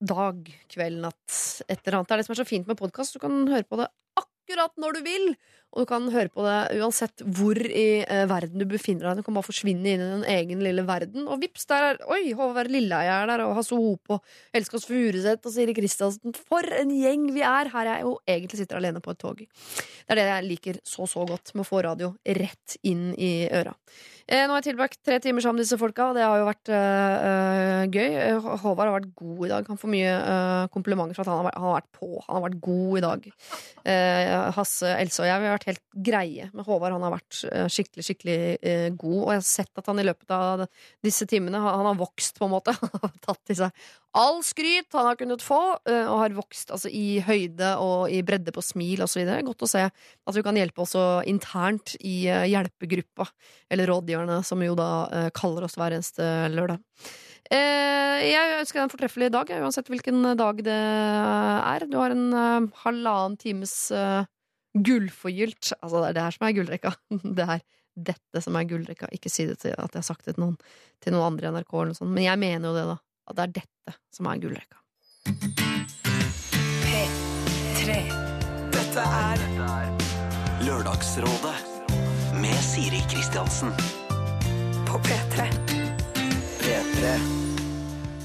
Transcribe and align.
dag, 0.00 0.48
kveld, 0.72 1.00
natt, 1.04 1.36
et 1.68 1.80
eller 1.80 1.98
annet. 2.00 2.08
Det 2.08 2.16
er 2.16 2.20
det 2.20 2.26
som 2.28 2.34
er 2.36 2.42
så 2.42 2.48
fint 2.48 2.68
med 2.68 2.78
podkast. 2.78 3.16
Du 3.16 3.22
kan 3.22 3.46
høre 3.48 3.64
på 3.64 3.78
det 3.80 3.88
akkurat 4.20 4.74
når 4.80 4.98
du 4.98 5.06
vil. 5.06 5.28
Og 5.74 5.84
du 5.84 5.88
kan 5.90 6.06
høre 6.12 6.30
på 6.32 6.44
det 6.46 6.78
uansett 6.80 7.24
hvor 7.36 7.58
i 7.58 8.00
eh, 8.00 8.24
verden 8.30 8.62
du 8.62 8.66
befinner 8.70 9.10
deg. 9.10 9.20
Du 9.20 9.26
kan 9.26 9.36
bare 9.36 9.48
forsvinne 9.48 9.92
inn 9.92 10.04
i 10.04 10.08
din 10.12 10.26
egen 10.36 10.64
lille 10.64 10.86
verden. 10.88 11.26
Og 11.28 11.42
vips, 11.42 11.66
der 11.68 11.90
er 11.90 12.00
Oi, 12.12 12.32
Håvard 12.38 12.70
Lilleheie 12.72 13.12
er 13.12 13.28
der, 13.28 13.44
og 13.44 13.56
Hasse 13.58 13.76
Hope 13.76 14.16
og 14.16 14.56
Elskås 14.56 14.88
Furuseth 14.88 15.44
og 15.44 15.52
Siri 15.52 15.76
Kristiansen. 15.76 16.36
For 16.48 16.64
en 16.80 16.94
gjeng 16.96 17.28
vi 17.34 17.44
er! 17.44 17.72
Her 17.74 17.84
er 17.84 17.92
jeg 17.98 18.08
jo 18.08 18.16
egentlig 18.24 18.62
sitter 18.62 18.80
alene 18.80 19.04
på 19.04 19.12
et 19.12 19.20
tog. 19.20 19.42
Det 19.42 20.14
er 20.14 20.22
det 20.22 20.28
jeg 20.30 20.50
liker 20.50 20.82
så, 20.86 21.08
så 21.10 21.26
godt 21.28 21.52
med 21.54 21.66
å 21.66 21.68
få 21.68 21.84
radio 21.84 22.14
rett 22.40 22.78
inn 22.86 23.10
i 23.18 23.32
øra. 23.52 23.76
Eh, 24.26 24.42
nå 24.42 24.56
har 24.56 24.58
jeg 24.58 24.72
tilbrakt 24.72 24.98
tre 25.06 25.20
timer 25.22 25.44
sammen 25.44 25.60
med 25.60 25.68
disse 25.68 25.76
folka, 25.78 26.08
og 26.08 26.16
det 26.18 26.24
har 26.26 26.40
jo 26.40 26.48
vært 26.48 26.70
øh, 26.74 27.82
gøy. 27.94 28.16
Eh, 28.24 28.48
Håvard 28.62 28.88
har 28.88 28.96
vært 28.96 29.12
god 29.20 29.44
i 29.46 29.50
dag. 29.52 29.68
Han 29.70 29.78
får 29.78 29.92
mye 29.92 30.14
øh, 30.18 30.62
komplimenter 30.74 31.14
for 31.14 31.22
at 31.22 31.30
han 31.30 31.38
har, 31.38 31.46
vært, 31.46 31.60
han 31.60 31.68
har, 31.68 31.76
vært, 31.76 31.90
på. 31.94 32.08
Han 32.24 32.34
har 32.34 32.44
vært 32.48 32.58
god 32.64 32.98
i 32.98 33.04
dag. 33.04 33.28
Eh, 33.92 34.32
Hasse, 34.56 34.90
Else 34.96 35.22
og 35.22 35.30
jeg 35.30 35.44
vi 35.44 35.48
har 35.52 35.55
vært 35.56 35.68
helt 35.70 35.82
greie. 36.08 36.48
med 36.52 36.66
Håvard 36.66 36.94
han 36.96 37.04
har 37.06 37.14
vært 37.16 37.42
øh, 37.50 37.66
skikkelig, 37.72 38.06
skikkelig 38.06 38.38
øh, 38.56 38.88
god. 38.94 39.20
Og 39.20 39.30
jeg 39.32 39.42
har 39.42 39.46
sett 39.48 39.82
at 39.82 39.90
han 39.90 40.00
i 40.02 40.06
løpet 40.06 40.34
av 40.36 40.66
disse 41.04 41.26
timene 41.28 41.60
Han 41.62 41.88
har 41.88 42.00
vokst, 42.00 42.38
på 42.38 42.48
en 42.48 42.54
måte. 42.56 42.74
Han 42.82 43.02
har 43.02 43.14
tatt 43.24 43.54
i 43.54 43.58
seg 43.58 43.86
all 44.16 44.38
skryt 44.46 44.94
han 44.96 45.10
har 45.10 45.18
kunnet 45.20 45.42
få, 45.44 45.58
øh, 45.76 46.06
og 46.08 46.20
har 46.22 46.36
vokst 46.38 46.70
altså, 46.72 46.88
i 46.88 47.18
høyde 47.20 47.74
og 47.82 48.08
i 48.08 48.22
bredde 48.24 48.54
på 48.54 48.64
smil 48.64 49.04
osv. 49.04 49.26
Godt 49.44 49.66
å 49.66 49.68
se 49.68 49.82
at 49.84 50.38
vi 50.38 50.44
kan 50.46 50.56
hjelpe 50.56 50.80
også 50.86 51.04
internt 51.28 51.98
i 52.00 52.22
hjelpegruppa, 52.24 53.28
eller 53.68 53.92
rådgiverne, 53.92 54.40
som 54.46 54.62
jo 54.64 54.76
da 54.78 54.88
kaller 55.36 55.66
oss 55.68 55.76
hver 55.76 55.98
eneste 55.98 56.24
lørdag. 56.54 56.80
Eh, 57.52 58.24
jeg 58.26 58.56
ønsker 58.58 58.80
deg 58.80 58.86
en 58.86 58.94
fortreffelig 58.94 59.28
dag, 59.34 59.52
uansett 59.62 59.90
hvilken 59.92 60.32
dag 60.38 60.62
det 60.66 60.80
er. 60.80 61.86
Du 61.86 61.98
har 62.00 62.14
en 62.14 62.70
halvannen 62.82 63.36
times 63.38 63.76
gullforgylt 64.84 65.72
Altså, 65.80 66.02
det 66.02 66.08
er 66.08 66.16
det 66.16 66.24
her 66.26 66.36
som 66.36 66.46
er 66.46 66.56
gullrekka. 66.56 66.92
Det 67.38 67.46
er 67.46 67.64
dette 67.96 68.42
som 68.44 68.56
er 68.58 68.68
gullrekka. 68.68 69.08
Ikke 69.16 69.32
si 69.32 69.46
det 69.48 69.58
til 69.62 69.72
at 69.72 69.88
jeg 69.88 70.02
har 70.02 70.04
sagt 70.06 70.26
det 70.26 70.36
til 70.36 70.44
noen, 70.44 70.56
til 71.00 71.16
noen 71.16 71.32
andre 71.32 71.48
i 71.48 71.54
NRK, 71.56 71.72
eller 71.72 71.92
noe 71.94 71.98
sånt. 71.98 72.12
men 72.12 72.26
jeg 72.26 72.42
mener 72.42 72.68
jo 72.68 72.74
det, 72.76 72.84
da. 72.90 72.98
At 73.26 73.38
det 73.38 73.46
er 73.46 73.54
dette 73.62 73.96
som 74.14 74.28
er 74.30 74.42
gullrekka. 74.42 74.82
P3. 76.84 77.96
Dette 78.76 79.06
er 79.22 79.46
Lørdagsrådet 80.66 81.56
med 82.42 82.60
Siri 82.68 83.02
Kristiansen. 83.10 83.72
På 84.86 85.00
P3. 85.08 85.50
P3. 86.60 87.45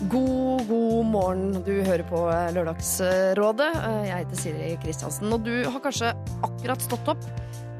God, 0.09 0.65
god 0.67 1.05
morgen. 1.05 1.51
Du 1.65 1.73
hører 1.85 2.03
på 2.09 2.23
eh, 2.33 2.47
Lørdagsrådet. 2.55 3.69
Eh, 3.77 3.99
Jeg 4.09 4.23
heter 4.23 4.39
Siri 4.39 4.69
Kristiansen, 4.81 5.29
og 5.35 5.43
du 5.45 5.53
har 5.67 5.83
kanskje 5.83 6.13
akkurat 6.47 6.81
stått 6.81 7.11
opp. 7.13 7.27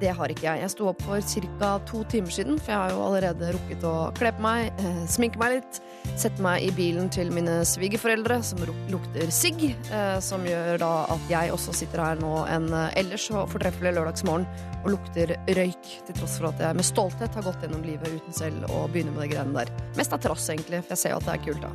Det 0.02 0.10
har 0.18 0.32
ikke 0.34 0.48
jeg. 0.48 0.62
Jeg 0.64 0.74
sto 0.74 0.88
opp 0.90 1.04
for 1.06 1.22
ca. 1.22 1.72
to 1.86 2.02
timer 2.10 2.34
siden, 2.34 2.58
for 2.58 2.74
jeg 2.74 2.80
har 2.80 2.94
jo 2.96 3.04
allerede 3.06 3.52
rukket 3.54 3.84
å 3.86 3.96
kle 4.18 4.32
på 4.34 4.42
meg, 4.42 4.72
eh, 4.82 5.02
sminke 5.06 5.38
meg 5.38 5.60
litt, 5.60 5.82
sette 6.18 6.42
meg 6.42 6.66
i 6.66 6.72
bilen 6.74 7.10
til 7.14 7.30
mine 7.32 7.60
svigerforeldre, 7.68 8.40
som 8.44 8.64
lukter 8.90 9.30
sigg, 9.30 9.62
eh, 9.92 10.20
som 10.20 10.42
gjør 10.42 10.80
da 10.82 10.92
at 11.14 11.30
jeg 11.30 11.54
også 11.54 11.76
sitter 11.78 12.02
her 12.02 12.16
nå 12.22 12.34
en 12.50 12.74
eh, 12.74 12.98
ellers 13.04 13.28
så 13.30 13.46
fortreffelig 13.52 13.94
lørdagsmorgen 13.94 14.48
og 14.82 14.96
lukter 14.96 15.36
røyk, 15.46 15.92
til 16.08 16.18
tross 16.18 16.40
for 16.40 16.50
at 16.50 16.66
jeg 16.66 16.80
med 16.80 16.88
stolthet 16.88 17.38
har 17.38 17.46
gått 17.46 17.62
gjennom 17.62 17.86
livet 17.86 18.10
uten 18.10 18.34
selv 18.34 18.66
å 18.74 18.88
begynne 18.90 19.14
med 19.14 19.28
de 19.28 19.36
greiene 19.36 19.54
der. 19.54 19.70
Mest 20.00 20.18
av 20.18 20.24
trass, 20.24 20.50
egentlig, 20.50 20.82
for 20.82 20.96
jeg 20.96 21.04
ser 21.04 21.14
jo 21.14 21.22
at 21.22 21.30
det 21.30 21.38
er 21.38 21.46
kult, 21.46 21.62
da. 21.62 21.72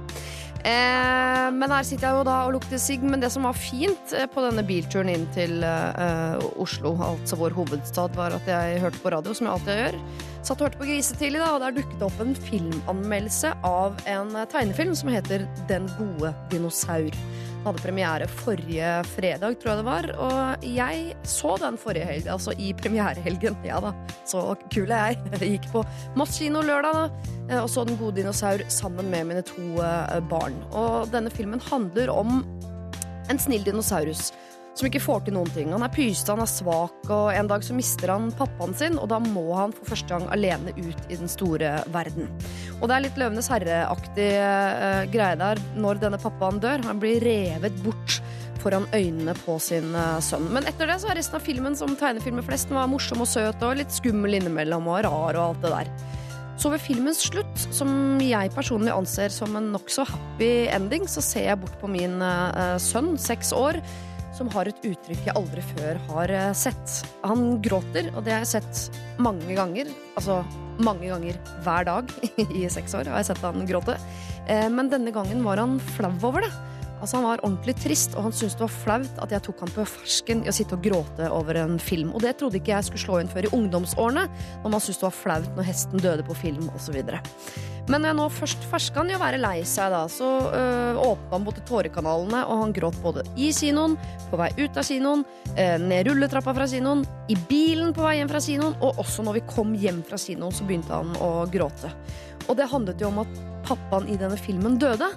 Eh, 0.67 1.47
men 1.55 1.71
her 1.71 1.85
sitter 1.87 2.09
jeg 2.09 2.19
jo 2.19 2.27
da 2.27 2.37
og 2.47 2.57
lukter 2.57 2.81
sigg. 2.83 3.05
Men 3.07 3.23
det 3.23 3.31
som 3.35 3.47
var 3.47 3.59
fint 3.59 4.15
på 4.33 4.45
denne 4.45 4.65
bilturen 4.67 5.13
inn 5.13 5.27
til 5.37 5.63
eh, 5.67 6.47
Oslo, 6.63 6.97
altså 7.07 7.39
vår 7.39 7.55
hovedstad, 7.57 8.16
var 8.17 8.34
at 8.36 8.48
jeg 8.50 8.81
hørte 8.83 9.01
på 9.02 9.13
radio, 9.14 9.35
som 9.36 9.46
jeg 9.46 9.55
alltid 9.55 9.80
gjør. 9.83 9.98
Satt 10.46 10.61
og 10.61 10.68
hørte 10.68 10.80
på 10.80 10.86
Grisetidlig, 10.86 11.41
da, 11.42 11.48
og 11.57 11.63
der 11.64 11.74
dukket 11.74 11.96
det 11.98 12.07
opp 12.07 12.20
en 12.23 12.36
filmanmeldelse 12.46 13.51
av 13.67 13.96
en 14.07 14.36
eh, 14.36 14.48
tegnefilm 14.52 14.95
som 14.98 15.11
heter 15.11 15.46
Den 15.70 15.89
gode 15.98 16.30
dinosaur. 16.52 17.11
Den 17.11 17.64
hadde 17.73 17.83
premiere 17.83 18.29
forrige 18.30 18.91
fredag, 19.11 19.57
tror 19.58 19.73
jeg 19.73 19.80
det 19.80 19.86
var. 19.89 20.07
Og 20.23 20.67
jeg 20.70 21.17
så 21.27 21.57
den 21.58 21.79
forrige 21.83 22.07
helg, 22.07 22.29
altså 22.30 22.55
i 22.63 22.70
premierehelgen. 22.79 23.58
Ja 23.67 23.80
da, 23.83 23.91
så 24.29 24.45
kul 24.70 24.92
er 24.95 25.17
jeg. 25.17 25.33
Jeg 25.41 25.57
gikk 25.57 25.67
på 25.73 25.83
Moss 26.18 26.39
kino 26.39 26.62
lørdag 26.62 26.95
da, 26.95 27.33
eh, 27.48 27.58
og 27.58 27.68
så 27.73 27.83
Den 27.89 27.98
gode 27.98 28.20
dinosaur 28.20 28.62
sammen 28.70 29.11
med 29.11 29.33
mine 29.33 29.42
to 29.46 29.83
eh, 29.83 30.20
barn. 30.30 30.55
Og 30.70 31.11
denne 31.11 31.33
filmen 31.35 31.62
handler 31.70 32.12
om 32.14 32.39
en 33.27 33.41
snill 33.42 33.67
dinosaurus 33.67 34.30
som 34.77 34.89
ikke 34.89 35.01
får 35.01 35.27
til 35.27 35.37
noen 35.37 35.51
ting. 35.55 35.73
Han 35.73 35.85
er 35.87 35.92
pysete, 35.92 36.35
han 36.35 36.45
er 36.45 36.51
svak, 36.51 36.98
og 37.09 37.31
en 37.33 37.48
dag 37.51 37.64
så 37.64 37.77
mister 37.77 38.13
han 38.13 38.29
pappaen 38.37 38.77
sin, 38.77 38.98
og 39.01 39.09
da 39.13 39.20
må 39.23 39.47
han 39.57 39.75
for 39.77 39.92
første 39.92 40.13
gang 40.13 40.27
alene 40.35 40.75
ut 40.77 41.07
i 41.09 41.17
den 41.17 41.31
store 41.33 41.79
verden. 41.95 42.29
Og 42.81 42.89
det 42.89 42.97
er 42.97 43.07
litt 43.07 43.20
Løvenes 43.20 43.48
herre-aktig 43.53 44.29
eh, 44.36 45.05
greie 45.13 45.39
der 45.41 45.63
når 45.81 46.03
denne 46.03 46.20
pappaen 46.20 46.61
dør. 46.63 46.85
Han 46.91 47.01
blir 47.01 47.25
revet 47.25 47.81
bort 47.86 48.20
foran 48.61 48.89
øynene 48.92 49.36
på 49.47 49.57
sin 49.63 49.95
eh, 49.97 50.19
sønn. 50.25 50.51
Men 50.53 50.69
etter 50.69 50.91
det 50.91 51.01
så 51.01 51.13
er 51.13 51.20
resten 51.20 51.41
av 51.41 51.47
filmen 51.47 51.79
som 51.79 51.97
tegnefilmer 51.97 52.45
flest. 52.45 52.73
Var 52.75 52.91
morsom 52.91 53.25
og 53.25 53.31
søt 53.31 53.65
og 53.65 53.79
litt 53.81 53.95
skummel 53.95 54.36
innimellom 54.41 54.89
og 54.92 55.03
rar 55.07 55.39
og 55.39 55.45
alt 55.48 55.65
det 55.65 55.73
der. 55.73 55.92
Så 56.57 56.70
ved 56.73 56.81
filmens 56.81 57.20
slutt, 57.20 57.67
som 57.75 58.17
jeg 58.25 58.53
personlig 58.55 58.95
anser 58.95 59.33
som 59.33 59.59
en 59.59 59.69
nokså 59.75 60.07
happy 60.09 60.51
ending, 60.73 61.05
så 61.09 61.20
ser 61.25 61.51
jeg 61.51 61.61
bort 61.61 61.77
på 61.83 61.91
min 61.92 62.17
eh, 62.25 62.77
sønn, 62.81 63.15
seks 63.20 63.53
år, 63.57 63.81
som 64.36 64.51
har 64.52 64.69
et 64.69 64.85
uttrykk 64.85 65.24
jeg 65.29 65.35
aldri 65.36 65.64
før 65.73 65.98
har 66.11 66.33
eh, 66.35 66.52
sett. 66.57 67.01
Han 67.24 67.58
gråter, 67.64 68.11
og 68.14 68.24
det 68.27 68.36
har 68.36 68.45
jeg 68.45 68.58
sett 68.58 69.02
mange 69.23 69.57
ganger. 69.57 69.91
Altså 70.19 70.42
mange 70.77 71.08
ganger 71.08 71.39
hver 71.64 71.86
dag 71.89 72.11
i 72.61 72.67
seks 72.73 72.97
år 72.98 73.08
har 73.08 73.23
jeg 73.23 73.30
sett 73.33 73.45
han 73.47 73.67
gråte. 73.69 73.97
Eh, 74.47 74.69
Men 74.73 74.92
denne 74.92 75.14
gangen 75.14 75.45
var 75.47 75.63
han 75.63 75.79
flau 75.97 76.13
over 76.29 76.45
det. 76.45 76.52
Altså 76.97 77.19
Han 77.19 77.27
var 77.27 77.42
ordentlig 77.45 77.74
trist, 77.77 78.14
og 78.17 78.24
han 78.24 78.33
syntes 78.33 78.55
det 78.57 78.64
var 78.64 78.73
flaut 78.73 79.19
at 79.20 79.33
jeg 79.35 79.45
tok 79.45 79.63
han 79.67 79.73
på 79.74 79.85
fersken 79.85 80.45
i 80.47 80.48
å 80.48 80.55
sitte 80.57 80.79
og 80.79 80.85
gråte 80.85 81.29
over 81.29 81.58
en 81.61 81.77
film. 81.83 82.14
Og 82.17 82.24
det 82.24 82.39
trodde 82.41 82.57
ikke 82.57 82.73
jeg 82.73 82.89
skulle 82.89 83.05
slå 83.05 83.18
inn 83.20 83.33
før 83.33 83.48
i 83.48 83.53
ungdomsårene, 83.57 84.24
når 84.64 84.73
man 84.73 84.80
syntes 84.80 85.03
det 85.03 85.08
var 85.11 85.18
flaut 85.18 85.51
når 85.58 85.68
hesten 85.68 86.01
døde 86.01 86.24
på 86.27 86.39
film 86.41 86.70
osv. 86.73 86.97
Men 87.86 88.02
når 88.02 88.11
jeg 88.11 88.19
nå 88.19 88.27
først 88.35 88.64
ferska 88.67 89.02
han 89.02 89.11
i 89.13 89.14
å 89.14 89.20
være 89.23 89.39
lei 89.39 89.61
seg, 89.69 89.92
da, 89.95 90.02
så 90.11 90.27
øh, 90.51 90.98
åpna 91.05 91.36
han 91.36 91.47
både 91.47 91.63
tårekanalene, 91.69 92.41
og 92.51 92.63
han 92.64 92.74
gråt 92.74 92.98
både 93.05 93.23
i 93.39 93.52
kinoen, 93.55 93.95
på 94.30 94.41
vei 94.41 94.48
ut 94.58 94.80
av 94.80 94.89
kinoen, 94.89 95.23
øh, 95.52 95.77
ned 95.85 96.11
rulletrappa 96.11 96.55
fra 96.57 96.67
kinoen, 96.70 97.05
i 97.30 97.39
bilen 97.47 97.95
på 97.95 98.02
vei 98.02 98.17
hjem 98.19 98.33
fra 98.33 98.42
kinoen, 98.42 98.74
og 98.83 98.98
også 99.05 99.23
når 99.27 99.39
vi 99.39 99.45
kom 99.52 99.77
hjem 99.79 100.02
fra 100.08 100.19
kinoen, 100.19 100.55
så 100.55 100.67
begynte 100.67 100.98
han 100.98 101.14
å 101.23 101.30
gråte. 101.52 101.92
Og 102.48 102.58
det 102.58 102.70
handlet 102.74 103.02
jo 103.02 103.13
om 103.13 103.23
at 103.23 103.41
pappaen 103.67 104.11
i 104.11 104.18
denne 104.18 104.39
filmen 104.41 104.80
døde. 104.83 105.11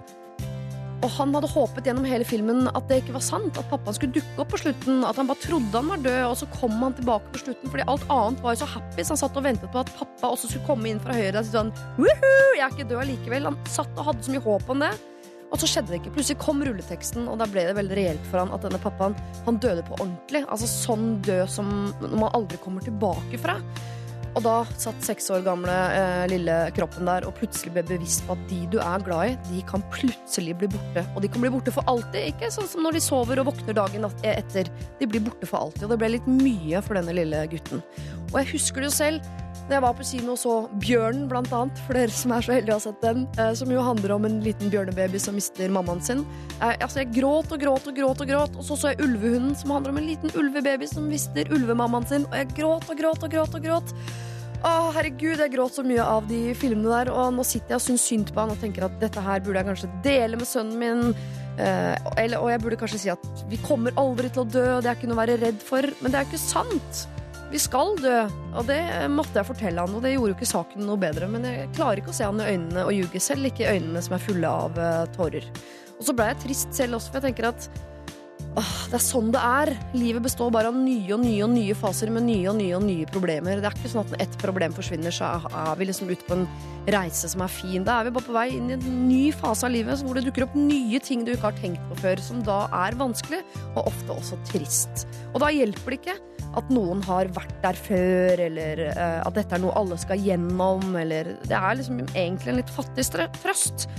Og 1.00 1.12
han 1.16 1.32
hadde 1.36 1.48
håpet 1.48 1.86
gjennom 1.88 2.08
hele 2.08 2.26
filmen 2.28 2.68
at 2.74 2.88
det 2.90 3.02
ikke 3.02 3.16
var 3.16 3.24
sant. 3.24 3.58
At 3.60 3.70
pappaen 3.72 3.96
skulle 3.96 4.18
dukke 4.18 4.44
opp 4.44 4.52
på 4.52 4.60
slutten. 4.60 5.04
At 5.08 5.20
han 5.20 5.30
bare 5.30 5.44
trodde 5.44 5.80
han 5.80 5.92
var 5.94 6.02
død, 6.04 6.24
og 6.28 6.36
så 6.42 6.50
kom 6.58 6.76
han 6.84 6.98
tilbake 6.98 7.32
på 7.34 7.44
slutten. 7.46 7.72
Fordi 7.72 7.86
alt 7.94 8.08
annet 8.16 8.44
var 8.44 8.56
jo 8.56 8.62
så 8.64 8.72
happy, 8.74 9.04
så 9.04 9.16
han 9.16 9.22
satt 9.24 9.40
og 9.40 9.46
ventet 9.48 9.72
på 9.72 9.84
at 9.84 9.94
pappa 9.96 10.34
også 10.34 10.52
skulle 10.52 10.68
komme 10.68 10.92
inn 10.92 11.00
fra 11.04 11.16
høyre. 11.16 11.40
Og 11.40 11.48
si 11.48 11.56
sånn, 11.56 11.72
Woohoo, 12.00 12.50
jeg 12.58 12.66
er 12.66 12.76
ikke 12.76 12.90
død 12.92 13.04
allikevel. 13.06 13.48
Han 13.52 13.62
satt 13.70 13.96
og 13.96 14.10
hadde 14.12 14.28
så 14.28 14.36
mye 14.36 14.46
håp 14.50 14.74
om 14.76 14.84
det. 14.84 14.92
Og 15.50 15.62
så 15.62 15.70
skjedde 15.70 15.90
det 15.94 16.02
ikke. 16.02 16.12
Plutselig 16.18 16.42
kom 16.44 16.60
rulleteksten, 16.66 17.30
og 17.32 17.40
da 17.42 17.48
ble 17.50 17.64
det 17.66 17.78
veldig 17.78 17.96
reelt 17.98 18.28
for 18.30 18.44
han 18.44 18.52
at 18.54 18.66
denne 18.66 18.82
pappaen 18.84 19.16
han 19.48 19.62
døde 19.64 19.86
på 19.88 19.96
ordentlig. 19.98 20.44
Altså 20.46 20.70
sånn 20.70 21.16
død 21.26 21.48
som 21.50 21.72
man 22.04 22.30
aldri 22.38 22.60
kommer 22.62 22.86
tilbake 22.86 23.40
fra. 23.42 23.56
Og 24.38 24.44
da 24.46 24.56
satt 24.80 25.06
seks 25.06 25.30
år 25.34 25.44
gamle 25.46 25.74
eh, 25.96 26.26
lille 26.32 26.56
kroppen 26.78 27.10
der 27.10 27.26
og 27.28 27.36
plutselig 27.40 27.74
ble 27.76 27.84
bevisst 27.90 28.26
på 28.28 28.36
at 28.36 28.46
de 28.52 28.62
du 28.70 28.78
er 28.84 29.04
glad 29.06 29.32
i, 29.32 29.38
de 29.50 29.64
kan 29.70 29.84
plutselig 29.94 30.56
bli 30.62 30.70
borte. 30.72 31.06
Og 31.16 31.24
de 31.24 31.32
kan 31.32 31.44
bli 31.44 31.52
borte 31.54 31.74
for 31.76 31.88
alltid. 31.90 32.32
Ikke 32.34 32.52
sånn 32.54 32.70
som 32.70 32.86
når 32.86 33.00
de 33.00 33.04
sover 33.04 33.42
og 33.42 33.50
våkner 33.52 33.78
dagen 33.78 34.08
etter. 34.28 34.70
De 35.00 35.10
blir 35.10 35.24
borte 35.26 35.50
for 35.50 35.66
alltid. 35.66 35.88
Og 35.88 35.96
det 35.96 36.02
ble 36.04 36.14
litt 36.18 36.30
mye 36.30 36.84
for 36.86 37.00
denne 37.00 37.16
lille 37.18 37.44
gutten. 37.52 37.84
Og 38.30 38.42
jeg 38.42 38.52
husker 38.54 38.84
det 38.84 38.92
jo 38.92 38.98
selv. 39.00 39.32
Da 39.70 39.78
jeg 39.78 39.84
var 39.86 39.94
på 39.94 40.06
kino 40.08 40.34
og 40.34 40.40
så 40.42 40.54
Bjørnen, 40.82 41.28
blant 41.30 41.52
annet, 41.54 41.80
for 41.86 41.94
dere 41.94 42.10
som 42.10 42.32
er 42.34 42.42
så 42.42 42.56
heldige 42.56 42.74
å 42.74 42.80
ha 42.80 42.82
sett 42.88 43.04
den, 43.04 43.28
eh, 43.38 43.52
som 43.54 43.70
jo 43.70 43.84
handler 43.86 44.16
om 44.16 44.24
en 44.26 44.40
liten 44.42 44.72
bjørnebaby 44.74 45.20
som 45.22 45.36
mister 45.38 45.70
mammaen 45.70 46.02
sin. 46.02 46.24
Eh, 46.58 46.74
altså, 46.82 47.04
jeg 47.04 47.12
gråt 47.20 47.54
og 47.54 47.62
gråt 47.62 47.86
og 47.86 48.00
gråt, 48.00 48.24
og 48.24 48.32
gråt 48.32 48.58
Og 48.58 48.66
så 48.66 48.80
så 48.80 48.90
jeg 48.90 49.06
Ulvehunden, 49.06 49.54
som 49.56 49.76
handler 49.76 49.94
om 49.94 50.00
en 50.02 50.08
liten 50.10 50.34
ulvebaby 50.34 50.90
som 50.90 51.06
mister 51.06 51.46
ulvemammaen 51.54 52.08
sin. 52.10 52.26
Og 52.32 52.34
jeg 52.34 52.50
gråt 52.58 52.90
og 52.90 52.98
gråt 52.98 53.24
og 53.24 53.30
gråt 53.30 53.60
og 53.60 53.68
gråt. 53.68 53.94
Å, 54.66 54.72
herregud, 54.98 55.38
jeg 55.38 55.54
gråt 55.54 55.78
så 55.78 55.86
mye 55.86 56.02
av 56.02 56.26
de 56.28 56.56
filmene 56.58 56.90
der, 56.90 57.14
og 57.14 57.30
nå 57.38 57.46
sitter 57.46 57.76
jeg 57.76 57.80
og 57.80 57.86
syns 57.86 58.08
synd 58.10 58.34
på 58.34 58.42
han 58.42 58.56
og 58.56 58.60
tenker 58.60 58.90
at 58.90 58.98
dette 59.00 59.22
her 59.22 59.46
burde 59.46 59.62
jeg 59.62 59.70
kanskje 59.70 59.92
dele 60.04 60.42
med 60.42 60.50
sønnen 60.50 60.82
min. 60.82 61.14
Eh, 61.62 61.94
eller, 62.18 62.42
og 62.42 62.50
jeg 62.50 62.66
burde 62.66 62.82
kanskje 62.82 63.04
si 63.06 63.14
at 63.14 63.46
vi 63.54 63.62
kommer 63.62 63.94
aldri 64.02 64.34
til 64.34 64.48
å 64.48 64.50
dø, 64.50 64.68
og 64.80 64.84
det 64.84 64.90
er 64.90 64.98
ikke 64.98 65.14
noe 65.14 65.20
å 65.20 65.22
være 65.22 65.40
redd 65.46 65.62
for. 65.62 65.94
Men 66.02 66.10
det 66.10 66.18
er 66.18 66.26
jo 66.26 66.34
ikke 66.34 66.46
sant. 66.50 67.06
Vi 67.52 67.62
skal 67.62 67.96
dø. 68.00 68.16
Og 68.60 68.70
det 68.70 68.80
måtte 69.14 69.40
jeg 69.40 69.50
fortelle 69.50 69.84
han, 69.86 69.96
og 69.96 70.06
det 70.06 70.16
gjorde 70.16 70.34
jo 70.34 70.38
ikke 70.38 70.54
saken 70.54 70.88
noe 70.88 71.02
bedre. 71.02 71.30
Men 71.32 71.48
jeg 71.48 71.70
klarer 71.78 72.02
ikke 72.02 72.14
å 72.14 72.18
se 72.20 72.28
han 72.28 72.42
i 72.42 72.50
øynene 72.54 72.88
og 72.88 72.96
ljuge, 72.96 73.22
selv 73.24 73.50
ikke 73.50 73.66
i 73.66 73.78
øynene 73.78 74.04
som 74.06 74.18
er 74.18 74.26
fulle 74.26 74.56
av 74.66 74.80
eh, 74.80 75.06
tårer. 75.18 75.52
Og 76.00 76.08
så 76.08 76.16
ble 76.16 76.32
jeg 76.32 76.44
trist 76.46 76.76
selv 76.78 77.00
også, 77.00 77.12
for 77.12 77.20
jeg 77.20 77.32
tenker 77.34 77.52
at 77.52 77.70
Åh, 78.58 78.70
det 78.90 78.98
er 78.98 79.04
sånn 79.04 79.30
det 79.32 79.40
er. 79.46 79.70
Livet 79.94 80.24
består 80.26 80.50
bare 80.52 80.72
av 80.72 80.76
nye 80.76 81.12
og 81.14 81.22
nye 81.22 81.44
og 81.46 81.52
nye 81.54 81.76
faser 81.78 82.10
med 82.12 82.26
nye 82.26 82.48
og 82.50 82.58
nye 82.58 82.74
og 82.80 82.82
nye 82.84 83.06
problemer. 83.12 83.60
Det 83.62 83.70
er 83.70 83.78
ikke 83.78 83.92
sånn 83.92 84.02
at 84.02 84.14
når 84.16 84.24
ett 84.26 84.38
problem 84.42 84.74
forsvinner, 84.76 85.14
så 85.14 85.30
er 85.38 85.78
vi 85.78 85.88
liksom 85.88 86.10
ute 86.10 86.26
på 86.26 86.38
en 86.40 86.48
reise 86.90 87.30
som 87.30 87.44
er 87.46 87.54
fin. 87.54 87.86
Da 87.86 88.00
er 88.00 88.10
vi 88.10 88.16
bare 88.16 88.26
på 88.26 88.36
vei 88.36 88.48
inn 88.56 88.72
i 88.72 88.78
en 88.80 89.00
ny 89.06 89.22
fase 89.38 89.68
av 89.68 89.76
livet 89.76 90.02
hvor 90.02 90.18
det 90.18 90.26
dukker 90.26 90.48
opp 90.48 90.58
nye 90.58 91.00
ting 91.04 91.24
du 91.28 91.36
ikke 91.36 91.52
har 91.52 91.62
tenkt 91.62 91.86
på 91.92 92.00
før, 92.02 92.26
som 92.26 92.42
da 92.48 92.64
er 92.82 92.98
vanskelig, 93.00 93.44
og 93.76 93.86
ofte 93.86 94.18
også 94.18 94.42
trist. 94.50 95.06
Og 95.30 95.44
da 95.46 95.54
hjelper 95.54 95.94
det 95.94 96.02
ikke 96.02 96.20
at 96.58 96.70
noen 96.74 97.02
har 97.06 97.30
vært 97.36 97.58
der 97.64 97.78
før, 97.78 98.46
eller 98.50 98.86
uh, 98.90 99.20
at 99.26 99.36
dette 99.38 99.58
er 99.58 99.64
noe 99.64 99.76
alle 99.78 100.00
skal 100.02 100.22
gjennom, 100.22 100.88
eller 100.98 101.36
Det 101.46 101.58
er 101.58 101.78
liksom 101.78 102.02
egentlig 102.08 102.54
en 102.54 102.62
litt 102.62 102.74
fattig 102.74 103.06
trøst. 103.12 103.90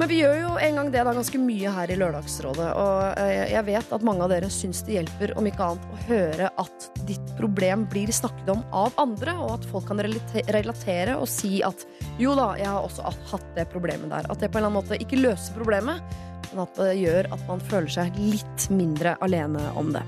Men 0.00 0.08
vi 0.08 0.22
gjør 0.22 0.36
jo 0.38 0.52
en 0.64 0.78
gang 0.78 0.86
det 0.94 1.02
da 1.04 1.12
ganske 1.12 1.38
mye 1.42 1.72
her 1.76 1.90
i 1.92 1.96
Lørdagsrådet, 2.00 2.68
og 2.78 3.18
uh, 3.20 3.32
jeg 3.50 3.66
vet 3.66 3.92
at 3.96 4.06
mange 4.06 4.24
av 4.24 4.32
dere 4.32 4.48
syns 4.52 4.80
det 4.86 4.96
hjelper, 4.96 5.34
om 5.36 5.50
ikke 5.50 5.66
annet, 5.66 5.90
å 5.90 6.00
høre 6.06 6.52
at 6.62 6.88
ditt 7.10 7.34
problem 7.40 7.84
blir 7.90 8.12
snakket 8.14 8.54
om 8.54 8.64
av 8.76 8.96
andre, 9.02 9.36
og 9.42 9.58
at 9.58 9.68
folk 9.72 9.90
kan 9.90 10.00
relatere 10.00 11.18
og 11.18 11.28
si 11.28 11.60
at 11.66 11.84
jo 12.22 12.32
da, 12.38 12.52
jeg 12.60 12.70
har 12.70 12.86
også 12.86 13.12
hatt 13.34 13.52
det 13.58 13.68
problemet 13.74 14.12
der. 14.14 14.30
At 14.30 14.40
det 14.40 14.48
på 14.48 14.60
en 14.60 14.64
eller 14.64 14.72
annen 14.72 14.80
måte 14.80 15.00
ikke 15.02 15.20
løser 15.20 15.58
problemet, 15.58 16.18
men 16.50 16.64
at 16.64 16.80
det 16.80 16.96
gjør 16.98 17.28
at 17.34 17.46
man 17.50 17.62
føler 17.70 17.92
seg 18.00 18.16
litt 18.18 18.70
mindre 18.72 19.18
alene 19.24 19.68
om 19.78 19.92
det. 19.94 20.06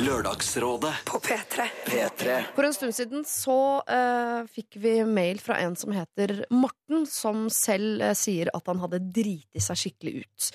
Lørdagsrådet 0.00 0.92
På 1.08 1.18
P3. 1.18 1.64
P3 1.86 2.32
For 2.54 2.66
en 2.66 2.74
stund 2.76 2.92
siden 2.92 3.22
så 3.24 3.80
eh, 3.88 4.42
fikk 4.52 4.76
vi 4.82 4.92
mail 5.08 5.38
fra 5.40 5.56
en 5.64 5.72
som 5.78 5.94
heter 5.96 6.42
Morten, 6.52 7.06
som 7.08 7.46
selv 7.52 8.04
eh, 8.04 8.12
sier 8.18 8.50
at 8.52 8.68
han 8.68 8.82
hadde 8.82 9.00
driti 9.00 9.62
seg 9.62 9.80
skikkelig 9.80 10.26
ut. 10.26 10.48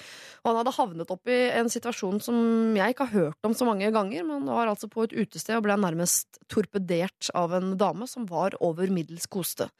Og 0.43 0.51
han 0.51 0.59
hadde 0.59 0.75
havnet 0.75 1.13
opp 1.15 1.31
i 1.33 1.39
en 1.57 1.71
situasjon 1.73 2.21
som 2.21 2.37
jeg 2.77 2.93
ikke 2.93 3.07
har 3.09 3.31
hørt 3.31 3.49
om 3.49 3.57
så 3.57 3.65
mange 3.65 3.89
ganger, 3.89 4.27
men 4.29 4.45
var 4.45 4.69
altså 4.69 4.91
på 4.91 5.07
et 5.07 5.17
utested 5.17 5.57
og 5.57 5.65
ble 5.65 5.79
nærmest 5.81 6.37
torpedert 6.45 7.33
av 7.33 7.57
en 7.57 7.73
dame 7.81 8.05
som 8.09 8.29
var 8.29 8.53
over 8.61 8.93
middels 8.93 9.25
koste. 9.25 9.71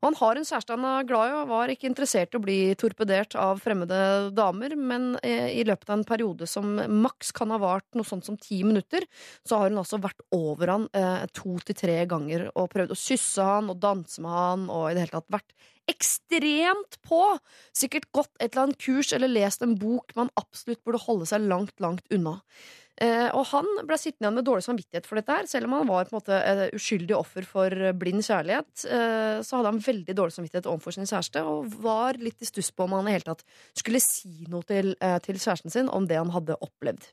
Og 0.00 0.06
han 0.08 0.16
har 0.16 0.38
en 0.38 0.46
kjæreste 0.48 0.72
han 0.72 0.86
er 0.88 1.08
glad 1.08 1.28
i, 1.28 1.34
og 1.36 1.50
var 1.50 1.72
ikke 1.72 1.88
interessert 1.90 2.32
i 2.32 2.38
å 2.38 2.42
bli 2.44 2.58
torpedert 2.80 3.36
av 3.36 3.60
fremmede 3.60 4.30
damer, 4.36 4.72
men 4.80 5.10
eh, 5.20 5.50
i 5.60 5.64
løpet 5.68 5.90
av 5.90 5.98
en 5.98 6.06
periode 6.08 6.48
som 6.48 6.78
maks 7.04 7.34
kan 7.36 7.52
ha 7.52 7.60
vart 7.60 7.84
noe 7.98 8.08
sånt 8.08 8.24
som 8.24 8.38
ti 8.40 8.62
minutter, 8.64 9.04
så 9.44 9.60
har 9.60 9.68
hun 9.68 9.82
altså 9.82 10.00
vært 10.00 10.24
over 10.32 10.72
han 10.72 10.88
eh, 10.96 11.26
to 11.36 11.58
til 11.68 11.76
tre 11.82 11.98
ganger 12.08 12.48
og 12.54 12.70
prøvd 12.72 12.96
å 12.96 13.00
kysse 13.02 13.44
han 13.44 13.68
og 13.72 13.82
danse 13.82 14.24
med 14.24 14.32
han 14.32 14.66
og 14.72 14.88
i 14.88 14.96
det 14.96 15.04
hele 15.04 15.18
tatt 15.18 15.36
vært 15.36 15.52
ekstremt 15.90 17.00
på. 17.06 17.20
Sikkert 17.76 18.08
gått 18.14 18.32
et 18.38 18.52
eller 18.52 18.68
annet 18.68 18.80
kurs 18.80 19.12
eller 19.16 19.32
lest 19.32 19.64
en 19.64 19.76
bok 19.78 20.14
man 20.16 20.32
absolutt 20.40 20.82
burde 20.86 21.02
holde 21.04 21.28
seg 21.28 21.44
langt, 21.50 21.76
langt 21.82 22.06
unna. 22.14 22.38
Eh, 23.00 23.28
og 23.32 23.46
han 23.54 23.68
ble 23.88 23.96
sittende 23.96 24.26
igjen 24.26 24.36
med 24.36 24.46
dårlig 24.48 24.66
samvittighet 24.66 25.06
for 25.08 25.20
dette 25.20 25.36
her, 25.38 25.48
selv 25.48 25.68
om 25.68 25.78
han 25.78 25.88
var 25.88 26.08
på 26.08 26.14
en 26.14 26.18
måte 26.18 26.36
et 26.36 26.76
uskyldig 26.76 27.16
offer 27.16 27.46
for 27.48 27.72
blind 27.96 28.26
kjærlighet. 28.26 28.84
Eh, 28.84 29.38
så 29.46 29.56
hadde 29.56 29.72
han 29.72 29.80
veldig 29.86 30.16
dårlig 30.18 30.36
samvittighet 30.36 30.68
overfor 30.68 30.96
sin 30.98 31.08
kjæreste, 31.08 31.44
og 31.46 31.72
var 31.80 32.20
litt 32.20 32.44
i 32.44 32.50
stuss 32.50 32.70
på 32.74 32.84
om 32.84 32.98
han 32.98 33.08
i 33.08 33.16
hele 33.16 33.28
tatt 33.30 33.46
skulle 33.78 34.02
si 34.04 34.44
noe 34.52 34.66
til, 34.68 34.92
eh, 35.00 35.18
til 35.24 35.40
kjæresten 35.40 35.72
sin 35.72 35.88
om 35.88 36.06
det 36.10 36.20
han 36.20 36.34
hadde 36.36 36.60
opplevd. 36.60 37.10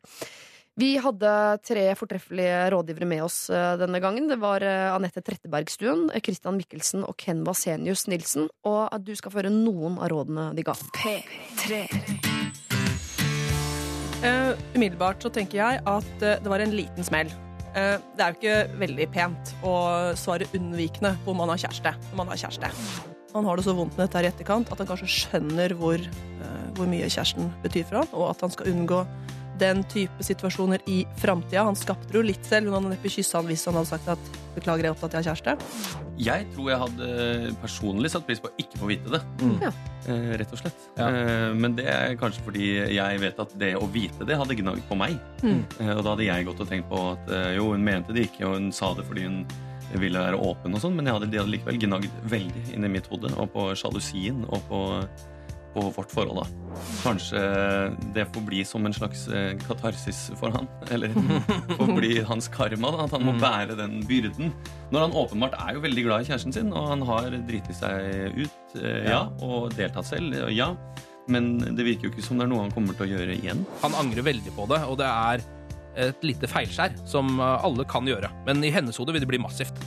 Vi 0.78 0.92
hadde 1.02 1.30
tre 1.66 1.88
fortreffelige 1.98 2.68
rådgivere 2.70 3.08
med 3.10 3.24
oss 3.26 3.48
eh, 3.50 3.74
denne 3.82 4.02
gangen. 4.04 4.28
Det 4.30 4.38
var 4.38 4.62
eh, 4.62 4.92
Anette 4.94 5.24
Trettebergstuen, 5.26 6.12
eh, 6.12 6.22
Christian 6.22 6.60
Mikkelsen 6.60 7.02
og 7.08 7.18
Ken 7.18 7.42
Vasenius 7.48 8.06
Nilsen. 8.12 8.46
Og 8.70 9.02
du 9.02 9.16
skal 9.18 9.34
få 9.34 9.42
høre 9.42 9.56
noen 9.56 9.98
av 9.98 10.14
rådene 10.14 10.52
de 10.54 10.68
ga. 10.68 10.78
P3. 11.02 12.27
Eh, 14.26 14.54
umiddelbart 14.74 15.22
så 15.22 15.30
tenker 15.30 15.60
jeg 15.60 15.82
at 15.86 16.14
uh, 16.24 16.32
det 16.42 16.50
var 16.50 16.64
en 16.64 16.74
liten 16.74 17.06
smell. 17.06 17.30
Uh, 17.76 18.02
det 18.18 18.24
er 18.24 18.34
jo 18.34 18.40
ikke 18.40 18.80
veldig 18.82 19.08
pent 19.14 19.52
å 19.62 19.74
svare 20.18 20.48
unnvikende 20.58 21.14
på 21.22 21.36
om 21.36 21.42
man 21.44 21.54
har 21.54 21.62
kjæreste. 21.62 21.94
Når 22.10 22.20
man 22.24 22.32
har 22.34 22.42
kjæreste. 22.42 22.72
Han 23.36 23.46
har 23.46 23.60
det 23.60 23.68
så 23.68 23.76
vondt 23.78 23.94
med 23.94 24.08
dette 24.08 24.18
her 24.18 24.26
i 24.26 24.32
etterkant 24.32 24.72
at 24.74 24.82
han 24.82 24.90
kanskje 24.90 25.12
skjønner 25.14 25.76
hvor, 25.78 26.02
hvor 26.80 26.90
mye 26.90 27.10
kjæresten 27.12 27.52
betyr 27.62 27.86
for 27.86 28.00
han, 28.00 28.10
og 28.16 28.32
at 28.32 28.42
han 28.42 28.54
skal 28.56 28.72
unngå 28.72 29.04
den 29.60 29.84
type 29.92 30.26
situasjoner 30.26 30.84
i 30.90 31.02
framtida. 31.22 31.66
Han 31.68 31.78
skapte 31.78 32.12
det 32.12 32.20
jo 32.20 32.26
litt 32.26 32.48
selv. 32.48 32.70
Hun 32.70 32.80
hadde 32.80 32.96
neppe 32.96 33.12
kyssa 33.12 33.42
han 33.42 33.50
hvis 33.50 33.66
han 33.70 33.78
hadde 33.80 33.92
sagt 33.92 34.12
at 34.14 34.32
'beklager, 34.56 34.88
jeg 34.88 34.90
er 34.90 34.96
opptatt, 34.96 35.14
jeg 35.14 35.24
har 35.24 35.30
kjæreste'. 35.36 35.98
Jeg 36.18 36.48
tror 36.56 36.70
jeg 36.72 36.80
hadde 36.82 37.56
personlig 37.62 38.10
satt 38.10 38.26
pris 38.26 38.42
på 38.42 38.50
å 38.50 38.56
ikke 38.58 38.80
få 38.82 38.90
vite 38.90 39.14
det. 39.14 39.22
Ja. 39.62 39.72
Eh, 40.08 40.34
rett 40.40 40.54
og 40.56 40.62
slett. 40.62 40.88
Ja. 40.98 41.08
Eh, 41.10 41.54
men 41.54 41.76
det 41.78 41.86
er 41.92 42.18
kanskje 42.18 42.44
fordi 42.46 42.68
jeg 42.96 43.22
vet 43.22 43.40
at 43.44 43.54
det 43.60 43.76
å 43.78 43.86
vite 43.92 44.26
det 44.26 44.38
hadde 44.40 44.58
gnagd 44.58 44.86
på 44.90 44.98
meg. 44.98 45.18
Mm. 45.44 45.62
Eh, 45.80 45.94
og 45.94 46.04
da 46.04 46.16
hadde 46.16 46.28
jeg 46.30 46.48
gått 46.50 46.64
og 46.64 46.70
tenkt 46.72 46.90
på 46.90 47.02
at 47.12 47.32
eh, 47.34 47.54
jo, 47.60 47.72
hun 47.74 47.86
mente 47.86 48.16
det 48.16 48.30
ikke, 48.32 48.46
og 48.48 48.58
hun 48.58 48.70
sa 48.74 48.94
det 48.98 49.06
fordi 49.08 49.28
hun 49.28 49.42
ville 50.02 50.20
være 50.20 50.40
åpen 50.44 50.76
og 50.76 50.84
sånn, 50.84 50.98
men 50.98 51.08
jeg 51.08 51.16
hadde, 51.16 51.30
de 51.32 51.40
hadde 51.40 51.54
likevel 51.54 51.80
gnagd 51.80 52.22
veldig 52.28 52.64
inn 52.76 52.88
i 52.88 52.92
mitt 52.92 53.08
hode, 53.12 53.32
og 53.40 53.52
på 53.54 53.70
sjalusien 53.80 54.42
og 54.50 54.60
på, 54.68 54.82
på 55.74 55.84
vårt 55.96 56.14
forhold, 56.14 56.42
da. 56.42 56.82
Kanskje 57.02 57.42
det 58.16 58.28
får 58.34 58.46
bli 58.46 58.62
som 58.68 58.86
en 58.86 58.94
slags 58.94 59.26
eh, 59.28 59.54
katarsis 59.68 60.28
for 60.40 60.54
han, 60.54 60.70
eller 60.94 61.14
får 61.78 61.94
bli 61.98 62.14
hans 62.28 62.50
karma, 62.54 62.94
da, 62.94 63.08
at 63.08 63.18
han 63.18 63.26
må 63.28 63.36
bære 63.42 63.78
den 63.80 64.00
byrden. 64.08 64.54
Når 64.94 65.08
han 65.08 65.18
åpenbart 65.24 65.58
er 65.66 65.76
jo 65.78 65.84
veldig 65.86 66.08
glad 66.08 66.24
i 66.24 66.32
kjæresten 66.32 66.56
sin, 66.56 66.72
og 66.74 66.90
han 66.94 67.06
har 67.10 67.30
driti 67.50 67.76
seg 67.76 68.38
ut, 68.38 68.80
eh, 68.82 69.12
ja, 69.12 69.26
og 69.46 69.76
deltatt 69.78 70.10
selv, 70.10 70.34
eh, 70.38 70.56
ja. 70.56 70.72
Men 71.28 71.58
det 71.76 71.84
virker 71.84 72.08
jo 72.08 72.14
ikke 72.14 72.24
som 72.24 72.40
det 72.40 72.46
er 72.46 72.52
noe 72.54 72.64
han 72.64 72.72
kommer 72.72 72.96
til 72.96 73.10
å 73.10 73.18
gjøre 73.18 73.36
igjen. 73.36 73.66
Han 73.82 73.98
angrer 74.00 74.24
veldig 74.30 74.54
på 74.56 74.68
det, 74.72 74.80
og 74.88 74.96
det 75.02 75.10
er 75.12 75.44
et 75.98 76.26
lite 76.26 76.48
feilskjær 76.50 76.96
som 77.10 77.40
eh, 77.40 77.66
alle 77.66 77.86
kan 77.90 78.08
gjøre. 78.08 78.32
Men 78.48 78.64
i 78.64 78.74
hennes 78.74 78.98
hode 79.02 79.16
vil 79.16 79.24
det 79.24 79.30
bli 79.30 79.42
massivt. 79.42 79.82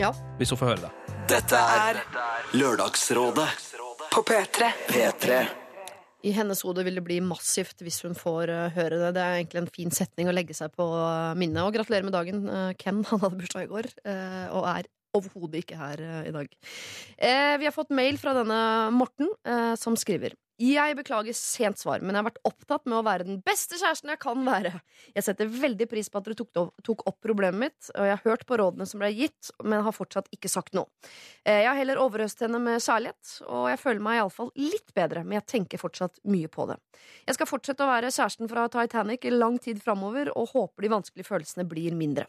Ja. 0.00 0.12
Hvis 0.40 0.52
hun 0.52 0.60
får 0.60 0.74
høre 0.74 0.86
det. 0.86 1.14
Dette 1.30 1.58
er 1.58 2.02
Lørdagsrådet 2.54 3.48
På 4.16 4.22
P3. 4.22 4.70
P3 4.88 5.46
I 6.24 6.30
hennes 6.32 6.62
hode 6.64 6.80
vil 6.86 6.96
det 6.96 7.02
bli 7.04 7.18
massivt 7.20 7.82
hvis 7.84 7.98
hun 8.06 8.14
får 8.16 8.48
eh, 8.48 8.70
høre 8.72 8.96
det. 9.02 9.10
Det 9.12 9.20
er 9.20 9.34
egentlig 9.42 9.60
en 9.60 9.74
fin 9.74 9.92
setning 9.92 10.30
å 10.30 10.32
legge 10.32 10.56
seg 10.56 10.72
på 10.72 10.86
eh, 10.88 11.34
minnet. 11.36 11.60
Og 11.66 11.74
gratulerer 11.76 12.06
med 12.06 12.16
dagen, 12.16 12.46
eh, 12.48 12.70
Ken. 12.80 13.02
Han 13.10 13.20
hadde 13.20 13.42
bursdag 13.42 13.66
i 13.66 13.70
går, 13.74 13.90
eh, 14.08 14.46
og 14.56 14.70
er 14.70 14.88
overhodet 15.20 15.60
ikke 15.60 15.76
her 15.76 16.00
i 16.22 16.32
dag. 16.32 16.48
Eh, 17.20 17.58
vi 17.60 17.68
har 17.68 17.76
fått 17.76 17.92
mail 17.92 18.16
fra 18.20 18.32
denne 18.38 18.58
Morten, 18.96 19.28
eh, 19.44 19.74
som 19.76 20.00
skriver 20.00 20.32
jeg 20.58 20.96
beklager 20.96 21.36
sent 21.36 21.80
svar, 21.80 22.00
men 22.00 22.14
jeg 22.14 22.22
har 22.22 22.28
vært 22.30 22.40
opptatt 22.48 22.86
med 22.88 22.98
å 22.98 23.04
være 23.04 23.26
den 23.28 23.40
beste 23.44 23.76
kjæresten 23.76 24.12
jeg 24.12 24.20
kan 24.22 24.40
være. 24.46 24.72
Jeg 25.16 25.26
setter 25.26 25.50
veldig 25.52 25.88
pris 25.90 26.08
på 26.08 26.20
at 26.20 26.28
dere 26.28 26.38
tok, 26.38 26.72
tok 26.86 27.04
opp 27.10 27.18
problemet 27.24 27.60
mitt, 27.60 27.90
og 27.92 28.08
jeg 28.08 28.14
har 28.16 28.24
hørt 28.24 28.46
på 28.48 28.58
rådene 28.60 28.86
som 28.88 29.02
ble 29.02 29.10
gitt, 29.12 29.50
men 29.64 29.84
har 29.84 29.96
fortsatt 29.96 30.30
ikke 30.32 30.48
sagt 30.52 30.76
noe. 30.76 30.88
Eh, 31.44 31.60
Jeg 31.66 31.68
har 31.68 31.76
heller 31.80 32.00
overøst 32.00 32.40
henne 32.44 32.60
med 32.62 32.80
kjærlighet, 32.80 33.34
og 33.50 33.68
jeg 33.72 33.82
føler 33.82 34.04
meg 34.06 34.20
iallfall 34.20 34.50
litt 34.56 34.94
bedre, 34.96 35.24
men 35.24 35.40
jeg 35.40 35.46
tenker 35.54 35.82
fortsatt 35.82 36.20
mye 36.24 36.48
på 36.48 36.68
det. 36.70 36.78
Jeg 37.28 37.36
skal 37.36 37.50
fortsette 37.50 37.84
å 37.84 37.90
være 37.90 38.12
kjæresten 38.14 38.48
fra 38.48 38.68
Titanic 38.72 39.26
i 39.28 39.34
lang 39.34 39.58
tid 39.62 39.82
framover, 39.84 40.32
og 40.36 40.54
håper 40.54 40.86
de 40.86 40.92
vanskelige 40.96 41.28
følelsene 41.28 41.68
blir 41.68 41.96
mindre. 41.98 42.26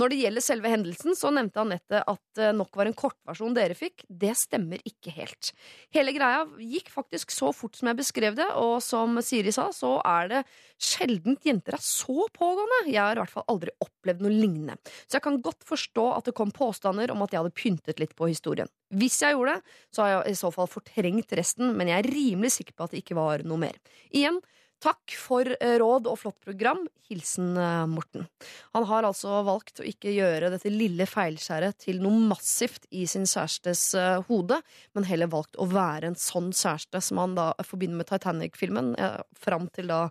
Når 0.00 0.08
det 0.08 0.18
gjelder 0.22 0.44
selve 0.44 0.70
hendelsen, 0.72 1.16
så 1.18 1.28
nevnte 1.34 1.60
Anette 1.60 1.98
at 2.08 2.20
det 2.38 2.48
nok 2.56 2.76
var 2.78 2.88
en 2.88 2.96
kortversjon 2.96 3.52
dere 3.56 3.76
fikk. 3.76 4.06
Det 4.08 4.32
stemmer 4.40 4.80
ikke 4.88 5.12
helt. 5.12 5.50
Hele 5.92 6.14
greia 6.16 6.46
gikk 6.56 6.88
faktisk 6.94 7.34
så 7.34 7.50
fort 7.54 7.76
som 7.76 7.90
jeg 7.90 7.98
beskrev 8.00 8.38
det, 8.38 8.48
og 8.56 8.78
som 8.84 9.20
Siri 9.24 9.52
sa, 9.52 9.68
så 9.76 9.98
er 10.00 10.30
det 10.32 10.40
sjeldent 10.82 11.44
jenter 11.46 11.76
er 11.76 11.84
så 11.84 12.24
pågående. 12.32 12.86
Jeg 12.88 13.02
har 13.02 13.20
i 13.20 13.22
hvert 13.22 13.34
fall 13.34 13.46
aldri 13.52 13.74
opplevd 13.84 14.24
noe 14.24 14.32
lignende. 14.32 14.78
Så 15.04 15.18
jeg 15.18 15.26
kan 15.28 15.42
godt 15.44 15.68
forstå 15.68 16.06
at 16.16 16.30
det 16.30 16.36
kom 16.40 16.54
påstander 16.56 17.12
om 17.12 17.22
at 17.26 17.34
jeg 17.34 17.42
hadde 17.42 17.60
pyntet 17.60 18.00
litt 18.00 18.16
på 18.16 18.30
historien. 18.32 18.72
Hvis 18.96 19.20
jeg 19.22 19.36
gjorde 19.36 19.58
det, 19.58 19.76
så 19.92 20.06
har 20.06 20.14
jeg 20.14 20.32
i 20.32 20.40
så 20.40 20.50
fall 20.56 20.72
fortrengt 20.72 21.36
resten, 21.36 21.76
men 21.76 21.92
jeg 21.92 22.00
er 22.00 22.10
rimelig 22.16 22.56
sikker 22.56 22.76
på 22.76 22.88
at 22.88 22.96
det 22.96 23.04
ikke 23.04 23.20
var 23.20 23.44
noe 23.44 23.60
mer. 23.60 23.76
Igjen, 24.08 24.40
Takk 24.82 25.14
for 25.14 25.46
eh, 25.46 25.76
råd 25.78 26.08
og 26.10 26.18
flott 26.18 26.40
program. 26.42 26.80
Hilsen 27.06 27.54
eh, 27.56 27.84
Morten. 27.86 28.26
Han 28.74 28.86
har 28.88 29.06
altså 29.06 29.42
valgt 29.46 29.78
å 29.78 29.86
ikke 29.86 30.10
gjøre 30.10 30.50
dette 30.50 30.72
lille 30.72 31.06
feilskjæret 31.06 31.78
til 31.84 32.02
noe 32.02 32.18
massivt 32.32 32.88
i 32.90 33.04
sin 33.10 33.28
kjærestes 33.28 33.84
eh, 33.98 34.18
hode, 34.26 34.58
men 34.96 35.06
heller 35.06 35.30
valgt 35.30 35.58
å 35.62 35.68
være 35.70 36.10
en 36.10 36.18
sånn 36.18 36.50
kjæreste 36.50 37.02
som 37.04 37.22
han 37.22 37.38
da 37.38 37.52
forbinder 37.62 38.02
med 38.02 38.10
Titanic-filmen, 38.10 38.94
fram 39.38 39.68
til 39.74 39.92
da 39.92 40.06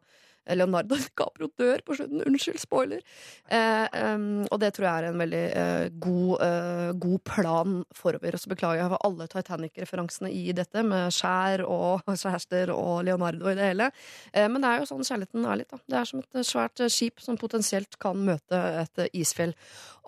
Leonardo 0.50 0.98
DiCaprio 1.02 1.52
dør 1.60 1.84
på 1.86 1.98
slutten. 1.98 2.24
Unnskyld, 2.28 2.60
spoiler. 2.62 3.04
Eh, 3.52 4.00
um, 4.16 4.44
og 4.48 4.60
det 4.64 4.74
tror 4.76 4.88
jeg 4.88 5.04
er 5.04 5.10
en 5.10 5.22
veldig 5.22 5.44
eh, 5.62 5.86
god, 6.02 6.34
eh, 6.48 6.92
god 7.06 7.24
plan 7.28 7.78
forover. 7.96 8.38
Og 8.38 8.44
så 8.44 8.52
beklager 8.54 8.82
jeg 8.82 8.94
for 8.94 9.08
alle 9.08 9.30
Titanic-referansene 9.32 10.34
i 10.34 10.56
dette, 10.58 10.86
med 10.88 11.14
skjær 11.16 11.66
og 11.68 12.08
kjærester 12.24 12.74
og 12.76 13.06
Leonardo 13.08 13.52
i 13.52 13.58
det 13.58 13.72
hele. 13.72 13.92
Eh, 14.34 14.50
men 14.52 14.64
det 14.64 14.72
er 14.72 14.82
jo 14.82 14.90
sånn 14.92 15.06
kjærligheten 15.08 15.48
er 15.48 15.62
litt, 15.62 15.72
da. 15.72 15.82
Det 15.88 16.02
er 16.02 16.10
som 16.10 16.24
et 16.24 16.40
eh, 16.40 16.48
svært 16.48 16.84
eh, 16.84 16.92
skip 16.92 17.24
som 17.24 17.40
potensielt 17.42 18.00
kan 18.02 18.18
møte 18.18 18.62
et 18.82 19.06
eh, 19.06 19.12
isfjell. 19.22 19.56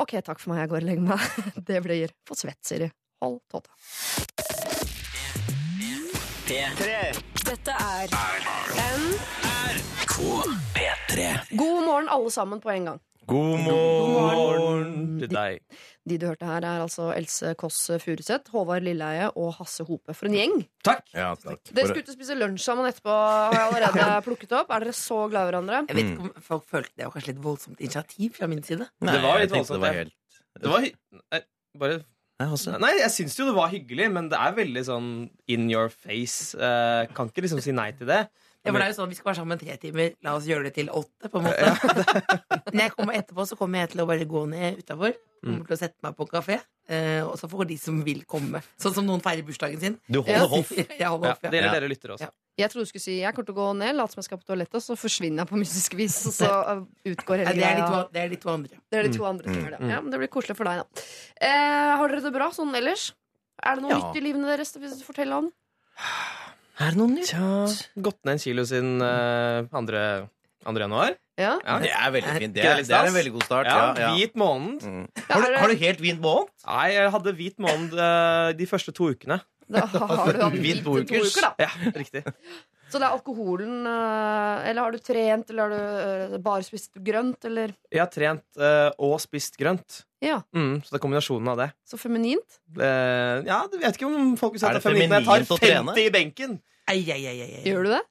Ok, 0.02 0.18
takk 0.26 0.42
for 0.42 0.54
meg, 0.54 0.64
jeg 0.64 0.74
går 0.74 0.82
og 0.82 0.90
legger 0.90 1.08
meg. 1.14 1.22
Det 1.70 1.82
blir 1.86 2.14
for 2.28 2.40
svett, 2.40 2.62
Siri. 2.66 2.90
Hold 3.24 3.40
tåta. 3.52 3.72
Dette 7.44 7.72
er 7.72 8.08
P3. 10.24 11.24
God 11.58 11.82
morgen, 11.84 12.08
alle 12.10 12.32
sammen, 12.32 12.62
på 12.64 12.72
en 12.72 12.86
gang. 12.88 13.00
God 13.28 13.60
morgen 13.64 14.94
til 15.20 15.32
deg. 15.32 15.60
De 16.08 16.18
du 16.20 16.26
hørte 16.28 16.48
her, 16.48 16.64
er 16.68 16.84
altså 16.84 17.10
Else 17.16 17.54
Kåss 17.60 17.80
Furuseth, 18.04 18.52
Håvard 18.56 18.84
Lilleheie 18.84 19.30
og 19.40 19.54
Hasse 19.58 19.86
Hope. 19.88 20.16
For 20.16 20.28
en 20.28 20.36
gjeng! 20.38 20.56
Takk. 20.84 21.04
Ja, 21.16 21.30
takk. 21.40 21.62
Dere 21.72 21.90
skulle 21.90 22.04
ut 22.04 22.12
og 22.14 22.18
spise 22.18 22.38
lunsj 22.40 22.64
sammen 22.66 22.88
etterpå, 22.90 23.14
har 23.16 23.56
jeg 23.58 23.68
allerede 23.70 24.08
plukket 24.28 24.56
opp. 24.60 24.72
Er 24.76 24.86
dere 24.86 24.96
så 25.00 25.20
glad 25.32 25.48
i 25.48 25.52
hverandre? 25.52 25.82
Jeg 25.92 26.00
vet 26.00 26.12
ikke 26.14 26.28
om 26.30 26.48
folk 26.50 26.66
følte 26.72 26.96
det 26.96 27.08
var 27.08 27.16
kanskje 27.18 27.32
litt 27.34 27.44
voldsomt 27.48 27.84
initiativ 27.84 28.40
fra 28.40 28.52
min 28.52 28.64
side. 28.68 28.88
Nei, 29.04 29.16
Det 29.18 29.24
var 29.28 29.44
litt 29.44 29.56
voldsomt, 29.58 29.80
Det 29.80 29.88
var 29.88 30.00
helt 30.00 30.18
Det 30.64 30.72
var 30.74 30.88
hy 30.88 30.94
Nei, 31.24 31.44
bare 31.84 32.02
Nei, 32.44 32.96
jeg 33.00 33.12
syns 33.14 33.38
jo 33.40 33.46
det 33.48 33.54
var 33.56 33.70
hyggelig, 33.72 34.10
men 34.12 34.26
det 34.32 34.40
er 34.40 34.56
veldig 34.58 34.82
sånn 34.84 35.12
in 35.54 35.70
your 35.72 35.88
face. 35.94 36.58
Eh, 36.58 37.06
kan 37.16 37.30
ikke 37.30 37.46
liksom 37.46 37.62
si 37.64 37.72
nei 37.72 37.92
til 37.96 38.10
det. 38.10 38.26
Ja, 38.64 38.72
for 38.72 38.80
det 38.80 38.86
er 38.86 38.92
jo 38.94 38.96
sånn, 38.96 39.10
Vi 39.12 39.18
skal 39.18 39.28
være 39.34 39.40
sammen 39.42 39.60
tre 39.60 39.74
timer, 39.82 40.14
la 40.24 40.38
oss 40.38 40.46
gjøre 40.48 40.70
det 40.70 40.74
til 40.78 40.88
åtte. 40.96 41.28
på 41.28 41.40
en 41.42 41.50
måte 41.50 41.72
Når 42.74 42.80
jeg 42.86 42.94
kommer 42.96 43.18
etterpå, 43.20 43.44
så 43.50 43.58
kommer 43.60 43.84
jeg 43.84 43.90
til 43.92 44.04
å 44.04 44.08
bare 44.08 44.24
gå 44.30 44.44
ned 44.48 44.80
utafor. 44.80 45.18
Kommer 45.44 45.68
til 45.68 45.76
å 45.76 45.80
sette 45.82 46.00
meg 46.06 46.16
på 46.16 46.28
kafé. 46.32 46.62
eh, 46.88 47.20
og 47.28 47.36
så 47.40 47.50
får 47.52 47.68
de 47.68 47.76
som 47.78 47.98
vil, 48.06 48.22
komme. 48.24 48.62
Sånn 48.80 48.96
som 48.96 49.04
noen 49.06 49.20
feirer 49.20 49.44
bursdagen 49.44 49.82
sin. 49.82 49.98
Du 50.08 50.22
holder 50.22 50.48
hoff. 50.48 50.72
Jeg 51.02 51.10
holder 51.10 51.34
Ja, 51.34 51.36
ja. 51.44 51.52
Dere, 51.52 51.74
dere 51.76 51.90
lytter 51.92 52.16
også. 52.16 52.30
Ja. 52.30 52.32
Jeg 52.64 52.70
trodde 52.72 52.86
du 52.86 52.92
skulle 52.94 53.02
si 53.04 53.16
jeg 53.18 53.34
kommer 53.34 53.48
til 53.50 53.56
å 53.56 53.58
gå 53.58 53.68
ned, 53.82 53.96
late 53.98 54.14
som 54.14 54.20
jeg 54.22 54.28
skal 54.28 54.38
på 54.38 54.46
toalettet, 54.46 54.76
og 54.78 54.84
så 54.86 54.96
forsvinner 54.96 55.42
jeg 55.42 55.50
på 55.50 55.58
mystisk 55.58 55.96
vis. 55.98 56.20
Og 56.30 56.36
så 56.38 56.48
uh, 56.54 56.84
utgår 57.12 57.42
hele 57.44 57.56
greia. 57.58 57.88
to, 57.90 58.02
det 58.14 58.22
er 58.22 58.30
de 58.30 58.38
to 58.44 58.52
andre. 58.54 58.78
Det 58.94 59.00
er 59.00 59.10
de 59.10 59.18
to 59.18 59.26
andre 59.26 59.50
som 59.50 59.58
gjør 59.60 59.74
det. 59.74 59.80
Ja, 59.90 60.00
men 60.06 60.14
det 60.14 60.20
blir 60.22 60.32
koselig 60.38 60.56
for 60.60 60.70
deg, 60.70 60.84
da. 60.86 61.06
Eh, 61.50 61.92
har 61.98 62.14
dere 62.14 62.24
det 62.30 62.34
bra 62.38 62.52
sånn 62.54 62.72
ellers? 62.78 63.10
Er 63.58 63.76
det 63.82 63.88
noe 63.88 63.92
Ja. 63.98 64.00
nytt 64.06 64.22
i 64.22 64.24
livene 64.30 64.54
deres 64.54 64.72
hvis 64.78 65.00
du 65.02 65.04
forteller 65.08 65.42
om? 65.42 65.52
Er 66.82 66.96
det 66.96 66.98
noe 66.98 67.12
nytt? 67.12 67.30
Tja, 67.30 67.50
gått 68.02 68.20
ned 68.26 68.34
en 68.38 68.42
kilo 68.42 68.64
siden 68.66 68.96
uh, 69.04 69.68
andre, 69.78 70.02
andre 70.66 70.88
januar. 70.88 71.16
Ja? 71.38 71.54
Ja. 71.62 71.78
Det 71.82 71.92
er 71.94 72.12
veldig 72.16 72.34
fint. 72.42 72.56
Det 72.56 72.66
er, 72.66 72.82
det 72.86 72.98
er 72.98 73.10
en 73.10 73.16
veldig 73.18 73.34
god 73.36 73.46
start. 73.46 73.70
Ja, 73.70 73.86
Ja. 74.00 74.10
Hvit 74.18 74.36
måned. 74.38 74.84
Mm. 74.86 75.08
Har, 75.30 75.46
du, 75.46 75.58
har 75.62 75.74
du 75.74 75.82
helt 75.86 76.02
hvit 76.02 76.22
måned? 76.22 76.50
Nei, 76.66 76.86
jeg 76.96 77.14
hadde 77.16 77.34
hvit 77.38 77.62
måned 77.62 77.98
uh, 77.98 78.52
de 78.58 78.70
første 78.70 78.94
to 78.96 79.12
ukene. 79.14 79.40
Da 79.74 79.86
har 79.88 80.34
du 80.34 80.42
hatt 80.44 80.58
Hvit 80.66 80.82
to 80.86 80.98
uker, 81.02 81.42
da. 81.46 81.54
Ja, 81.62 81.70
riktig. 81.96 82.26
Så 82.92 83.00
det 83.02 83.08
er 83.08 83.14
alkoholen 83.16 83.88
eh, 83.90 84.66
Eller 84.70 84.84
har 84.84 84.94
du 84.94 85.00
trent, 85.02 85.48
eller 85.50 85.72
har 85.72 86.28
du 86.30 86.36
bare 86.46 86.62
spist 86.68 86.92
grønt, 87.02 87.48
eller 87.50 87.72
Jeg 87.90 88.02
har 88.04 88.12
trent 88.14 88.60
og 89.02 89.16
spist 89.24 89.56
grønt. 89.58 90.04
Ja, 90.24 90.38
Mm, 90.56 90.78
så 90.86 90.94
det 90.94 91.00
er 91.00 91.04
kombinasjonen 91.04 91.50
av 91.52 91.58
det. 91.60 91.70
så 91.90 91.98
feminint. 92.00 92.60
Eh, 92.80 93.44
ja, 93.44 93.58
jeg 93.68 93.82
vet 93.82 93.98
ikke 94.00 94.08
om 94.08 94.36
folk 94.40 94.54
vil 94.56 94.62
si 94.64 94.66
at 94.70 94.78
det 94.78 94.80
er 94.80 94.88
feminint, 94.90 95.10
men 95.12 95.24
jeg 95.26 95.48
tar 95.48 95.60
50 95.60 96.06
i 96.08 96.10
benken. 96.16 96.60
Ei, 96.88 97.02
ei, 97.12 97.20
ei, 97.28 97.40
ei, 97.44 97.50
ei. 97.60 97.64
Gjør 97.68 97.84
du 97.88 97.90
det? 97.98 98.02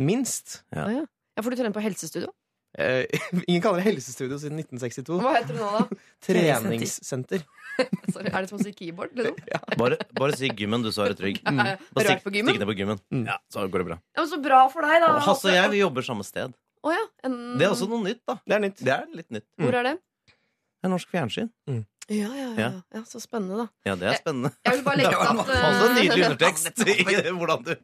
Minst. 0.00 0.60
Ja. 0.72 0.84
ah, 0.86 0.92
ja. 0.94 1.02
ja, 1.36 1.42
for 1.42 1.50
du 1.50 1.58
trener 1.58 1.74
på 1.74 1.82
helsestudio. 1.82 2.30
Eh, 2.78 3.02
ingen 3.50 3.62
kaller 3.64 3.82
det 3.82 3.88
helsestudio 3.90 4.38
siden 4.38 4.60
1962. 4.62 5.18
Hva 5.24 5.32
heter 5.40 5.56
det 5.56 5.60
nå, 5.60 5.70
da? 5.74 5.98
Treningssenter. 6.26 7.42
Sorry, 8.14 8.28
er 8.30 8.44
det 8.44 8.50
som 8.50 8.58
å 8.60 8.62
si 8.62 8.72
keyboard? 8.76 9.14
Liksom? 9.18 9.36
Bare, 9.80 9.98
bare 10.18 10.36
si 10.38 10.50
gymmen, 10.54 10.82
du, 10.84 10.90
så 10.94 11.06
er 11.06 11.14
du 11.14 11.20
trygg. 11.22 11.40
Mm. 11.46 11.60
Bare 11.96 12.06
stikk, 12.06 12.22
på 12.26 12.32
gymmen? 12.34 12.52
stikk 12.54 12.62
ned 12.62 12.70
på 12.70 12.76
gymmen. 12.78 13.00
Mm. 13.14 13.24
Ja, 13.30 13.38
så 13.50 13.64
går 13.66 13.82
det 13.84 13.88
bra. 13.90 13.98
Ja, 14.14 14.22
men 14.22 14.30
Så 14.30 14.38
bra 14.44 14.60
for 14.72 14.86
deg, 14.86 15.00
da. 15.02 15.14
Hasse 15.26 15.50
og 15.50 15.56
jeg 15.56 15.72
vi 15.74 15.82
jobber 15.82 16.06
samme 16.06 16.26
sted. 16.26 16.54
Oh, 16.86 16.92
ja. 16.94 17.02
en- 17.26 17.58
Det 17.60 17.66
er 17.66 17.74
også 17.74 17.88
noe 17.90 18.00
nytt, 18.06 18.22
da. 18.28 18.38
Det 18.46 18.56
er 18.56 18.62
nytt. 18.64 18.78
Det 18.86 18.94
er 18.94 19.06
litt 19.18 19.30
nytt. 19.34 19.46
Hvor 19.60 19.74
er 19.82 19.88
det? 19.90 19.96
Det 20.80 20.88
er 20.88 20.92
norsk 20.94 21.10
fjernsyn. 21.12 21.48
Ja, 21.68 21.84
ja, 22.16 22.26
ja. 22.34 22.54
Ja. 22.58 22.70
ja 22.94 23.02
Så 23.06 23.20
spennende, 23.20 23.58
da. 23.60 23.66
Ja, 23.86 23.94
det 24.00 24.08
er 24.08 24.16
spennende. 24.18 24.50
Jeg 24.64 24.78
vil 24.78 24.84
bare 24.84 24.96
legge 25.00 25.10
til 25.12 25.20
at 25.20 25.50
eh, 25.54 25.66
Også 25.68 25.84
en 25.86 25.96
nydelig 25.98 26.24
undertekst 26.24 26.80
i 26.82 27.32
hvordan 27.40 27.66
du, 27.66 27.74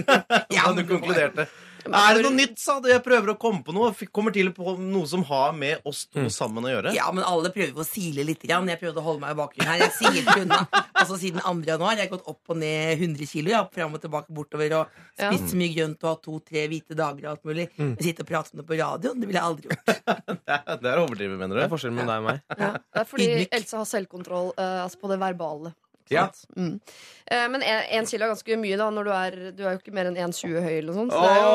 hvordan 0.50 0.76
du 0.76 0.82
konkluderte. 0.90 1.46
Er 1.86 2.16
det 2.18 2.24
noe 2.26 2.34
nytt, 2.34 2.58
sa 2.60 2.78
du? 2.82 2.88
Jeg 2.90 3.02
prøver 3.04 3.32
å 3.32 3.36
komme 3.40 3.62
på 3.66 3.74
noe. 3.74 3.92
Kommer 4.12 4.34
til 4.34 4.50
på 4.56 4.74
noe 4.80 5.08
som 5.08 5.22
har 5.28 5.54
med 5.56 5.86
oss 5.88 6.04
to 6.10 6.26
sammen 6.32 6.66
å 6.66 6.72
gjøre. 6.72 6.94
Ja, 6.96 7.08
men 7.14 7.24
alle 7.26 7.52
prøver 7.54 7.82
å 7.82 7.86
sile 7.86 8.24
litt. 8.26 8.42
Grann. 8.44 8.68
Jeg 8.72 8.80
prøvde 8.80 9.02
å 9.02 9.04
holde 9.04 9.20
meg 9.24 9.34
i 9.34 9.38
bakgrunnen 9.40 9.68
her. 9.70 9.82
Jeg 9.84 9.96
silte 9.98 10.36
unna. 10.42 10.60
Altså, 11.00 11.18
siden 11.20 11.42
2. 11.44 11.52
januar 11.68 11.98
jeg 11.98 12.06
har 12.06 12.12
gått 12.14 12.28
opp 12.30 12.52
og 12.54 12.60
ned 12.60 12.94
100 12.96 13.28
kilo. 13.28 13.52
Jeg 13.52 13.58
har 13.58 13.68
fram 13.74 13.96
og 13.96 14.02
tilbake 14.04 14.32
bortover 14.36 14.76
og 14.78 14.94
spist 15.12 15.52
så 15.52 15.60
mye 15.60 15.74
grønt 15.76 16.06
og 16.06 16.10
hatt 16.12 16.22
to-tre 16.26 16.64
hvite 16.72 16.96
dager 16.98 17.26
og 17.26 17.32
alt 17.34 17.50
mulig. 17.50 17.66
Men 17.80 17.96
sitte 18.00 18.24
og 18.24 18.30
prate 18.30 18.54
om 18.54 18.62
det 18.62 18.66
på 18.68 18.78
radioen, 18.80 19.20
det 19.20 19.28
ville 19.30 19.40
jeg 19.40 19.50
aldri 19.52 19.70
gjort. 19.70 19.86
Det 20.50 20.56
er, 20.56 20.78
det 20.82 20.92
å 20.96 21.04
overdrive, 21.04 21.36
mener 21.38 21.58
Det 21.60 21.62
er 21.66 21.70
forskjellen 21.70 21.96
mellom 22.00 22.10
deg 22.10 22.22
og 22.22 22.26
meg. 22.26 22.40
Ja, 22.58 22.70
det 22.80 23.00
er 23.02 23.06
fordi 23.06 23.26
Ydmyk. 23.28 23.52
Else 23.58 23.78
har 23.78 23.86
selvkontroll 23.86 24.48
eh, 24.56 24.78
altså 24.82 24.98
på 25.00 25.10
det 25.12 25.18
verbale. 25.22 25.72
Ja. 26.10 26.24
Mm. 26.56 26.80
Eh, 27.30 27.44
men 27.52 27.62
én 27.62 28.06
kilo 28.10 28.26
er 28.26 28.32
ganske 28.32 28.56
mye, 28.58 28.76
da, 28.80 28.88
når 28.90 29.06
du 29.06 29.10
er 29.14 29.36
Du 29.54 29.62
er 29.62 29.76
jo 29.76 29.78
ikke 29.78 29.94
mer 29.94 30.08
enn 30.10 30.16
1,20 30.18 30.56
høy 30.64 30.72
eller 30.80 30.90
noe 30.90 30.98
sånt. 30.98 31.12
Så 31.14 31.20
det 31.22 31.30
er 31.30 31.42
jo 31.44 31.50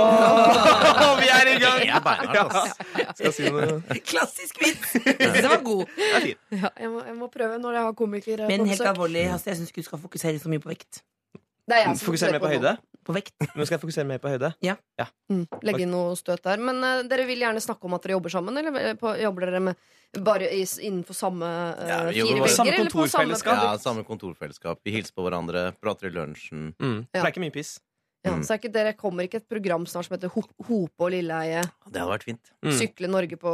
Åh, 1.06 1.16
vi 1.20 1.32
er 1.36 1.52
i 1.52 1.58
gang! 1.60 1.82
Det 1.86 1.98
er 1.98 2.06
beinhardt, 2.06 2.56
ass. 2.62 3.18
Skal 3.20 3.36
si 3.36 3.50
noe? 3.52 4.00
Klassisk 4.08 4.62
vits! 4.64 4.96
Jeg 5.06 5.34
Den 5.36 5.50
var 5.52 5.60
god. 5.66 5.84
ja, 6.16 6.72
jeg, 6.80 6.90
må, 6.94 7.04
jeg 7.10 7.18
må 7.20 7.28
prøve 7.34 7.60
når 7.60 7.80
jeg 7.80 7.90
har 7.90 7.98
komiker 8.00 8.46
eh, 8.46 8.48
Men 8.54 8.72
helt 8.72 8.88
alvorlig, 8.94 9.28
altså, 9.32 9.52
jeg 9.52 9.60
syns 9.60 9.74
ikke 9.74 9.84
du 9.84 9.90
skal 9.90 10.02
fokusere 10.08 10.40
så 10.40 10.52
mye 10.52 10.64
på 10.64 10.72
vekt. 10.72 11.04
Det 11.66 11.78
er 11.78 11.88
jeg 11.88 11.98
som 11.98 12.12
fokuserer 12.12 12.36
mer 12.36 12.44
på 12.44 12.50
nå. 12.50 12.58
høyde? 12.60 12.76
På 13.06 13.14
vekt. 13.14 13.36
Men 13.42 13.68
skal 13.68 13.76
jeg 13.76 13.82
fokusere 13.84 14.08
mer 14.10 14.22
på 14.22 14.32
høyde? 14.34 14.52
Mm, 15.30 15.44
legge 15.66 15.86
inn 15.86 15.92
noe 15.94 16.14
støt 16.18 16.44
der. 16.46 16.62
Men 16.62 16.82
uh, 16.82 17.02
dere 17.10 17.26
vil 17.30 17.42
gjerne 17.42 17.62
snakke 17.62 17.90
om 17.90 17.98
at 17.98 18.06
dere 18.06 18.16
jobber 18.18 18.34
sammen, 18.34 18.58
eller 18.62 18.80
eh, 18.82 18.94
på, 18.98 19.14
jobber 19.22 19.48
dere 19.50 19.62
med 19.70 20.22
bare 20.26 20.48
i, 20.54 20.62
innenfor 20.64 21.18
samme 21.18 21.46
uh, 21.46 21.90
Ja, 21.90 21.98
fire 22.10 22.38
vegger? 22.38 22.54
Samme 22.54 22.78
kontorfellesskap. 22.84 23.66
Ja, 23.66 23.74
samme 23.82 24.06
kontorfellesskap. 24.08 24.82
Vi 24.86 24.94
hilser 24.96 25.18
på 25.18 25.26
hverandre, 25.26 25.68
prater 25.82 26.10
i 26.10 26.16
lunsjen. 26.16 26.72
Mm. 26.78 27.02
Ja. 27.10 27.20
Det 27.20 27.24
er 27.24 27.34
ikke 27.34 27.46
mye 27.48 27.58
piss. 27.58 27.76
Ja, 28.26 28.34
Mm. 28.34 28.42
så 28.42 28.56
er 28.56 28.58
ikke, 28.58 28.72
dere 28.74 28.94
kommer 28.98 29.28
ikke 29.28 29.38
et 29.38 29.46
program 29.46 29.84
snart 29.86 30.08
som 30.08 30.16
heter 30.16 30.32
Ho 30.34 30.42
Hope 30.66 31.04
og 31.06 31.12
Lilleheie? 31.14 31.62
Det 31.86 32.02
hadde 32.02 32.10
vært 32.10 32.26
fint. 32.26 32.50
Mm. 32.66 32.72
Sykle 32.74 33.10
Norge 33.12 33.38
på 33.38 33.52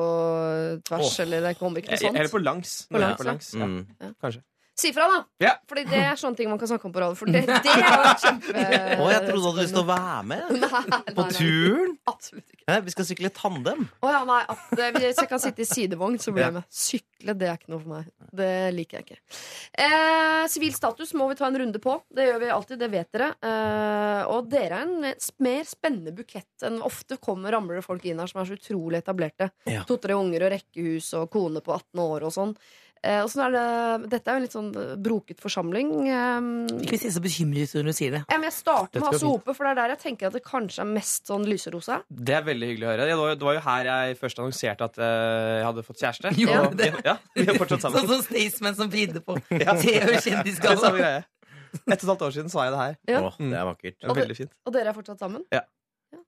tvers, 0.88 1.10
oh. 1.10 1.18
eller 1.26 1.44
det 1.44 1.58
kommer 1.60 1.84
ikke 1.84 1.92
noe 1.92 2.00
sånt? 2.00 2.16
Eller 2.22 2.32
på 2.32 2.40
langs. 2.40 2.76
På 2.88 3.02
langs, 3.02 3.20
på 3.20 3.26
ja. 3.26 3.32
langs. 3.34 3.50
Ja. 3.52 3.68
Mm. 3.68 4.16
Kanskje. 4.24 4.44
Si 4.82 4.90
fra, 4.96 5.06
da! 5.12 5.20
Ja. 5.44 5.52
Fordi 5.70 5.84
det 5.90 6.00
er 6.02 6.18
sånne 6.18 6.40
ting 6.40 6.50
man 6.50 6.58
kan 6.62 6.70
snakke 6.72 6.88
om 6.90 6.94
på 6.96 7.02
radio. 7.04 7.18
For 7.20 7.30
det, 7.30 7.44
det 7.66 7.76
vært 7.78 8.24
kjempe... 8.24 8.54
Å, 8.56 9.10
jeg 9.14 9.24
trodde 9.28 9.42
du 9.42 9.48
hadde 9.48 9.66
lyst 9.66 9.76
til 9.76 9.84
å 9.84 9.88
være 9.90 10.22
med 10.32 10.54
Nei, 10.56 10.70
nei, 10.72 11.02
på 11.18 11.26
nei. 11.28 11.36
turen. 11.38 11.94
Absolutt 12.10 12.56
ikke. 12.56 12.66
Nei, 12.72 12.80
vi 12.88 12.96
skal 12.96 13.08
sykle 13.12 13.32
tandem. 13.36 13.86
Å 14.02 14.14
ja, 14.16 14.22
nei, 14.28 14.40
at, 14.56 14.66
eh, 14.78 14.92
Hvis 14.98 15.22
jeg 15.22 15.30
kan 15.30 15.44
sitte 15.44 15.64
i 15.64 15.70
sidevogn, 15.70 16.18
så 16.22 16.34
blir 16.34 16.48
jeg 16.48 16.58
med. 16.58 16.68
Sykle, 16.82 17.38
det 17.38 17.50
er 17.52 17.60
ikke 17.60 17.74
noe 17.76 17.84
for 17.84 17.94
meg. 17.94 18.10
Det 18.42 18.52
liker 18.74 19.00
jeg 19.00 19.08
ikke. 19.08 19.40
Eh, 19.86 20.72
status 20.82 21.14
må 21.20 21.28
vi 21.30 21.38
ta 21.38 21.48
en 21.50 21.60
runde 21.62 21.82
på. 21.84 21.98
Det 22.10 22.26
gjør 22.26 22.42
vi 22.42 22.52
alltid, 22.56 22.82
det 22.82 22.92
vet 22.96 23.12
dere. 23.14 23.32
Eh, 23.46 24.22
og 24.34 24.50
dere 24.52 24.82
er 24.82 24.88
en 24.88 25.10
mer 25.46 25.68
spennende 25.70 26.16
bukett 26.16 26.66
enn 26.66 26.82
ofte 26.86 27.20
kommer 27.22 27.54
ramler 27.54 27.80
det 27.80 27.86
folk 27.86 28.06
inn 28.10 28.22
her 28.22 28.30
som 28.32 28.42
er 28.42 28.50
så 28.50 28.58
utrolig 28.58 29.02
etablerte. 29.04 29.52
Ja. 29.70 29.86
To-tre 29.90 30.18
unger 30.18 30.48
og 30.48 30.56
rekkehus 30.56 31.12
og 31.20 31.30
kone 31.34 31.62
på 31.62 31.76
18 31.76 32.02
år 32.06 32.26
og 32.30 32.34
sånn. 32.34 32.56
Eh, 33.02 33.24
og 33.24 33.32
sånn 33.34 33.48
er 33.48 33.54
det, 33.56 34.10
dette 34.12 34.30
er 34.30 34.36
jo 34.36 34.38
en 34.38 34.44
litt 34.46 34.54
sånn 34.54 34.68
eh, 34.78 34.90
broket 35.02 35.40
forsamling. 35.42 35.88
Eh, 36.06 36.50
Ikke 36.86 37.00
si 37.02 37.10
så 37.10 37.22
bekymret 37.24 37.72
når 37.74 37.88
du 37.90 37.94
sier 37.98 38.12
det. 38.14 38.20
ja, 38.30 38.38
men 38.38 38.46
jeg 38.46 38.54
starter 38.60 39.00
Dette 39.00 39.02
med 39.02 39.08
går 39.08 39.16
Hasse 39.18 39.26
Hope, 39.32 39.56
for 39.58 39.66
det 39.66 39.72
er 39.72 39.80
der 39.80 39.94
jeg 39.96 40.02
tenker 40.04 40.28
at 40.30 40.36
det 40.38 40.44
kanskje 40.46 40.84
er 40.84 40.90
mest 40.92 41.32
sånn 41.32 41.48
lyserosa. 41.50 41.98
Det 42.14 42.36
er 42.38 42.46
veldig 42.46 42.70
hyggelig 42.70 42.86
å 42.86 42.92
høre. 42.92 43.08
Det 43.10 43.16
var, 43.18 43.34
det 43.42 43.48
var 43.50 43.58
jo 43.58 43.64
her 43.66 43.90
jeg 43.90 44.20
først 44.22 44.42
annonserte 44.44 44.86
at 44.92 45.00
eh, 45.02 45.50
jeg 45.58 45.66
hadde 45.72 45.86
fått 45.90 46.04
kjæreste. 46.06 46.34
Jo, 46.44 46.60
Og 46.68 46.78
det- 46.78 46.92
ja, 47.10 47.16
vi 47.34 47.48
er 47.48 47.58
fortsatt 47.58 47.88
sammen. 47.88 47.98
Sånn 48.06 48.12
som 48.14 48.22
Staysman 48.30 48.78
som 48.78 48.94
fridde 48.94 49.24
på 49.26 49.40
Ja. 49.66 49.74
Se 49.82 49.98
og 49.98 50.14
Det 50.14 50.20
er 50.20 50.26
kjendisgalla. 50.30 50.80
samme 50.86 51.02
greie. 51.02 51.26
Ett 51.72 51.90
og 51.90 51.98
et 51.98 52.08
halvt 52.12 52.24
år 52.30 52.34
siden 52.38 52.52
sa 52.54 52.66
jeg 52.68 52.76
det 52.78 52.82
her. 52.86 52.96
Ja. 53.16 53.20
Åh, 53.26 53.36
det 53.42 53.58
er 53.58 53.66
vakkert. 53.74 53.98
Det 54.06 54.16
veldig 54.22 54.38
fint. 54.44 54.54
Og 54.68 54.74
dere 54.78 54.92
er 54.94 54.98
fortsatt 55.02 55.22
sammen? 55.26 55.42
Ja. 55.56 55.66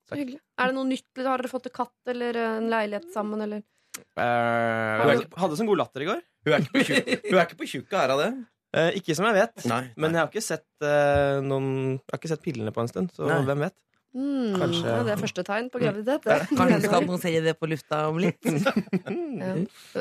så 0.09 0.17
hyggelig. 0.17 0.39
Er 0.57 0.71
det 0.71 0.77
noe 0.81 0.87
nytt? 0.89 1.09
Har 1.21 1.37
dere 1.37 1.51
fått 1.53 1.69
en 1.69 1.77
katt 1.77 2.11
eller 2.15 2.37
en 2.47 2.69
leilighet 2.71 3.09
sammen? 3.13 3.45
Eller? 3.45 3.61
Eh, 4.17 5.01
hadde, 5.03 5.25
hadde 5.37 5.57
sånn 5.59 5.67
god 5.69 5.81
latter 5.83 6.05
i 6.05 6.07
går. 6.09 6.21
Hun 6.45 6.53
er 6.53 7.45
ikke 7.45 7.59
på 7.59 7.67
tjukk- 7.69 7.91
hun 7.93 7.99
er 8.01 8.13
av 8.15 8.19
det. 8.23 8.31
Eh, 8.73 8.91
ikke 8.97 9.15
som 9.15 9.25
jeg 9.29 9.35
vet. 9.37 9.65
Nei. 9.69 9.83
Men 9.95 10.15
jeg 10.15 10.19
har 10.23 10.29
ikke 10.31 10.41
sett 10.43 10.65
eh, 10.81 11.39
noen 11.45 11.67
Jeg 11.99 12.11
har 12.11 12.19
ikke 12.19 12.31
sett 12.33 12.41
pillene 12.43 12.71
på 12.73 12.81
en 12.81 12.89
stund, 12.89 13.11
så 13.13 13.27
Nei. 13.29 13.41
hvem 13.45 13.59
vet? 13.67 13.75
Mm, 14.13 14.53
Kanskje- 14.61 14.85
ja, 14.93 14.97
det 15.07 15.11
er 15.15 15.21
første 15.23 15.43
tegn 15.45 15.69
på 15.73 15.79
graviditet. 15.81 16.21
Det. 16.25 16.35
Kanskje 16.53 16.75
du 16.81 16.85
skal 16.87 16.99
annonsere 17.01 17.39
det 17.45 17.53
på 17.57 17.65
lufta 17.69 18.03
om 18.11 18.19
litt? 18.21 18.37
Ja. 19.43 19.55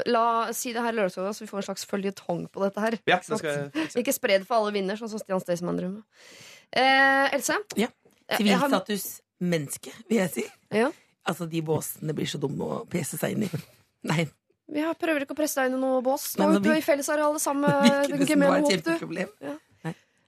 La 0.07 0.25
si 0.55 0.73
det 0.75 0.83
her 0.85 0.93
lørdagsgående, 0.93 1.33
så 1.35 1.45
vi 1.45 1.49
får 1.51 1.63
en 1.63 1.67
slags 1.71 1.85
føljetong 1.89 2.43
på 2.53 2.61
dette 2.65 2.81
her. 2.85 2.97
Ja, 3.09 3.17
det 3.25 3.39
skal 3.41 3.51
jeg. 3.73 3.87
Ikke 4.03 4.13
spre 4.15 4.37
det 4.39 4.47
for 4.49 4.59
alle 4.61 4.73
vinner, 4.77 4.99
sånn 5.01 5.09
som 5.11 5.19
Stian 5.23 5.41
Staysman 5.43 5.79
drømmer. 5.81 6.03
Eh, 6.73 7.33
Else? 7.39 7.57
Ja. 7.81 7.89
Eh, 8.29 8.37
har- 8.37 8.69
Sivilstatus 8.69 9.07
menneske, 9.41 9.93
vil 10.09 10.19
jeg 10.21 10.31
si. 10.37 10.45
Ja. 10.71 10.91
Altså, 11.29 11.49
de 11.51 11.61
båsene 11.65 12.15
blir 12.17 12.29
så 12.29 12.39
dumme 12.41 12.69
å 12.69 12.87
pese 12.89 13.17
seg 13.19 13.33
inn 13.37 13.45
i. 13.49 13.51
Nei, 14.05 14.29
Vi 14.69 14.81
har- 14.81 14.95
prøver 14.95 15.25
ikke 15.25 15.35
å 15.35 15.40
presse 15.42 15.54
deg 15.61 15.71
inn 15.71 15.78
i 15.78 15.81
noe 15.81 16.02
bås. 16.02 16.37
Nå 16.37 16.54
er 16.54 16.61
vi- 16.61 16.78
i 16.78 16.81
fellesarealet 16.81 17.40
sammen 17.40 17.71
med 17.83 18.28
Gemene 18.28 18.61
Håp, 18.61 18.71
du. 18.71 18.76
kjempeproblem. 18.76 19.28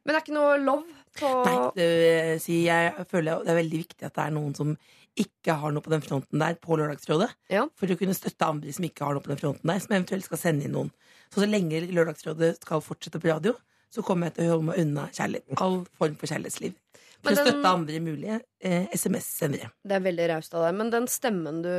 Men 0.05 0.13
det 0.13 0.17
er 0.17 0.21
ikke 0.21 0.35
noe 0.37 0.59
love 0.61 0.85
på 1.17 1.29
Nei, 1.47 1.71
det, 1.77 2.43
si, 2.43 2.65
jeg 2.67 2.93
føler 3.09 3.43
det 3.45 3.49
er 3.55 3.63
veldig 3.63 3.79
viktig 3.87 4.05
at 4.05 4.13
det 4.19 4.25
er 4.27 4.31
noen 4.33 4.55
som 4.55 4.77
ikke 5.17 5.55
har 5.57 5.73
noe 5.73 5.81
på 5.81 5.89
den 5.95 6.03
fronten 6.03 6.39
der 6.39 6.55
på 6.61 6.77
Lørdagsrådet. 6.77 7.31
Ja. 7.49 7.67
For 7.75 7.87
å 7.87 7.97
kunne 7.97 8.13
støtte 8.13 8.45
andre 8.47 8.73
som 8.75 8.85
ikke 8.85 9.07
har 9.07 9.15
noe 9.15 9.23
på 9.25 9.33
den 9.33 9.39
fronten 9.41 9.65
der, 9.65 9.79
som 9.79 9.95
eventuelt 9.97 10.25
skal 10.25 10.37
sende 10.43 10.65
inn 10.67 10.73
noen. 10.73 10.91
Så 11.33 11.41
så 11.41 11.49
lenge 11.49 11.81
Lørdagsrådet 11.89 12.61
skal 12.61 12.83
fortsette 12.85 13.19
på 13.23 13.31
radio, 13.33 13.55
så 13.91 14.05
kommer 14.05 14.27
jeg 14.29 14.35
til 14.35 14.45
å 14.45 14.51
holde 14.59 14.67
meg 14.67 14.79
unna 14.83 15.09
kjærlighet. 15.15 15.61
All 15.63 15.85
form 15.97 16.17
for 16.17 16.27
kjærlighetsliv. 16.27 16.75
For 17.25 17.35
å 17.35 17.45
støtte 17.47 17.71
andre 17.71 18.01
mulige 18.05 18.41
eh, 18.61 18.87
SMS-sendere. 18.95 19.71
Det 19.85 19.97
er 19.97 20.05
veldig 20.05 20.27
raust 20.35 20.55
av 20.55 20.67
deg. 20.67 20.77
Men 20.81 20.91
den 20.93 21.07
stemmen 21.11 21.63
du 21.65 21.71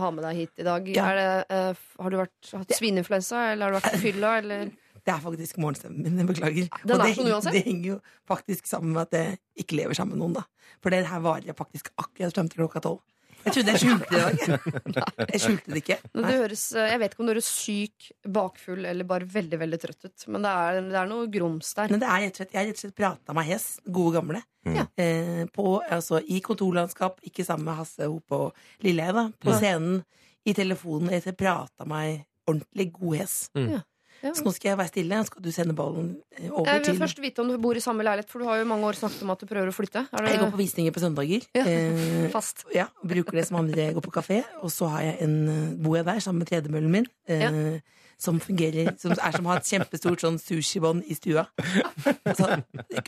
har 0.00 0.14
med 0.16 0.24
deg 0.26 0.40
hit 0.42 0.64
i 0.64 0.66
dag, 0.66 0.88
Ja. 0.94 1.10
det, 1.18 1.28
eh, 1.54 1.82
har 2.00 2.10
du 2.10 2.16
vært, 2.22 2.52
hatt 2.52 2.74
svineinfluensa, 2.78 3.52
eller 3.52 3.66
har 3.68 3.74
du 3.74 3.78
vært 3.80 3.96
på 3.98 4.02
fylla, 4.08 4.38
eller 4.42 4.70
Det 5.04 5.12
er 5.12 5.20
faktisk 5.20 5.58
morgenstemmen 5.60 6.00
min. 6.00 6.16
Jeg 6.22 6.26
beklager. 6.30 6.68
Den 6.80 6.94
Og 6.96 7.02
det, 7.04 7.14
sånn 7.44 7.52
det 7.52 7.60
henger 7.66 7.88
jo 7.90 7.96
faktisk 8.30 8.64
sammen 8.70 8.94
med 8.96 9.02
at 9.02 9.16
jeg 9.18 9.38
ikke 9.60 9.76
lever 9.76 9.98
sammen 9.98 10.16
med 10.16 10.22
noen, 10.24 10.38
da. 10.38 10.44
For 10.80 10.94
det 10.94 11.02
her 11.10 11.20
varer 11.20 11.52
faktisk 11.58 11.90
akkurat 12.00 12.32
frem 12.32 12.48
til 12.48 12.62
klokka 12.62 12.80
tolv. 12.80 13.02
Jeg 13.44 13.52
trodde 13.54 13.72
jeg 13.74 13.80
skjulte 13.82 14.08
det 14.10 14.22
dag. 14.24 15.28
Jeg 15.34 15.40
skjulte 15.42 15.72
det 15.74 15.80
ikke. 15.82 15.96
Det 16.14 16.24
høres, 16.30 16.62
Jeg 16.76 16.98
vet 17.02 17.12
ikke 17.14 17.20
om 17.24 17.28
du 17.28 17.32
høres 17.34 17.50
syk, 17.52 18.08
bakfull 18.36 18.84
eller 18.88 19.04
bare 19.08 19.28
veldig 19.28 19.58
veldig 19.60 19.80
trøtt 19.82 20.08
ut. 20.08 20.26
Men 20.32 20.46
det 20.46 20.52
er, 20.64 20.80
det 20.88 20.98
er 21.02 21.10
noe 21.10 21.28
grums 21.32 21.72
der. 21.76 21.92
Men 21.92 22.02
det 22.02 22.08
er 22.08 22.24
rett 22.24 22.34
og 22.34 22.42
slett, 22.42 22.52
jeg 22.56 22.60
har 22.62 22.68
rett 22.70 22.80
og 22.80 22.84
slett 22.86 22.96
prata 23.02 23.36
meg 23.36 23.48
hes, 23.52 23.66
gode 24.00 24.16
gamle. 24.18 24.42
Ja. 24.64 24.86
Eh, 24.96 25.44
på, 25.52 25.78
altså, 25.92 26.22
I 26.24 26.40
kontorlandskap, 26.44 27.20
ikke 27.28 27.44
sammen 27.44 27.68
med 27.68 27.76
Hasse 27.82 28.08
Hope 28.08 28.38
og 28.48 28.84
Lilleheie, 28.84 29.12
da. 29.16 29.26
På 29.44 29.52
Ja. 29.52 29.58
scenen, 29.60 30.04
i 30.44 30.52
telefonen. 30.52 31.10
Jeg 31.12 31.36
prata 31.40 31.86
meg 31.88 32.24
ordentlig 32.48 32.90
god 32.92 33.16
hes. 33.22 33.36
Ja. 33.56 33.80
Ja. 34.24 34.32
Så 34.32 34.44
nå 34.46 34.52
skal 34.56 34.70
jeg 34.72 34.78
være 34.80 34.88
stille, 34.88 35.18
skal 35.28 35.42
du 35.44 35.50
sende 35.52 35.74
ballen 35.76 36.06
over 36.48 36.64
til 36.64 36.70
Jeg 36.70 36.80
vil 36.80 36.84
til 36.88 37.00
først 37.02 37.18
vite 37.20 37.42
om 37.44 37.48
du 37.52 37.58
bor 37.60 37.76
i 37.76 37.82
samme 37.84 38.06
leilighet, 38.06 38.30
for 38.32 38.40
du 38.40 38.48
har 38.48 38.56
jo 38.62 38.64
mange 38.70 38.88
år 38.88 38.96
snakket 38.96 39.22
om 39.26 39.32
at 39.34 39.42
du 39.44 39.46
prøver 39.50 39.68
å 39.68 39.74
flytte. 39.76 40.06
Er 40.12 40.30
Jeg 40.32 40.40
går 40.40 40.50
på 40.54 40.60
visninger 40.62 40.94
på 40.96 41.02
søndager. 41.04 41.44
Ja, 41.54 41.64
Eh, 41.68 42.30
fast? 42.32 42.64
ja, 42.74 42.86
bruker 43.04 43.36
det 43.36 43.46
som 43.46 43.58
andre 43.60 43.92
går 43.92 44.00
på 44.00 44.14
kafé. 44.16 44.40
Og 44.62 44.70
så 44.72 44.88
har 44.88 45.02
jeg 45.02 45.18
en, 45.28 45.36
eh, 45.48 45.74
bor 45.76 45.96
jeg 45.96 46.06
der 46.08 46.18
sammen 46.24 46.38
med 46.40 46.48
tredemøllen 46.48 46.90
min. 46.90 47.06
Eh, 47.28 47.80
Som 48.20 48.40
fungerer 48.42 48.92
Som 49.00 49.14
er 49.14 49.36
som 49.36 49.46
å 49.46 49.52
ha 49.52 49.58
et 49.60 49.68
kjempestort 49.68 50.22
sånn 50.24 50.38
sushibånd 50.42 51.06
i 51.10 51.16
stua. 51.18 51.46
Altså, 52.24 52.60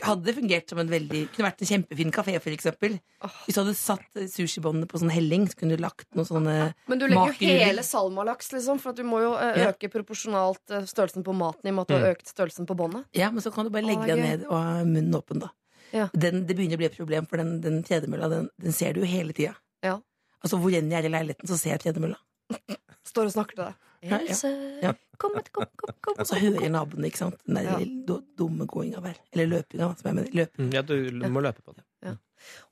hadde 0.03 0.25
det 0.25 0.35
fungert 0.37 0.71
som 0.71 0.81
en 0.81 0.91
veldig 0.91 1.23
Kunne 1.35 1.49
vært 1.49 1.63
en 1.63 1.71
kjempefin 1.71 2.13
kafé, 2.15 2.37
for 2.43 2.55
eksempel. 2.55 2.97
Hvis 3.45 3.57
du 3.57 3.61
hadde 3.63 3.75
satt 3.77 4.21
sushibåndene 4.33 4.89
på 4.89 5.01
sånn 5.01 5.13
helling, 5.13 5.47
så 5.51 5.61
kunne 5.61 5.77
du 5.77 5.83
lagt 5.83 6.07
noen 6.17 6.29
sånne 6.29 6.57
Men 6.89 7.01
du 7.01 7.07
legger 7.07 7.37
jo 7.37 7.59
hele 7.67 7.85
salmalaks, 7.85 8.51
liksom, 8.55 8.81
for 8.83 8.97
du 8.97 9.03
må 9.07 9.21
jo 9.23 9.35
eh, 9.41 9.67
øke 9.69 9.89
proporsjonalt 9.93 10.75
eh, 10.75 10.87
størrelsen 10.89 11.25
på 11.25 11.35
maten 11.37 11.69
i 11.69 11.73
og 11.73 11.79
med 11.79 11.87
at 11.87 11.93
du 11.93 11.97
har 11.97 12.11
økt 12.15 12.33
størrelsen 12.33 12.67
på 12.69 12.77
båndet. 12.77 13.07
Ja, 13.17 13.31
men 13.33 13.45
så 13.45 13.53
kan 13.53 13.67
du 13.67 13.73
bare 13.73 13.87
legge 13.87 14.07
deg 14.09 14.21
ned 14.21 14.45
og 14.49 14.57
ha 14.57 14.83
munnen 14.87 15.15
åpen, 15.17 15.41
da. 15.43 15.53
Ja. 15.95 16.09
Den, 16.13 16.43
det 16.47 16.57
begynner 16.57 16.77
å 16.77 16.81
bli 16.83 16.89
et 16.89 16.97
problem, 16.97 17.27
for 17.29 17.41
den, 17.41 17.57
den 17.63 17.81
tredemølla, 17.87 18.29
den, 18.31 18.49
den 18.61 18.75
ser 18.75 18.95
du 18.95 19.03
jo 19.03 19.09
hele 19.09 19.35
tida. 19.35 19.55
Ja. 19.85 19.97
Altså, 20.43 20.59
hvor 20.61 20.73
enn 20.75 20.91
jeg 20.91 20.99
er 21.01 21.09
i 21.09 21.13
leiligheten, 21.13 21.49
så 21.49 21.57
ser 21.59 21.75
jeg 21.75 21.85
tredemølla. 21.87 22.19
Står 23.07 23.29
og 23.29 23.35
snakker 23.35 23.57
til 23.57 23.65
deg. 23.69 23.86
Ja, 24.03 24.19
ja. 24.21 24.35
Ja. 24.83 24.93
kom, 25.17 25.31
kom, 25.51 25.65
kom, 25.75 25.93
kom. 26.01 26.15
Og 26.19 26.27
så 26.27 26.35
hører 26.39 26.69
naboene, 26.69 27.07
ikke 27.09 27.17
sant. 27.17 27.39
Den 27.47 27.55
der 27.55 27.63
Ja. 27.79 28.17
dumme 28.37 28.65
gåinga 28.69 28.99
vel. 29.01 29.15
Eller 29.33 29.47
løpinga, 29.47 29.95
som 29.97 30.05
jeg 30.09 30.15
mener. 30.15 30.31
Løp. 30.33 30.57
Mm, 30.59 30.71
Ja, 30.73 30.81
du 30.81 31.11
må 31.29 31.41
løpe 31.41 31.61
på 31.65 31.73
det. 31.75 31.83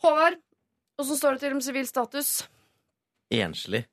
Håvard, 0.04 0.36
åssen 1.00 1.18
står 1.18 1.32
det 1.34 1.40
til 1.42 1.54
om 1.54 1.62
sivil 1.62 1.88
status? 1.88 2.48
Enslig. 3.34 3.86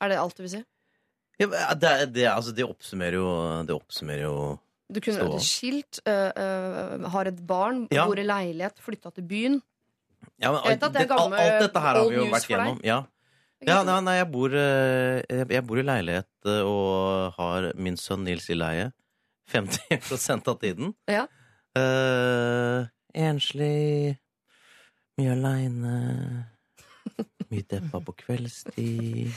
Er 0.00 0.08
det 0.12 0.18
alt 0.20 0.36
du 0.38 0.42
vil 0.44 0.50
si? 0.52 0.60
Ja, 1.40 1.74
det, 1.74 1.90
det, 2.14 2.24
altså, 2.30 2.52
det 2.54 2.64
oppsummerer 2.66 3.14
jo 3.18 3.28
Det 3.66 3.74
oppsummerer 3.74 4.24
jo 4.24 4.34
Du 4.90 5.00
kunne 5.04 5.20
vært 5.20 5.44
skilt, 5.44 5.98
øh, 6.08 6.30
øh, 6.32 7.08
har 7.12 7.28
et 7.28 7.40
barn, 7.46 7.82
Ja. 7.92 8.06
bor 8.08 8.16
i 8.18 8.22
leilighet, 8.24 8.78
flytta 8.80 9.10
til 9.12 9.22
byen. 9.28 9.58
ja, 10.40 10.50
men, 10.52 10.60
Jeg 10.64 10.78
vet 10.78 10.82
at 10.82 10.92
det 10.94 11.02
er 11.02 11.12
alt- 11.12 11.20
gammel- 11.20 11.38
Alt 11.40 11.62
dette 11.62 11.80
her 11.80 11.94
har 11.98 12.08
vi 12.08 12.14
jo 12.16 12.24
vært 12.24 12.46
gjennom. 12.48 12.80
Ja. 12.84 13.02
Ja, 13.66 13.80
nei, 13.82 13.96
nei 14.06 14.14
jeg, 14.20 14.28
bor, 14.30 14.52
eh, 14.54 15.42
jeg 15.50 15.64
bor 15.66 15.80
i 15.80 15.84
leilighet 15.86 16.46
eh, 16.46 16.60
og 16.62 17.34
har 17.38 17.72
min 17.74 17.98
sønn 17.98 18.22
Nils 18.26 18.46
i 18.52 18.56
leie 18.58 18.90
50% 19.52 20.50
av 20.52 20.58
tiden. 20.62 20.92
Ja. 21.10 21.24
Uh, 21.78 22.84
enslig, 23.16 24.18
mye 25.18 25.34
aleine, 25.34 25.94
mye 27.50 27.66
deppa 27.70 28.02
på 28.04 28.14
kveldstid. 28.24 29.32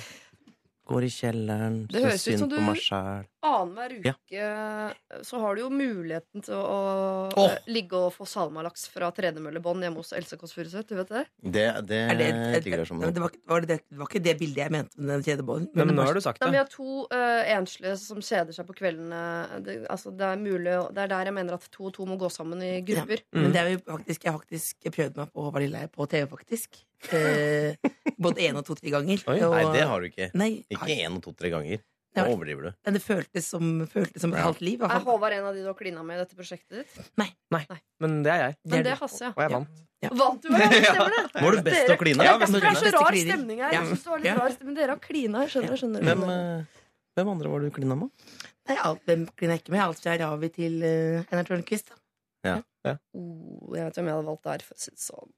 Går 0.92 1.08
i 1.08 1.12
kjelleren, 1.14 1.84
syns 1.94 2.26
synd 2.26 2.52
på 2.52 2.64
meg 2.66 2.82
sjæl. 2.84 3.28
Annenhver 3.42 3.94
Ja. 4.06 4.14
uke 4.14 5.24
så 5.26 5.40
har 5.42 5.56
du 5.56 5.62
jo 5.64 5.70
muligheten 5.74 6.44
til 6.46 6.54
å 6.54 7.30
øh, 7.34 7.56
ligge 7.74 7.98
og 7.98 8.12
få 8.14 8.28
salmalaks 8.30 8.84
fra 8.94 9.10
tredemøllebånd 9.18 9.82
hjemme 9.82 9.98
hos 10.04 10.12
Else 10.14 10.38
Kåss 10.38 10.54
Furuseth. 10.54 10.86
Du 10.90 10.96
vet 11.00 11.10
det? 11.10 11.24
Det, 11.42 11.66
det, 11.90 12.02
Er 12.12 12.20
det, 12.20 12.30
ligger 12.66 12.84
der 12.84 12.86
som 12.86 13.02
det, 13.02 13.10
var, 13.18 13.34
var 13.50 13.66
det, 13.66 13.80
det 13.90 13.98
var 13.98 14.12
ikke 14.12 14.22
det 14.24 14.36
bildet 14.38 14.62
jeg 14.66 14.72
mente 14.76 15.02
med 15.02 15.16
den 15.16 15.26
kjedebånden. 15.26 15.72
Men, 15.74 15.88
men 15.90 15.98
nå 15.98 16.06
har 16.06 16.14
du 16.14 16.22
sagt 16.22 16.40
det. 16.44 16.52
vi 16.54 16.62
har 16.62 16.70
to 16.70 17.08
uh, 17.10 17.42
enslige 17.58 17.96
som 17.98 18.22
kjeder 18.22 18.54
seg 18.54 18.70
på 18.70 18.78
kveldene. 18.78 19.24
Det, 19.66 19.80
altså, 19.90 20.14
det, 20.14 20.30
er 20.36 20.38
mulig, 20.46 20.78
det 20.94 21.06
er 21.08 21.14
der 21.16 21.32
jeg 21.32 21.38
mener 21.42 21.58
at 21.58 21.66
to 21.74 21.90
og 21.90 21.96
to 21.98 22.06
må 22.06 22.20
gå 22.22 22.30
sammen 22.30 22.62
i 22.62 22.76
grupper. 22.86 23.26
Mm. 23.34 23.42
Men 23.42 23.52
det 23.58 23.62
er 23.66 23.74
jo 23.74 23.82
faktisk, 23.90 24.24
jeg 24.30 24.32
har 24.36 24.42
faktisk 24.46 24.92
prøvd 24.94 25.18
meg 25.24 25.34
på 25.34 25.52
Lilleheie 25.58 25.90
på 25.98 26.06
TV, 26.14 26.30
faktisk. 26.30 26.84
Eh, 27.10 27.74
både 28.22 28.46
én 28.46 28.58
og 28.60 28.66
to-tre 28.68 28.94
ganger. 28.94 29.24
Oi. 29.26 29.40
Og- 29.42 29.56
Nei, 29.58 29.64
det 29.74 29.88
har 29.90 30.00
du 30.04 30.06
ikke. 30.12 30.30
Nei, 30.38 30.52
Ikke 30.70 30.86
har- 30.86 31.10
én 31.10 31.18
og 31.18 31.24
to-tre 31.26 31.50
ganger. 31.50 31.82
Nei, 32.12 32.24
Da 32.26 32.32
overdriver 32.34 32.66
du. 32.68 32.72
Men 32.86 32.96
det 32.98 33.02
føltes 33.06 33.46
som, 33.48 33.68
føltes 33.88 34.20
som 34.20 34.34
et 34.34 34.40
Ja. 34.42 34.44
halvt 34.50 34.62
liv. 34.68 34.82
Er. 34.84 35.00
Håvard 35.06 35.32
en 35.38 35.46
av 35.48 35.54
de 35.56 35.62
du 35.64 35.68
har 35.70 35.78
klina 35.80 36.04
med 36.04 36.18
i 36.18 36.24
dette 36.26 36.36
prosjektet 36.36 36.82
ditt? 36.82 37.12
Nei 37.18 37.30
Men 38.04 38.18
det 38.26 38.32
er 38.34 38.42
jeg. 38.50 38.56
Men 38.66 38.80
er 38.80 38.84
det 38.84 38.92
er. 38.92 39.00
Hasse, 39.00 39.22
ja. 39.24 39.30
Og 39.32 39.42
jeg 39.46 39.52
vant. 39.56 39.80
Vant 40.20 40.42
du, 40.42 40.50
ja? 40.52 40.68
Stemmer 40.68 41.16
det? 41.16 41.42
Var 41.46 41.52
du 41.56 41.62
best 41.70 41.86
til 41.88 41.96
å 41.96 42.00
kline? 42.02 42.26
Ja, 42.26 42.34
Ja, 42.34 42.38
det 42.42 42.64
er 42.64 42.76
så 42.82 42.92
rar 42.98 43.16
stemning 43.16 43.62
her. 43.64 43.72
Jeg 43.78 43.88
synes 43.88 44.04
det 44.04 44.12
var 44.12 44.20
litt 44.20 44.32
Ja. 44.32 44.36
rar 44.42 44.52
stemning. 44.58 44.76
Dere 44.76 44.96
har 44.98 45.00
klina. 45.00 45.44
Jeg 45.46 45.54
skjønner, 45.56 45.72
jeg 45.72 45.80
skjønner. 45.86 46.02
Hvem, 46.10 46.24
eh, 46.36 46.66
hvem 47.16 47.32
andre 47.36 47.50
var 47.54 47.60
du 47.64 47.70
klina 47.72 47.96
med? 47.96 48.10
Nei, 48.68 48.78
alt, 48.84 49.06
hvem 49.08 49.26
kliner 49.38 49.56
jeg 49.56 49.64
ikke 49.64 49.72
med? 49.78 49.82
Alt 49.88 50.04
fra 50.04 50.18
Ravi 50.20 50.50
til 50.50 50.84
uh, 50.84 51.24
Einar 51.32 51.48
Tørnquist. 51.48 51.92
Ja. 52.44 52.58
Oh, 53.16 53.72
jeg 53.78 53.86
vet 53.88 53.96
hvem 53.96 54.08
jeg 54.12 54.16
hadde 54.18 54.28
valgt 54.28 54.44
der. 54.44 54.64
For 54.68 54.76
å 54.76 54.84
si 54.84 54.92
det 54.92 55.00
sånn. 55.00 55.32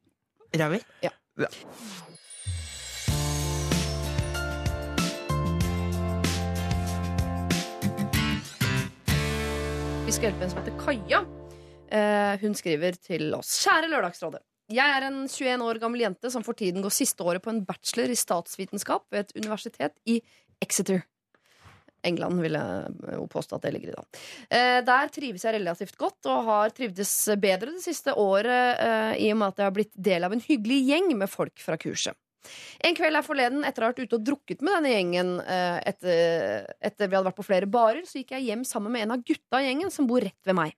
Ravi? 0.57 0.81
Vi 1.37 1.45
skal 10.13 10.29
hjelpe 10.29 10.47
som 10.51 10.59
heter 10.59 10.75
Kaja. 10.77 11.19
Eh, 11.89 12.41
hun 12.43 12.53
skriver 12.53 12.97
til 13.01 13.31
oss. 13.33 13.55
Kjære 13.63 13.87
Lørdagsrådet. 13.89 14.43
Jeg 14.73 14.97
er 14.97 15.05
en 15.07 15.23
21 15.25 15.63
år 15.65 15.79
gammel 15.81 16.03
jente 16.03 16.29
som 16.29 16.43
for 16.45 16.57
tiden 16.57 16.83
går 16.85 16.93
siste 16.93 17.25
året 17.25 17.41
på 17.41 17.49
en 17.49 17.63
bachelor 17.65 18.13
i 18.13 18.17
statsvitenskap 18.17 19.07
ved 19.13 19.25
et 19.25 19.33
universitet 19.41 19.95
i 20.05 20.19
Exeter. 20.61 21.01
England 22.05 22.43
vil 22.43 22.59
jeg 22.59 23.15
jo 23.15 23.25
påstå 23.31 23.57
at 23.57 23.65
det 23.65 23.73
ligger 23.73 23.93
i 23.93 23.95
da. 23.95 24.05
Eh, 24.53 24.79
der 24.85 25.13
trives 25.15 25.47
jeg 25.47 25.57
relativt 25.57 25.97
godt 25.97 26.29
og 26.29 26.45
har 26.51 26.75
trivdes 26.77 27.13
bedre 27.41 27.73
det 27.73 27.81
siste 27.81 28.13
året 28.13 28.83
eh, 28.83 29.13
i 29.23 29.31
og 29.33 29.39
med 29.39 29.53
at 29.53 29.63
jeg 29.63 29.71
har 29.71 29.77
blitt 29.79 29.95
del 30.11 30.27
av 30.27 30.35
en 30.35 30.45
hyggelig 30.45 30.81
gjeng 30.91 31.09
med 31.23 31.31
folk 31.31 31.63
fra 31.63 31.79
kurset. 31.81 32.17
En 32.83 32.95
kveld 32.97 33.17
her 33.17 33.25
forleden, 33.25 33.63
etter 33.67 33.83
å 33.83 33.87
ha 33.87 33.93
vært 33.93 34.05
ute 34.05 34.19
og 34.19 34.25
drukket 34.27 34.63
med 34.65 34.75
denne 34.77 34.93
gjengen 34.93 35.33
eh, 35.41 35.79
etter, 35.93 36.69
etter 36.83 37.09
vi 37.09 37.17
hadde 37.17 37.29
vært 37.29 37.39
på 37.39 37.47
flere 37.47 37.69
barer, 37.69 38.03
så 38.07 38.19
gikk 38.19 38.35
jeg 38.35 38.49
hjem 38.49 38.65
sammen 38.67 38.93
med 38.93 39.05
en 39.05 39.15
av 39.17 39.25
gutta 39.25 39.61
i 39.61 39.69
gjengen 39.69 39.93
som 39.93 40.09
bor 40.09 40.23
rett 40.23 40.49
ved 40.49 40.57
meg. 40.59 40.75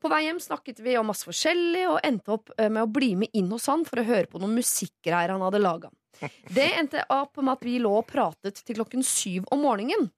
På 0.00 0.10
vei 0.10 0.24
hjem 0.24 0.40
snakket 0.42 0.80
vi 0.82 0.96
om 0.98 1.10
masse 1.10 1.26
forskjellig 1.28 1.84
og 1.92 1.98
endte 2.06 2.34
opp 2.36 2.52
eh, 2.56 2.70
med 2.70 2.84
å 2.86 2.90
bli 2.90 3.14
med 3.22 3.34
inn 3.36 3.50
hos 3.52 3.68
han 3.70 3.84
for 3.88 4.02
å 4.02 4.06
høre 4.06 4.30
på 4.30 4.40
noen 4.42 4.56
musikkgreier 4.58 5.34
han 5.34 5.44
hadde 5.44 5.62
laga. 5.62 5.90
Det 6.20 6.66
endte 6.76 7.04
opp 7.14 7.38
med 7.40 7.54
at 7.54 7.62
vi 7.64 7.78
lå 7.80 7.92
og 8.00 8.08
pratet 8.08 8.58
til 8.64 8.80
klokken 8.80 9.04
syv 9.06 9.46
om 9.54 9.62
morgenen. 9.64 10.10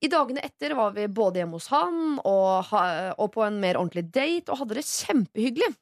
I 0.00 0.08
dagene 0.08 0.42
etter 0.44 0.72
var 0.76 0.94
vi 0.96 1.06
både 1.12 1.42
hjemme 1.42 1.58
hos 1.58 1.68
han 1.72 2.18
og, 2.24 2.72
og 2.72 3.28
på 3.34 3.44
en 3.44 3.58
mer 3.60 3.76
ordentlig 3.76 4.06
date 4.08 4.48
og 4.48 4.62
hadde 4.62 4.78
det 4.78 4.86
kjempehyggelig. 4.88 5.74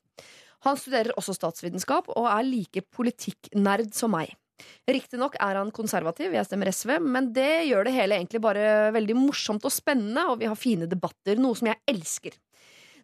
Han 0.67 0.79
studerer 0.79 1.15
også 1.19 1.37
statsvitenskap 1.37 2.11
og 2.15 2.27
er 2.31 2.47
like 2.47 2.83
politikknerd 2.95 3.93
som 3.95 4.15
meg. 4.17 4.35
Riktignok 4.91 5.37
er 5.39 5.59
han 5.61 5.71
konservativ, 5.75 6.33
jeg 6.35 6.47
stemmer 6.49 6.73
SV, 6.75 6.97
men 7.05 7.31
det 7.35 7.69
gjør 7.69 7.87
det 7.87 7.95
hele 7.95 8.19
egentlig 8.19 8.41
bare 8.43 8.91
veldig 8.95 9.15
morsomt 9.19 9.67
og 9.69 9.75
spennende, 9.75 10.25
og 10.33 10.41
vi 10.41 10.49
har 10.51 10.59
fine 10.59 10.89
debatter, 10.91 11.39
noe 11.39 11.59
som 11.59 11.71
jeg 11.71 11.79
elsker. 11.91 12.35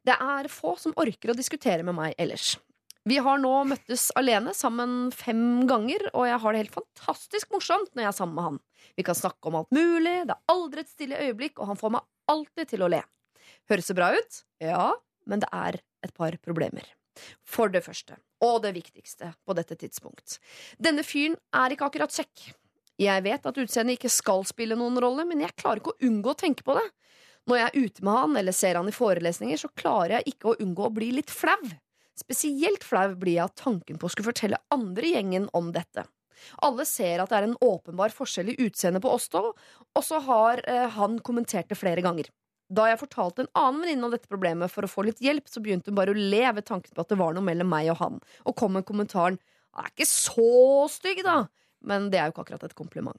Det 0.04 0.16
er 0.18 0.50
få 0.52 0.74
som 0.80 0.96
orker 1.00 1.32
å 1.32 1.36
diskutere 1.38 1.86
med 1.86 1.96
meg 1.96 2.16
ellers. 2.20 2.56
Vi 3.04 3.18
har 3.20 3.36
nå 3.36 3.52
møttes 3.68 4.08
alene 4.16 4.54
sammen 4.56 5.10
fem 5.12 5.66
ganger, 5.68 6.06
og 6.16 6.26
jeg 6.26 6.40
har 6.40 6.54
det 6.54 6.62
helt 6.62 6.78
fantastisk 6.78 7.52
morsomt 7.52 7.92
når 7.92 8.06
jeg 8.06 8.10
er 8.10 8.16
sammen 8.16 8.38
med 8.38 8.48
han. 8.48 8.60
Vi 8.96 9.04
kan 9.04 9.18
snakke 9.18 9.50
om 9.50 9.58
alt 9.60 9.74
mulig, 9.76 10.22
det 10.24 10.34
er 10.34 10.54
aldri 10.54 10.84
et 10.84 10.92
stille 10.92 11.20
øyeblikk, 11.20 11.60
og 11.60 11.68
han 11.70 11.80
får 11.80 11.98
meg 11.98 12.32
alltid 12.32 12.72
til 12.72 12.84
å 12.86 12.90
le. 12.96 13.02
Høres 13.68 13.92
det 13.92 13.98
bra 14.00 14.10
ut? 14.16 14.42
Ja, 14.64 14.86
men 15.28 15.44
det 15.44 15.52
er 15.52 15.82
et 16.04 16.16
par 16.16 16.36
problemer. 16.44 16.88
For 17.46 17.72
det 17.72 17.85
første, 17.87 18.18
Og 18.44 18.61
det 18.62 18.74
viktigste 18.74 19.33
på 19.46 19.55
dette 19.57 19.77
tidspunkt. 19.79 20.38
Denne 20.77 21.05
fyren 21.07 21.37
er 21.55 21.72
ikke 21.72 21.87
akkurat 21.87 22.12
kjekk. 22.12 22.53
Jeg 23.00 23.22
vet 23.24 23.46
at 23.46 23.57
utseendet 23.59 23.96
ikke 23.96 24.12
skal 24.12 24.44
spille 24.46 24.77
noen 24.79 24.98
rolle, 25.03 25.24
men 25.27 25.40
jeg 25.40 25.57
klarer 25.57 25.81
ikke 25.81 25.94
å 25.94 26.07
unngå 26.07 26.35
å 26.35 26.38
tenke 26.38 26.66
på 26.66 26.77
det. 26.77 26.85
Når 27.48 27.59
jeg 27.59 27.66
er 27.66 27.87
ute 27.87 28.05
med 28.05 28.18
han 28.18 28.37
eller 28.40 28.57
ser 28.57 28.79
han 28.79 28.88
i 28.88 28.94
forelesninger, 28.94 29.61
så 29.61 29.72
klarer 29.77 30.18
jeg 30.18 30.35
ikke 30.35 30.53
å 30.53 30.59
unngå 30.62 30.87
å 30.87 30.92
bli 30.94 31.11
litt 31.16 31.33
flau. 31.33 31.61
Spesielt 32.14 32.85
flau 32.87 33.16
blir 33.18 33.38
jeg 33.38 33.48
av 33.48 33.57
tanken 33.59 33.98
på 33.98 34.07
å 34.07 34.12
skulle 34.12 34.31
fortelle 34.31 34.61
andre 34.74 35.11
gjengen 35.16 35.48
om 35.57 35.72
dette. 35.74 36.07
Alle 36.66 36.87
ser 36.88 37.22
at 37.22 37.33
det 37.33 37.40
er 37.40 37.48
en 37.48 37.59
åpenbar 37.64 38.14
forskjell 38.14 38.53
i 38.53 38.59
utseendet 38.66 39.03
på 39.03 39.12
oss 39.16 39.29
to, 39.33 39.50
og 39.55 40.05
så 40.05 40.20
har 40.27 40.62
eh, 40.68 40.88
han 40.96 41.18
kommentert 41.24 41.70
det 41.70 41.79
flere 41.81 42.05
ganger. 42.05 42.31
Da 42.74 42.88
jeg 42.90 43.00
fortalte 43.00 43.44
en 43.44 43.52
annen 43.60 43.82
venninne 43.84 44.08
om 44.08 44.14
dette 44.14 44.30
problemet 44.30 44.72
for 44.72 44.87
å 44.87 44.90
få 44.90 45.04
litt 45.06 45.20
hjelp, 45.22 45.46
så 45.50 45.62
begynte 45.62 45.92
hun 45.92 45.98
bare 45.98 46.14
å 46.14 46.18
le 46.18 46.44
ved 46.56 46.66
tanken 46.66 46.94
på 46.94 47.04
at 47.04 47.12
det 47.12 47.20
var 47.20 47.37
noe 47.37 47.44
mellom 47.44 47.70
meg 47.70 47.92
og 47.92 48.00
han, 48.00 48.18
og 48.44 48.56
kom 48.58 48.74
med 48.78 48.87
kommentaren 48.88 49.38
'Han 49.74 49.87
er 49.87 49.90
ikke 49.90 50.06
så 50.06 50.87
stygg, 50.88 51.24
da', 51.26 51.48
men 51.82 52.10
det 52.10 52.20
er 52.20 52.26
jo 52.28 52.32
ikke 52.32 52.44
akkurat 52.46 52.64
et 52.64 52.78
kompliment. 52.78 53.18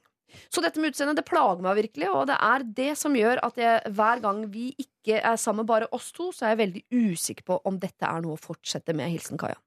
Så 0.50 0.62
dette 0.64 0.80
med 0.80 0.92
utseendet 0.92 1.18
det 1.20 1.26
plager 1.28 1.62
meg 1.64 1.76
virkelig, 1.76 2.08
og 2.10 2.26
det 2.30 2.36
er 2.40 2.64
det 2.78 2.90
som 2.98 3.14
gjør 3.16 3.40
at 3.46 3.60
jeg, 3.60 3.92
hver 3.92 4.22
gang 4.24 4.42
vi 4.52 4.74
ikke 4.80 5.20
er 5.20 5.36
sammen, 5.36 5.66
bare 5.68 5.88
oss 5.92 6.10
to, 6.16 6.32
så 6.32 6.46
er 6.46 6.54
jeg 6.54 6.62
veldig 6.62 6.82
usikker 6.90 7.44
på 7.44 7.60
om 7.68 7.78
dette 7.78 8.08
er 8.08 8.24
noe 8.24 8.36
å 8.36 8.40
fortsette 8.40 8.96
med. 8.96 9.12
Hilsen 9.12 9.38
Kaja. 9.38 9.58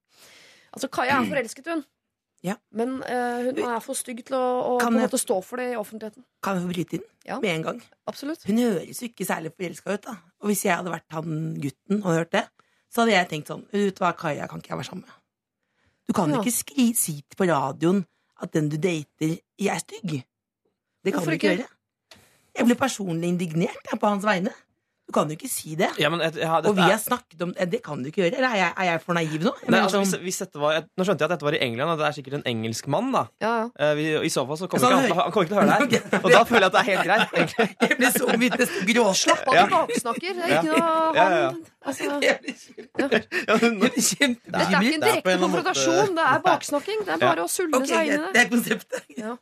Altså, 0.73 0.89
Kaja 0.91 1.21
er 1.21 1.29
forelsket, 1.29 1.71
hun. 1.71 1.85
Ja. 2.43 2.55
Men 2.71 3.01
uh, 3.03 3.41
hun 3.49 3.57
er 3.59 3.79
for 3.83 3.93
stygg 3.99 4.21
til 4.25 4.35
å, 4.37 4.43
å 4.63 4.75
på 4.79 4.87
en 4.87 4.93
jeg- 4.95 5.09
måte 5.09 5.19
stå 5.19 5.39
for 5.43 5.57
det 5.59 5.73
i 5.73 5.75
offentligheten. 5.79 6.23
Kan 6.43 6.55
jeg 6.55 6.63
få 6.63 6.69
bryte 6.73 6.93
inn 6.99 7.07
Ja. 7.25 7.39
med 7.39 7.49
en 7.55 7.63
gang? 7.63 7.81
Absolutt. 8.07 8.43
Hun 8.47 8.57
høres 8.57 9.01
jo 9.01 9.07
ikke 9.09 9.25
særlig 9.27 9.51
forelska 9.57 9.93
ut, 9.93 10.01
da. 10.07 10.15
Og 10.41 10.47
hvis 10.51 10.63
jeg 10.63 10.75
hadde 10.77 10.91
vært 10.93 11.11
han 11.11 11.57
gutten 11.59 11.99
og 12.03 12.13
hørt 12.15 12.31
det, 12.31 12.45
så 12.89 13.01
hadde 13.03 13.11
jeg 13.17 13.29
tenkt 13.29 13.47
sånn 13.51 13.65
Vet 13.73 13.95
du 13.97 14.03
hva, 14.03 14.13
Kaja 14.17 14.47
kan 14.47 14.59
ikke 14.63 14.69
jeg 14.71 14.77
være 14.79 14.87
sammen 14.89 15.03
med. 15.05 15.13
Du 16.07 16.13
kan 16.13 16.29
Ja. 16.31 16.39
ikke 16.39 16.51
skri 16.55 16.93
si 16.95 17.23
på 17.35 17.45
radioen 17.45 18.05
at 18.41 18.51
den 18.53 18.69
du 18.69 18.77
dater, 18.77 19.35
er 19.59 19.77
stygg. 19.83 20.23
Det 21.03 21.11
kan 21.13 21.19
Hvorfor 21.21 21.31
du 21.31 21.37
ikke 21.37 21.57
gjøre. 21.57 21.67
Jeg 22.55 22.65
blir 22.65 22.75
personlig 22.79 23.27
indignert 23.27 23.83
jeg, 23.91 23.99
på 23.99 24.07
hans 24.07 24.23
vegne. 24.25 24.53
Du 25.09 25.13
kan 25.15 25.25
jo 25.25 25.33
ikke 25.33 25.49
si 25.49 25.71
det. 25.73 25.87
Ja, 25.97 26.11
men, 26.13 26.21
ja, 26.21 26.59
Og 26.61 26.75
vi 26.77 26.85
har 26.85 26.99
snakket 27.01 27.41
om 27.41 27.49
Det 27.57 27.79
kan 27.81 27.97
du 28.03 28.11
ikke 28.11 28.21
gjøre. 28.21 28.35
Eller 28.37 28.51
er 28.53 28.59
jeg, 28.59 28.73
er 28.77 28.87
jeg 28.91 28.99
for 29.01 29.17
naiv 29.17 29.41
nå? 29.41 29.53
Jeg 29.63 29.71
Nei, 29.73 29.79
altså, 29.81 30.03
sånn- 30.03 30.19
hvis, 30.21 30.21
hvis 30.21 30.37
dette 30.43 30.61
var, 30.61 30.83
nå 30.85 31.05
skjønte 31.07 31.23
jeg 31.23 31.31
at 31.31 31.33
dette 31.33 31.47
var 31.47 31.55
i 31.57 31.61
England, 31.65 31.89
og 31.89 31.97
det 31.97 32.05
er 32.05 32.13
sikkert 32.13 32.35
en 32.37 32.43
engelsk 32.51 32.85
mann. 32.93 33.07
da 33.15 33.23
Ja, 33.41 33.53
ja. 33.55 33.63
Eh, 33.79 33.93
vi, 33.97 34.03
I 34.27 34.29
så 34.29 34.43
fall 34.45 34.59
så 34.59 34.67
kommer 34.69 34.93
han 34.93 35.07
ikke, 35.07 35.15
han, 35.15 35.23
han 35.23 35.33
kommer 35.33 35.47
ikke 35.47 35.55
til 35.55 35.57
å 35.57 35.63
høre 35.63 35.87
det 35.89 36.01
her. 36.03 36.21
Og 36.25 36.29
da 36.35 36.43
føler 36.45 36.61
jeg 36.61 36.69
at 36.69 36.75
det 36.75 36.81
er 36.83 36.89
helt 36.91 37.07
greit. 37.09 37.33
egentlig. 37.39 37.67
Jeg 37.81 37.97
blir 38.01 38.11
så 38.13 38.27
mye 38.43 38.67
gråslapp 38.91 39.49
av, 39.49 39.57
du 39.57 39.73
baksnakker. 39.73 40.35
Det 40.37 40.43
er 40.45 40.53
ikke 40.59 40.69
noe 40.69 40.83
Ja, 41.17 41.23
ja, 41.23 41.39
ja. 41.39 41.49
han 41.49 41.63
altså, 41.89 42.03
Jeg 42.29 42.37
blir 42.43 42.53
Dette 42.99 43.17
er 43.17 43.97
ikke 44.03 44.27
en 44.27 44.35
Det 44.45 44.67
på 44.69 44.93
en 44.93 45.07
direkte 45.07 45.39
konfrontasjon, 45.41 46.13
det 46.19 46.27
er 46.35 46.43
baksnakking. 46.45 47.01
Det 47.07 47.15
er 47.15 47.23
bare 47.23 47.47
å 47.47 47.49
sulle 47.49 47.81
okay, 47.81 47.95
seg 47.95 48.13
inn 48.13 48.13
i 48.13 48.21
det. 48.27 48.29
det 48.35 48.43
er 48.45 48.53
konseptet. 48.53 49.09
Ja. 49.17 49.33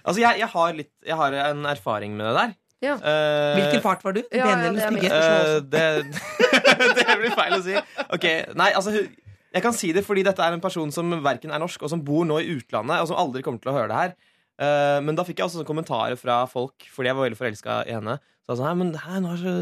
altså, 0.00 0.22
jeg, 0.24 0.40
jeg, 0.40 0.50
har 0.54 0.80
litt, 0.80 0.94
jeg 1.12 1.20
har 1.20 1.38
en 1.42 1.68
erfaring 1.74 2.16
med 2.16 2.30
det 2.30 2.34
der. 2.40 2.56
Ja. 2.84 2.94
Uh, 3.02 3.56
Hvilken 3.58 3.82
fart 3.82 4.04
var 4.06 4.14
du? 4.14 4.20
Ja, 4.30 4.46
Pene 4.46 4.68
ja, 4.68 4.68
eller 4.68 4.76
det 4.76 4.84
er 4.84 4.92
stygge? 4.92 5.02
mitt. 5.02 5.14
Eh, 5.18 5.56
det, 5.72 6.98
det 7.00 7.16
blir 7.18 7.34
feil 7.34 7.56
å 7.56 7.62
si. 7.64 7.74
Ok, 8.14 8.26
nei, 8.58 8.68
altså 8.78 8.92
Jeg 8.94 9.64
kan 9.64 9.74
si 9.74 9.90
det 9.96 10.04
fordi 10.06 10.22
dette 10.26 10.44
er 10.44 10.54
en 10.54 10.62
person 10.62 10.92
som 10.94 11.10
verken 11.24 11.50
er 11.54 11.62
norsk, 11.62 11.82
og 11.82 11.90
som 11.90 12.04
bor 12.04 12.26
nå 12.28 12.38
i 12.44 12.52
utlandet, 12.54 13.02
og 13.02 13.10
som 13.10 13.18
aldri 13.18 13.42
kommer 13.42 13.62
til 13.64 13.72
å 13.72 13.76
høre 13.80 13.90
det 13.90 14.02
her. 14.02 14.14
Uh, 14.58 14.98
men 15.06 15.18
da 15.18 15.24
fikk 15.26 15.40
jeg 15.40 15.48
også 15.48 15.58
sånne 15.58 15.70
kommentarer 15.70 16.18
fra 16.20 16.42
folk, 16.50 16.86
fordi 16.94 17.10
jeg 17.10 17.18
var 17.18 17.26
veldig 17.26 17.40
forelska 17.40 17.82
i 17.88 17.96
henne. 17.98 18.18
Så 18.46 18.54
jeg 18.56 18.64
«Nei, 18.64 18.76
men 18.80 18.94
hei, 19.02 19.18
nå 19.20 19.34
har 19.34 19.42
så 19.42 19.54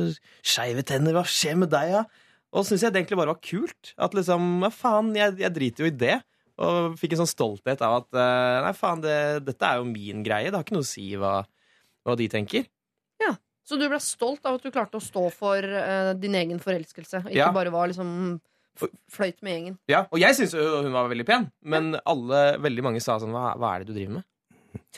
skeive 0.46 0.84
tenner, 0.86 1.16
hva 1.16 1.24
skjer 1.26 1.56
med 1.58 1.72
deg, 1.72 1.96
da? 1.96 2.04
Og 2.52 2.62
så 2.62 2.72
syns 2.74 2.84
jeg 2.86 2.94
det 2.94 3.00
egentlig 3.02 3.18
bare 3.18 3.32
var 3.32 3.42
kult. 3.42 3.92
At 4.00 4.14
liksom, 4.16 4.60
ja 4.64 4.70
faen, 4.72 5.10
jeg, 5.16 5.38
jeg 5.42 5.54
driter 5.56 5.84
jo 5.84 5.90
i 5.90 5.96
det. 6.04 6.20
Og 6.62 6.94
fikk 6.96 7.16
en 7.16 7.24
sånn 7.24 7.32
stolthet 7.32 7.82
av 7.84 7.98
at 7.98 8.16
nei, 8.64 8.70
faen, 8.78 9.02
det, 9.04 9.16
dette 9.44 9.66
er 9.68 9.80
jo 9.82 9.88
min 9.90 10.22
greie. 10.24 10.48
Det 10.48 10.56
har 10.56 10.64
ikke 10.64 10.76
noe 10.78 10.86
å 10.86 10.88
si 10.88 11.10
hva, 11.20 11.34
hva 12.06 12.14
de 12.16 12.30
tenker. 12.32 12.64
Så 13.66 13.78
du 13.80 13.88
ble 13.90 13.98
stolt 14.02 14.44
av 14.46 14.54
at 14.60 14.62
du 14.62 14.70
klarte 14.70 15.00
å 15.00 15.02
stå 15.02 15.24
for 15.34 15.58
eh, 15.64 16.12
din 16.22 16.36
egen 16.38 16.60
forelskelse, 16.62 17.24
ikke 17.26 17.34
Ja. 17.40 17.50
bare 17.52 17.72
var 17.74 17.88
liksom 17.90 18.40
f- 18.78 18.92
fløyt 19.10 19.42
med 19.42 19.52
gjengen. 19.56 19.78
Ja, 19.90 20.04
Og 20.12 20.20
jeg 20.22 20.36
syns 20.38 20.54
jo 20.54 20.82
hun 20.84 20.92
var 20.94 21.08
veldig 21.10 21.26
pen, 21.26 21.50
men 21.64 21.96
alle, 22.06 22.58
veldig 22.62 22.82
mange 22.86 23.02
sa 23.02 23.18
sånn 23.18 23.32
hva, 23.34 23.56
hva 23.58 23.74
er 23.74 23.84
det 23.84 23.88
du 23.90 23.94
driver 23.98 24.14
med? 24.20 24.24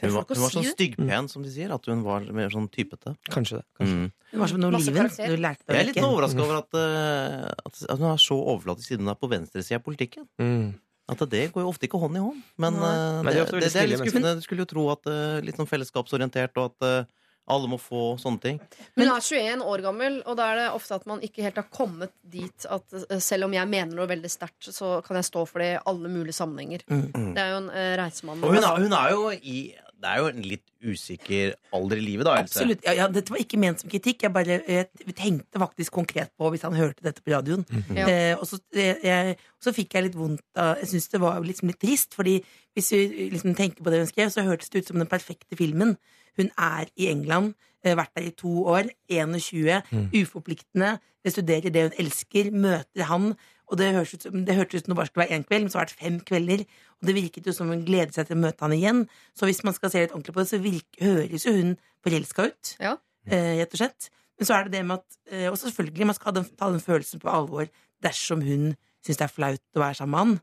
Hun 0.03 0.11
var, 0.13 0.25
hun 0.29 0.43
var 0.43 0.51
sånn 0.53 0.67
styggpen, 0.67 1.29
som 1.31 1.43
de 1.43 1.51
sier. 1.55 1.71
At 1.75 1.87
hun 1.87 2.03
var 2.03 2.21
mer 2.35 2.51
sånn 2.51 2.67
typete. 2.71 3.13
Kanskje 3.31 3.61
det. 3.61 3.65
Mm. 3.87 4.13
Det 4.33 4.39
var 4.43 4.51
som 4.51 4.61
noe 4.61 4.71
Masse 4.75 4.93
karakter. 4.95 5.31
Du 5.31 5.37
lærte 5.43 5.63
Jeg 5.65 5.71
er 5.71 5.79
deg 5.79 5.87
litt 5.87 5.97
ikke. 5.97 6.09
overraska 6.11 6.43
over 6.45 6.57
at, 6.59 6.75
eh, 6.75 7.47
at, 7.67 7.81
at 7.95 7.99
hun 8.03 8.11
er 8.11 8.19
så 8.23 8.39
overflatisk 8.43 8.91
siden 8.91 9.07
hun 9.07 9.13
er 9.15 9.19
på 9.23 9.31
venstresida 9.31 9.79
av 9.79 9.85
politikken. 9.87 10.27
Mm. 10.43 10.75
At 11.09 11.23
det 11.31 11.45
går 11.55 11.63
jo 11.65 11.71
ofte 11.71 11.87
ikke 11.89 11.99
hånd 12.03 12.19
i 12.19 12.21
hånd. 12.27 12.43
Men, 12.59 12.75
Nei. 12.75 12.91
eh, 12.91 13.23
Nei, 13.23 13.23
de 13.23 13.31
det, 13.31 13.39
er 13.39 13.47
ofte 13.47 13.55
det, 13.55 13.63
veldig 13.63 13.73
det 13.73 13.83
er 13.83 13.91
litt 13.95 14.03
skuffende. 14.03 14.35
Du 14.35 14.43
skulle 14.49 14.65
jo 14.67 14.71
tro 14.75 14.85
at 14.93 15.07
eh, 15.15 15.41
litt 15.47 15.57
sånn 15.63 15.71
fellesskapsorientert, 15.71 16.59
og 16.59 16.65
at 16.75 16.89
eh, 16.91 17.05
alle 17.49 17.71
må 17.71 17.79
få 17.81 18.03
sånne 18.21 18.43
ting. 18.43 18.61
Men 18.99 19.09
hun 19.09 19.17
er 19.17 19.25
21 19.25 19.65
år 19.73 19.85
gammel, 19.85 20.21
og 20.27 20.39
da 20.39 20.51
er 20.53 20.63
det 20.63 20.69
ofte 20.77 20.99
at 20.99 21.09
man 21.11 21.23
ikke 21.25 21.45
helt 21.47 21.61
har 21.61 21.69
kommet 21.73 22.15
dit 22.23 22.69
at 22.69 22.97
eh, 23.01 23.21
selv 23.25 23.49
om 23.49 23.57
jeg 23.57 23.71
mener 23.71 23.97
noe 23.97 24.09
veldig 24.11 24.31
sterkt, 24.33 24.71
så 24.75 24.99
kan 25.07 25.19
jeg 25.21 25.29
stå 25.31 25.45
for 25.49 25.65
det 25.65 25.75
i 25.75 25.83
alle 25.91 26.13
mulige 26.13 26.37
sammenhenger. 26.37 26.85
Mm. 26.89 27.35
Det 27.37 27.45
er 27.45 27.53
jo 27.55 27.61
en 27.65 27.71
uh, 27.73 27.93
reisemann. 28.03 28.43
Og 28.45 28.57
hun 28.57 28.65
er, 28.65 28.83
hun 28.85 28.99
er 29.01 29.13
jo 29.15 29.29
i 29.39 29.59
Det 29.99 30.07
er 30.07 30.21
jo 30.23 30.27
en 30.31 30.45
litt 30.47 30.69
usikker 30.79 31.57
alder 31.75 31.99
i 31.99 32.05
livet, 32.05 32.27
da, 32.29 32.37
Else. 32.39 32.61
Absolutt. 32.61 32.85
Ja, 32.87 32.95
ja, 33.01 33.07
dette 33.11 33.33
var 33.35 33.41
ikke 33.43 33.59
ment 33.59 33.83
som 33.83 33.91
kritikk. 33.91 34.23
Jeg 34.23 34.35
bare 34.35 34.61
jeg 34.63 35.15
tenkte 35.19 35.59
faktisk 35.59 35.97
konkret 35.97 36.31
på 36.39 36.51
hvis 36.55 36.63
han 36.63 36.77
hørte 36.79 37.03
dette 37.03 37.25
på 37.25 37.33
radioen. 37.35 37.65
Ja. 37.97 38.07
Eh, 38.07 38.35
og 38.39 38.47
så, 38.47 38.61
eh, 38.79 39.03
jeg, 39.03 39.35
så 39.59 39.75
fikk 39.75 39.97
jeg 39.97 40.07
litt 40.07 40.19
vondt 40.19 40.45
av 40.55 40.79
Jeg 40.85 40.93
syns 40.93 41.11
det 41.15 41.23
var 41.25 41.43
liksom 41.43 41.73
litt 41.73 41.81
trist, 41.83 42.15
fordi 42.15 42.39
hvis 42.79 42.93
vi 42.95 43.31
liksom 43.35 43.57
tenker 43.59 43.83
på 43.83 43.91
det 43.91 44.05
hun 44.05 44.11
skrev, 44.11 44.31
så 44.31 44.47
hørtes 44.47 44.71
det 44.71 44.85
ut 44.85 44.93
som 44.93 45.03
den 45.03 45.11
perfekte 45.11 45.59
filmen. 45.59 45.97
Hun 46.39 46.51
er 46.55 46.91
i 46.97 47.11
England, 47.11 47.55
eh, 47.85 47.97
vært 47.99 48.15
der 48.17 48.29
i 48.31 48.35
to 48.39 48.65
år, 48.71 48.91
21, 49.11 49.83
uforpliktende, 50.23 50.99
studerer 51.29 51.69
det 51.69 51.83
hun 51.89 51.97
elsker, 52.01 52.51
møter 52.55 53.05
han. 53.05 53.33
Og 53.69 53.77
det 53.77 53.91
hørtes 53.93 54.15
ut 54.17 54.47
det 54.47 54.55
hørtes 54.57 54.81
ut 54.81 54.87
som 54.87 54.95
det 54.95 54.97
bare 54.97 55.11
skulle 55.11 55.27
være 55.27 55.37
én 55.37 55.45
kveld, 55.45 55.67
men 55.67 55.73
så 55.73 55.81
har 55.81 55.89
det 55.89 55.93
vært 55.93 56.07
fem 56.07 56.21
kvelder. 56.31 56.63
Og 56.99 57.09
det 57.09 57.15
virket 57.19 57.47
jo 57.47 57.53
som 57.53 57.69
hun 57.69 57.85
gleder 57.85 58.15
seg 58.15 58.31
til 58.31 58.39
å 58.39 58.45
møte 58.47 58.65
han 58.65 58.73
igjen. 58.73 59.03
Så 59.37 59.49
hvis 59.49 59.61
man 59.67 59.77
skal 59.77 59.93
se 59.93 60.05
litt 60.05 60.15
ordentlig 60.15 60.35
på 60.35 60.41
det, 60.41 60.49
så 60.49 60.63
virker, 60.63 61.05
høres 61.05 61.45
jo 61.47 61.53
hun 61.53 61.75
forelska 62.07 62.49
ut. 62.49 62.73
Ja. 62.81 62.95
Eh, 63.29 63.59
rett 63.61 63.77
og 63.77 63.83
slett. 63.83 64.09
Men 64.39 64.49
så 64.49 64.57
er 64.57 64.67
det 64.67 64.79
det 64.79 64.85
med 64.87 65.03
at 65.03 65.19
eh, 65.35 65.49
Og 65.51 65.59
selvfølgelig, 65.61 66.07
man 66.09 66.17
skal 66.17 66.31
ha 66.31 66.41
den, 66.41 66.51
ta 66.57 66.71
den 66.73 66.81
følelsen 66.81 67.21
på 67.21 67.29
alvor 67.29 67.69
dersom 68.05 68.41
hun 68.47 68.71
syns 69.05 69.19
det 69.19 69.27
er 69.27 69.35
flaut 69.35 69.77
å 69.77 69.83
være 69.83 69.99
sammen 70.01 70.15
med 70.15 70.23
han. 70.23 70.39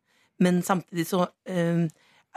Men 0.46 0.62
samtidig 0.68 1.08
så 1.10 1.26
eh, 1.50 1.88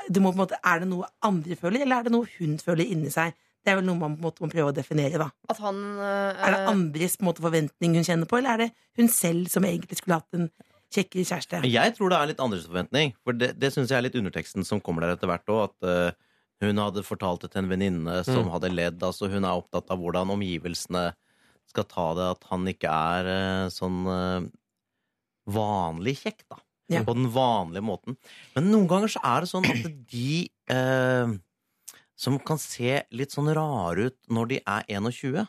det 0.09 0.23
må 0.23 0.31
på 0.31 0.39
en 0.39 0.45
måte, 0.47 0.61
Er 0.65 0.81
det 0.81 0.89
noe 0.89 1.09
andre 1.27 1.57
føler, 1.59 1.83
eller 1.83 1.99
er 2.01 2.09
det 2.09 2.15
noe 2.15 2.31
hun 2.39 2.57
føler 2.63 2.87
inni 2.87 3.11
seg? 3.13 3.35
Det 3.67 3.73
er 3.73 3.81
vel 3.81 3.87
noe 3.89 3.99
man 4.01 4.15
på 4.17 4.21
en 4.23 4.27
måte 4.29 4.45
må 4.45 4.49
prøve 4.53 4.71
å 4.71 4.77
definere. 4.77 5.19
da 5.21 5.29
At 5.51 5.59
han 5.65 5.77
eh, 5.99 6.43
Er 6.47 6.55
det 6.55 6.61
andres 6.71 7.17
på 7.19 7.25
en 7.25 7.29
måte 7.33 7.43
forventning 7.45 7.95
hun 7.99 8.07
kjenner 8.07 8.29
på, 8.31 8.39
eller 8.39 8.55
er 8.55 8.63
det 8.67 8.71
hun 9.01 9.09
selv 9.13 9.49
som 9.53 9.67
egentlig 9.69 9.99
skulle 9.99 10.21
hatt 10.21 10.39
en 10.39 10.49
kjekkere 10.95 11.27
kjæreste? 11.29 11.61
Jeg 11.69 11.95
tror 11.99 12.09
det 12.15 12.19
er 12.23 12.31
litt 12.31 12.41
andres 12.41 12.65
forventning. 12.71 13.13
For 13.27 13.37
det, 13.37 13.51
det 13.61 13.73
syns 13.75 13.91
jeg 13.93 13.99
er 13.99 14.07
litt 14.07 14.17
underteksten 14.17 14.65
som 14.65 14.81
kommer 14.81 15.05
der 15.05 15.17
etter 15.19 15.29
hvert 15.29 15.53
òg. 15.53 15.65
At 15.69 15.89
eh, 15.91 16.17
hun 16.65 16.81
hadde 16.81 17.05
fortalt 17.07 17.43
det 17.45 17.53
til 17.53 17.61
en 17.65 17.69
venninne 17.71 18.21
som 18.27 18.47
Mm. 18.47 18.53
hadde 18.55 18.71
ledd. 18.75 19.03
Altså 19.05 19.29
Hun 19.31 19.45
er 19.45 19.59
opptatt 19.61 19.91
av 19.95 20.01
hvordan 20.01 20.33
omgivelsene 20.35 21.05
skal 21.69 21.85
ta 21.85 22.07
det. 22.17 22.31
At 22.39 22.49
han 22.51 22.65
ikke 22.73 22.89
er 22.89 23.29
eh, 23.35 23.69
sånn 23.75 24.01
vanlig 25.49 26.17
kjekk, 26.23 26.43
da. 26.51 26.59
Ja. 26.89 27.03
På 27.05 27.13
den 27.17 27.29
vanlige 27.29 27.85
måten. 27.85 28.17
Men 28.57 28.71
noen 28.73 28.87
ganger 28.89 29.11
så 29.13 29.21
er 29.29 29.45
det 29.45 29.51
sånn 29.51 29.67
at 29.69 29.85
de 30.09 30.49
eh, 30.73 31.35
som 32.19 32.39
kan 32.43 32.59
se 32.59 33.03
litt 33.15 33.35
sånn 33.35 33.51
rare 33.55 34.09
ut 34.11 34.19
når 34.35 34.51
de 34.51 34.59
er 34.67 34.89
21 34.99 35.47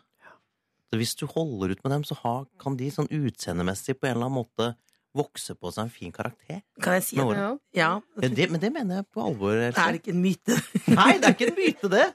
så 0.90 0.98
Hvis 0.98 1.12
du 1.20 1.28
holder 1.30 1.76
ut 1.76 1.84
med 1.86 1.92
dem, 1.94 2.04
så 2.08 2.16
har, 2.24 2.46
kan 2.62 2.74
de 2.78 2.88
sånn 2.90 3.10
utseendemessig 3.14 3.94
på 4.00 4.08
en 4.10 4.16
eller 4.16 4.26
annen 4.26 4.40
måte 4.40 4.72
vokse 5.14 5.54
på 5.58 5.70
seg 5.74 5.84
en 5.86 5.92
fin 5.94 6.12
karakter. 6.14 6.64
Kan 6.82 6.96
jeg 6.98 7.04
si 7.06 7.18
det? 7.20 7.26
ja. 7.38 7.50
Ja. 7.78 7.90
Ja, 8.18 8.30
det, 8.30 8.48
men 8.50 8.62
det 8.62 8.72
mener 8.74 9.02
jeg 9.02 9.06
på 9.14 9.22
alvor. 9.22 9.54
Else. 9.54 9.78
Er 9.84 9.94
det 9.94 10.02
ikke 10.02 10.16
en 10.16 10.24
myte? 10.24 10.58
Nei, 11.00 11.12
det 11.22 11.30
er 11.30 11.36
ikke 11.36 11.50
en 11.52 11.60
myte, 11.60 11.92
det! 11.94 12.08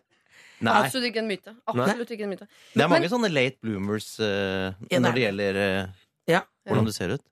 Nei. 0.65 0.75
Absolutt 0.81 1.07
ikke 1.11 1.23
en 1.23 1.29
myte. 1.31 1.55
Absolutt 1.71 2.11
ikke 2.15 2.27
en 2.27 2.33
myte. 2.35 2.47
Det 2.75 2.83
er 2.83 2.91
mange 2.91 3.05
Men- 3.07 3.13
sånne 3.15 3.31
late 3.31 3.59
bloomers 3.63 4.09
Ja, 4.19 4.73
er 4.91 5.03
når 5.03 5.19
det 5.19 5.25
gjelder 5.27 5.61
uh, 5.63 6.05
Ja. 6.31 6.43
hvordan 6.67 6.87
du 6.91 6.93
ser 6.95 7.15
ut. 7.15 7.25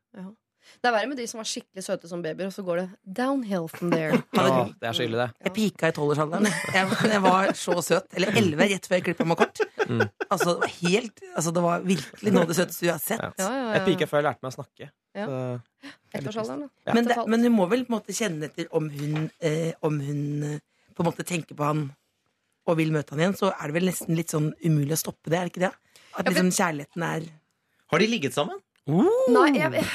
Det 0.83 0.90
er 0.90 0.95
verre 0.97 1.09
med 1.12 1.18
de 1.21 1.25
som 1.31 1.38
var 1.38 1.47
skikkelig 1.47 1.83
søte 1.87 2.09
som 2.11 2.23
babyer, 2.25 2.49
og 2.51 2.55
så 2.55 2.64
går 2.66 2.81
det 2.81 2.87
downhill 3.21 3.68
from 3.71 3.92
there. 3.95 4.16
Ja, 4.35 4.64
det 4.66 4.88
er 4.88 4.97
så 4.99 5.05
ille, 5.05 5.21
det. 5.21 5.45
Jeg 5.47 5.53
pika 5.55 5.90
i 5.92 5.95
tolvårsalderen. 5.95 6.49
Jeg, 6.75 6.88
jeg 7.12 7.23
var 7.23 7.53
så 7.59 7.77
søt. 7.87 8.09
Eller 8.18 8.35
elleve, 8.40 8.66
rett 8.73 8.88
før 8.90 8.99
jeg 8.99 9.05
klippa 9.07 9.27
meg 9.31 9.38
kort. 9.38 9.62
Mm. 9.87 10.03
Altså, 10.27 10.49
det 10.49 10.57
var 10.64 10.73
helt 10.81 11.23
Altså, 11.37 11.53
det 11.55 11.62
var 11.62 11.87
virkelig 11.87 12.33
noe 12.35 12.42
av 12.42 12.51
det 12.51 12.57
søteste 12.59 12.88
du 12.88 12.90
har 12.90 12.99
sett. 13.03 13.23
Ja. 13.23 13.31
Ja, 13.38 13.47
ja, 13.47 13.61
ja. 13.62 13.68
Jeg 13.77 13.85
pika 13.92 14.09
før 14.11 14.18
jeg 14.21 14.27
lærte 14.27 14.42
meg 14.42 14.51
å 14.51 14.57
snakke. 14.57 14.88
Ja. 15.14 15.29
Så, 15.29 15.92
Ettårsalderen, 16.18 16.64
da. 16.64 16.71
Ja. 16.88 16.97
Men, 16.99 17.11
det, 17.12 17.18
men 17.31 17.47
hun 17.47 17.57
må 17.61 17.68
vel 17.71 17.87
på 17.87 17.95
en 17.95 17.99
måte 18.01 18.16
kjenne 18.18 18.51
etter 18.51 18.66
om 18.75 18.90
hun, 18.90 19.29
eh, 19.38 19.71
om 19.87 20.03
hun 20.03 20.25
eh, 20.49 20.59
på 20.97 21.05
en 21.05 21.11
måte 21.12 21.27
tenker 21.29 21.59
på 21.59 21.68
han 21.68 21.87
og 22.66 22.79
vil 22.79 22.90
møte 22.95 23.14
han 23.14 23.23
igjen, 23.23 23.38
så 23.38 23.53
er 23.55 23.71
det 23.71 23.79
vel 23.79 23.88
nesten 23.90 24.18
litt 24.18 24.35
sånn 24.35 24.51
umulig 24.66 24.99
å 24.99 25.01
stoppe 25.05 25.31
det, 25.31 25.38
er 25.38 25.47
det 25.47 25.55
ikke 25.55 25.64
det? 25.68 25.73
At 26.18 26.29
liksom 26.29 26.51
kjærligheten 26.59 27.07
er 27.07 27.31
Har 27.92 28.03
de 28.03 28.11
ligget 28.11 28.35
sammen? 28.35 28.59
Nei, 29.31 29.49
jeg, 29.57 29.87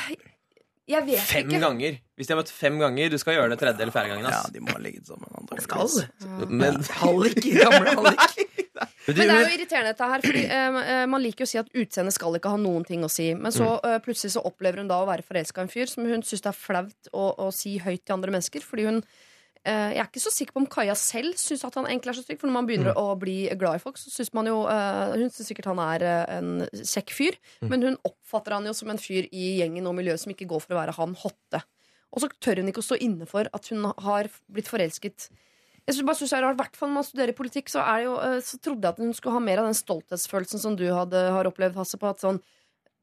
Jeg 0.87 1.03
vet 1.03 1.19
Fem 1.27 1.49
ikke. 1.49 1.59
ganger. 1.59 1.97
Hvis 2.15 2.29
de 2.29 2.33
har 2.33 2.39
møtt 2.39 2.51
fem 2.53 2.77
ganger, 2.79 3.09
du 3.11 3.17
skal 3.19 3.35
gjøre 3.35 3.51
det 3.51 3.57
tredje 3.59 3.83
eller 3.83 3.93
fjerde 3.93 4.13
gangen. 4.13 4.27
Ja, 4.31 4.39
de 4.53 4.61
må 4.63 4.71
ha 4.71 4.79
ligget 4.79 5.09
sammen. 5.09 5.27
Skal. 5.59 5.83
antageligvis. 5.83 6.53
Men 6.61 6.79
Hallik. 7.01 7.41
Gamle 7.43 7.95
hallik. 7.99 8.63
Men 9.07 9.15
det 9.17 9.25
er 9.25 9.41
jo 9.41 9.55
irriterende 9.55 9.91
dette 9.93 10.07
her, 10.11 10.23
fordi 10.25 10.41
eh, 10.51 11.03
man 11.09 11.23
liker 11.23 11.43
jo 11.43 11.47
å 11.47 11.49
si 11.49 11.59
at 11.61 11.69
utseendet 11.79 12.13
skal 12.15 12.35
ikke 12.37 12.51
ha 12.51 12.59
noen 12.61 12.83
ting 12.87 13.05
å 13.07 13.09
si. 13.11 13.29
Men 13.39 13.53
så 13.55 13.69
uh, 13.79 13.95
plutselig 14.03 14.33
så 14.35 14.43
opplever 14.45 14.83
hun 14.83 14.89
da 14.91 14.99
å 15.01 15.07
være 15.07 15.23
forelska 15.25 15.63
i 15.63 15.65
en 15.65 15.71
fyr 15.71 15.89
som 15.89 16.05
hun 16.07 16.25
syns 16.27 16.43
det 16.43 16.51
er 16.51 16.59
flaut 16.59 17.09
å, 17.15 17.29
å 17.47 17.47
si 17.55 17.77
høyt 17.83 18.03
til 18.03 18.17
andre 18.17 18.35
mennesker. 18.35 18.65
Fordi 18.67 18.85
hun 18.89 18.99
Jeg 19.67 19.99
er 19.99 20.07
ikke 20.07 20.21
så 20.23 20.31
sikker 20.31 20.55
på 20.55 20.61
om 20.63 20.67
Kaja 20.71 20.93
selv 20.95 21.35
syns 21.41 21.65
at 21.67 21.75
han 21.75 21.87
egentlig 21.89 22.13
er 22.13 22.17
så 22.19 22.23
stygg. 22.23 22.39
For 22.39 22.49
når 22.49 22.55
man 22.55 22.67
begynner 22.69 22.99
å 22.99 23.07
bli 23.19 23.37
glad 23.59 23.79
i 23.79 23.81
folk, 23.83 23.99
så 23.99 24.11
syns 24.13 24.31
man 24.37 24.47
jo 24.47 24.61
eh, 24.71 25.15
Hun 25.17 25.31
syns 25.33 25.49
sikkert 25.51 25.67
han 25.73 25.81
er 25.83 26.05
eh, 26.07 26.37
en 26.37 26.51
kjekk 26.71 27.11
fyr, 27.15 27.39
men 27.65 27.83
hun 27.83 27.99
oppfatter 28.07 28.55
han 28.55 28.69
jo 28.69 28.75
som 28.77 28.93
en 28.93 29.01
fyr 29.01 29.27
i 29.27 29.57
gjengen 29.59 29.89
og 29.89 29.97
miljøet 29.97 30.23
som 30.23 30.31
ikke 30.31 30.47
går 30.49 30.63
for 30.63 30.75
å 30.75 30.79
være 30.79 30.95
han 30.99 31.17
hotte. 31.19 31.63
Og 32.15 32.23
så 32.23 32.31
tør 32.39 32.61
hun 32.61 32.71
ikke 32.71 32.83
å 32.83 32.87
stå 32.87 32.99
inne 33.03 33.27
for 33.29 33.49
at 33.51 33.69
hun 33.73 33.89
har 34.05 34.31
blitt 34.47 34.71
forelsket. 34.71 35.27
Jeg 35.87 35.95
synes, 35.95 36.07
bare 36.07 36.19
synes 36.19 36.33
det 36.33 36.37
er 36.37 36.43
rart, 36.43 36.57
hvert 36.59 36.75
fall 36.75 36.89
Når 36.89 36.97
man 36.97 37.05
studerer 37.07 37.35
politikk, 37.35 37.69
så, 37.71 37.79
er 37.79 38.01
det 38.01 38.07
jo, 38.09 38.15
eh, 38.23 38.39
så 38.43 38.59
trodde 38.59 38.87
jeg 38.87 38.95
at 38.95 39.03
hun 39.03 39.13
skulle 39.15 39.37
ha 39.37 39.43
mer 39.43 39.61
av 39.61 39.69
den 39.69 39.77
stolthetsfølelsen 39.77 40.63
som 40.63 40.75
du 40.79 40.87
hadde, 40.91 41.27
har 41.35 41.47
opplevd, 41.47 41.77
Hasse. 41.79 41.99
På 41.99 42.11
at 42.11 42.23
sånn 42.23 42.41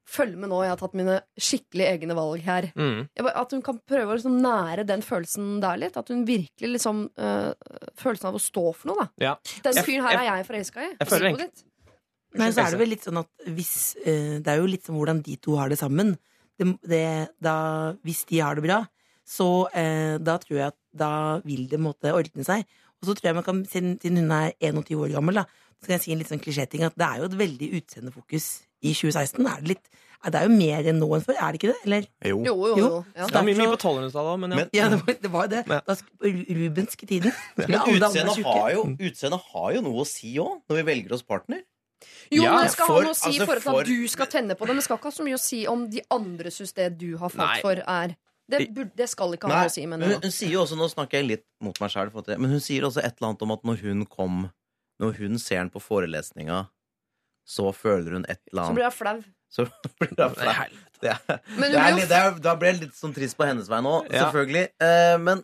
Følg 0.05 0.35
med 0.37 0.51
nå, 0.51 0.59
jeg 0.61 0.69
har 0.69 0.79
tatt 0.79 0.95
mine 0.97 1.15
skikkelig 1.41 1.85
egne 1.89 2.15
valg 2.17 2.43
her. 2.45 2.67
mm. 2.77 2.97
Jeg 3.17 3.31
at 3.41 3.53
hun 3.55 3.63
kan 3.65 3.79
prøve 3.89 4.13
å 4.13 4.17
liksom 4.19 4.35
nære 4.43 4.85
den 4.85 5.01
følelsen 5.05 5.55
der 5.63 5.79
litt. 5.81 5.97
At 5.97 6.11
hun 6.13 6.25
virkelig 6.27 6.75
liksom 6.75 7.07
øh, 7.09 7.53
Følelsen 7.97 8.29
av 8.29 8.37
å 8.37 8.41
stå 8.43 8.65
for 8.77 8.91
noe, 8.91 9.05
da. 9.05 9.31
ja. 9.31 9.33
Den 9.65 9.81
fyren 9.81 10.05
her 10.05 10.19
er 10.19 10.27
jeg 10.29 10.47
forelska 10.51 10.83
i. 10.85 10.91
jeg 10.99 11.09
føler. 11.09 11.47
Men 12.35 12.53
så 12.53 12.65
er 12.65 12.75
det 12.75 12.81
vel 12.83 12.91
litt 12.91 13.05
sånn 13.07 13.21
at 13.21 13.47
hvis 13.55 13.75
øh, 14.03 14.37
Det 14.43 14.51
er 14.51 14.59
jo 14.59 14.69
litt 14.69 14.85
sånn 14.85 14.97
hvordan 14.99 15.23
de 15.25 15.37
to 15.41 15.57
har 15.57 15.71
det 15.71 15.79
sammen. 15.81 16.13
Det, 16.59 16.69
det, 16.87 17.05
da, 17.43 17.55
hvis 18.05 18.23
de 18.29 18.39
har 18.43 18.55
det 18.55 18.63
bra, 18.67 18.83
så 19.25 19.49
øh, 19.67 20.15
da 20.21 20.37
tror 20.39 20.59
jeg 20.59 20.69
at 20.69 20.79
da 20.95 21.13
vil 21.43 21.65
det 21.71 21.81
måtte 21.81 22.13
ordne 22.15 22.45
seg. 22.47 22.63
Og 23.01 23.09
så 23.09 23.15
tror 23.17 23.31
jeg 23.31 23.37
man 23.39 23.47
kan, 23.47 23.65
siden, 23.67 23.97
siden 23.99 24.21
hun 24.23 24.35
er 24.37 24.53
21 24.61 25.01
år 25.01 25.15
gammel, 25.17 25.41
da, 25.41 25.47
så 25.75 25.89
kan 25.89 25.97
jeg 25.97 26.05
si 26.05 26.13
en 26.13 26.21
litt 26.21 26.31
sånn 26.31 26.43
klisjéting 26.43 26.85
at 26.87 26.95
det 26.97 27.07
er 27.07 27.19
jo 27.19 27.27
et 27.27 27.37
veldig 27.41 27.71
utseendefokus 27.81 28.47
i 28.85 28.93
2016. 28.93 29.41
Er 29.49 29.61
det, 29.61 29.67
litt, 29.73 29.89
det 30.25 30.39
er 30.39 30.47
jo 30.47 30.53
mer 30.55 30.87
enn 30.91 30.99
nå 31.01 31.09
enn 31.17 31.25
før, 31.25 31.37
er 31.41 31.51
det 31.55 31.59
ikke 31.61 31.71
det? 31.73 31.77
Eller? 31.85 32.07
jo. 32.31 32.39
Jo, 32.45 32.53
jo, 32.69 32.75
jo. 32.79 32.89
Ja. 33.15 33.27
Det 33.29 33.35
var 33.39 33.45
mye, 33.49 33.57
mye 33.59 33.71
på 33.73 33.79
1200-tallet 33.81 34.31
òg, 34.31 34.39
men 34.45 34.51
ja. 34.55 34.57
Men- 34.61 34.69
Ja, 34.77 34.89
det 34.93 34.99
var 35.03 35.13
det. 35.21 35.31
Var 35.35 35.47
det. 35.53 35.61
Ja. 35.69 35.79
Da, 35.85 35.95
sk- 35.99 36.49
Rubensk 36.61 37.05
tiden. 37.09 37.31
Men 37.57 37.77
utseendet 37.81 38.43
har, 38.45 38.69
jo, 38.73 38.83
utseendet 39.09 39.41
har 39.53 39.71
jo 39.77 39.81
noe 39.85 40.03
å 40.03 40.07
si 40.09 40.35
òg, 40.41 40.59
når 40.69 40.79
vi 40.81 40.85
velger 40.93 41.13
oss 41.17 41.23
partner. 41.23 41.61
Jo, 42.29 42.43
Ja, 42.43 42.51
men 42.55 42.65
det 42.65 42.71
skal 42.73 42.87
for- 42.89 42.95
ha 43.01 43.05
noe 43.05 43.13
å 43.13 43.17
si 43.17 43.29
i 43.29 43.39
altså, 43.39 43.45
forhold 43.45 43.61
til 43.63 43.71
for- 43.71 43.81
at 43.81 43.87
du 43.87 44.07
skal 44.15 44.27
tenne 44.33 44.55
på 44.57 44.65
det. 44.65 44.73
Men 44.73 44.81
det 44.81 44.83
skal 44.87 44.97
ikke 44.99 45.09
ha 45.11 45.15
så 45.17 45.25
mye 45.25 45.37
å 45.37 45.41
si 45.41 45.59
om 45.67 45.89
de 45.89 46.01
andre 46.11 46.51
syns 46.53 46.73
det 46.77 46.89
du 46.97 47.17
har 47.21 47.29
falt 47.33 47.51
Nei. 47.55 47.61
for, 47.61 47.81
er 47.85 48.15
det, 48.49 48.59
burde, 48.75 48.91
det 48.97 49.07
skal 49.09 49.33
ikke 49.33 49.47
ha 49.49 49.53
Nei, 49.55 49.61
noe 49.65 49.69
å 49.71 49.73
si, 49.73 49.85
men 49.89 49.99
mener 49.99 50.19
hun, 50.19 50.21
hun 50.27 50.33
sier 50.35 50.51
jo 50.53 50.61
også, 50.65 50.77
nå 50.77 50.85
snakker 50.91 51.17
jeg 51.21 51.27
litt 51.31 51.45
mot 51.65 51.79
meg 51.81 51.89
sjøl, 51.89 52.11
men 52.37 52.49
hun 52.51 52.59
sier 52.61 52.85
også 52.85 53.01
et 53.01 53.15
eller 53.17 53.29
annet 53.31 53.41
om 53.47 53.51
at 53.55 53.63
når 53.65 53.81
hun 53.81 54.05
kom 54.05 54.51
Når 55.01 55.17
hun 55.17 55.39
ser 55.41 55.57
den 55.63 55.69
på 55.73 55.81
forelesninga, 55.81 56.67
så 57.45 57.69
føler 57.77 58.17
hun 58.17 58.25
et 58.27 58.39
eller 58.51 58.61
Så 58.61 58.67
annet 58.67 58.77
blir 58.79 58.89
hun 58.89 58.97
flau. 58.99 59.17
Så 59.55 59.65
blir 60.01 60.13
hun 60.17 60.35
flau. 60.35 60.69
Det 61.03 61.11
er, 61.11 61.41
Men 61.59 61.71
det 61.71 61.77
er, 61.77 61.83
blir 61.91 61.99
litt- 61.99 62.09
det 62.09 62.17
er, 62.21 62.39
da 62.43 62.53
ble 62.59 62.71
jeg 62.71 62.79
litt 62.85 62.95
sånn 62.97 63.13
trist 63.15 63.37
på 63.37 63.45
hennes 63.47 63.67
vei 63.69 63.81
nå, 63.85 63.97
Ja. 64.09 64.25
selvfølgelig. 64.25 64.65
Eh, 64.81 65.17
men 65.21 65.43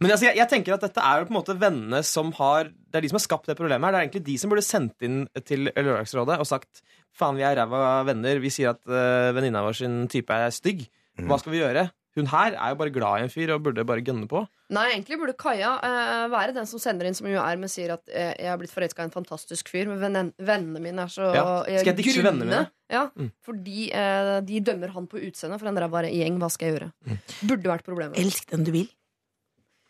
Men 0.00 0.10
altså, 0.10 0.24
jeg, 0.30 0.36
jeg 0.40 0.48
tenker 0.50 0.74
at 0.74 0.80
dette 0.86 1.02
er 1.04 1.20
jo 1.20 1.26
på 1.28 1.34
en 1.34 1.36
måte 1.36 1.54
vennene 1.60 2.00
som 2.06 2.30
har 2.38 2.70
Det 2.72 2.96
er 2.98 3.04
de 3.04 3.10
som 3.12 3.18
har 3.18 3.24
skapt 3.26 3.46
det 3.50 3.56
problemet 3.58 3.84
her. 3.86 3.92
Det 3.92 3.98
er 4.00 4.06
egentlig 4.08 4.24
de 4.26 4.36
som 4.40 4.50
burde 4.52 4.64
sendt 4.64 5.04
inn 5.04 5.18
til 5.44 5.68
Lørdagsrådet 5.68 6.38
og 6.40 6.48
sagt 6.48 6.80
faen, 7.14 7.36
vi 7.36 7.44
er 7.46 7.54
ræva 7.60 7.82
venner. 8.08 8.40
Vi 8.42 8.50
sier 8.50 8.72
at 8.72 8.80
uh, 8.88 9.30
venninna 9.36 9.60
vår 9.66 9.76
sin 9.82 9.98
type 10.10 10.32
er 10.34 10.50
stygg. 10.54 10.86
Hva 11.28 11.36
skal 11.38 11.52
vi 11.54 11.60
gjøre? 11.60 11.84
Hun 12.14 12.28
her 12.30 12.54
er 12.54 12.70
jo 12.70 12.76
bare 12.78 12.92
glad 12.94 13.18
i 13.18 13.24
en 13.26 13.30
fyr 13.32 13.50
og 13.56 13.64
burde 13.64 13.82
bare 13.86 14.02
gønne 14.06 14.28
på. 14.30 14.44
Nei, 14.74 14.84
egentlig 14.92 15.16
burde 15.18 15.34
Kaja 15.38 15.72
uh, 15.82 16.26
være 16.30 16.54
den 16.54 16.66
som 16.70 16.78
sender 16.78 17.08
inn, 17.08 17.16
som 17.18 17.26
hun 17.26 17.34
er, 17.42 17.56
men 17.58 17.68
sier 17.72 17.96
at 17.96 18.04
uh, 18.06 18.30
jeg 18.38 18.46
har 18.52 18.60
blitt 18.60 18.70
forelska 18.74 19.02
i 19.02 19.08
en 19.08 19.14
fantastisk 19.14 19.68
fyr, 19.72 19.90
men 19.90 19.98
vennen, 20.02 20.30
vennene 20.38 20.82
mine 20.84 21.02
er 21.08 21.10
så 21.10 21.32
Ja. 21.34 21.42
Skal 21.66 21.90
jeg 21.90 21.98
ditche 22.04 22.22
vennene 22.22 22.46
mine? 22.46 22.62
Ja, 22.94 23.08
Mm. 23.18 23.32
fordi 23.42 23.88
uh, 23.90 24.38
de 24.46 24.60
dømmer 24.62 24.92
han 24.94 25.08
på 25.10 25.18
utseendet 25.26 25.58
for 25.58 25.68
en 25.72 25.78
ræva 25.82 26.04
gjeng. 26.06 26.38
Hva 26.38 26.50
skal 26.54 26.68
jeg 26.70 26.76
gjøre? 26.78 26.88
Mm. 27.10 27.18
Burde 27.50 27.72
vært 27.74 27.84
problemet. 27.90 28.18
Elsk 28.22 28.50
den 28.54 28.64
du 28.64 28.70
vil. 28.78 28.88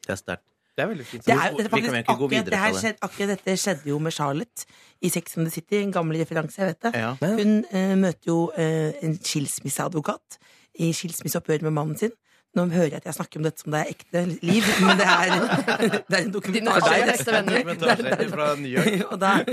det 0.07 0.17
er 0.17 0.21
sterkt. 0.21 0.47
Det 0.75 0.83
er 0.83 0.89
veldig 0.91 1.05
fint. 1.07 1.23
Det 1.29 1.33
er, 1.37 1.53
det 1.55 1.67
er 1.67 1.71
faktisk 1.71 2.09
akkurat, 2.11 2.31
videre 2.33 2.51
det 2.51 2.59
her 2.59 2.73
skjedde, 2.75 2.99
akkurat 3.07 3.29
dette 3.37 3.53
skjedde 3.63 3.87
jo 3.93 3.99
med 4.03 4.11
Charlotte 4.17 4.65
i 5.07 5.09
Sex 5.13 5.37
and 5.39 5.47
the 5.47 5.53
City. 5.55 5.77
En 5.85 5.93
gammel 5.95 6.19
referanse, 6.19 6.59
jeg 6.59 6.73
vet 6.73 6.89
det. 6.89 6.93
Ja. 6.99 7.13
Hun 7.23 7.53
møter 8.01 8.27
jo 8.33 8.39
en 8.59 9.15
skilsmisseadvokat 9.23 10.39
i 10.79 10.93
skilsmisseoppgjør 10.93 11.63
med 11.69 11.73
mannen 11.77 11.97
sin. 12.01 12.13
Nå 12.55 12.69
hører 12.71 12.93
jeg 12.95 13.01
at 13.03 13.07
jeg 13.09 13.15
snakker 13.17 13.41
om 13.41 13.47
dette 13.49 13.61
som 13.65 13.73
det 13.75 13.81
er 13.81 13.89
ekte 13.91 14.21
liv, 14.47 14.63
men 14.87 14.97
det 15.01 15.07
er, 15.11 15.33
det 16.09 16.15
er 16.15 16.21
en 16.21 16.29
Dine 16.29 16.33
dokumentarserie. 16.37 17.07
beste 17.11 17.33
venner. 17.35 17.57
Dokumentarserie 17.59 18.29
fra 18.31 18.51
New 18.61 18.71
York. 18.71 19.07
og 19.11 19.19
da 19.21 19.33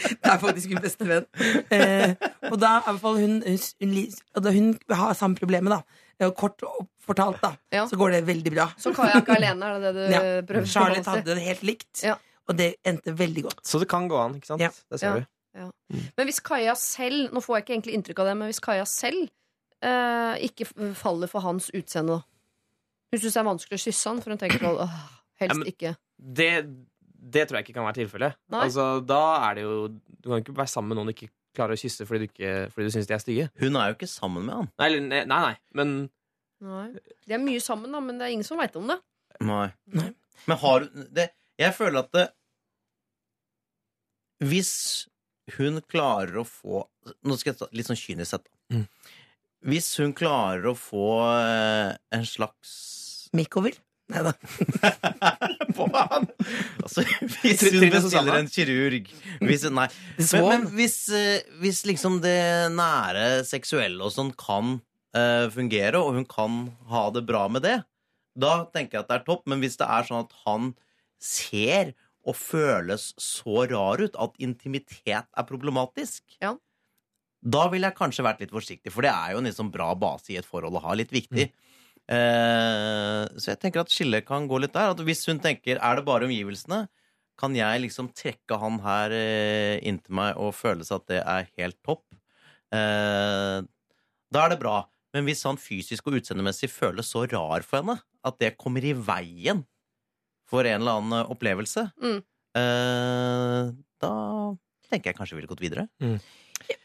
Det 0.00 0.30
er 0.32 0.38
faktisk 0.40 0.70
min 0.70 0.80
beste 0.80 1.04
venn. 1.04 1.26
Eh, 1.74 2.14
og 2.48 2.54
da 2.62 2.70
er 2.78 2.84
hvert 2.86 3.00
fall 3.02 3.18
hun, 3.20 3.34
hun, 3.44 3.58
hun, 3.82 4.46
hun 4.54 4.70
har 4.96 5.12
samme 5.18 5.36
problemet, 5.36 5.74
da. 5.74 6.30
Kort 6.38 6.62
fortalt, 7.04 7.40
da. 7.42 7.50
Ja. 7.74 7.82
Så 7.90 7.98
går 8.00 8.14
det 8.14 8.20
veldig 8.28 8.52
bra. 8.54 8.68
Så 8.80 8.94
Kaja 8.96 9.18
er 9.18 9.24
ikke 9.24 9.36
alene, 9.36 9.66
er 9.74 9.82
det 9.82 9.90
det 9.96 10.06
du 10.06 10.14
Ja. 10.14 10.22
prøver 10.48 10.64
å 10.68 10.70
Charlotte 10.72 11.10
hadde 11.10 11.34
det 11.34 11.44
helt 11.44 11.62
likt, 11.66 12.02
Ja. 12.06 12.14
og 12.48 12.56
det 12.56 12.70
endte 12.86 13.12
veldig 13.16 13.42
godt. 13.48 13.60
Så 13.66 13.80
det 13.82 13.88
kan 13.92 14.08
gå 14.08 14.16
an, 14.20 14.38
ikke 14.40 14.46
sant? 14.54 14.60
Ja. 14.64 14.70
Det 14.90 15.00
ser 15.00 15.26
Ja. 15.56 15.68
du. 15.90 16.00
Men 16.16 16.26
hvis 16.28 16.38
Kaja 16.40 16.74
selv 16.78 17.32
Nå 17.34 17.40
får 17.42 17.56
jeg 17.58 17.64
ikke 17.64 17.72
egentlig 17.74 17.94
inntrykk 17.98 18.20
av 18.22 18.26
det, 18.30 18.36
men 18.38 18.48
hvis 18.52 18.60
Kaja 18.62 18.84
selv 18.86 19.28
eh, 19.82 20.36
ikke 20.46 20.66
faller 20.98 21.30
for 21.30 21.44
hans 21.44 21.70
utseende. 21.74 22.20
Hun 23.10 23.18
syns 23.20 23.34
det 23.34 23.40
er 23.42 23.48
vanskelig 23.48 23.78
å 23.80 23.82
kysse 23.84 24.08
han, 24.12 24.20
for 24.22 24.30
hun 24.34 24.38
tenker 24.38 24.62
sånn 24.62 24.78
uh, 24.78 25.00
helst 25.40 25.54
Ja, 25.54 25.58
men- 25.58 25.70
ikke. 25.72 25.96
Det, 26.20 26.50
det 27.34 27.46
tror 27.48 27.58
jeg 27.58 27.64
ikke 27.68 27.78
kan 27.78 27.86
være 27.88 27.98
tilfellet. 28.02 28.36
Altså, 28.52 28.88
da 29.08 29.20
er 29.48 29.54
det 29.56 29.62
jo 29.64 29.76
Du 30.20 30.28
kan 30.28 30.42
ikke 30.42 30.52
være 30.58 30.68
sammen 30.68 30.92
med 30.92 30.98
noen 31.00 31.08
du 31.08 31.14
ikke 31.16 31.30
klarer 31.56 31.72
å 31.74 31.80
kysse 31.80 32.04
fordi 32.06 32.26
du, 32.26 32.30
ikke, 32.30 32.50
fordi 32.74 32.86
du 32.86 32.94
syns 32.94 33.08
de 33.08 33.14
er 33.16 33.22
stygge. 33.22 33.46
Hun 33.58 33.76
er 33.80 33.88
jo 33.90 33.96
ikke 33.96 34.08
sammen 34.10 34.44
med 34.46 34.54
han. 34.54 34.68
Nei, 34.78 34.88
nei, 35.00 35.22
nei, 35.24 35.38
nei. 35.48 35.54
men 35.74 35.94
Nei. 36.60 36.86
De 37.24 37.32
er 37.32 37.40
mye 37.40 37.60
sammen, 37.64 37.88
da, 37.90 38.02
men 38.04 38.18
det 38.20 38.26
er 38.26 38.34
ingen 38.34 38.44
som 38.44 38.60
veit 38.60 38.74
om 38.76 38.84
det. 38.92 38.98
Nei. 39.40 39.70
Nei. 39.96 40.10
Men 40.44 40.58
har 40.60 40.84
hun 40.84 41.08
Jeg 41.60 41.72
føler 41.76 42.02
at 42.04 42.12
det, 42.12 42.26
Hvis 44.44 44.72
hun 45.56 45.80
klarer 45.90 46.40
å 46.40 46.46
få 46.48 46.84
Nå 47.26 47.36
skal 47.40 47.52
jeg 47.54 47.58
ta 47.60 47.68
litt 47.76 47.88
sånn 47.88 47.98
kynisk 47.98 48.34
sett. 48.36 48.44
da. 48.46 48.76
Mm. 48.76 48.84
Hvis 49.66 49.92
hun 50.00 50.14
klarer 50.16 50.70
å 50.70 50.76
få 50.78 51.20
eh, 51.36 51.92
en 52.16 52.26
slags 52.28 52.72
Makeover? 53.36 53.76
Nei 54.10 54.22
da. 54.26 54.32
på 55.76 55.86
han. 55.94 56.26
Altså, 56.82 57.04
hvis 57.42 57.62
hun 57.68 57.84
bestiller 57.92 58.38
en 58.40 58.48
kirurg 58.50 59.10
hvis, 59.38 59.66
Nei. 59.70 59.86
Men, 60.18 60.46
men 60.48 60.64
hvis, 60.74 60.96
eh, 61.14 61.44
hvis 61.62 61.84
liksom 61.86 62.18
det 62.24 62.40
nære 62.74 63.44
seksuelle 63.46 64.02
og 64.02 64.14
sånn 64.14 64.32
kan 64.38 64.80
uh, 65.16 65.46
fungere, 65.54 66.00
og 66.00 66.18
hun 66.18 66.26
kan 66.28 66.64
ha 66.90 67.06
det 67.14 67.22
bra 67.28 67.46
med 67.52 67.64
det, 67.66 67.78
da 68.40 68.64
tenker 68.74 68.98
jeg 68.98 69.04
at 69.04 69.12
det 69.12 69.18
er 69.20 69.26
topp. 69.28 69.46
Men 69.50 69.62
hvis 69.62 69.78
det 69.80 69.86
er 69.86 70.08
sånn 70.08 70.24
at 70.24 70.34
han 70.46 70.72
ser 71.22 71.94
og 72.26 72.36
føles 72.36 73.10
så 73.20 73.64
rar 73.70 74.02
ut 74.02 74.18
at 74.20 74.42
intimitet 74.42 75.24
er 75.24 75.48
problematisk, 75.48 76.24
Ja. 76.42 76.56
Da 77.42 77.66
ville 77.72 77.88
jeg 77.88 77.96
kanskje 77.96 78.24
vært 78.26 78.40
litt 78.44 78.52
forsiktig, 78.52 78.92
for 78.92 79.02
det 79.06 79.10
er 79.14 79.32
jo 79.32 79.38
en 79.40 79.48
liksom 79.48 79.70
bra 79.72 79.94
base 79.96 80.32
i 80.34 80.36
et 80.40 80.44
forhold 80.48 80.76
å 80.76 80.82
ha. 80.84 80.92
Litt 80.98 81.12
viktig. 81.14 81.46
Eh, 82.10 83.24
så 83.40 83.52
jeg 83.52 83.60
tenker 83.62 83.80
at 83.84 83.92
skillet 83.92 84.26
kan 84.28 84.48
gå 84.50 84.58
litt 84.60 84.74
der. 84.74 84.90
At 84.94 85.00
hvis 85.06 85.24
hun 85.30 85.40
tenker 85.42 85.78
er 85.80 85.96
det 86.00 86.04
bare 86.08 86.26
omgivelsene, 86.28 86.84
kan 87.40 87.54
jeg 87.56 87.80
liksom 87.86 88.10
trekke 88.12 88.58
han 88.60 88.76
her 88.84 89.14
eh, 89.16 89.78
inntil 89.88 90.12
meg 90.18 90.36
og 90.36 90.52
føle 90.58 90.84
seg 90.84 90.98
at 91.00 91.06
det 91.08 91.20
er 91.24 91.48
helt 91.62 91.78
topp. 91.86 92.04
Eh, 92.74 93.60
da 94.30 94.42
er 94.44 94.52
det 94.52 94.60
bra. 94.60 94.82
Men 95.14 95.24
hvis 95.26 95.40
han 95.48 95.56
fysisk 95.58 96.06
og 96.06 96.20
utseendemessig 96.20 96.68
føles 96.70 97.08
så 97.10 97.24
rar 97.32 97.64
for 97.66 97.80
henne 97.80 97.96
at 98.22 98.36
det 98.38 98.52
kommer 98.60 98.84
i 98.86 98.92
veien 98.94 99.64
for 100.50 100.66
en 100.68 100.82
eller 100.82 101.00
annen 101.00 101.16
eh, 101.22 101.32
opplevelse, 101.32 101.86
Mm. 102.02 102.20
eh, 102.60 103.72
da 104.02 104.12
tenker 104.90 105.10
jeg 105.10 105.16
kanskje 105.18 105.34
vi 105.36 105.40
ville 105.40 105.50
gått 105.50 105.62
videre. 105.64 105.88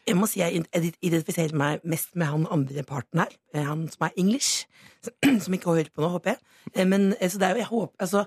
Jeg 0.06 0.16
må 0.18 0.26
si 0.30 0.40
jeg 0.40 0.64
identifiserer 1.02 1.54
meg 1.54 1.80
mest 1.84 2.14
med 2.18 2.26
han 2.26 2.46
andre 2.50 2.82
parten 2.86 3.20
her. 3.22 3.32
eh, 3.54 3.62
Han 3.66 3.88
som 3.92 4.06
er 4.08 4.16
English. 4.16 4.66
Som 5.44 5.54
ikke 5.54 5.70
hører 5.70 5.90
på 5.94 6.02
nå, 6.02 6.08
håper 6.10 6.32
jeg. 6.34 6.38
Eh, 6.74 6.84
Men 6.86 7.12
eh, 7.20 7.28
så 7.30 7.38
det 7.38 7.46
er 7.48 7.54
jo, 7.54 7.62
jeg 7.62 7.70
håper, 7.70 7.96
altså, 8.00 8.24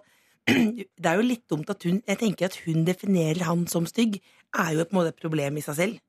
det 0.48 1.06
er 1.12 1.16
jo 1.20 1.26
litt 1.28 1.44
dumt 1.52 1.70
at 1.70 1.84
hun 1.84 2.02
Jeg 2.08 2.18
tenker 2.22 2.46
at 2.48 2.56
hun 2.66 2.86
definerer 2.88 3.44
han 3.48 3.66
som 3.68 3.86
stygg, 3.90 4.22
er 4.58 4.72
jo 4.78 4.86
på 4.86 4.96
en 4.96 5.00
måte 5.02 5.12
et 5.16 5.20
problem 5.20 5.58
i 5.60 5.62
seg 5.66 5.76
selv. 5.76 6.00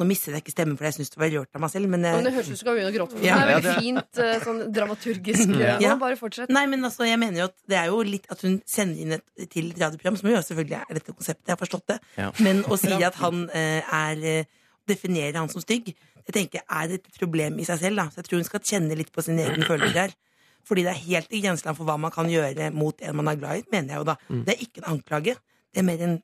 Nå 0.00 0.06
mistet 0.08 0.32
jeg 0.32 0.42
ikke 0.42 0.52
stemmen 0.54 0.76
for 0.78 0.88
jeg 0.88 0.94
syns 0.96 1.10
det 1.12 1.18
var 1.20 1.30
rørt 1.34 1.54
av 1.56 1.60
meg 1.62 1.70
selv, 1.70 1.88
men, 1.92 2.00
Men 2.02 2.24
det 2.24 2.32
høres 2.32 2.46
ut 2.48 2.50
som 2.50 2.56
du 2.56 2.60
skal 2.62 2.76
begynne 2.78 2.90
å 2.92 2.94
gråte. 2.96 3.16
For 3.18 3.24
Ja. 3.26 3.34
det 3.36 3.42
er 3.42 3.50
Ja, 3.50 3.58
veldig 3.58 3.72
det- 3.72 3.82
fint 3.84 4.46
sånn 4.46 4.62
dramaturgisk. 4.72 5.52
Ja. 5.84 5.96
Bare 6.00 6.16
fortsett. 6.16 6.48
Nei, 6.50 6.64
men 6.66 6.82
altså, 6.88 7.04
jeg 7.06 7.18
mener 7.20 7.38
jo 7.42 7.44
at 7.50 7.56
det 7.68 7.76
er 7.78 7.86
jo 7.92 8.00
litt 8.02 8.26
at 8.32 8.40
hun 8.42 8.56
sender 8.66 8.98
inn 9.04 9.12
et, 9.18 9.24
til 9.52 9.68
radioprogram, 9.76 10.16
som 10.18 10.30
jo 10.32 10.40
selvfølgelig 10.40 10.78
er 10.80 10.94
dette 10.98 11.12
konseptet, 11.12 11.44
jeg 11.46 11.54
har 11.56 11.60
forstått 11.60 11.86
det, 11.92 11.98
Ja. 12.18 12.30
men 12.40 12.64
å 12.64 12.78
si 12.80 12.92
at 13.04 13.14
han 13.20 13.48
eh, 13.52 13.82
er 13.92 14.46
Definerer 14.88 15.38
han 15.38 15.50
som 15.52 15.62
stygg, 15.62 15.94
Jeg 16.22 16.34
tenker, 16.34 16.60
Er 16.70 16.86
det 16.86 16.94
et 17.00 17.18
problem 17.18 17.58
i 17.58 17.64
seg 17.64 17.80
selv? 17.80 17.96
da? 17.96 18.04
Så 18.10 18.20
jeg 18.20 18.24
tror 18.24 18.38
hun 18.38 18.44
skal 18.44 18.60
kjenne 18.60 18.94
litt 18.94 19.12
på 19.12 19.22
sine 19.22 19.42
egne 19.42 19.64
følelser 19.66 20.00
her. 20.00 20.12
Fordi 20.64 20.82
det 20.82 20.90
er 20.92 21.00
helt 21.02 21.32
i 21.32 21.40
grenseland 21.42 21.76
for 21.76 21.84
hva 21.84 21.96
man 21.98 22.12
kan 22.14 22.30
gjøre 22.30 22.70
mot 22.70 22.94
en 23.02 23.16
man 23.16 23.28
er 23.28 23.40
glad 23.40 23.58
i, 23.58 23.64
mener 23.72 23.94
jeg 23.94 23.98
jo 23.98 24.04
da. 24.04 24.14
Mm. 24.28 24.44
Det 24.46 24.54
er 24.54 24.62
ikke 24.62 24.84
en 24.84 24.90
anklage. 24.92 25.34
Det 25.74 25.82
er 25.82 25.82
mer 25.82 26.04
en, 26.06 26.14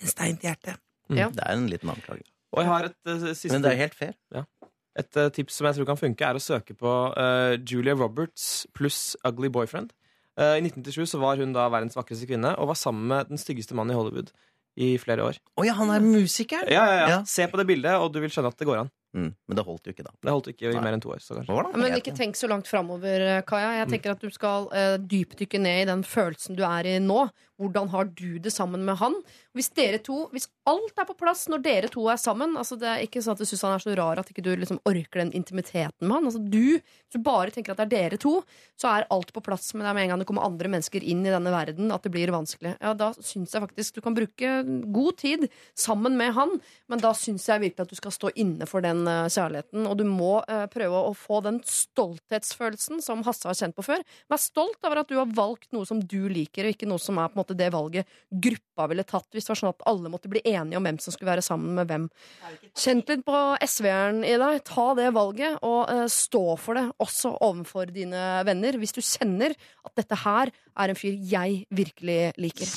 en 0.00 0.08
stein 0.08 0.40
til 0.40 0.48
hjertet. 0.48 0.80
Ja. 1.10 1.28
Det 1.28 1.44
er 1.44 1.52
en 1.52 1.68
liten 1.68 1.92
anklage. 1.92 2.24
Og 2.52 2.62
jeg 2.62 2.70
har 2.72 2.88
et 2.88 3.12
uh, 3.12 3.28
siste 3.34 3.52
Men 3.52 3.62
det 3.62 3.72
er 3.74 3.82
helt 3.84 3.94
fair. 3.94 4.16
Et 4.96 5.16
uh, 5.20 5.28
tips 5.28 5.60
som 5.60 5.68
jeg 5.68 5.76
tror 5.76 5.90
kan 5.92 6.00
funke, 6.00 6.24
er 6.24 6.38
å 6.38 6.40
søke 6.40 6.72
på 6.74 6.94
uh, 7.12 7.60
Julia 7.60 7.92
Roberts 7.92 8.66
pluss 8.72 9.16
Ugly 9.28 9.52
Boyfriend. 9.52 9.92
Eh, 10.36 10.58
I 10.58 10.60
1997 10.60 11.06
så 11.14 11.20
var 11.20 11.40
hun 11.40 11.54
da 11.56 11.64
verdens 11.72 11.96
vakreste 11.96 12.28
kvinne 12.28 12.52
og 12.60 12.68
var 12.68 12.76
sammen 12.76 13.08
med 13.08 13.30
den 13.30 13.40
styggeste 13.40 13.76
mannen 13.76 13.94
i 13.94 13.96
Hollywood 13.96 14.32
i 14.76 14.92
flere 15.00 15.24
år. 15.24 15.40
Å 15.56 15.64
ja, 15.64 15.74
han 15.78 15.90
er 15.94 16.04
musikeren! 16.04 16.68
Ja, 16.72 16.84
ja, 16.84 16.96
ja. 17.00 17.08
Ja. 17.14 17.18
Se 17.28 17.48
på 17.48 17.58
det 17.60 17.66
bildet, 17.68 17.96
og 17.96 18.12
du 18.12 18.20
vil 18.20 18.32
skjønne 18.32 18.52
at 18.52 18.60
det 18.60 18.68
går 18.68 18.82
an. 18.84 18.92
Mm, 19.16 19.30
men 19.32 19.56
det 19.56 19.64
holdt 19.64 19.88
jo 19.88 19.94
ikke, 19.94 20.04
da. 20.04 20.12
Det 20.20 20.32
holdt 20.34 20.50
ikke 20.52 20.68
i 20.68 20.74
Nei. 20.74 20.82
mer 20.84 20.96
enn 20.98 21.00
to 21.00 21.12
år. 21.14 21.22
Så 21.24 21.38
kanskje. 21.38 21.56
Men 21.80 21.96
ikke 21.96 22.12
tenk 22.16 22.36
så 22.36 22.50
langt 22.52 22.68
framover, 22.68 23.24
Kaja. 23.48 23.70
Jeg 23.80 23.88
tenker 23.94 24.12
at 24.12 24.20
du 24.20 24.28
skal 24.34 24.68
uh, 24.74 24.96
dypdykke 25.00 25.60
ned 25.62 25.86
i 25.86 25.88
den 25.88 26.04
følelsen 26.04 26.58
du 26.58 26.64
er 26.68 26.90
i 26.90 26.98
nå. 27.00 27.22
Hvordan 27.60 27.88
har 27.92 28.10
du 28.18 28.38
det 28.42 28.52
sammen 28.52 28.84
med 28.84 28.98
han? 29.00 29.14
Hvis 29.56 29.70
dere 29.76 30.00
to, 30.04 30.26
hvis 30.32 30.48
alt 30.68 30.98
er 31.00 31.06
på 31.08 31.16
plass 31.16 31.46
når 31.48 31.62
dere 31.64 31.88
to 31.92 32.04
er 32.10 32.18
sammen 32.20 32.56
altså 32.58 32.76
Det 32.80 32.88
er 32.90 33.04
ikke 33.06 33.22
sånn 33.24 33.36
at 33.36 33.40
du 33.40 33.48
syns 33.48 33.64
han 33.64 33.76
er 33.76 33.82
så 33.82 33.94
rar 33.96 34.20
at 34.20 34.30
ikke 34.32 34.44
du 34.44 34.50
liksom 34.58 34.80
orker 34.88 35.22
den 35.22 35.32
intimiteten 35.36 36.04
med 36.04 36.18
han. 36.18 36.28
Altså 36.28 36.42
du, 36.42 36.76
Hvis 36.76 37.16
du 37.16 37.22
bare 37.24 37.54
tenker 37.54 37.72
at 37.72 37.80
det 37.80 37.86
er 37.86 37.92
dere 37.94 38.20
to, 38.20 38.34
så 38.76 38.90
er 38.92 39.08
alt 39.14 39.32
på 39.32 39.42
plass. 39.44 39.72
med 39.74 39.86
er 39.86 39.96
med 39.96 40.06
en 40.06 40.14
gang 40.14 40.22
det 40.22 40.28
kommer 40.28 40.46
andre 40.46 40.70
mennesker 40.72 41.04
inn 41.04 41.24
i 41.24 41.32
denne 41.32 41.52
verden 41.54 41.92
at 41.94 42.04
det 42.04 42.12
blir 42.12 42.32
vanskelig. 42.34 42.76
Ja, 42.80 42.92
Da 42.94 43.12
syns 43.16 43.54
jeg 43.54 43.64
faktisk 43.64 43.96
du 43.96 44.02
kan 44.04 44.16
bruke 44.16 44.52
god 44.92 45.16
tid 45.16 45.48
sammen 45.78 46.16
med 46.18 46.34
han, 46.36 46.58
men 46.88 47.00
da 47.00 47.14
syns 47.16 47.46
jeg 47.48 47.62
virkelig 47.62 47.86
at 47.86 47.94
du 47.94 47.98
skal 47.98 48.14
stå 48.14 48.32
inne 48.36 48.68
for 48.68 48.84
den 48.84 49.06
uh, 49.08 49.30
kjærligheten. 49.32 49.86
Og 49.88 49.96
du 49.96 50.04
må 50.08 50.42
uh, 50.44 50.66
prøve 50.72 51.02
å 51.08 51.14
få 51.16 51.40
den 51.46 51.62
stolthetsfølelsen 51.64 53.00
som 53.04 53.24
Hasse 53.26 53.48
har 53.48 53.56
kjent 53.56 53.76
på 53.76 53.86
før. 53.86 54.04
Vær 54.28 54.42
stolt 54.42 54.82
over 54.84 55.02
at 55.02 55.10
du 55.10 55.16
har 55.20 55.30
valgt 55.36 55.70
noe 55.72 55.88
som 55.88 56.02
du 56.02 56.26
liker, 56.32 56.66
og 56.66 56.76
ikke 56.76 56.90
noe 56.90 57.02
som 57.02 57.18
er 57.20 57.30
på 57.30 57.38
en 57.38 57.44
måte 57.44 57.45
det 57.54 57.68
valget 57.74 58.08
gruppa 58.30 58.88
ville 58.90 59.04
tatt 59.06 59.28
hvis 59.32 59.46
det 59.46 59.52
var 59.52 59.60
sånn 59.60 59.74
at 59.74 59.84
alle 59.90 60.10
måtte 60.12 60.30
bli 60.32 60.42
enige 60.42 60.80
om 60.80 60.88
hvem 60.88 60.98
som 61.02 61.14
skulle 61.14 61.30
være 61.30 61.44
sammen 61.44 61.76
med 61.78 61.90
hvem. 61.90 62.08
Kjent 62.76 63.12
litt 63.12 63.24
på 63.26 63.40
SV-eren 63.62 64.24
i 64.26 64.34
deg. 64.40 64.64
Ta 64.66 64.88
det 64.98 65.12
valget, 65.16 65.60
og 65.66 65.92
uh, 65.92 66.06
stå 66.10 66.44
for 66.60 66.80
det 66.80 66.86
også 67.02 67.36
overfor 67.46 67.92
dine 67.94 68.24
venner. 68.48 68.80
Hvis 68.80 68.96
du 68.96 69.02
kjenner 69.04 69.54
at 69.86 69.94
dette 69.98 70.18
her 70.24 70.52
er 70.76 70.92
en 70.92 70.98
fyr 70.98 71.16
jeg 71.30 71.62
virkelig 71.74 72.20
liker. 72.40 72.74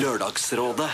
Lørdagsrådet 0.00 0.90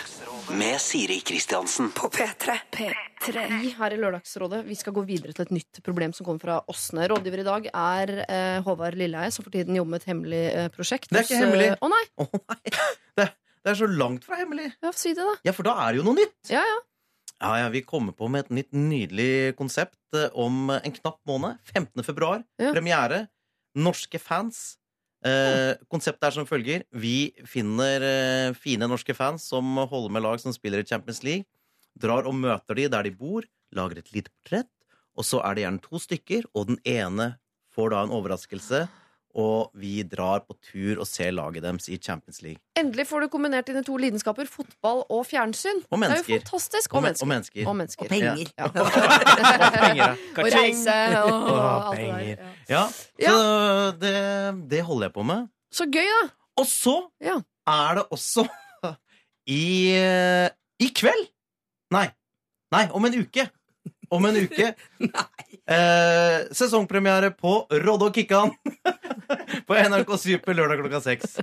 med 0.51 0.81
Siri 0.81 1.21
Kristiansen. 1.21 1.91
På 1.91 2.09
P3. 2.09 2.57
P3. 2.71 3.61
Vi 3.61 3.71
her 3.79 3.95
i 3.95 3.99
Lørdagsrådet 4.01 4.63
vi 4.67 4.77
skal 4.79 4.95
gå 4.97 5.05
videre 5.07 5.35
til 5.37 5.47
et 5.47 5.53
nytt 5.55 5.81
problem 5.87 6.15
som 6.17 6.27
kommer 6.27 6.43
fra 6.43 6.59
Åsne. 6.71 7.07
Rådgiver 7.11 7.43
i 7.43 7.47
dag 7.47 7.69
er 7.71 8.13
eh, 8.25 8.59
Håvard 8.67 8.99
Lilleheie, 8.99 9.31
som 9.35 9.47
for 9.47 9.55
tiden 9.55 9.77
jobber 9.79 9.95
med 9.95 10.03
et 10.03 10.11
hemmelig 10.11 10.43
eh, 10.49 10.69
prosjekt. 10.75 11.11
Det 11.11 11.23
er 11.23 11.29
ikke 11.29 11.39
eh, 11.39 11.45
hemmelig. 11.45 11.71
Å 11.79 11.93
nei! 11.93 12.03
Å 12.19 12.29
nei! 12.41 12.59
Det, 13.71 13.77
er 13.77 13.83
så 13.87 13.91
langt 14.03 14.27
fra 14.27 14.39
hemmelig. 14.41 14.71
Ja, 14.83 14.93
si 14.97 15.15
det, 15.15 15.25
da. 15.27 15.37
Ja, 15.47 15.55
for 15.57 15.67
da 15.67 15.77
er 15.85 15.95
det 15.95 16.01
jo 16.03 16.07
noe 16.09 16.19
nytt. 16.19 16.39
Ja, 16.51 16.63
ja. 16.67 16.79
Ja, 17.41 17.55
ja, 17.63 17.69
Vi 17.73 17.81
kommer 17.87 18.13
på 18.13 18.29
med 18.29 18.45
et 18.45 18.51
nytt 18.53 18.75
nydelig 18.77 19.57
konsept 19.57 19.97
eh, 20.17 20.29
om 20.37 20.69
en 20.75 20.97
knapp 20.99 21.21
måned. 21.29 21.57
15. 21.73 22.05
februar. 22.05 22.43
Ja. 22.61 22.75
Premiere. 22.75 23.29
Norske 23.79 24.21
fans. 24.21 24.77
Eh, 25.25 25.77
konseptet 25.93 26.29
er 26.29 26.37
som 26.37 26.49
følger. 26.49 26.85
Vi 26.93 27.33
finner 27.49 28.05
eh, 28.05 28.59
fine 28.59 28.89
norske 28.91 29.17
fans 29.17 29.47
som 29.49 29.79
holder 29.79 30.13
med 30.13 30.25
lag 30.27 30.43
som 30.43 30.53
spiller 30.53 30.83
i 30.83 30.89
Champions 30.89 31.23
League. 31.25 31.49
Drar 32.01 32.29
og 32.29 32.37
møter 32.37 32.77
de 32.77 32.89
der 32.93 33.09
de 33.09 33.15
bor, 33.17 33.47
lager 33.77 34.01
et 34.01 34.13
lite 34.13 34.33
portrett. 34.33 34.71
Og 35.17 35.27
så 35.27 35.41
er 35.45 35.57
det 35.57 35.65
gjerne 35.65 35.85
to 35.85 36.01
stykker, 36.01 36.47
og 36.55 36.71
den 36.71 36.79
ene 36.89 37.35
får 37.75 37.93
da 37.93 38.05
en 38.05 38.15
overraskelse. 38.15 38.85
Og 39.35 39.71
vi 39.79 40.03
drar 40.03 40.41
på 40.43 40.57
tur 40.73 40.99
og 41.01 41.07
ser 41.07 41.31
laget 41.31 41.63
deres 41.63 41.87
i 41.89 41.97
Champions 42.03 42.43
League. 42.43 42.59
Endelig 42.77 43.07
får 43.07 43.21
du 43.21 43.29
kombinert 43.29 43.67
dine 43.69 43.85
to 43.87 43.95
lidenskaper, 43.97 44.45
fotball 44.51 45.05
og 45.11 45.27
fjernsyn. 45.27 45.79
Og 45.91 45.99
Det 45.99 46.05
er 46.05 46.09
mennesker. 46.09 46.35
jo 46.35 46.41
fantastisk. 46.41 46.93
Og, 46.93 46.97
Og 46.97 47.03
men- 47.03 47.09
mennesker. 47.13 47.23
og 47.23 47.29
mennesker. 47.29 47.69
Og 47.69 47.77
mennesker. 47.77 48.03
Og 48.03 48.09
penger. 48.09 48.37
Ja. 48.59 48.67
Penger, 49.87 50.17
da. 50.35 50.43
Og 50.43 50.51
reise 50.57 50.97
og 51.23 51.43
og 51.53 51.61
alt 51.61 51.99
det 51.99 52.07
penger. 52.07 52.35
der. 52.37 52.45
Ja. 52.69 52.83
Ja, 53.21 53.31
så 53.31 53.93
det, 54.01 54.71
det 54.71 54.83
holder 54.83 55.07
jeg 55.07 55.13
på 55.15 55.23
med. 55.23 55.47
Så 55.73 55.85
gøy, 55.87 56.11
da. 56.23 56.29
Og 56.59 56.67
så 56.67 56.97
Ja. 57.21 57.37
er 57.67 57.95
det 57.95 58.05
også 58.11 58.47
i, 59.47 59.93
eh, 59.95 60.49
i 60.81 60.89
kveld 60.95 61.27
Nei. 61.91 62.09
Nei, 62.73 62.89
om 62.95 63.05
en 63.05 63.15
uke. 63.21 63.49
Om 64.11 64.31
en 64.31 64.43
uke. 64.47 64.75
Eh, 65.71 66.49
sesongpremiere 66.51 67.29
på 67.31 67.53
Rodde 67.85 68.09
og 68.09 68.17
Kikkan. 68.17 68.51
på 69.69 69.77
NRK 69.79 70.09
Super 70.19 70.57
lørdag 70.59 70.81
klokka 70.81 70.99
seks. 71.05 71.37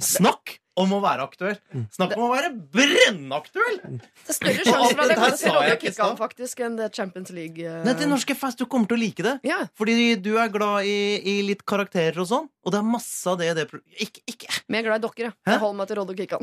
Snakk 0.00 0.54
om 0.78 0.92
å 0.96 1.00
være 1.02 1.24
aktuell! 1.26 1.58
Snakk 1.94 2.14
om 2.16 2.24
å 2.26 2.30
være 2.32 2.50
brennaktuell! 2.74 3.78
Det 3.88 4.34
er 4.34 4.36
større 4.38 4.66
sjanse 4.66 4.94
for 4.94 5.02
at 5.04 5.10
det 5.10 5.16
jeg 5.16 5.18
kommer 5.18 5.38
til 5.38 5.56
å 5.58 5.64
ikke 5.78 6.20
faktisk 6.20 6.62
enn 6.66 6.78
det 6.78 6.88
Champions 6.96 7.32
League. 7.34 7.64
uh... 7.64 7.82
Nei, 7.86 7.94
til 7.98 8.10
norske 8.10 8.36
fest, 8.38 8.60
du 8.60 8.68
kommer 8.70 8.90
til 8.90 8.98
å 8.98 9.02
like 9.02 9.24
det. 9.26 9.34
Ja. 9.48 9.60
Fordi 9.78 10.14
du 10.22 10.32
er 10.40 10.52
glad 10.54 10.88
i, 10.88 10.98
i 11.18 11.36
litt 11.46 11.64
karakterer 11.68 12.22
og 12.22 12.30
sånn. 12.30 12.48
Og 12.68 12.74
det 12.74 12.80
er 12.82 12.84
masse 12.84 13.30
av 13.30 13.38
det 13.40 13.48
det 13.56 13.64
pro- 13.70 13.80
Ikke, 13.96 14.20
ikke 14.28 14.50
Men 14.68 14.78
jeg 14.78 14.84
er 14.84 14.88
glad 14.90 14.98
i 14.98 15.08
dere. 15.08 15.28
jeg. 15.28 15.36
Hæ? 15.48 15.52
Jeg 15.54 15.62
holder 15.62 15.78
meg 15.78 15.88
til 15.88 15.98
Rodde 15.98 16.12
og 16.12 16.18
Kikkan. 16.18 16.42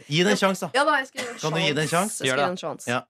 Gi 0.10 0.22
det 0.24 0.32
en 0.32 0.40
sjanse, 0.40 0.68
da. 0.68 0.70
Ja, 0.78 0.84
da, 0.88 0.94
Kan 1.42 1.52
du 1.56 1.60
gi 1.60 1.74
det 1.76 1.84
en 1.84 1.90
sjanse? 1.90 2.24
Gjør 2.24 2.40
det. 2.40 2.46
en 2.54 2.60
sjans. 2.60 2.88
Ja. 2.88 3.02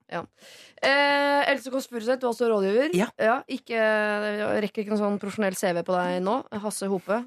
Eh, 0.81 1.51
Else 1.51 1.71
Kåss 1.71 1.87
Furuseth, 1.91 2.19
du 2.21 2.27
er 2.27 2.31
også 2.33 2.49
rådgiver. 2.51 2.91
Ja. 2.97 3.07
ikke, 3.47 3.77
jeg 3.77 4.65
rekker 4.67 4.83
ikke 4.83 4.95
noen 4.95 5.03
sånn 5.05 5.21
profesjonell 5.21 5.55
CV 5.57 5.83
på 5.87 5.95
deg 5.95 6.19
nå. 6.25 6.41
Hasse 6.65 6.89
Hope. 6.91 7.21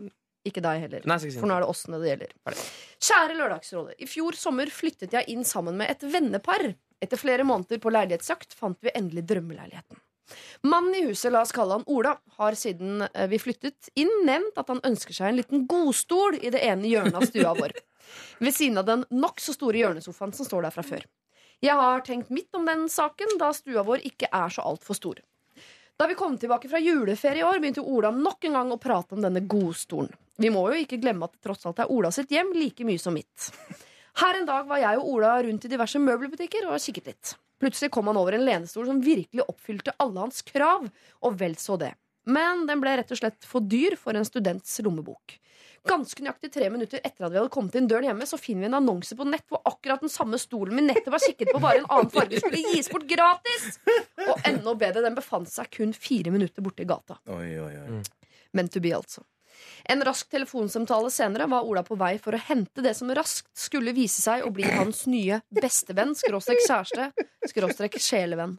Ikke 0.44 0.60
deg 0.64 0.82
heller. 0.84 1.04
Nei, 1.08 1.18
For 1.32 1.48
nå 1.48 1.56
er 1.56 1.64
det 1.64 1.68
åssen 1.72 1.96
det 1.96 2.10
gjelder. 2.10 2.32
Kjære 3.04 3.36
Lørdagsrådet. 3.38 3.94
I 4.04 4.08
fjor 4.08 4.36
sommer 4.36 4.72
flyttet 4.72 5.14
jeg 5.16 5.28
inn 5.32 5.44
sammen 5.48 5.78
med 5.80 5.92
et 5.92 6.04
vennepar. 6.04 6.66
Etter 7.04 7.20
flere 7.20 7.46
måneder 7.48 7.80
på 7.80 7.92
leilighetsjakt 7.92 8.56
fant 8.56 8.78
vi 8.84 8.92
endelig 8.94 9.24
drømmeleiligheten. 9.30 10.00
Mannen 10.64 10.94
i 10.96 11.02
huset, 11.04 11.32
la 11.32 11.42
oss 11.44 11.52
kalle 11.52 11.78
han 11.78 11.88
Ola, 11.92 12.14
har 12.38 12.56
siden 12.56 13.04
eh, 13.10 13.26
vi 13.28 13.40
flyttet 13.40 13.90
inn 14.00 14.12
nevnt 14.24 14.56
at 14.60 14.70
han 14.72 14.80
ønsker 14.86 15.16
seg 15.16 15.30
en 15.30 15.40
liten 15.40 15.66
godstol 15.68 16.38
i 16.40 16.52
det 16.52 16.62
ene 16.64 16.88
hjørnet 16.88 17.18
av 17.18 17.26
stua 17.28 17.52
vår. 17.58 17.76
Ved 18.44 18.56
siden 18.56 18.80
av 18.80 18.88
den 18.88 19.04
nokså 19.12 19.56
store 19.56 19.82
hjørnesofaen 19.82 20.32
som 20.36 20.48
står 20.48 20.66
der 20.66 20.74
fra 20.74 20.84
før. 20.86 21.04
Jeg 21.64 21.76
har 21.80 22.02
tenkt 22.04 22.32
mitt 22.34 22.56
om 22.56 22.66
den 22.68 22.88
saken, 22.92 23.36
da 23.40 23.52
stua 23.56 23.84
vår 23.86 24.04
ikke 24.08 24.28
er 24.32 24.52
så 24.52 24.64
altfor 24.64 24.96
stor. 24.98 25.20
Da 25.96 26.06
vi 26.06 26.14
kom 26.14 26.38
tilbake 26.38 26.68
fra 26.68 26.78
juleferie 26.78 27.40
i 27.40 27.44
år, 27.46 27.60
begynte 27.62 27.82
Ola 27.86 28.10
nok 28.10 28.44
en 28.48 28.56
gang 28.58 28.70
å 28.74 28.80
prate 28.82 29.14
om 29.14 29.22
denne 29.22 29.44
godstolen. 29.46 30.10
Vi 30.42 30.50
må 30.50 30.64
jo 30.72 30.80
ikke 30.82 30.98
glemme 30.98 31.28
at 31.28 31.36
det 31.36 31.44
tross 31.46 31.62
alt 31.70 31.78
er 31.84 31.92
Ola 31.94 32.10
sitt 32.10 32.32
hjem 32.34 32.50
like 32.56 32.82
mye 32.86 32.98
som 32.98 33.14
mitt. 33.14 33.52
Her 34.18 34.40
en 34.40 34.48
dag 34.48 34.66
var 34.66 34.82
jeg 34.82 34.98
og 34.98 35.12
Ola 35.12 35.36
rundt 35.46 35.66
i 35.68 35.70
diverse 35.70 36.00
møbelbutikker 36.02 36.66
og 36.66 36.82
kikket 36.82 37.12
litt. 37.12 37.34
Plutselig 37.62 37.92
kom 37.94 38.10
han 38.10 38.18
over 38.18 38.34
en 38.34 38.42
lenestol 38.42 38.88
som 38.90 39.04
virkelig 39.04 39.46
oppfylte 39.46 39.94
alle 40.02 40.24
hans 40.24 40.42
krav, 40.42 40.88
og 41.22 41.38
vel 41.38 41.54
så 41.62 41.78
det. 41.78 41.92
Men 42.26 42.66
den 42.66 42.82
ble 42.82 42.96
rett 42.98 43.14
og 43.14 43.20
slett 43.20 43.46
for 43.46 43.62
dyr 43.62 43.94
for 44.00 44.18
en 44.18 44.26
students 44.26 44.74
lommebok. 44.82 45.38
Ganske 45.84 46.24
nøyaktig 46.24 46.48
tre 46.54 46.70
minutter 46.72 47.02
etter 47.04 47.26
at 47.26 47.32
vi 47.32 47.36
hadde 47.36 47.52
kommet 47.52 47.74
inn 47.76 47.88
døren 47.90 48.06
hjemme, 48.08 48.24
så 48.28 48.38
finner 48.40 48.64
vi 48.64 48.70
en 48.70 48.78
annonse 48.78 49.16
på 49.18 49.26
nett 49.28 49.44
hvor 49.52 49.60
akkurat 49.68 50.00
den 50.00 50.12
samme 50.12 50.40
stolen 50.40 50.78
vi 50.80 50.86
nettopp 50.86 51.18
har 51.18 51.24
kikket 51.26 51.50
på, 51.52 51.60
bare 51.60 51.82
en 51.82 51.90
annen 51.92 52.10
farge, 52.14 52.40
skulle 52.40 52.62
gis 52.72 52.88
bort 52.92 53.04
gratis! 53.10 53.66
Og 54.24 54.48
enda 54.48 54.74
bedre, 54.80 55.04
den 55.04 55.18
befant 55.18 55.52
seg 55.52 55.68
kun 55.76 55.92
fire 55.92 56.32
minutter 56.32 56.64
borte 56.64 56.86
i 56.86 56.88
gata. 56.88 57.18
Oi, 57.36 57.50
oi, 57.60 57.74
oi. 57.84 58.00
Men 58.56 58.70
to 58.72 58.80
be, 58.80 58.94
altså. 58.96 59.26
En 59.84 60.04
rask 60.04 60.28
telefonsamtale 60.32 61.10
senere 61.12 61.46
var 61.50 61.66
Ola 61.68 61.82
på 61.84 61.96
vei 62.00 62.14
for 62.22 62.36
å 62.36 62.40
hente 62.40 62.80
det 62.84 62.94
som 62.96 63.10
raskt 63.14 63.50
skulle 63.58 63.92
vise 63.96 64.22
seg 64.22 64.46
å 64.46 64.52
bli 64.54 64.64
hans 64.64 65.04
nye 65.10 65.42
bestevenn, 65.52 66.14
skråstrek 66.16 66.62
kjæreste, 66.64 67.10
skråstrek 67.50 67.98
sjelevenn. 68.00 68.56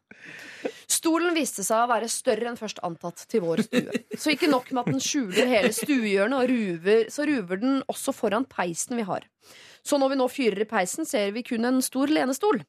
Stolen 0.86 1.34
viste 1.34 1.66
seg 1.66 1.82
å 1.82 1.90
være 1.90 2.10
større 2.14 2.52
enn 2.52 2.60
først 2.60 2.84
antatt 2.86 3.26
til 3.32 3.42
vår 3.42 3.64
stue. 3.66 4.04
Så 4.14 4.36
ikke 4.36 4.52
nok 4.52 4.70
med 4.70 4.84
at 4.84 4.92
den 4.94 5.02
skjuler 5.02 5.50
hele 5.50 5.74
stuehjørnet, 5.74 6.38
og 6.44 6.52
ruver, 6.54 7.10
så 7.10 7.26
ruver 7.26 7.62
den 7.62 7.82
også 7.90 8.14
foran 8.14 8.46
peisen 8.50 9.02
vi 9.02 9.08
har. 9.10 9.26
Så 9.86 9.98
når 10.02 10.14
vi 10.14 10.22
nå 10.22 10.30
fyrer 10.30 10.62
i 10.62 10.70
peisen, 10.70 11.10
ser 11.10 11.34
vi 11.34 11.46
kun 11.46 11.66
en 11.66 11.82
stor 11.86 12.14
lenestol. 12.14 12.62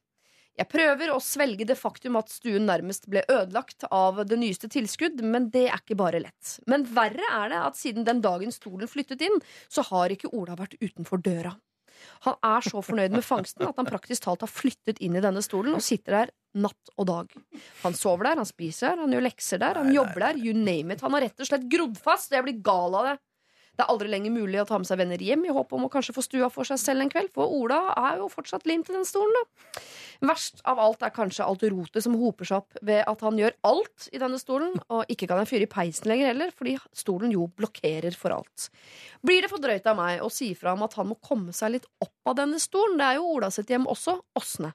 Jeg 0.57 0.69
prøver 0.71 1.11
å 1.13 1.19
svelge 1.21 1.67
det 1.69 1.77
faktum 1.77 2.17
at 2.17 2.31
stuen 2.33 2.65
nærmest 2.65 3.05
ble 3.11 3.21
ødelagt 3.29 3.85
av 3.93 4.23
det 4.25 4.39
nyeste 4.41 4.69
tilskudd, 4.73 5.21
men 5.21 5.51
det 5.53 5.67
er 5.69 5.77
ikke 5.77 5.99
bare 5.99 6.21
lett. 6.23 6.57
Men 6.65 6.87
verre 6.95 7.29
er 7.29 7.53
det 7.53 7.61
at 7.61 7.77
siden 7.77 8.07
den 8.07 8.23
dagen 8.25 8.53
stolen 8.53 8.89
flyttet 8.89 9.21
inn, 9.27 9.37
så 9.69 9.85
har 9.91 10.13
ikke 10.13 10.31
Ola 10.33 10.57
vært 10.57 10.79
utenfor 10.81 11.21
døra. 11.21 11.53
Han 12.25 12.37
er 12.45 12.65
så 12.65 12.81
fornøyd 12.85 13.13
med 13.13 13.25
fangsten 13.25 13.65
at 13.67 13.77
han 13.77 13.87
praktisk 13.87 14.25
talt 14.25 14.43
har 14.45 14.51
flyttet 14.51 14.99
inn 15.03 15.17
i 15.17 15.23
denne 15.23 15.41
stolen 15.45 15.77
og 15.77 15.85
sitter 15.85 16.19
der 16.19 16.33
natt 16.57 16.91
og 16.97 17.07
dag. 17.09 17.33
Han 17.83 17.97
sover 17.97 18.29
der, 18.29 18.41
han 18.41 18.49
spiser 18.49 18.91
der, 18.91 19.03
han 19.05 19.13
gjør 19.13 19.25
lekser 19.27 19.61
der, 19.61 19.81
han 19.81 19.93
jobber 19.93 20.25
der, 20.25 20.41
you 20.41 20.53
name 20.57 20.93
it. 20.93 21.03
Han 21.05 21.13
har 21.13 21.27
rett 21.27 21.41
og 21.41 21.49
slett 21.49 21.67
grodd 21.69 21.97
fast, 22.01 22.31
og 22.31 22.39
jeg 22.39 22.47
blir 22.47 22.61
gal 22.65 22.97
av 22.97 23.09
det. 23.11 23.15
Det 23.77 23.85
er 23.85 23.91
aldri 23.93 24.09
lenger 24.09 24.33
mulig 24.33 24.57
å 24.57 24.65
ta 24.65 24.79
med 24.81 24.89
seg 24.89 24.97
venner 24.97 25.21
hjem 25.21 25.43
i 25.45 25.53
håp 25.53 25.73
om 25.77 25.85
å 25.85 25.89
kanskje 25.93 26.15
få 26.15 26.23
stua 26.25 26.47
for 26.49 26.65
seg 26.65 26.79
selv 26.81 27.03
en 27.03 27.11
kveld, 27.13 27.29
for 27.35 27.45
Ola 27.45 27.77
er 27.93 28.17
jo 28.23 28.29
fortsatt 28.33 28.65
limt 28.65 28.89
i 28.89 28.95
den 28.95 29.05
stolen, 29.05 29.35
da. 29.37 29.83
Verst 30.31 30.63
av 30.65 30.81
alt 30.81 31.05
er 31.05 31.13
kanskje 31.13 31.45
alt 31.45 31.61
rotet 31.69 32.01
som 32.01 32.15
hoper 32.17 32.49
seg 32.49 32.63
opp 32.63 32.79
ved 32.89 33.03
at 33.05 33.21
han 33.21 33.37
gjør 33.37 33.53
alt 33.69 34.07
i 34.09 34.21
denne 34.23 34.41
stolen, 34.41 34.73
og 34.89 35.13
ikke 35.13 35.29
kan 35.29 35.43
jeg 35.43 35.51
fyre 35.51 35.67
i 35.67 35.71
peisen 35.75 36.09
lenger 36.09 36.31
heller, 36.31 36.55
fordi 36.57 36.73
stolen 36.97 37.35
jo 37.35 37.45
blokkerer 37.53 38.17
for 38.17 38.33
alt. 38.39 38.71
Blir 39.21 39.45
det 39.45 39.53
for 39.53 39.61
drøyt 39.61 39.85
av 39.93 40.01
meg 40.01 40.25
å 40.25 40.31
si 40.33 40.49
fra 40.57 40.73
om 40.73 40.81
at 40.87 40.97
han 40.97 41.11
må 41.11 41.21
komme 41.21 41.53
seg 41.53 41.75
litt 41.75 41.85
opp 42.01 42.33
av 42.33 42.41
denne 42.41 42.57
stolen? 42.63 42.97
Det 42.97 43.11
er 43.11 43.21
jo 43.21 43.29
Ola 43.37 43.53
sitt 43.53 43.69
hjem 43.69 43.85
også, 43.93 44.17
Åsne. 44.41 44.73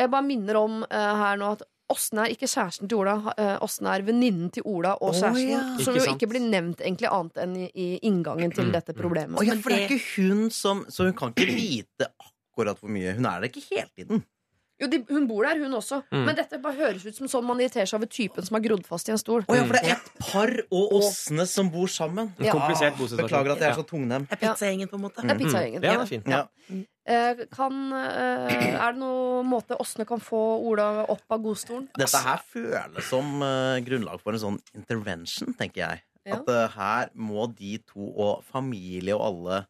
Jeg 0.00 0.10
bare 0.10 0.26
minner 0.26 0.58
om 0.58 0.80
uh, 0.82 1.14
her 1.20 1.38
nå 1.38 1.54
at 1.54 1.62
Åsne 1.90 2.24
er 2.24 2.34
ikke 2.34 2.48
kjæresten 2.48 2.90
til 2.90 3.00
Ola. 3.02 3.16
Uh, 3.34 3.56
Åsne 3.66 3.94
er 3.94 4.04
venninnen 4.06 4.50
til 4.54 4.66
Ola 4.68 4.96
og 4.98 5.14
kjæresten. 5.14 5.50
kjæresten. 5.50 5.78
ja. 5.78 5.84
Som 5.84 5.98
jo 5.98 6.06
ikke 6.14 6.30
blir 6.30 6.44
nevnt 6.44 6.82
egentlig 6.84 7.10
annet 7.10 7.40
enn 7.44 7.56
i, 7.56 7.70
i 7.74 7.88
inngangen 8.08 8.54
til 8.54 8.72
dette 8.74 8.96
problemet. 8.96 9.38
Oh, 9.40 9.46
ja, 9.46 9.56
for 9.60 9.74
det 9.74 9.84
er 9.84 9.88
ikke 9.90 10.02
hun 10.16 10.50
som 10.54 10.84
Så 10.88 11.08
hun 11.08 11.16
kan 11.18 11.34
ikke 11.34 11.50
vite 11.50 12.10
akkurat 12.20 12.78
hvor 12.78 12.92
mye. 12.92 13.16
Hun 13.16 13.26
er 13.26 13.40
det 13.40 13.52
ikke 13.52 13.66
hele 13.70 13.90
tiden. 13.96 14.24
Jo, 14.80 14.88
de, 14.88 15.02
hun 15.10 15.26
bor 15.28 15.44
der, 15.44 15.58
hun 15.60 15.74
også. 15.76 15.98
Mm. 16.08 16.22
Men 16.24 16.36
dette 16.38 16.58
bare 16.62 16.72
høres 16.78 17.02
ut 17.04 17.16
som 17.18 17.28
sånn 17.28 17.44
man 17.44 17.58
irriterer 17.60 17.88
seg 17.88 17.98
over 17.98 18.08
typen 18.08 18.46
som 18.46 18.56
er 18.56 18.62
grodd 18.64 18.86
fast 18.88 19.10
i 19.10 19.12
en 19.12 19.20
stol. 19.20 19.44
Oh, 19.44 19.56
ja, 19.58 19.66
for 19.68 19.76
det 19.76 19.82
er 19.90 19.98
et 19.98 20.06
par 20.24 20.52
og 20.72 20.94
Åsne 20.96 21.44
som 21.50 21.68
bor 21.72 21.90
sammen. 21.92 22.30
En 22.38 22.48
komplisert 22.48 22.96
bosituasjon. 22.96 23.26
Beklager 23.28 23.52
at 23.58 23.64
jeg 23.66 23.74
er 23.74 23.76
så 23.76 23.84
tungnem. 23.90 24.24
Det 24.30 24.38
er 24.38 24.40
pizzagjengen, 24.46 24.88
på 24.88 24.96
en 24.96 25.04
måte. 25.04 25.26
Det 25.26 25.34
er 25.34 25.42
pizzagjengen. 25.42 25.84
Ja, 25.84 25.98
det 25.98 26.06
er 26.06 26.10
fint. 26.14 26.32
Ja. 26.32 26.46
Eh, 27.10 27.42
kan, 27.50 27.74
eh, 27.96 28.76
er 28.76 28.92
det 28.92 29.00
noen 29.00 29.48
måte 29.50 29.78
Åsne 29.82 30.06
kan 30.06 30.22
få 30.22 30.38
Ola 30.68 31.06
opp 31.10 31.34
av 31.34 31.42
godstolen? 31.42 31.88
Dette 31.98 32.20
her 32.22 32.44
føles 32.46 33.08
som 33.10 33.42
eh, 33.42 33.80
grunnlag 33.86 34.22
for 34.22 34.36
en 34.36 34.42
sånn 34.44 34.60
intervention, 34.78 35.56
tenker 35.58 35.82
jeg. 35.82 36.04
Ja. 36.28 36.38
At 36.38 36.50
her 36.76 37.10
må 37.18 37.48
de 37.56 37.78
to 37.82 38.04
og 38.12 38.44
familie 38.44 39.14
og 39.16 39.22
alle 39.24 39.60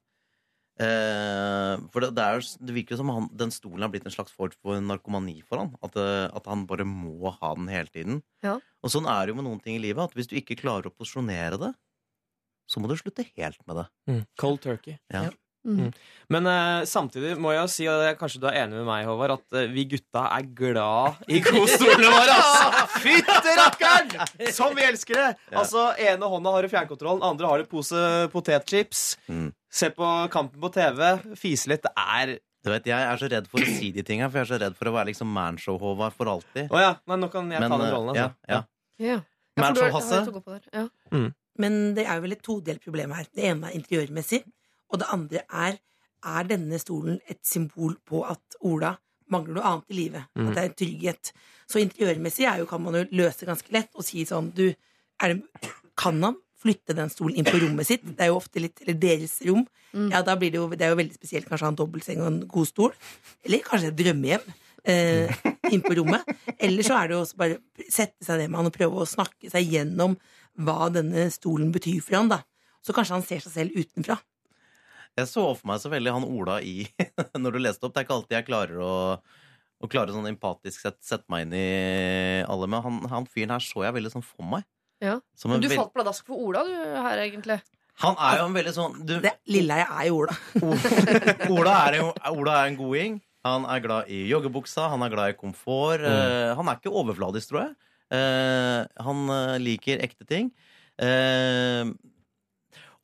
eh, 0.82 1.76
For 1.94 2.02
det, 2.02 2.08
det, 2.16 2.24
er, 2.26 2.42
det 2.66 2.74
virker 2.74 2.96
jo 2.96 2.98
som 3.04 3.12
han, 3.14 3.28
den 3.38 3.54
stolen 3.54 3.86
har 3.86 3.92
blitt 3.92 4.08
en 4.10 4.12
slags 4.12 4.34
form 4.34 4.56
for 4.58 4.82
narkomani 4.82 5.38
for 5.46 5.62
han. 5.62 5.70
At, 5.86 5.96
at 5.96 6.50
han 6.50 6.66
bare 6.68 6.84
må 6.88 7.30
ha 7.38 7.54
den 7.54 7.70
hele 7.70 7.94
tiden. 7.94 8.24
Ja. 8.44 8.58
Og 8.82 8.92
sånn 8.92 9.08
er 9.08 9.22
det 9.22 9.32
jo 9.32 9.38
med 9.38 9.46
noen 9.46 9.62
ting 9.62 9.78
i 9.78 9.84
livet. 9.86 10.10
At 10.10 10.18
hvis 10.18 10.28
du 10.28 10.34
ikke 10.40 10.58
klarer 10.58 10.90
å 10.90 10.92
posisjonere 10.92 11.60
det, 11.62 11.70
så 12.70 12.82
må 12.82 12.90
du 12.90 12.98
slutte 12.98 13.24
helt 13.38 13.62
med 13.70 13.80
det. 13.80 13.86
Mm. 14.10 14.20
Cold 14.42 14.60
turkey. 14.66 14.98
Ja. 15.14 15.30
Mm. 15.66 15.90
Men 16.32 16.46
uh, 16.48 16.82
samtidig 16.88 17.34
må 17.40 17.52
jeg 17.52 17.60
jo 17.60 17.70
si, 17.72 17.86
og 17.90 18.00
det 18.00 18.10
er 18.10 18.18
kanskje 18.18 18.40
du 18.40 18.46
er 18.48 18.60
enig 18.62 18.78
med 18.78 18.86
meg, 18.88 19.06
Håvard, 19.08 19.34
at 19.36 19.56
uh, 19.58 19.72
vi 19.72 19.84
gutta 19.90 20.22
er 20.32 20.46
glad 20.56 21.24
i 21.28 21.40
godstolene 21.46 22.12
våre! 22.14 22.36
Fytte 23.04 23.56
rakkeren! 23.58 24.12
Som 24.56 24.76
vi 24.78 24.86
elsker 24.88 25.18
det! 25.18 25.30
Ja. 25.50 25.58
Altså, 25.62 25.88
ene 26.00 26.30
hånda 26.32 26.54
har 26.54 26.64
du 26.64 26.72
fjernkontrollen, 26.72 27.24
andre 27.26 27.50
har 27.50 27.60
du 27.64 27.68
pose 27.70 28.04
potetchips. 28.32 29.02
Mm. 29.28 29.50
Se 29.70 29.90
på 29.94 30.12
kampen 30.32 30.62
på 30.62 30.70
TV, 30.74 31.02
fise 31.38 31.70
litt. 31.70 31.84
Det 31.86 31.92
er 31.96 32.38
Du 32.60 32.68
vet, 32.68 32.84
Jeg 32.90 33.04
er 33.08 33.16
så 33.16 33.28
redd 33.32 33.46
for 33.48 33.64
å 33.64 33.68
si 33.72 33.88
de 33.94 34.02
tinga, 34.04 34.26
for 34.28 34.40
jeg 34.40 34.44
er 34.44 34.50
så 34.50 34.60
redd 34.60 34.74
for 34.76 34.90
å 34.90 34.94
være 34.96 35.08
liksom 35.12 35.30
manshow-Håvard 35.32 36.16
for 36.16 36.28
alltid. 36.28 36.66
Oh, 36.68 36.80
ja, 36.80 36.90
nei, 37.08 37.16
nå 37.22 37.30
kan 37.32 37.48
jeg 37.48 37.62
ta 37.62 37.70
den 37.72 37.86
eh, 37.86 37.92
rollen, 37.94 38.10
altså. 38.12 38.26
ja. 38.48 38.58
Ja. 38.60 38.64
Ja, 39.00 39.20
Manshow-Hasse. 39.56 40.26
der. 40.28 41.30
Men 41.60 41.78
det 41.96 42.04
er 42.06 42.18
jo 42.18 42.24
vel 42.26 42.36
et 42.36 42.42
todelt 42.44 42.84
problem 42.84 43.14
her. 43.16 43.28
Det 43.32 43.46
ene 43.48 43.70
er 43.70 43.78
interiørmessig, 43.78 44.42
og 44.90 45.00
det 45.02 45.08
andre 45.14 45.44
er 45.48 45.78
er 46.20 46.48
denne 46.48 46.76
stolen 46.80 47.20
et 47.30 47.40
symbol 47.46 47.94
på 48.06 48.22
at 48.28 48.58
Ola 48.68 48.92
mangler 49.32 49.56
noe 49.56 49.66
annet 49.70 49.92
i 49.94 49.96
livet. 49.96 50.28
At 50.36 50.52
det 50.52 50.62
er 50.62 50.68
en 50.68 50.78
trygghet. 50.82 51.32
Så 51.70 51.80
interiørmessig 51.80 52.46
er 52.50 52.60
jo, 52.60 52.68
kan 52.68 52.82
man 52.82 52.98
jo 52.98 53.06
løse 53.22 53.48
ganske 53.48 53.72
lett 53.74 53.92
og 53.94 54.06
si 54.06 54.24
sånn 54.28 54.50
du, 54.56 54.66
er 55.22 55.34
det, 55.34 55.70
Kan 56.00 56.22
han 56.24 56.38
flytte 56.60 56.96
den 56.96 57.12
stolen 57.12 57.38
inn 57.38 57.46
på 57.46 57.60
rommet 57.62 57.88
sitt? 57.88 58.04
Det 58.04 58.24
er 58.24 58.32
jo 58.32 58.40
ofte 58.40 58.60
litt 58.60 58.82
Eller 58.84 58.98
deres 59.00 59.38
rom. 59.46 59.62
Mm. 59.92 60.10
Ja, 60.12 60.22
da 60.26 60.36
blir 60.38 60.52
det 60.52 60.60
jo 60.60 60.68
Det 60.70 60.86
er 60.86 60.92
jo 60.92 60.98
veldig 61.00 61.16
spesielt 61.16 61.48
kanskje 61.48 61.66
ha 61.66 61.72
en 61.72 61.78
dobbeltseng 61.78 62.20
og 62.24 62.28
en 62.30 62.42
god 62.48 62.68
stol. 62.68 62.92
Eller 63.46 63.64
kanskje 63.64 63.92
et 63.92 64.00
drømmehjem. 64.00 64.50
Eh, 64.90 65.40
inn 65.70 65.82
på 65.84 65.94
rommet. 65.98 66.24
Eller 66.56 66.86
så 66.86 66.96
er 66.96 67.08
det 67.08 67.16
jo 67.16 67.22
også 67.22 67.40
bare 67.40 67.60
sette 67.86 68.24
seg 68.24 68.40
ned 68.40 68.50
med 68.50 68.62
han 68.62 68.70
og 68.70 68.76
prøve 68.76 69.02
å 69.02 69.08
snakke 69.08 69.52
seg 69.52 69.72
gjennom 69.76 70.16
hva 70.60 70.88
denne 70.92 71.28
stolen 71.32 71.70
betyr 71.72 72.00
for 72.04 72.18
han 72.18 72.32
da. 72.32 72.42
Så 72.84 72.96
kanskje 72.96 73.18
han 73.18 73.26
ser 73.26 73.44
seg 73.44 73.54
selv 73.54 73.76
utenfra. 73.76 74.16
Jeg 75.18 75.28
så 75.28 75.42
for 75.58 75.66
meg 75.68 75.80
så 75.82 75.90
veldig 75.92 76.12
han 76.14 76.24
Ola 76.28 76.60
i 76.62 76.84
Når 77.42 77.56
du 77.56 77.58
leste 77.60 77.86
opp. 77.86 77.94
Det 77.94 78.02
er 78.02 78.06
ikke 78.06 78.18
alltid 78.20 78.36
jeg 78.38 78.48
klarer 78.50 78.82
å 78.84 78.94
å 79.80 79.88
klare 79.88 80.12
sånn 80.12 80.28
empatisk 80.28 80.82
sett 80.84 80.98
sette 81.00 81.24
meg 81.32 81.46
inn 81.46 81.54
i 81.56 82.44
alle. 82.44 82.66
Men 82.68 82.82
han, 82.84 82.98
han 83.08 83.24
fyren 83.24 83.54
her 83.54 83.64
så 83.64 83.86
jeg 83.86 83.94
veldig 83.96 84.10
sånn 84.12 84.24
for 84.26 84.44
meg. 84.44 84.66
Ja. 85.00 85.14
Som 85.32 85.54
Men 85.54 85.62
du 85.62 85.70
veld- 85.70 85.80
falt 85.80 85.94
pladask 85.94 86.26
for 86.28 86.36
Ola, 86.36 86.66
du, 86.68 86.74
her, 86.76 87.22
egentlig. 87.24 87.56
Han 88.04 88.16
er 88.20 88.38
jo 88.40 88.44
en 88.48 88.56
veldig 88.56 88.72
sånn 88.76 88.98
du, 89.08 89.14
Det 89.24 89.32
Lilleheie 89.48 89.86
er 90.02 90.10
jo 90.10 90.18
Ola. 90.20 90.36
Ola, 91.48 91.78
er 91.88 91.96
en, 92.00 92.10
Ola 92.32 92.58
er 92.60 92.68
en 92.70 92.76
goding. 92.76 93.16
Han 93.48 93.64
er 93.72 93.80
glad 93.80 94.12
i 94.12 94.20
joggebuksa, 94.28 94.90
han 94.92 95.04
er 95.06 95.12
glad 95.14 95.32
i 95.32 95.38
komfort. 95.40 96.04
eh, 96.04 96.52
han 96.56 96.68
er 96.68 96.76
ikke 96.76 96.92
overfladisk, 97.00 97.48
tror 97.54 97.62
jeg. 97.64 97.72
Uh, 98.10 98.84
han 99.06 99.20
eh, 99.32 99.56
liker 99.64 100.00
ekte 100.04 100.26
ting. 100.28 100.50
Eh, 101.00 101.88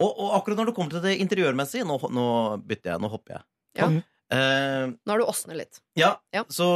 og, 0.03 0.11
og 0.11 0.35
akkurat 0.37 0.59
når 0.61 0.71
det 0.71 0.75
kommer 0.77 0.93
til 0.97 1.03
det 1.07 1.15
interiørmessige 1.25 1.87
Nå, 1.89 1.97
nå 2.13 2.27
bytter 2.69 2.93
jeg, 2.95 3.01
nå 3.01 3.09
hopper 3.13 3.39
jeg. 3.39 3.45
Ja. 3.81 3.87
Uh, 4.27 4.93
Nå 5.07 5.15
er 5.15 5.23
du 5.23 5.27
Åsne 5.31 5.55
litt. 5.57 5.81
ja, 5.97 6.17
Ja. 6.35 6.43
Så, 6.51 6.67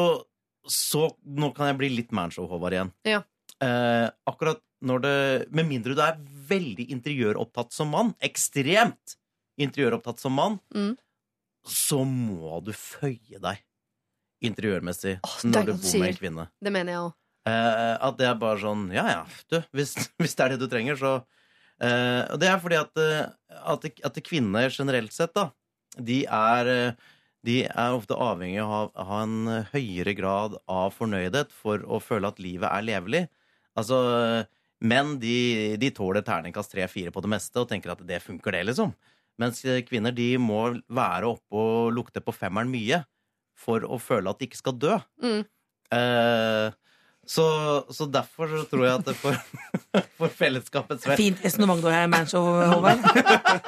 så 0.68 1.08
nå 1.24 1.50
kan 1.56 1.66
jeg 1.70 1.78
bli 1.80 1.88
litt 1.96 2.12
manshow, 2.16 2.46
Håvard, 2.48 2.76
igjen. 2.76 2.92
Ja. 3.08 3.22
Uh, 3.60 4.08
akkurat 4.30 4.60
når 4.80 5.00
det 5.04 5.14
Med 5.52 5.66
mindre 5.68 5.92
du 5.92 6.00
er 6.00 6.16
veldig 6.48 6.86
interiøropptatt 6.94 7.74
som 7.76 7.90
mann, 7.92 8.14
ekstremt 8.24 9.16
interiøropptatt 9.60 10.22
som 10.22 10.32
mann, 10.38 10.60
Mm. 10.72 10.94
så 11.66 11.98
må 12.08 12.62
du 12.64 12.70
føye 12.72 13.36
deg 13.42 13.60
interiørmessig 14.40 15.18
oh, 15.26 15.34
når 15.44 15.66
du 15.68 15.72
bor 15.74 15.98
med 16.00 16.08
en 16.14 16.16
kvinne. 16.16 16.46
Det 16.64 16.72
mener 16.72 16.94
jeg 16.94 17.02
òg. 17.04 17.10
Uh, 17.50 17.96
at 18.08 18.16
det 18.20 18.26
er 18.28 18.34
bare 18.40 18.60
sånn 18.60 18.82
Ja 18.92 19.04
ja, 19.08 19.20
du, 19.48 19.58
hvis, 19.76 19.94
hvis 20.20 20.34
det 20.36 20.44
er 20.46 20.54
det 20.54 20.60
du 20.62 20.66
trenger, 20.72 20.96
så 21.00 21.12
eh, 21.18 21.39
Og 21.80 22.36
det 22.42 22.50
er 22.50 22.60
fordi 22.60 22.76
at, 22.80 23.00
eh, 23.00 23.56
at, 23.72 23.86
at 24.04 24.20
kvinner 24.26 24.68
generelt 24.74 25.14
sett, 25.16 25.32
da, 25.36 25.48
de 25.96 26.22
er 26.26 26.70
eh, 26.74 27.08
de 27.46 27.62
er 27.64 27.96
ofte 27.96 28.16
avhengig 28.20 28.60
av 28.60 28.90
å 28.92 29.04
ha 29.08 29.20
en 29.24 29.52
høyere 29.72 30.12
grad 30.18 30.58
av 30.68 30.92
fornøydhet 30.92 31.54
for 31.56 31.80
å 31.88 32.00
føle 32.04 32.28
at 32.28 32.40
livet 32.42 32.68
er 32.68 32.84
levelig. 32.84 33.22
Altså, 33.80 33.96
menn 34.84 35.14
de, 35.22 35.78
de 35.80 35.88
tåler 35.96 36.24
terningkast 36.26 36.74
tre-fire 36.74 37.12
på 37.14 37.22
det 37.24 37.30
meste 37.32 37.62
og 37.62 37.70
tenker 37.70 37.94
at 37.94 38.02
det 38.04 38.20
funker, 38.24 38.52
det, 38.52 38.66
liksom. 38.68 38.92
Mens 39.40 39.62
kvinner 39.88 40.12
de 40.12 40.34
må 40.36 40.66
være 40.92 41.30
oppe 41.32 41.56
og 41.56 41.94
lukte 41.96 42.20
på 42.20 42.34
femmeren 42.36 42.68
mye 42.68 43.00
for 43.56 43.84
å 43.88 43.96
føle 44.00 44.28
at 44.28 44.40
de 44.40 44.48
ikke 44.50 44.60
skal 44.60 44.76
dø. 44.76 44.98
Mm. 45.24 45.40
Eh, 45.96 46.66
så, 47.30 47.46
så 47.88 48.08
derfor 48.10 48.52
så 48.52 48.66
tror 48.68 48.86
jeg 48.86 49.00
at 49.00 49.08
det 49.08 49.16
for, 49.20 49.36
for 50.20 50.28
fellesskapets 50.30 51.07
vel 51.09 51.16
Fint 51.18 51.41
resonnement 51.45 51.80
du 51.82 51.88
har 51.91 52.03
her, 52.05 52.11
Manshow, 52.12 52.45
Håvard. 52.70 53.01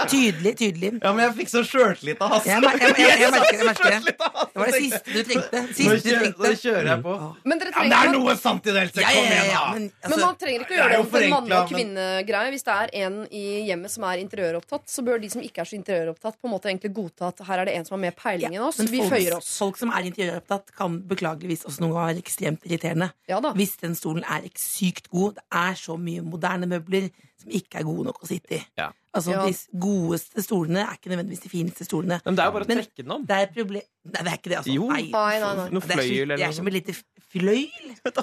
Tydelig, 0.08 0.52
tydelig. 0.60 0.90
Ja, 1.02 1.10
men 1.16 1.24
jeg 1.26 1.34
fikk 1.40 1.50
så 1.50 1.62
sjøltillit 1.66 2.20
av 2.22 2.36
Hasse. 2.36 2.50
Jeg, 2.52 2.62
jeg, 2.62 2.94
jeg, 3.02 3.16
jeg 3.22 3.32
merker 3.34 3.50
det. 3.50 3.58
Jeg 3.58 3.68
merker 3.68 3.88
det. 3.90 4.14
Hasse. 4.22 4.48
Det 4.52 4.60
var 4.62 4.70
det 4.70 4.80
siste 4.84 5.14
du 5.16 5.20
trengte. 5.26 5.62
Nå 5.62 5.72
Siste 5.72 5.92
du 5.92 6.08
kjører, 6.12 6.34
nå 6.42 6.52
kjører 6.62 6.90
jeg 6.92 7.02
på. 7.06 7.16
Men 7.50 7.62
dere 7.62 7.72
Ja, 7.72 7.82
men 7.82 7.92
det 7.94 7.98
er 7.98 8.12
noe 8.14 8.36
sant 8.38 8.66
i 8.68 8.74
det! 8.76 8.82
Else. 8.82 9.02
Ja, 9.02 9.12
Kom 9.12 9.26
ja, 9.26 9.32
ja, 9.32 9.42
igjen, 9.42 9.52
ja, 9.52 9.62
da! 9.62 9.72
men, 9.72 9.86
Men 9.88 10.12
altså, 10.12 10.26
man 10.26 10.38
trenger 10.42 10.64
ikke 10.66 10.74
er 10.76 10.80
gjøre 10.82 10.92
det 10.92 11.00
om 11.02 11.08
til 11.12 11.22
en 11.26 11.32
manne- 11.34 11.56
og 11.56 11.62
men- 11.62 11.72
kvinnegreie. 11.72 12.52
Hvis 12.52 12.66
det 12.68 12.76
er 12.76 12.94
en 13.02 13.18
i 13.32 13.44
hjemmet 13.70 13.94
som 13.94 14.06
er 14.10 14.22
interiøropptatt, 14.22 14.84
så 14.92 15.04
bør 15.06 15.22
de 15.22 15.30
som 15.32 15.42
ikke 15.46 15.64
er 15.64 15.70
så 15.72 15.76
interiøropptatt, 15.78 16.38
på 16.42 16.50
en 16.50 16.54
måte 16.54 16.70
egentlig 16.70 16.92
godta 16.96 17.30
at 17.32 17.42
her 17.48 17.62
er 17.64 17.70
det 17.70 17.76
en 17.80 17.88
som 17.88 17.96
har 17.96 18.02
mer 18.06 18.16
peiling 18.18 18.56
enn 18.58 18.66
oss. 18.68 18.78
men 18.82 18.90
Vi 18.92 19.02
folk, 19.02 19.14
føyer 19.16 19.36
oss. 19.38 19.50
folk 19.62 19.80
som 19.80 19.90
er 19.96 20.10
interiøropptatt, 20.10 20.74
kan 20.78 21.00
beklageligvis 21.10 21.64
også 21.66 21.82
noen 21.84 21.94
ganger 21.96 22.12
være 22.12 22.22
ekstremt 22.26 22.68
irriterende. 22.68 23.10
Ja 23.30 23.40
da. 23.42 23.54
Hvis 23.56 23.74
den 23.82 23.96
stolen 23.98 24.22
er 24.28 24.46
sykt 24.60 25.08
god. 25.10 25.38
Det 25.40 25.46
er 25.62 25.74
så 25.78 25.96
mye 25.96 26.11
moderne 26.20 26.66
møbler 26.68 27.08
som 27.40 27.50
ikke 27.50 27.80
er 27.80 27.86
gode 27.88 28.04
nok 28.10 28.20
å 28.22 28.26
sitte 28.28 28.58
i. 28.58 28.60
Ja. 28.78 28.90
Altså, 29.12 29.30
Ja. 29.34 29.42
De 29.44 29.78
godeste 29.78 30.40
stolene 30.44 30.80
er 30.86 30.94
ikke 30.96 31.10
nødvendigvis 31.12 31.42
de 31.44 31.48
fineste 31.52 31.84
stolene. 31.84 32.20
Men 32.24 32.34
det 32.36 32.42
er 32.44 32.46
jo 32.48 32.52
bare 32.56 32.64
å 32.64 32.68
trekke 32.70 33.02
den 33.02 33.10
om. 33.12 33.24
Det 33.28 33.36
er 33.36 33.46
problem 33.52 33.82
Nei, 34.02 34.22
det 34.24 34.30
er 34.32 34.38
ikke 34.38 34.50
det, 34.50 34.56
altså. 34.58 34.72
Jo. 34.74 34.86
Nei. 34.90 35.02
Nei, 35.12 35.34
nei, 35.38 35.50
nei. 35.54 35.66
Noe 35.70 35.80
Det 35.86 35.92
er, 35.94 36.26
noe. 36.26 36.36
det 36.40 36.46
er 36.48 36.52
som 36.56 36.66
et 36.66 36.74
lite 36.74 36.94
fløyl. 37.30 37.68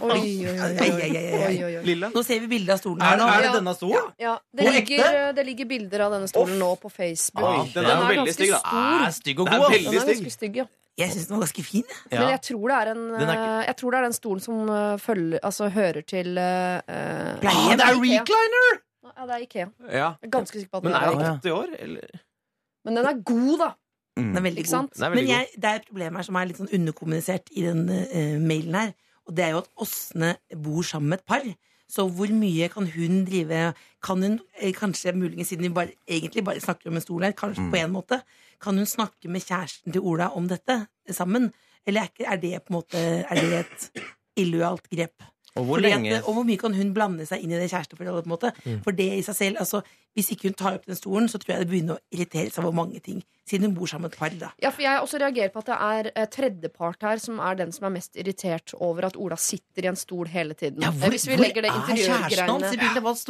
Oi, 0.04 0.34
oi, 0.50 1.76
oi. 1.78 1.84
Lilla. 1.88 2.10
Nå 2.12 2.24
ser 2.28 2.42
vi 2.44 2.50
bilde 2.52 2.74
av 2.76 2.82
stolen 2.82 3.00
Er, 3.06 3.14
her 3.14 3.22
nå. 3.22 3.28
er 3.32 3.46
det 3.46 3.52
denne 3.56 3.74
stolen? 3.78 4.10
Ja, 4.20 4.34
det, 4.56 4.66
ligger, 4.76 5.14
det 5.38 5.46
ligger 5.48 5.70
bilder 5.70 6.04
av 6.08 6.16
denne 6.18 6.28
stolen 6.32 6.60
nå 6.60 6.74
på 6.82 6.92
Facebook. 6.92 7.46
Ah, 7.48 7.64
den 7.74 7.86
er 7.86 7.94
jo 7.96 8.10
veldig 8.10 8.18
ganske 8.26 8.36
stygg, 8.36 8.52
da. 8.52 8.60
stor. 8.60 9.06
Er 9.08 9.16
stygg 9.22 9.40
og 9.40 9.48
er 9.48 9.58
god. 9.64 9.72
Den 9.72 9.80
er 9.80 9.88
stygg. 9.88 10.10
ganske 10.10 10.36
stygg, 10.36 10.60
ja. 10.64 10.68
Jeg 11.00 11.12
syns 11.14 11.28
den 11.30 11.36
var 11.38 11.44
ganske 11.46 11.64
fin. 11.64 11.84
Ja. 12.12 12.20
Men 12.20 12.30
jeg 12.34 12.42
tror 12.50 12.68
det 12.72 12.78
er 12.78 12.92
en 12.92 13.04
er 13.16 13.20
ikke- 13.20 13.50
eh, 13.60 13.66
Jeg 13.70 13.76
tror 13.80 13.92
det 13.92 13.98
er 14.00 14.04
den 14.10 14.14
stolen 14.18 14.40
som 14.44 14.70
eh, 14.70 14.98
følger 15.00 15.40
Altså 15.44 15.70
hører 15.70 16.02
til 16.08 16.38
uh, 16.38 16.44
Ah, 16.44 17.40
det 17.40 17.86
er 17.88 17.96
recliner! 18.04 18.80
Ja, 19.10 19.26
det 19.26 19.36
er 19.36 19.44
Ikea. 19.46 19.66
Ja. 19.90 20.10
Jeg 20.22 20.28
er 20.28 20.30
ganske 20.32 20.60
sikker 20.60 20.70
på 20.72 20.78
at 20.78 20.84
Men 20.84 20.94
den 20.94 21.02
er 21.02 21.12
den 21.32 21.40
80 21.42 21.52
år, 21.52 21.70
eller? 21.80 22.20
Men 22.86 22.98
den 22.98 23.06
er 23.06 23.22
god, 23.24 23.58
da. 23.60 23.70
Den 24.18 24.38
er 24.38 24.42
veldig 24.42 24.66
god. 24.66 24.90
Den 24.96 25.04
er 25.04 25.10
Men 25.10 25.28
jeg, 25.28 25.48
det 25.56 25.64
er 25.66 25.76
et 25.80 25.88
problem 25.88 26.16
her 26.16 26.22
som 26.28 26.36
er 26.36 26.46
litt 26.50 26.58
sånn 26.60 26.70
underkommunisert 26.74 27.50
i 27.52 27.62
den 27.66 27.82
uh, 27.90 28.40
mailen 28.48 28.76
her. 28.76 28.92
Og 29.28 29.36
det 29.38 29.46
er 29.46 29.50
jo 29.56 29.58
at 29.64 29.70
Åsne 29.86 30.36
bor 30.64 30.82
sammen 30.84 31.10
med 31.10 31.20
et 31.20 31.26
par 31.26 31.44
Så 31.90 32.06
hvor 32.14 32.30
mye 32.34 32.68
kan 32.70 32.86
hun 32.94 33.24
drive 33.26 33.74
Kan 34.06 34.22
hun 34.24 34.40
eh, 34.62 34.74
kanskje, 34.74 35.12
muligens 35.18 35.50
siden 35.52 35.66
vi 35.66 35.74
bare, 35.76 35.92
egentlig 36.08 36.44
bare 36.46 36.62
snakker 36.64 36.88
om 36.92 36.96
en 36.96 37.02
stol 37.04 37.24
her, 37.26 37.34
kanskje 37.36 37.66
Mm. 37.66 37.72
på 37.72 37.78
en 37.82 37.92
måte, 37.92 38.22
kan 38.62 38.78
hun 38.78 38.86
snakke 38.86 39.28
med 39.28 39.42
kjæresten 39.42 39.92
til 39.92 40.02
Ola 40.02 40.30
om 40.36 40.48
dette 40.48 40.88
sammen? 41.12 41.52
Eller 41.86 42.02
er, 42.02 42.08
ikke, 42.14 42.26
er 42.32 42.38
det 42.38 42.54
på 42.64 42.74
en 42.74 42.78
måte 42.80 42.98
Er 43.30 43.36
det 43.36 43.60
et 43.60 44.04
illojalt 44.38 44.90
grep? 44.90 45.24
Og 45.56 45.66
hvor 45.66 45.78
at, 45.84 46.24
og 46.24 46.34
hvor 46.34 46.44
mye 46.46 46.58
kan 46.58 46.74
hun 46.74 46.94
blande 46.94 47.26
seg 47.26 47.42
inn 47.44 47.52
i 47.52 47.58
det 47.60 47.72
kjæresteforholdet? 47.72 48.24
på 48.24 48.30
en 48.30 48.36
måte? 48.36 48.52
Mm. 48.66 48.84
For 48.86 48.92
det 48.92 49.10
i 49.18 49.22
seg 49.26 49.36
selv, 49.36 49.58
altså 49.60 49.82
Hvis 50.18 50.32
ikke 50.34 50.50
hun 50.50 50.58
tar 50.58 50.80
opp 50.80 50.88
den 50.90 50.98
stolen, 50.98 51.28
så 51.32 51.38
tror 51.40 51.54
jeg 51.56 51.66
det 51.66 51.70
begynner 51.72 52.00
å 52.00 52.02
irritere 52.12 52.50
seg 52.52 52.64
over 52.66 52.76
mange 52.76 53.00
ting. 53.04 53.22
Siden 53.50 53.66
hun 53.66 53.76
bor 53.78 53.90
sammen 53.90 54.06
med 54.10 54.14
et 54.14 54.20
par, 54.20 54.34
da. 54.38 54.50
Ja, 54.62 54.70
for 54.70 54.84
Jeg 54.84 55.02
også 55.02 55.18
reagerer 55.22 55.50
på 55.54 55.62
at 55.64 55.70
det 55.72 55.78
er 55.82 56.10
eh, 56.14 56.28
tredjepart 56.30 57.06
her 57.08 57.22
som 57.22 57.40
er 57.42 57.56
den 57.58 57.72
som 57.74 57.88
er 57.88 57.94
mest 57.96 58.18
irritert 58.20 58.74
over 58.78 59.08
at 59.08 59.18
Ola 59.18 59.38
sitter 59.42 59.88
i 59.88 59.90
en 59.90 59.98
stol 59.98 60.30
hele 60.30 60.54
tiden. 60.58 60.82
Ja, 60.84 60.90
Eh, 60.90 60.98
hvor, 61.02 61.14
Hvis 61.14 61.26
vi 61.30 61.38
legger 61.38 61.66
det 61.66 61.70
er 61.72 61.78
interiørgreiene 61.80 62.70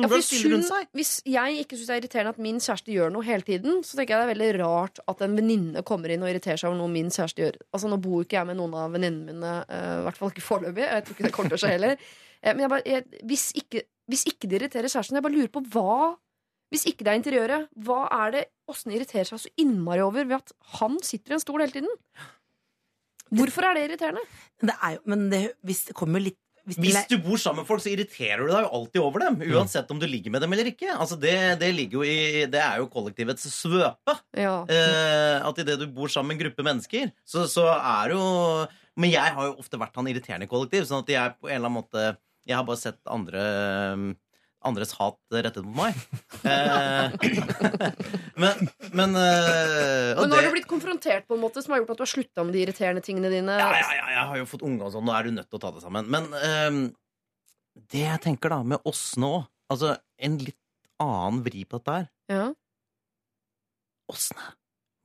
ja, 0.03 0.09
hvis, 0.15 0.31
hun, 0.43 0.87
hvis 0.97 1.11
jeg 1.25 1.63
ikke 1.63 1.77
syns 1.77 1.87
det 1.87 1.95
er 1.95 2.01
irriterende 2.01 2.33
at 2.35 2.41
min 2.43 2.59
kjæreste 2.63 2.91
gjør 2.95 3.13
noe 3.15 3.27
hele 3.27 3.47
tiden, 3.47 3.83
så 3.83 3.99
tenker 3.99 4.15
jeg 4.15 4.19
det 4.19 4.27
er 4.27 4.33
veldig 4.33 4.51
rart 4.63 4.99
at 5.11 5.21
en 5.25 5.35
venninne 5.39 5.83
kommer 5.87 6.09
inn 6.15 6.23
og 6.25 6.31
irriterer 6.31 6.59
seg 6.59 6.71
over 6.71 6.79
noe 6.81 6.91
min 6.93 7.11
kjæreste 7.13 7.43
gjør. 7.45 7.59
Altså 7.75 7.91
Nå 7.91 7.99
bor 8.03 8.23
ikke 8.25 8.39
jeg 8.39 8.49
med 8.49 8.59
noen 8.59 8.75
av 8.79 8.91
venninnene 8.95 9.35
mine, 9.35 9.53
eh, 9.69 9.91
i 9.99 10.07
hvert 10.07 10.19
fall 10.19 10.33
ikke 10.33 10.45
foreløpig. 10.47 10.87
Jeg 10.87 11.05
tror 11.05 11.15
ikke 11.15 11.27
det 11.27 11.35
kommer 11.35 11.53
til 11.53 11.59
å 11.59 11.63
skje 11.63 11.75
heller. 11.75 12.09
Men 12.43 12.59
jeg 12.63 12.71
bare, 12.71 12.85
jeg, 12.87 13.21
hvis, 13.27 13.45
ikke, 13.59 13.81
hvis 14.07 14.25
ikke 14.31 14.47
det 14.47 14.59
irriterer 14.61 14.91
kjæresten, 14.91 15.19
jeg 15.19 15.25
bare 15.25 15.35
lurer 15.35 15.51
på 15.51 15.63
hva 15.73 15.95
Hvis 16.69 16.85
ikke 16.89 17.05
det 17.05 17.11
er 17.11 17.19
interiøret, 17.19 17.69
hva 17.85 18.03
er 18.25 18.35
det 18.35 18.43
Åsne 18.69 18.93
irriterer 18.93 19.25
seg 19.25 19.41
så 19.41 19.49
innmari 19.57 20.03
over 20.05 20.27
ved 20.29 20.37
at 20.37 20.51
han 20.77 20.99
sitter 21.01 21.33
i 21.33 21.39
en 21.39 21.41
stol 21.41 21.63
hele 21.63 21.73
tiden? 21.73 21.95
Hvorfor 23.33 23.65
er 23.65 23.77
det 23.77 23.87
irriterende? 23.87 24.21
Det 24.61 24.75
er 24.75 24.95
jo 24.97 25.01
Men 25.09 25.25
det, 25.31 25.41
hvis 25.65 25.87
det 25.89 25.97
kommer 25.97 26.21
litt 26.21 26.37
hvis 26.69 26.77
det, 26.77 26.83
Hvis 26.85 27.07
du 27.09 27.23
bor 27.23 27.39
sammen 27.41 27.63
med 27.63 27.69
folk, 27.69 27.81
så 27.81 27.89
irriterer 27.89 28.43
du 28.43 28.51
deg 28.51 28.65
jo 28.65 28.69
alltid 28.77 29.01
over 29.01 29.23
dem. 29.23 29.39
Uansett 29.55 29.89
om 29.89 29.97
du 29.97 30.05
ligger 30.05 30.35
med 30.35 30.43
dem 30.43 30.53
eller 30.53 30.69
ikke. 30.69 30.91
Altså 30.91 31.17
det, 31.17 31.33
det, 31.61 31.69
ligger 31.73 32.01
jo 32.01 32.03
i, 32.05 32.45
det 32.51 32.61
er 32.61 32.81
jo 32.81 32.89
kollektivets 32.93 33.47
svøpe. 33.55 34.15
Ja. 34.37 34.53
Eh, 34.69 35.47
at 35.47 35.61
idet 35.63 35.79
du 35.81 35.87
bor 35.95 36.11
sammen 36.11 36.35
med 36.35 36.37
en 36.37 36.43
gruppe 36.43 36.65
mennesker, 36.67 37.09
så, 37.25 37.47
så 37.49 37.65
er 37.73 38.13
jo 38.13 38.21
Men 38.99 39.13
jeg 39.15 39.35
har 39.37 39.49
jo 39.49 39.57
ofte 39.63 39.79
vært 39.81 39.97
han 39.97 40.11
irriterende 40.11 40.45
i 40.45 40.51
kollektiv, 40.51 40.85
sånn 40.85 41.05
at 41.05 41.13
jeg 41.15 41.37
på 41.39 41.49
en 41.49 41.55
eller 41.55 41.71
annen 41.71 41.79
måte 41.79 42.05
Jeg 42.45 42.57
har 42.59 42.67
bare 42.67 42.83
sett 42.83 42.99
andre 43.09 43.47
andres 44.65 44.91
hat 44.99 45.17
rettet 45.31 45.63
mot 45.65 45.75
meg. 45.79 45.95
Eh, 46.49 47.11
men 48.39 48.69
men, 48.95 49.15
uh, 49.15 50.15
og 50.15 50.23
Men 50.23 50.29
nå 50.29 50.35
har 50.35 50.41
det- 50.41 50.49
du 50.49 50.55
blitt 50.55 50.69
konfrontert 50.69 51.27
på 51.27 51.35
en 51.35 51.41
måte 51.43 51.63
som 51.63 51.73
har 51.73 51.81
gjort 51.81 51.93
at 51.95 51.99
du 51.99 52.03
har 52.03 52.11
slutta 52.13 52.45
med 52.45 52.53
de 52.55 52.63
irriterende 52.65 53.03
tingene 53.03 53.31
dine. 53.31 53.57
ja, 53.59 53.69
ja, 53.75 53.91
ja, 53.95 54.07
jeg 54.15 54.25
har 54.31 54.37
jo 54.37 54.45
fått 54.45 54.63
unge 54.67 54.83
og 54.87 54.93
sånn, 54.93 55.05
nå 55.07 55.15
er 55.15 55.23
du 55.23 55.31
nødt 55.31 55.49
til 55.49 55.59
å 55.59 55.63
ta 55.63 55.71
det 55.75 55.83
sammen. 55.83 56.07
Men 56.11 56.29
uh, 56.33 56.91
det 57.91 58.05
jeg 58.05 58.21
tenker 58.27 58.49
da 58.55 58.63
med 58.63 58.79
oss 58.85 59.15
nå 59.17 59.47
Altså 59.69 59.91
en 60.17 60.37
litt 60.41 60.57
annen 60.99 61.43
vri 61.45 61.61
på 61.63 61.77
dette 61.77 61.93
her. 61.93 62.07
Ja. 62.31 62.45
Åsne, 64.09 64.47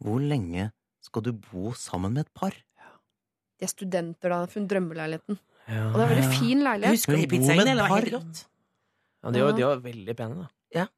hvor 0.00 0.22
lenge 0.24 0.70
skal 1.04 1.26
du 1.26 1.34
bo 1.36 1.74
sammen 1.76 2.14
med 2.16 2.24
et 2.24 2.32
par? 2.32 2.56
De 3.60 3.66
er 3.66 3.70
studenter, 3.70 4.32
da. 4.32 4.46
Hun 4.48 4.64
drømmeleiligheten. 4.70 5.36
Ja. 5.68 5.90
Og 5.90 5.98
det 5.98 6.00
er 6.00 6.08
en 6.08 6.14
veldig 6.14 6.38
fin 6.38 6.64
leilighet. 6.64 6.96
Husker 6.96 7.12
du 7.12 7.20
med 7.20 7.34
et 7.44 7.68
Det 7.68 7.76
var 7.76 7.92
helt 7.92 8.14
rått. 8.16 8.40
Ja, 9.24 9.30
de, 9.34 9.44
var, 9.46 9.56
de 9.56 9.64
var 9.70 9.80
veldig 9.84 10.16
pene, 10.18 10.44
da. 10.44 10.50
Ja. 10.74 10.88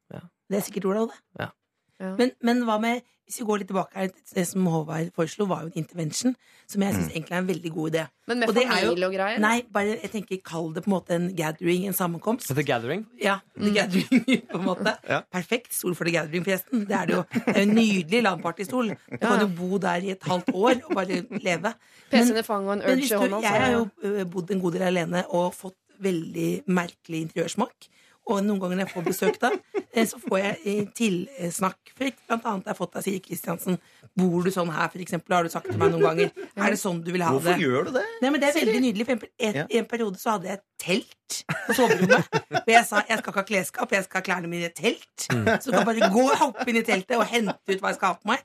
Det 0.47 0.61
er 0.61 0.65
sikkert 0.67 0.85
Olav, 0.91 1.09
det. 1.11 1.21
Ja. 1.39 1.53
Ja. 1.97 2.11
Men, 2.13 2.29
men 2.45 2.59
hva 2.67 2.75
med 2.77 2.99
Hvis 3.25 3.39
vi 3.41 3.45
går 3.49 3.57
litt 3.59 3.67
tilbake 3.67 3.97
her, 3.97 4.11
det 4.37 4.43
som 4.47 4.67
Håvard 4.71 5.09
foreslo, 5.17 5.47
var 5.49 5.63
jo 5.65 5.71
en 5.71 5.79
intervention, 5.81 6.35
som 6.71 6.83
jeg 6.85 6.93
syns 6.95 7.09
egentlig 7.09 7.33
er 7.33 7.41
en 7.41 7.47
veldig 7.49 7.71
god 7.75 7.89
idé. 7.91 8.03
Men 8.29 8.39
med 8.39 8.51
Og 8.53 8.59
er 8.61 8.69
familie 8.69 9.07
og 9.09 9.15
greier. 9.17 9.41
Nei, 9.43 9.55
bare 9.75 9.97
jeg 9.97 10.11
tenker 10.13 10.39
kall 10.47 10.69
det 10.77 10.83
på 10.85 10.87
en 10.87 10.93
måte 10.93 11.15
en 11.17 11.25
gathering, 11.35 11.87
en 11.89 11.97
sammenkomst. 11.97 12.47
The 12.55 12.63
Gathering. 12.63 13.03
Ja, 13.19 13.39
the 13.57 13.73
gathering, 13.75 14.23
på 14.53 14.61
en 14.61 14.63
måte. 14.69 14.93
Ja. 15.09 15.19
Perfekt 15.33 15.75
stol 15.75 15.97
for 15.99 16.07
the 16.07 16.13
gathering, 16.15 16.45
forresten. 16.47 16.85
Det 16.87 16.95
er 17.01 17.11
det 17.11 17.17
jo. 17.17 17.25
Det 17.33 17.43
er 17.51 17.59
jo 17.59 17.65
en 17.65 17.75
nydelig 17.81 18.23
LAN-partystol. 18.29 18.93
Du 18.95 19.19
kan 19.25 19.43
jo 19.43 19.49
bo 19.59 19.81
der 19.89 20.07
i 20.07 20.15
et 20.15 20.23
halvt 20.31 20.53
år 20.53 20.73
og 20.87 20.95
bare 21.01 21.19
leve. 21.49 21.73
PC-en 22.13 22.39
i 22.39 22.47
fanget 22.47 22.71
og 22.71 22.77
en 22.77 22.85
urge 22.87 22.97
hvis 23.01 23.11
i 23.11 23.21
hånda. 23.25 23.43
jeg 23.43 23.65
har 23.65 23.75
jo 23.75 24.25
bodd 24.37 24.55
en 24.55 24.63
god 24.63 24.79
del 24.79 24.87
alene 24.93 25.25
og 25.27 25.51
fått 25.65 25.75
veldig 26.07 26.49
merkelig 26.79 27.25
interiørsmak. 27.27 27.91
Og 28.27 28.41
noen 28.43 28.59
ganger 28.59 28.75
når 28.81 28.85
jeg 28.87 28.91
får 28.93 29.05
besøk 29.07 29.37
da, 29.39 29.49
eh, 29.93 30.05
så 30.09 30.17
får 30.19 30.39
jeg 30.41 30.57
eh, 30.65 30.85
tilsnakk. 30.97 31.93
Blant 31.97 32.43
annet 32.45 32.65
har 32.67 32.73
jeg 32.73 32.77
fått 32.79 32.97
av 32.99 33.05
Siri 33.05 33.21
Kristiansen. 33.23 33.77
Bor 34.17 34.43
du 34.43 34.49
sånn 34.51 34.71
her, 34.73 34.89
for 34.91 34.99
eksempel? 35.03 35.35
Har 35.37 35.47
du 35.47 35.49
sagt 35.53 35.69
til 35.71 35.79
meg 35.79 35.93
noen 35.93 36.03
ganger. 36.03 36.31
Er 36.57 36.73
det 36.75 36.79
sånn 36.81 36.99
du 37.05 37.11
vil 37.15 37.23
ha 37.23 37.31
Hvorfor 37.31 37.55
det? 37.55 37.63
gjør 37.63 37.87
du 37.87 37.91
det? 37.95 38.03
Nei, 38.21 38.29
men 38.33 38.41
Det 38.43 38.49
er 38.49 38.57
veldig 38.59 38.81
nydelig. 38.83 39.05
For 39.07 39.15
eksempel, 39.15 39.31
et, 39.39 39.55
Ja. 39.61 39.65
en 39.79 39.85
periode 39.93 40.19
så 40.19 40.35
hadde 40.35 40.51
jeg 40.51 40.59
telt 40.83 41.39
på 41.67 41.73
soverommet. 41.77 42.27
Og 42.63 42.71
jeg 42.73 42.85
sa 42.85 43.01
jeg 43.07 43.17
skal 43.21 43.31
ikke 43.31 43.39
ha 43.41 43.47
klesskap, 43.51 43.91
jeg 43.95 44.03
skal 44.07 44.21
ha 44.21 44.25
klærne 44.27 44.51
mine 44.51 44.67
i 44.67 44.71
et 44.71 44.75
telt. 44.75 45.27
Så 45.63 45.71
du 45.71 45.77
kan 45.77 45.85
bare 45.87 46.11
gå 46.11 46.23
og 46.27 46.37
hoppe 46.43 46.67
inn 46.67 46.81
i 46.81 46.85
teltet 46.87 47.15
og 47.17 47.25
hente 47.31 47.55
ut 47.67 47.79
hva 47.79 47.93
jeg 47.93 47.99
skal 48.01 48.13
ha 48.13 48.19
på 48.19 48.27
meg. 48.33 48.43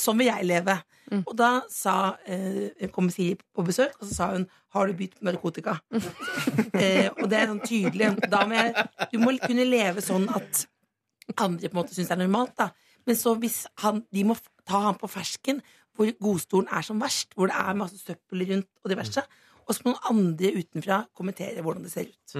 Sånn 0.00 0.18
vil 0.20 0.30
jeg 0.30 0.48
leve. 0.48 0.76
Og 1.26 1.32
da 1.36 1.50
sa, 1.70 2.16
eh, 2.24 2.88
kom 2.94 3.10
Siri 3.10 3.36
på 3.36 3.64
besøk, 3.66 3.96
og 4.00 4.06
så 4.08 4.14
sa 4.14 4.28
hun 4.32 4.46
har 4.74 4.86
du 4.86 4.94
begynt 4.94 5.18
med 5.20 5.34
narkotika. 5.34 5.80
eh, 6.78 7.10
og 7.10 7.26
det 7.30 7.38
er 7.40 7.50
sånn 7.50 7.64
tydelig. 7.66 8.12
Da 8.30 8.44
må 8.46 8.54
jeg, 8.54 8.86
du 9.10 9.18
må 9.22 9.34
kunne 9.42 9.66
leve 9.66 10.04
sånn 10.04 10.28
at 10.30 10.64
andre 11.36 11.68
på 11.68 11.74
en 11.74 11.80
måte 11.82 11.96
syns 11.96 12.10
det 12.10 12.16
er 12.16 12.22
normalt. 12.22 12.54
da 12.58 12.70
Men 13.06 13.18
så 13.18 13.34
hvis 13.42 13.64
han, 13.82 14.04
de 14.14 14.24
må 14.24 14.38
ta 14.68 14.84
han 14.86 14.98
på 15.00 15.10
fersken, 15.10 15.62
hvor 15.98 16.10
godstolen 16.22 16.70
er 16.72 16.86
som 16.86 17.00
verst, 17.02 17.34
hvor 17.34 17.50
det 17.50 17.58
er 17.58 17.78
masse 17.78 17.98
søppel 17.98 18.46
rundt 18.52 18.70
og 18.84 18.92
diverse, 18.92 19.24
og 19.66 19.74
så 19.74 19.84
må 19.84 19.92
noen 19.92 20.10
andre 20.14 20.52
utenfra 20.56 21.04
kommentere 21.16 21.62
hvordan 21.62 21.84
det 21.86 21.92
ser 21.92 22.08
ut. 22.08 22.36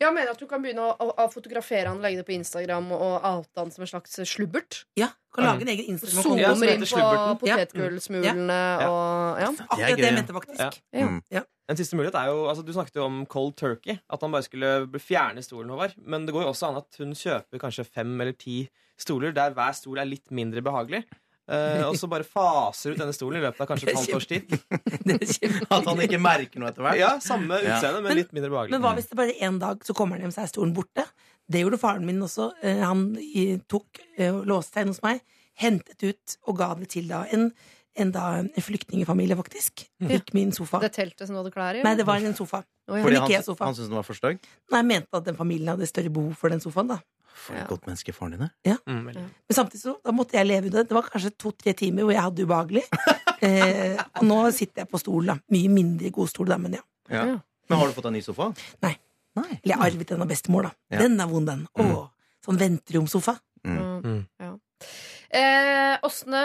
Jeg 0.00 0.12
mener 0.14 0.32
at 0.34 0.40
du 0.40 0.46
kan 0.50 0.62
begynne 0.64 0.84
å, 0.84 0.92
å, 1.00 1.12
å 1.24 1.28
fotografere 1.32 1.88
han, 1.88 2.00
legge 2.04 2.20
det 2.20 2.26
på 2.28 2.34
Instagram 2.36 2.90
og 2.96 3.24
oute 3.24 3.62
han 3.62 3.72
som 3.74 3.84
en 3.86 3.90
slags 3.90 4.18
slubbert. 4.28 4.82
Ja, 4.98 5.08
kan 5.32 5.46
lage 5.48 5.64
en 5.64 5.72
egen 5.72 5.94
Instagram. 5.94 6.26
Zoomer 6.26 6.42
Ja, 6.42 6.52
som 6.54 6.66
inn 6.66 6.84
heter 6.84 6.92
på 6.92 7.46
potetgullsmulene 7.46 7.48
Ja. 7.48 7.56
potetgullsmulene 7.62 8.60
og 8.90 9.40
ja. 9.40 9.48
Akkurat 9.48 9.78
Det 9.78 9.88
er 9.88 9.96
det 9.96 10.08
jeg 10.10 10.18
mente 10.20 10.36
faktisk. 10.36 10.60
Ja. 10.92 11.00
Ja. 11.00 11.08
Mm. 11.08 11.48
En 11.72 11.78
siste 11.78 11.96
mulighet 11.96 12.18
er 12.18 12.28
jo, 12.28 12.44
altså 12.50 12.64
Du 12.66 12.72
snakket 12.74 12.98
jo 12.98 13.06
om 13.06 13.22
cold 13.30 13.54
turkey. 13.56 13.96
At 14.12 14.20
han 14.20 14.32
bare 14.34 14.44
skulle 14.44 15.00
fjerne 15.00 15.42
stolen. 15.44 15.70
Håvard 15.72 15.94
Men 15.96 16.26
det 16.26 16.34
går 16.34 16.44
jo 16.44 16.52
også 16.52 16.68
an 16.72 16.80
at 16.82 17.00
hun 17.00 17.14
kjøper 17.16 17.62
kanskje 17.62 17.86
fem 17.88 18.12
eller 18.20 18.36
ti 18.36 18.66
stoler 19.00 19.32
der 19.34 19.54
hver 19.56 19.72
stol 19.74 19.98
er 19.98 20.06
litt 20.06 20.30
mindre 20.30 20.60
behagelig. 20.62 21.04
Eh, 21.52 21.82
og 21.84 21.96
så 22.00 22.08
bare 22.08 22.24
faser 22.24 22.94
ut 22.94 23.00
denne 23.00 23.12
stolen 23.12 23.40
i 23.40 23.44
løpet 23.44 23.60
av 23.60 23.68
kanskje 23.68 23.90
et 23.90 23.98
halvt 23.98 24.14
års 24.16 24.28
tid. 24.30 24.54
At 25.68 25.84
han 25.88 26.00
ikke 26.06 26.20
merker 26.22 26.62
noe 26.62 26.70
etter 26.72 26.86
hvert? 26.86 27.00
Ja, 27.00 27.10
Samme 27.20 27.58
utseende, 27.60 28.00
men 28.00 28.08
Men- 28.08 28.20
litt 28.22 28.32
mindre 28.32 28.50
behagelig. 28.54 28.72
Men 28.72 28.84
hva 28.86 28.94
hvis 28.96 29.10
det 29.10 29.18
bare 29.20 29.36
en 29.48 29.58
dag 29.60 29.84
så 29.84 29.96
kommer 29.96 30.16
han 30.16 30.24
hjem, 30.26 30.32
så 30.32 30.46
er 30.46 30.52
stolen 30.52 30.72
borte? 30.76 31.04
Det 31.52 31.60
gjorde 31.60 31.80
faren 31.82 32.06
min 32.08 32.22
også. 32.24 32.48
Uh, 32.62 32.80
Han 32.86 33.04
tok 33.68 34.00
uh, 34.18 34.30
og 34.38 34.42
låste 34.48 34.78
seg 34.78 34.86
inn 34.86 34.94
hos 34.94 35.02
meg, 35.04 35.20
hentet 35.60 36.06
ut 36.08 36.36
og 36.48 36.56
ga 36.56 36.72
det 36.80 36.88
til 36.94 37.10
da 37.10 37.26
en, 37.36 37.50
en, 38.00 38.12
da, 38.14 38.26
en 38.40 38.64
flyktningfamilie, 38.64 39.36
faktisk. 39.36 39.84
Fikk 40.08 40.32
min 40.38 40.54
sofa. 40.56 40.80
Det 40.80 40.94
teltet 40.96 41.26
som 41.28 41.36
du 41.36 41.42
hadde 41.42 41.52
klær 41.52 41.76
i? 41.76 41.84
Nei, 41.84 41.96
det 41.98 42.08
var 42.08 42.24
en 42.24 42.38
sofa. 42.38 42.62
Oh, 42.88 42.96
ja. 42.96 43.04
Fordi 43.04 43.20
han, 43.20 43.28
han 43.60 43.76
syntes 43.76 43.90
den 43.90 43.98
var 43.98 44.06
for 44.08 44.16
stygg? 44.18 44.40
Nei, 44.72 44.80
jeg 44.80 44.88
mente 44.88 45.20
at 45.20 45.28
den 45.28 45.36
familien 45.38 45.74
hadde 45.74 45.86
større 45.90 46.10
behov 46.14 46.32
for 46.40 46.48
den 46.54 46.62
sofaen. 46.64 46.96
da 46.96 47.02
For 47.34 47.54
Ja. 47.56 47.64
godt 47.66 47.86
menneske 47.88 48.12
faren 48.14 48.32
din 48.36 48.42
er. 48.46 48.78
Mm, 48.86 49.08
ja. 49.14 49.20
Men 49.48 49.56
samtidig 49.56 49.82
så 49.82 49.96
da 50.04 50.12
måtte 50.12 50.36
jeg 50.36 50.46
leve 50.46 50.66
under 50.70 50.82
det. 50.82 50.88
Det 50.88 50.94
var 50.94 51.08
kanskje 51.10 51.30
to-tre 51.38 51.72
timer 51.74 52.02
hvor 52.06 52.12
jeg 52.12 52.22
hadde 52.22 52.36
det 52.36 52.46
ubehagelig. 52.48 52.84
Eh, 53.42 53.96
og 53.98 54.22
nå 54.22 54.36
sitter 54.54 54.84
jeg 54.84 54.88
på 54.92 54.98
stol, 55.02 55.24
da. 55.26 55.34
Mye 55.50 55.66
mindre 55.68 56.12
god 56.14 56.28
stol, 56.30 56.46
da, 56.46 56.56
men 56.62 56.76
ja. 56.76 56.82
Ja. 57.10 57.24
Ja. 57.26 57.38
Men 57.68 57.78
har 57.80 57.88
du 57.90 57.92
fått 57.96 58.06
en 58.06 58.12
ny 58.14 58.20
sofa? 58.22 58.46
Nei. 58.84 58.92
Nei. 59.34 59.56
Eller 59.64 59.72
jeg 59.72 59.80
arvet 59.88 60.12
den 60.12 60.22
av 60.22 60.28
bestemor, 60.30 60.62
da. 60.68 60.70
Ja. 60.94 61.00
Den 61.02 61.18
er 61.18 61.26
vond, 61.26 61.48
den. 61.50 61.64
Åh, 61.74 62.04
sånn 62.46 62.60
venteromsofa. 62.60 63.34
Mm. 63.66 63.80
Mm. 64.04 64.20
Ja. 64.38 64.52
Eh, 65.40 65.96
Åsne, 66.06 66.44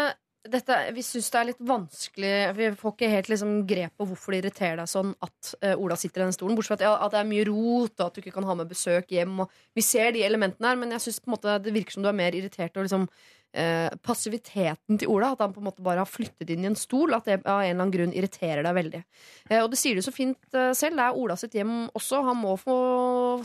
dette, 0.52 0.78
vi 0.96 1.04
syns 1.06 1.30
det 1.34 1.40
er 1.40 1.48
litt 1.50 1.62
vanskelig 1.70 2.34
Vi 2.58 2.70
får 2.80 2.94
ikke 2.94 3.10
helt 3.12 3.30
liksom 3.32 3.54
grep 3.70 3.94
på 4.00 4.08
hvorfor 4.10 4.34
det 4.34 4.42
irriterer 4.42 4.82
deg 4.82 4.92
sånn 4.92 5.14
at 5.24 5.52
uh, 5.64 5.74
Ola 5.76 5.98
sitter 6.00 6.24
i 6.24 6.26
den 6.26 6.36
stolen. 6.36 6.58
Bortsett 6.58 6.84
fra 6.84 6.94
at, 6.96 7.06
at 7.08 7.16
det 7.16 7.22
er 7.22 7.30
mye 7.30 7.48
rot, 7.50 7.96
og 7.98 8.06
at 8.08 8.18
du 8.18 8.22
ikke 8.24 8.36
kan 8.36 8.48
ha 8.50 8.58
med 8.60 8.72
besøk 8.72 9.12
hjem. 9.14 9.44
Vi 9.78 9.86
ser 9.86 10.14
de 10.16 10.26
elementene 10.28 10.72
her, 10.72 10.80
men 10.80 10.96
jeg 10.96 11.18
måte 11.30 11.58
det 11.64 11.76
virker 11.76 11.98
som 11.98 12.06
du 12.06 12.12
er 12.12 12.20
mer 12.20 12.38
irritert 12.38 12.78
og 12.78 12.88
liksom, 12.88 13.08
eh, 13.58 13.90
passiviteten 14.06 15.00
til 15.02 15.12
Ola. 15.12 15.34
At 15.34 15.44
han 15.44 15.54
på 15.56 15.62
en 15.62 15.68
måte 15.68 15.84
bare 15.86 16.04
har 16.04 16.10
flyttet 16.10 16.52
inn 16.54 16.66
i 16.66 16.70
en 16.70 16.78
stol. 16.78 17.16
At 17.18 17.28
det 17.28 17.40
av 17.42 17.64
en 17.64 17.66
eller 17.66 17.76
annen 17.76 17.94
grunn 17.96 18.16
irriterer 18.16 18.64
deg 18.66 18.78
veldig. 18.78 19.02
Eh, 19.50 19.62
og 19.64 19.72
det 19.74 19.80
sier 19.82 19.98
du 19.98 20.04
så 20.06 20.14
fint 20.16 20.58
eh, 20.58 20.72
selv. 20.78 21.00
Det 21.00 21.08
er 21.08 21.20
Ola 21.24 21.38
sitt 21.40 21.58
hjem 21.58 21.76
også. 21.98 22.22
Han 22.28 22.42
må 22.44 22.56
få 22.62 22.78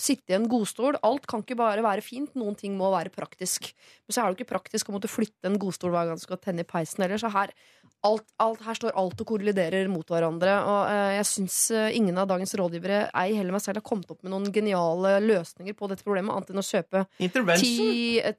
sitte 0.02 0.34
i 0.34 0.38
en 0.38 0.48
godstol. 0.52 1.00
Alt 1.06 1.28
kan 1.30 1.44
ikke 1.44 1.58
bare 1.60 1.84
være 1.84 2.04
fint. 2.04 2.34
Noen 2.38 2.58
ting 2.58 2.76
må 2.78 2.92
være 2.94 3.14
praktisk. 3.14 3.72
Men 4.06 4.14
så 4.14 4.22
er 4.22 4.28
det 4.28 4.36
jo 4.36 4.42
ikke 4.42 4.54
praktisk 4.54 4.90
å 4.90 4.96
måtte 4.96 5.12
flytte 5.12 5.50
en 5.50 5.60
godstol 5.62 5.94
hver 5.94 6.10
gang 6.10 6.20
du 6.20 6.26
skal 6.26 6.40
tenne 6.42 6.66
i 6.66 6.68
peisen 6.68 7.04
heller. 7.04 7.20
Så 7.20 7.32
her, 7.32 7.54
alt, 8.06 8.24
alt, 8.42 8.62
her 8.66 8.76
står 8.76 8.96
alt 8.98 9.20
og 9.22 9.28
korreliderer 9.28 9.88
mot 9.90 10.08
hverandre. 10.10 10.56
Og 10.66 10.90
eh, 10.90 11.12
jeg 11.18 11.28
syns 11.28 11.58
eh, 11.74 11.96
ingen 11.98 12.18
av 12.18 12.28
dagens 12.30 12.54
rådgivere, 12.58 13.04
ei 13.22 13.36
heller 13.38 13.54
meg 13.54 13.62
selv, 13.64 13.80
har 13.80 13.86
kommet 13.86 14.10
opp 14.12 14.20
med 14.24 14.34
noen 14.34 14.50
geniale 14.54 15.16
løsninger 15.22 15.76
på 15.78 15.90
dette 15.90 16.06
problemet, 16.06 16.34
annet 16.34 16.52
enn 16.52 16.62
å 16.62 16.66
kjøpe 16.66 17.04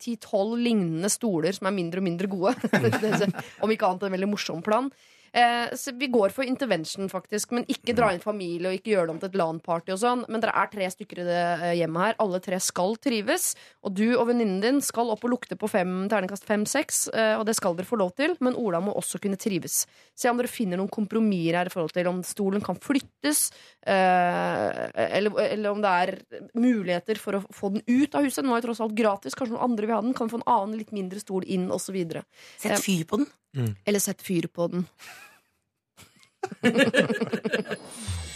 ti-tolv 0.04 0.60
lignende 0.60 1.12
stoler 1.12 1.56
som 1.56 1.70
er 1.70 1.78
mindre 1.80 2.04
og 2.04 2.08
mindre 2.10 2.32
gode. 2.32 2.56
Om 3.64 3.76
ikke 3.76 3.90
annet 3.90 4.08
en 4.10 4.18
veldig 4.18 4.32
morsom 4.34 4.64
plan. 4.66 4.92
Eh, 5.34 5.76
så 5.76 5.92
vi 5.98 6.08
går 6.08 6.30
for 6.30 6.46
intervention, 6.46 7.10
faktisk. 7.10 7.52
Men 7.52 7.66
ikke 7.72 7.96
dra 7.98 8.12
inn 8.14 8.22
familie 8.22 8.70
og 8.70 8.78
ikke 8.78 8.94
gjøre 8.94 9.08
det 9.10 9.14
om 9.16 9.22
til 9.22 9.32
et 9.32 9.38
LAN-party. 9.40 9.94
og 9.96 10.02
sånn 10.02 10.26
Men 10.30 10.44
dere 10.44 10.54
er 10.62 10.70
tre 10.70 10.90
stykker 10.94 11.24
i 11.24 11.26
det 11.26 11.42
eh, 11.42 11.74
hjemmet 11.82 12.06
her. 12.06 12.18
Alle 12.22 12.42
tre 12.44 12.60
skal 12.62 12.96
trives. 13.02 13.54
Og 13.82 13.96
du 13.98 14.06
og 14.14 14.28
venninnen 14.30 14.62
din 14.62 14.82
skal 14.86 15.10
opp 15.10 15.26
og 15.26 15.34
lukte 15.34 15.58
på 15.58 15.70
fem, 15.72 16.06
terningkast 16.12 16.46
fem-seks. 16.46 17.08
Eh, 17.14 17.34
og 17.40 17.48
det 17.50 17.58
skal 17.58 17.74
dere 17.78 17.90
få 17.90 17.98
lov 17.98 18.14
til. 18.20 18.38
Men 18.46 18.58
Ola 18.60 18.82
må 18.84 18.94
også 18.94 19.22
kunne 19.24 19.40
trives. 19.42 19.84
Se 20.14 20.30
om 20.30 20.38
dere 20.38 20.52
finner 20.52 20.78
noen 20.78 20.92
kompromisser 20.94 21.58
her 21.58 21.70
i 21.70 21.74
forhold 21.74 21.96
til 21.98 22.12
om 22.12 22.22
stolen 22.28 22.62
kan 22.62 22.78
flyttes. 22.78 23.48
Eh, 23.86 24.90
eller, 24.96 25.40
eller 25.44 25.70
om 25.72 25.82
det 25.84 25.90
er 25.92 26.14
muligheter 26.56 27.20
for 27.20 27.40
å 27.40 27.42
få 27.52 27.74
den 27.76 27.84
ut 27.88 28.16
av 28.16 28.24
huset. 28.24 28.44
Den 28.44 28.52
var 28.54 28.62
jo 28.62 28.68
tross 28.70 28.84
alt 28.86 28.96
gratis. 28.98 29.36
Kanskje 29.36 29.56
noen 29.58 29.68
andre 29.72 29.90
vil 29.90 29.96
ha 29.98 30.04
den. 30.06 30.16
Kan 30.18 30.32
få 30.32 30.40
en 30.40 30.48
annen, 30.48 30.78
litt 30.80 30.94
mindre 30.96 31.20
stol 31.24 31.44
inn, 31.46 31.68
osv. 31.74 31.98
Sett 32.62 32.84
fyr 32.84 33.04
på 33.10 33.24
den. 33.24 33.28
Eller 33.86 34.04
sett 34.04 34.22
fyr 34.24 34.48
på 34.52 34.70
den. 34.72 34.88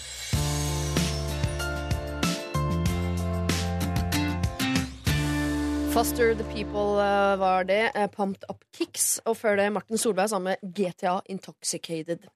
Faster 5.98 6.36
The 6.36 6.43
People 6.54 7.02
eh, 7.02 7.36
var 7.41 7.64
det. 7.64 7.91
eh, 7.95 8.08
Pumped 8.08 8.43
Up 8.52 8.62
Kicks. 8.78 9.20
Og 9.26 9.34
før 9.39 9.56
det 9.58 9.66
Martin 9.74 9.98
Solberg 9.98 10.30
sammen 10.30 10.54
med 10.54 10.74
GTA 10.78 11.16
Intoxicated. 11.34 12.28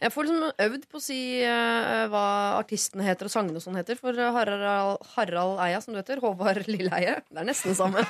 Jeg 0.00 0.12
får 0.14 0.24
liksom 0.24 0.62
øvd 0.64 0.86
på 0.88 0.96
å 0.96 1.02
si 1.04 1.18
eh, 1.44 2.06
hva 2.08 2.22
artistene 2.56 3.04
heter 3.04 3.28
og 3.28 3.34
sangene 3.34 3.60
og 3.60 3.64
sånn 3.66 3.76
heter. 3.76 3.98
For 4.00 4.16
Harald, 4.16 5.04
Harald 5.18 5.60
Eia, 5.60 5.82
som 5.84 5.92
du 5.92 6.00
heter. 6.00 6.22
Håvard 6.24 6.64
Lilleheie. 6.72 7.18
Det 7.28 7.42
er 7.44 7.48
nesten 7.50 7.76
samme. 7.76 8.06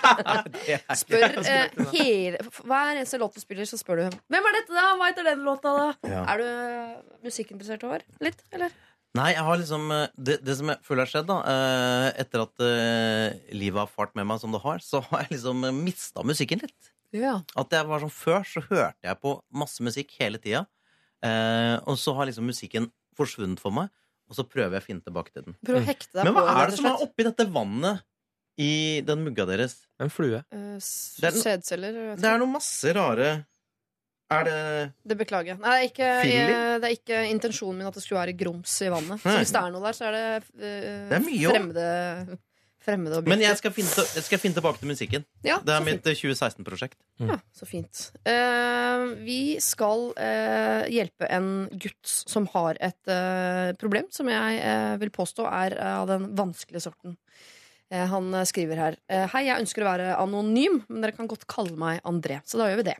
Spør 1.03 1.27
eh, 1.43 1.75
hele 1.97 2.39
Hver 2.61 2.93
eneste 2.95 3.19
låt 3.19 3.35
du 3.35 3.43
spiller, 3.43 3.67
så 3.67 3.81
spør 3.83 4.05
du 4.05 4.21
Hvem 4.31 4.47
er 4.53 4.59
dette, 4.61 4.77
da? 4.79 4.93
Hva 4.95 5.11
heter 5.11 5.27
den 5.33 5.43
låta, 5.43 5.75
da? 5.75 5.89
Ja. 6.07 6.23
Er 6.37 6.45
du 6.45 7.27
musikkinteressert, 7.27 7.83
Håvard? 7.83 8.07
Litt, 8.23 8.47
eller? 8.55 8.71
Nei, 9.19 9.33
jeg 9.35 9.43
har 9.43 9.57
liksom 9.59 9.89
eh, 9.91 10.05
Det, 10.15 10.37
det 10.47 10.55
som 10.61 10.69
jeg 10.71 10.79
føler 10.87 11.03
har 11.03 11.11
skjedd, 11.11 11.27
da 11.27 11.39
eh, 11.51 12.09
Etter 12.23 12.45
at 12.45 12.63
eh, 12.63 13.41
livet 13.59 13.81
har 13.83 13.91
fart 13.91 14.13
med 14.15 14.29
meg 14.31 14.39
som 14.43 14.53
det 14.55 14.61
har, 14.63 14.79
så 14.85 15.01
har 15.09 15.25
jeg 15.25 15.33
liksom 15.39 15.65
mista 15.83 16.23
musikken 16.27 16.63
litt. 16.63 16.93
Ja. 17.17 17.41
At 17.59 17.73
jeg 17.75 17.89
var 17.91 18.05
sånn 18.05 18.13
Før 18.15 18.45
så 18.47 18.63
hørte 18.69 19.09
jeg 19.09 19.19
på 19.25 19.33
masse 19.51 19.83
musikk 19.83 20.15
hele 20.21 20.39
tida. 20.39 20.63
Eh, 21.27 21.77
og 21.91 21.99
så 21.99 22.15
har 22.17 22.31
liksom 22.31 22.47
musikken 22.49 22.87
forsvunnet 23.19 23.59
for 23.61 23.75
meg, 23.75 23.91
og 24.31 24.39
så 24.39 24.45
prøver 24.47 24.79
jeg 24.79 24.85
å 24.85 24.87
finne 24.87 25.03
tilbake 25.05 25.35
til 25.35 25.49
den. 25.49 25.57
Prøv 25.67 25.81
å 25.81 25.87
hekte 25.91 26.15
deg 26.21 26.29
Men 26.31 26.37
på 26.39 26.45
hva 26.47 26.55
rett 26.55 26.61
er 26.63 26.63
og 26.63 26.71
det 26.71 26.79
som 26.79 26.87
er 26.87 26.95
slett. 26.95 27.09
oppi 27.11 27.27
dette 27.27 27.49
vannet 27.59 28.07
i 28.63 28.71
den 29.05 29.25
mugga 29.27 29.45
deres? 29.51 29.75
En 30.01 30.13
flue. 30.15 30.39
Eh, 30.55 30.77
s- 30.79 31.19
Det 31.21 31.33
er 31.33 31.37
Sædceller? 31.43 31.99
Det 32.17 32.31
er 32.31 32.39
noe 32.41 32.55
masse 32.55 32.95
rare 32.97 33.33
Er 34.31 34.45
det 34.47 34.59
Det 35.11 35.17
beklager 35.19 35.55
jeg. 35.55 35.59
Nei, 35.63 35.73
det 35.75 35.81
er 35.81 35.89
ikke, 35.91 36.11
jeg, 36.31 36.61
det 36.83 36.89
er 36.91 36.95
ikke 36.99 37.23
intensjonen 37.33 37.81
min 37.81 37.89
at 37.91 37.97
det 37.99 38.05
skulle 38.05 38.21
være 38.23 38.37
grums 38.39 38.77
i 38.87 38.93
vannet. 38.93 39.19
Så 39.25 39.35
hvis 39.41 39.51
det 39.57 39.63
er 39.65 39.75
noe 39.75 39.83
der, 39.89 39.97
så 39.99 40.07
er 40.11 40.17
det, 40.17 40.23
uh, 40.55 40.63
Det 41.11 41.19
er 41.19 41.25
mye 41.27 41.51
fremmede, 41.51 42.39
fremmede 42.81 43.19
objekter. 43.19 43.35
Men 43.35 43.43
jeg 43.45 43.59
skal 43.61 43.75
finne, 43.77 44.05
jeg 44.15 44.27
skal 44.29 44.41
finne 44.41 44.57
tilbake 44.61 44.81
til 44.81 44.89
musikken. 44.93 45.27
ja, 45.45 45.59
Det 45.67 45.75
er 45.75 45.83
mitt 45.85 46.07
eh, 46.07 46.17
2016-prosjekt. 46.17 46.97
Ja, 47.27 47.41
så 47.59 47.69
fint. 47.69 48.05
Uh, 48.23 49.11
vi 49.27 49.41
skal 49.61 50.07
uh, 50.15 50.87
hjelpe 50.89 51.29
en 51.35 51.51
gutt 51.75 52.15
som 52.15 52.47
har 52.55 52.79
et 52.81 53.11
eh, 53.13 53.75
problem 53.83 54.07
som 54.15 54.31
jeg 54.31 54.63
eh, 54.63 54.95
vil 55.03 55.11
påstå 55.15 55.45
er 55.51 55.75
eh, 55.77 55.97
av 56.01 56.07
den 56.09 56.31
vanskelige 56.39 56.87
sorten. 56.87 57.19
Eh, 57.91 58.07
han 58.07 58.31
eh, 58.39 58.47
skriver 58.49 58.79
her 58.79 58.97
eh, 59.11 59.27
Hei, 59.35 59.45
jeg 59.51 59.65
ønsker 59.65 59.83
å 59.83 59.91
være 59.91 60.11
anonym, 60.23 60.81
men 60.89 61.03
dere 61.05 61.17
kan 61.17 61.29
godt 61.31 61.49
kalle 61.51 61.75
meg 61.79 62.01
André. 62.07 62.39
Så 62.47 62.61
da 62.61 62.71
gjør 62.71 62.85
vi 62.85 62.91
det. 62.93 62.99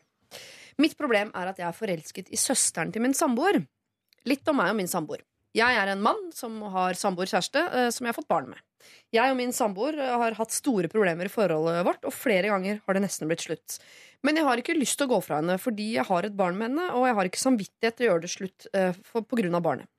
Mitt 0.79 0.97
problem 0.99 1.33
er 1.35 1.51
at 1.51 1.61
jeg 1.61 1.69
er 1.69 1.77
forelsket 1.77 2.31
i 2.31 2.39
søsteren 2.39 2.93
til 2.95 3.03
min 3.05 3.17
samboer. 3.17 3.63
Litt 4.29 4.49
om 4.53 4.61
meg 4.61 4.75
og 4.75 4.79
min 4.79 4.91
samboer. 4.91 5.25
Jeg 5.57 5.75
er 5.75 5.91
en 5.91 6.03
mann 6.03 6.29
som 6.35 6.61
har 6.71 6.99
samboer-kjæreste 6.99 7.63
eh, 7.67 7.89
som 7.91 8.07
jeg 8.07 8.13
har 8.13 8.19
fått 8.21 8.31
barn 8.31 8.53
med. 8.53 8.61
Jeg 9.15 9.33
og 9.33 9.39
min 9.39 9.55
samboer 9.55 9.99
eh, 9.99 10.13
har 10.23 10.37
hatt 10.39 10.55
store 10.55 10.91
problemer 10.93 11.27
i 11.27 11.33
forholdet 11.33 11.83
vårt, 11.87 12.05
og 12.07 12.15
flere 12.15 12.53
ganger 12.53 12.79
har 12.85 12.97
det 12.97 13.03
nesten 13.03 13.31
blitt 13.31 13.43
slutt. 13.43 13.81
Men 14.23 14.39
jeg 14.39 14.47
har 14.47 14.61
ikke 14.61 14.77
lyst 14.79 15.01
til 15.01 15.09
å 15.09 15.17
gå 15.17 15.23
fra 15.27 15.41
henne 15.41 15.57
fordi 15.59 15.95
jeg 15.97 16.07
har 16.07 16.29
et 16.29 16.37
barn 16.39 16.59
med 16.61 16.71
henne, 16.71 16.91
og 16.95 17.09
jeg 17.09 17.19
har 17.19 17.31
ikke 17.31 17.43
samvittighet 17.43 17.99
til 17.99 18.07
å 18.07 18.13
gjøre 18.13 18.25
det 18.27 18.33
slutt 18.37 18.69
eh, 18.77 19.03
på 19.17 19.41
grunn 19.43 19.59
av 19.59 19.67
barnet. 19.67 19.91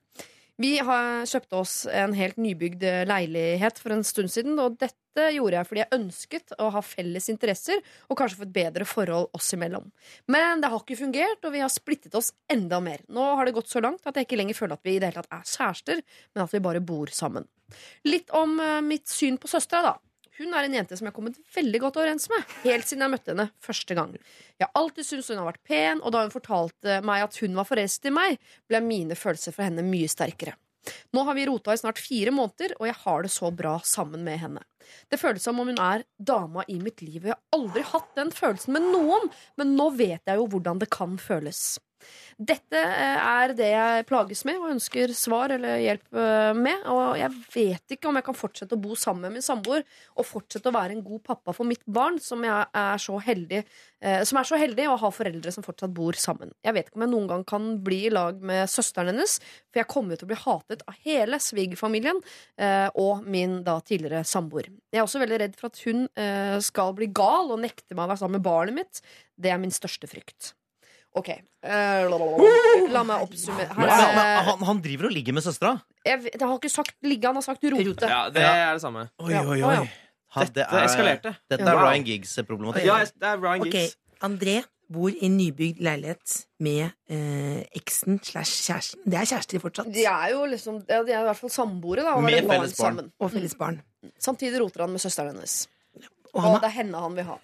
Vi 0.61 0.75
har 0.83 1.23
kjøpte 1.29 1.57
oss 1.57 1.75
en 1.87 2.11
helt 2.13 2.37
nybygd 2.41 2.83
eh, 2.85 3.03
leilighet 3.09 3.79
for 3.81 3.95
en 3.95 4.03
stund 4.05 4.29
siden, 4.29 4.59
og 4.61 4.75
dette 4.81 5.29
gjorde 5.33 5.57
jeg 5.57 5.67
fordi 5.67 5.81
jeg 5.81 5.97
ønsket 5.97 6.53
å 6.61 6.67
ha 6.75 6.83
felles 6.85 7.29
interesser 7.31 7.79
og 8.07 8.19
kanskje 8.19 8.41
få 8.41 8.45
et 8.45 8.53
bedre 8.59 8.85
forhold 8.87 9.31
oss 9.37 9.49
imellom. 9.55 9.87
Men 10.31 10.61
det 10.61 10.69
har 10.71 10.83
ikke 10.83 10.99
fungert, 10.99 11.41
og 11.47 11.55
vi 11.55 11.63
har 11.63 11.71
splittet 11.71 12.17
oss 12.19 12.33
enda 12.51 12.81
mer. 12.83 13.01
Nå 13.09 13.31
har 13.39 13.47
det 13.47 13.55
gått 13.57 13.71
så 13.71 13.81
langt 13.81 14.05
at 14.05 14.19
jeg 14.19 14.27
ikke 14.27 14.41
lenger 14.43 14.59
føler 14.59 14.77
at 14.77 14.85
vi 14.85 14.97
i 14.97 15.01
det 15.01 15.09
hele 15.09 15.23
tatt 15.23 15.39
er 15.39 15.49
kjærester, 15.55 16.05
men 16.35 16.45
at 16.45 16.53
vi 16.53 16.63
bare 16.67 16.85
bor 16.93 17.15
sammen. 17.15 17.49
Litt 18.05 18.29
om 18.35 18.59
eh, 18.61 18.79
mitt 18.85 19.09
syn 19.09 19.41
på 19.41 19.49
søstera, 19.49 19.95
da. 19.95 20.10
Hun 20.41 20.55
er 20.57 20.65
en 20.65 20.73
jente 20.73 20.97
som 20.97 21.05
jeg 21.05 21.11
har 21.11 21.17
kommet 21.19 21.37
veldig 21.53 21.79
godt 21.83 21.99
overens 22.01 22.25
med. 22.31 22.55
Helt 22.63 22.87
siden 22.89 23.05
jeg 23.05 23.13
møtte 23.13 23.33
henne 23.35 23.47
første 23.61 23.97
gang. 23.97 24.15
Jeg 24.57 24.65
har 24.65 24.81
alltid 24.81 25.05
syntes 25.05 25.29
hun 25.29 25.41
har 25.43 25.51
vært 25.51 25.63
pen, 25.69 26.01
og 26.01 26.15
da 26.15 26.23
hun 26.25 26.33
fortalte 26.33 26.97
meg 27.05 27.27
at 27.27 27.37
hun 27.43 27.57
var 27.59 27.69
forelsket 27.69 28.09
i 28.09 28.15
meg, 28.15 28.41
ble 28.71 28.81
mine 28.85 29.17
følelser 29.19 29.53
for 29.53 29.67
henne 29.67 29.85
mye 29.85 30.09
sterkere. 30.09 30.57
Nå 31.13 31.21
har 31.27 31.37
vi 31.37 31.45
rota 31.45 31.75
i 31.75 31.77
snart 31.77 32.01
fire 32.01 32.33
måneder, 32.33 32.73
og 32.79 32.87
jeg 32.89 32.97
har 33.03 33.21
det 33.21 33.31
så 33.35 33.51
bra 33.53 33.75
sammen 33.85 34.25
med 34.25 34.41
henne. 34.41 34.63
Det 35.13 35.19
føles 35.21 35.45
som 35.45 35.61
om 35.61 35.69
hun 35.69 35.77
er 35.77 36.07
dama 36.17 36.65
i 36.67 36.79
mitt 36.81 37.03
liv, 37.05 37.21
og 37.21 37.29
jeg 37.29 37.37
har 37.37 37.59
aldri 37.59 37.85
hatt 37.91 38.11
den 38.17 38.33
følelsen 38.33 38.73
med 38.75 38.89
noen, 38.89 39.29
men 39.61 39.75
nå 39.77 39.91
vet 39.99 40.25
jeg 40.25 40.41
jo 40.41 40.49
hvordan 40.49 40.81
det 40.81 40.89
kan 40.93 41.19
føles. 41.21 41.77
Dette 42.41 42.79
eh, 42.79 43.17
er 43.21 43.53
det 43.53 43.67
jeg 43.69 44.05
plages 44.09 44.41
med 44.47 44.57
og 44.57 44.71
ønsker 44.73 45.11
svar 45.13 45.53
eller 45.53 45.81
hjelp 45.81 46.17
eh, 46.17 46.51
med. 46.57 46.85
Og 46.89 47.19
jeg 47.19 47.31
vet 47.53 47.95
ikke 47.95 48.09
om 48.09 48.17
jeg 48.17 48.25
kan 48.25 48.37
fortsette 48.37 48.77
å 48.77 48.81
bo 48.81 48.95
sammen 48.97 49.27
med 49.27 49.37
min 49.37 49.45
samboer 49.45 49.83
og 50.15 50.27
fortsette 50.27 50.71
å 50.71 50.75
være 50.75 50.95
en 50.95 51.03
god 51.05 51.21
pappa 51.27 51.53
for 51.53 51.69
mitt 51.69 51.83
barn, 51.85 52.17
som, 52.21 52.43
er 52.45 53.01
så 53.01 53.19
heldig, 53.21 53.61
eh, 54.01 54.21
som 54.27 54.39
er 54.41 54.47
så 54.47 54.59
heldig 54.59 54.87
å 54.89 54.97
ha 55.03 55.11
foreldre 55.13 55.53
som 55.53 55.65
fortsatt 55.65 55.93
bor 55.93 56.17
sammen. 56.17 56.53
Jeg 56.65 56.77
vet 56.77 56.89
ikke 56.89 57.01
om 57.01 57.05
jeg 57.05 57.13
noen 57.13 57.29
gang 57.29 57.45
kan 57.51 57.67
bli 57.85 57.99
i 58.07 58.13
lag 58.13 58.41
med 58.41 58.69
søsteren 58.71 59.11
hennes, 59.11 59.37
for 59.69 59.83
jeg 59.83 59.91
kommer 59.91 60.17
til 60.17 60.27
å 60.27 60.31
bli 60.31 60.39
hatet 60.41 60.85
av 60.89 60.97
hele 61.05 61.39
svigerfamilien 61.41 62.19
og 62.99 63.25
min 63.29 63.59
da 63.65 63.77
tidligere 63.85 64.23
samboer. 64.27 64.69
Jeg 64.91 65.01
er 65.01 65.05
også 65.05 65.21
veldig 65.21 65.39
redd 65.41 65.57
for 65.59 65.71
at 65.71 65.81
hun 65.85 66.05
skal 66.63 66.95
bli 66.97 67.09
gal 67.15 67.53
og 67.53 67.61
nekte 67.63 67.95
meg 67.95 68.05
å 68.05 68.11
være 68.11 68.23
sammen 68.23 68.39
med 68.39 68.47
barnet 68.47 68.77
mitt. 68.77 69.03
Det 69.35 69.53
er 69.53 69.61
min 69.61 69.73
største 69.73 70.09
frykt. 70.11 70.53
Ok. 71.17 71.29
eh, 71.29 72.05
la 72.07 73.03
meg 73.03 73.25
oppsummere. 73.25 73.73
Men, 73.75 73.89
er, 73.91 74.13
men, 74.15 74.29
han, 74.47 74.61
han 74.69 74.81
driver 74.83 75.09
og 75.09 75.15
ligger 75.15 75.35
med 75.35 75.43
søstera? 75.43 75.73
jeg, 76.07 76.23
jeg 76.31 76.41
har 76.41 76.53
ikke 76.55 76.71
sagt 76.71 76.95
ligge, 77.03 77.27
han 77.27 77.35
har 77.35 77.45
sagt 77.45 77.65
rote. 77.73 78.07
Ja, 78.07 78.21
det 78.31 78.45
er 78.45 78.77
det 78.77 78.83
samme. 78.83 79.09
Oi, 79.19 79.33
oi, 79.35 79.59
oi. 79.67 79.89
Ha, 80.31 80.45
det 80.47 80.53
dette 80.61 80.83
eskalerte. 80.85 81.33
Dette 81.51 81.65
er 81.67 81.75
Wow. 81.75 81.89
Ryan 81.89 82.05
Giggs-problematikk. 82.07 82.85
Ja, 82.87 83.01
det 83.03 83.27
er 83.33 83.41
Ryan 83.41 83.65
Ok, 83.65 83.67
Okay. 83.67 83.89
André 84.23 84.61
bor 84.91 85.11
i 85.11 85.27
nybygd 85.31 85.79
leilighet 85.83 86.33
med 86.63 86.91
eh, 87.11 87.61
eksen 87.79 88.19
slash 88.23 88.61
kjæresten. 88.67 89.03
Det 89.07 89.19
er 89.19 89.27
kjærester 89.27 89.63
fortsatt. 89.63 89.91
De 89.91 90.05
er 90.07 90.31
jo 90.33 90.45
liksom 90.51 90.79
ja, 90.87 91.01
De 91.07 91.11
er 91.15 91.23
i 91.23 91.27
hvert 91.27 91.39
fall 91.39 91.51
samboere, 91.51 92.03
da. 92.07 92.15
Med 92.23 92.47
felles 92.47 92.75
barn. 92.75 92.75
sammen. 92.79 93.11
Og 93.19 93.31
felles 93.33 93.55
barn. 93.59 93.81
Samtidig 94.19 94.61
roter 94.63 94.85
han 94.85 94.95
med 94.95 95.03
søsteren 95.03 95.35
hennes. 95.35 95.67
Og 96.31 96.43
Og 96.45 96.59
det 96.61 96.69
er, 96.69 96.75
henne 96.79 97.03
han 97.03 97.15
vil 97.17 97.27
ha. 97.27 97.37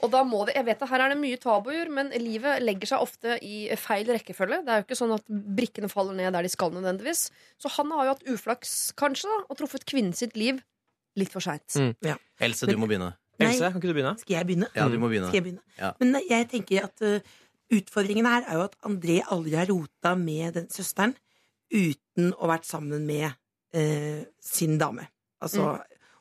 Og 0.00 0.08
da 0.12 0.22
må 0.24 0.42
det, 0.48 0.54
jeg 0.56 0.64
vet 0.64 0.82
at 0.82 0.90
Her 0.90 1.04
er 1.04 1.12
det 1.12 1.20
mye 1.20 1.38
tabuer, 1.40 1.90
men 1.92 2.12
livet 2.22 2.62
legger 2.64 2.94
seg 2.94 3.04
ofte 3.04 3.36
i 3.44 3.66
feil 3.76 4.08
rekkefølge. 4.08 4.62
Det 4.64 4.72
er 4.72 4.80
jo 4.80 4.86
ikke 4.86 4.98
sånn 4.98 5.12
at 5.16 5.26
brikkene 5.28 5.90
faller 5.92 6.16
ned 6.16 6.32
der 6.36 6.46
de 6.46 6.52
skal 6.52 6.72
nødvendigvis. 6.72 7.26
Så 7.60 7.72
han 7.76 7.92
har 7.96 8.06
jo 8.06 8.14
hatt 8.14 8.28
uflaks, 8.32 8.74
kanskje, 9.00 9.28
da, 9.28 9.42
og 9.46 9.60
truffet 9.60 9.84
kvinnen 9.88 10.16
sitt 10.16 10.38
liv 10.40 10.62
litt 11.20 11.32
for 11.32 11.44
seint. 11.44 11.76
Mm. 11.76 12.16
Else, 12.40 12.68
du 12.70 12.78
må 12.80 12.88
begynne. 12.88 13.12
Nei. 13.40 13.50
Else, 13.50 13.68
kan 13.68 13.80
ikke 13.80 13.90
du 13.90 13.96
begynne? 13.96 14.16
skal 14.20 14.36
jeg 14.38 14.48
begynne? 14.48 14.68
Ja, 14.76 14.88
du 14.88 14.98
må 15.00 15.08
begynne. 15.10 15.30
Skal 15.30 15.40
jeg 15.40 15.46
begynne? 15.48 15.64
Ja. 15.78 15.92
Men 16.00 16.14
nei, 16.16 16.24
jeg 16.28 16.48
tenker 16.52 16.88
at 16.88 17.04
uh, 17.04 17.36
utfordringen 17.76 18.28
her 18.28 18.44
er 18.44 18.58
jo 18.58 18.66
at 18.68 18.76
André 18.88 19.20
aldri 19.32 19.56
har 19.56 19.70
rota 19.70 20.14
med 20.18 20.56
den 20.58 20.68
søsteren 20.72 21.14
uten 21.70 22.34
å 22.34 22.44
ha 22.44 22.52
vært 22.54 22.68
sammen 22.68 23.06
med 23.08 23.30
uh, 23.30 24.20
sin 24.44 24.76
dame. 24.80 25.08
Altså, 25.40 25.72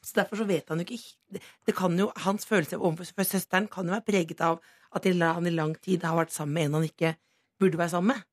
Så 0.10 0.18
derfor 0.18 0.40
så 0.42 0.48
vet 0.50 0.70
han 0.72 0.82
jo 0.82 0.88
ikke 0.88 1.00
det, 1.36 1.42
det 1.68 1.76
kan 1.78 1.98
jo, 2.00 2.08
Hans 2.26 2.48
følelse 2.50 2.80
overfor 2.80 3.28
søsteren 3.28 3.68
kan 3.70 3.86
jo 3.86 3.94
være 3.94 4.08
preget 4.08 4.42
av 4.42 4.58
at 4.96 5.06
han 5.06 5.46
i 5.48 5.54
lang 5.54 5.76
tid 5.86 6.02
har 6.08 6.18
vært 6.18 6.34
sammen 6.34 6.56
med 6.58 6.66
en 6.70 6.78
han 6.80 6.88
ikke 6.88 7.12
burde 7.62 7.78
være 7.78 7.94
sammen 7.94 8.16
med. 8.16 8.24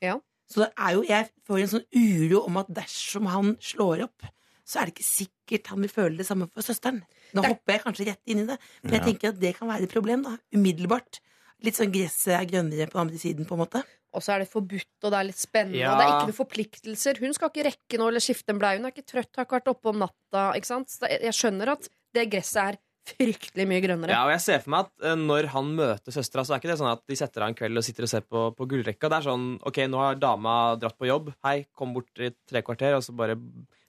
Ja. 0.00 0.14
Så 0.48 0.62
det 0.64 0.70
er 0.78 0.94
jo, 0.96 1.02
jeg 1.04 1.28
får 1.44 1.60
en 1.60 1.72
sånn 1.74 1.86
uro 2.00 2.40
om 2.46 2.56
at 2.62 2.70
dersom 2.72 3.26
han 3.28 3.56
slår 3.60 4.06
opp, 4.06 4.24
så 4.64 4.80
er 4.80 4.88
det 4.88 4.94
ikke 4.96 5.04
sikkert 5.08 5.66
han 5.74 5.84
vil 5.84 5.92
føle 5.92 6.16
det 6.16 6.26
samme 6.28 6.48
for 6.52 6.64
søsteren. 6.64 7.02
Nå 7.34 7.42
Det 7.42 7.44
er- 7.44 7.52
hopper 7.54 7.72
jeg 7.72 7.82
kanskje 7.84 8.06
rett 8.08 8.24
inn 8.32 8.38
i 8.40 8.46
det, 8.46 8.58
men 8.82 8.92
jeg 8.92 9.02
tenker 9.04 9.28
at 9.28 9.40
det 9.40 9.56
kan 9.58 9.68
være 9.68 9.82
et 9.82 9.92
problem. 9.92 10.22
da, 10.22 10.38
Umiddelbart. 10.54 11.20
Litt 11.60 11.74
sånn 11.74 11.92
gresset 11.92 12.38
er 12.38 12.46
grønnere 12.46 12.86
på 12.88 12.92
den 12.96 13.08
andre 13.08 13.18
siden, 13.18 13.44
på 13.44 13.52
en 13.52 13.66
måte. 13.66 13.84
Og 14.16 14.22
så 14.24 14.32
er 14.34 14.42
det 14.44 14.48
forbudt, 14.48 14.88
og 15.04 15.12
det 15.12 15.18
er 15.18 15.26
litt 15.28 15.38
spennende, 15.40 15.78
Ja. 15.82 15.92
og 15.92 15.98
det 16.00 16.04
er 16.06 16.12
ikke 16.14 16.28
noen 16.30 16.38
forpliktelser. 16.38 17.18
Hun 17.20 17.34
skal 17.36 17.50
ikke 17.52 17.66
rekke 17.68 17.98
noe 18.00 18.08
eller 18.08 18.24
skifte 18.24 18.54
en 18.54 18.58
bleie. 18.62 18.78
Hun 18.80 18.86
er 18.88 18.94
ikke 18.94 19.04
trøtt, 19.04 19.34
har 19.36 19.44
ikke 19.44 19.58
vært 19.60 19.68
oppe 19.74 19.90
om 19.92 19.98
natta. 20.00 20.44
Ikke 20.56 20.70
sant? 20.70 20.88
Så 20.88 21.10
jeg 21.10 21.34
skjønner 21.36 21.74
at 21.74 21.88
det 22.16 22.30
gresset 22.32 22.62
er 22.62 22.78
fryktelig 23.08 23.64
mye 23.68 23.80
grønnere. 23.84 24.12
Ja, 24.12 24.24
og 24.26 24.32
jeg 24.34 24.40
ser 24.44 24.58
for 24.64 24.70
meg 24.74 24.86
at 24.88 25.06
eh, 25.10 25.14
Når 25.16 25.46
han 25.54 25.70
møter 25.76 26.12
søstera, 26.12 26.44
så 26.44 26.52
er 26.56 26.60
ikke 26.60 26.68
det 26.72 26.78
sånn 26.80 26.90
at 26.92 27.02
de 27.08 27.16
setter 27.16 27.44
av 27.44 27.48
en 27.48 27.56
kveld 27.56 27.80
og 27.80 27.84
sitter 27.84 28.04
og 28.04 28.10
ser 28.12 28.24
på, 28.24 28.42
på 28.56 28.66
gullrekka. 28.68 29.08
Det 29.08 29.16
er 29.20 29.28
sånn 29.28 29.46
OK, 29.68 29.78
nå 29.88 30.00
har 30.02 30.18
dama 30.20 30.56
dratt 30.80 30.96
på 30.98 31.08
jobb. 31.08 31.30
Hei, 31.44 31.66
kom 31.76 31.92
bort 31.96 32.12
i 32.20 32.28
tre 32.48 32.60
kvarter, 32.64 32.96
og 32.98 33.04
så 33.04 33.14
bare 33.16 33.36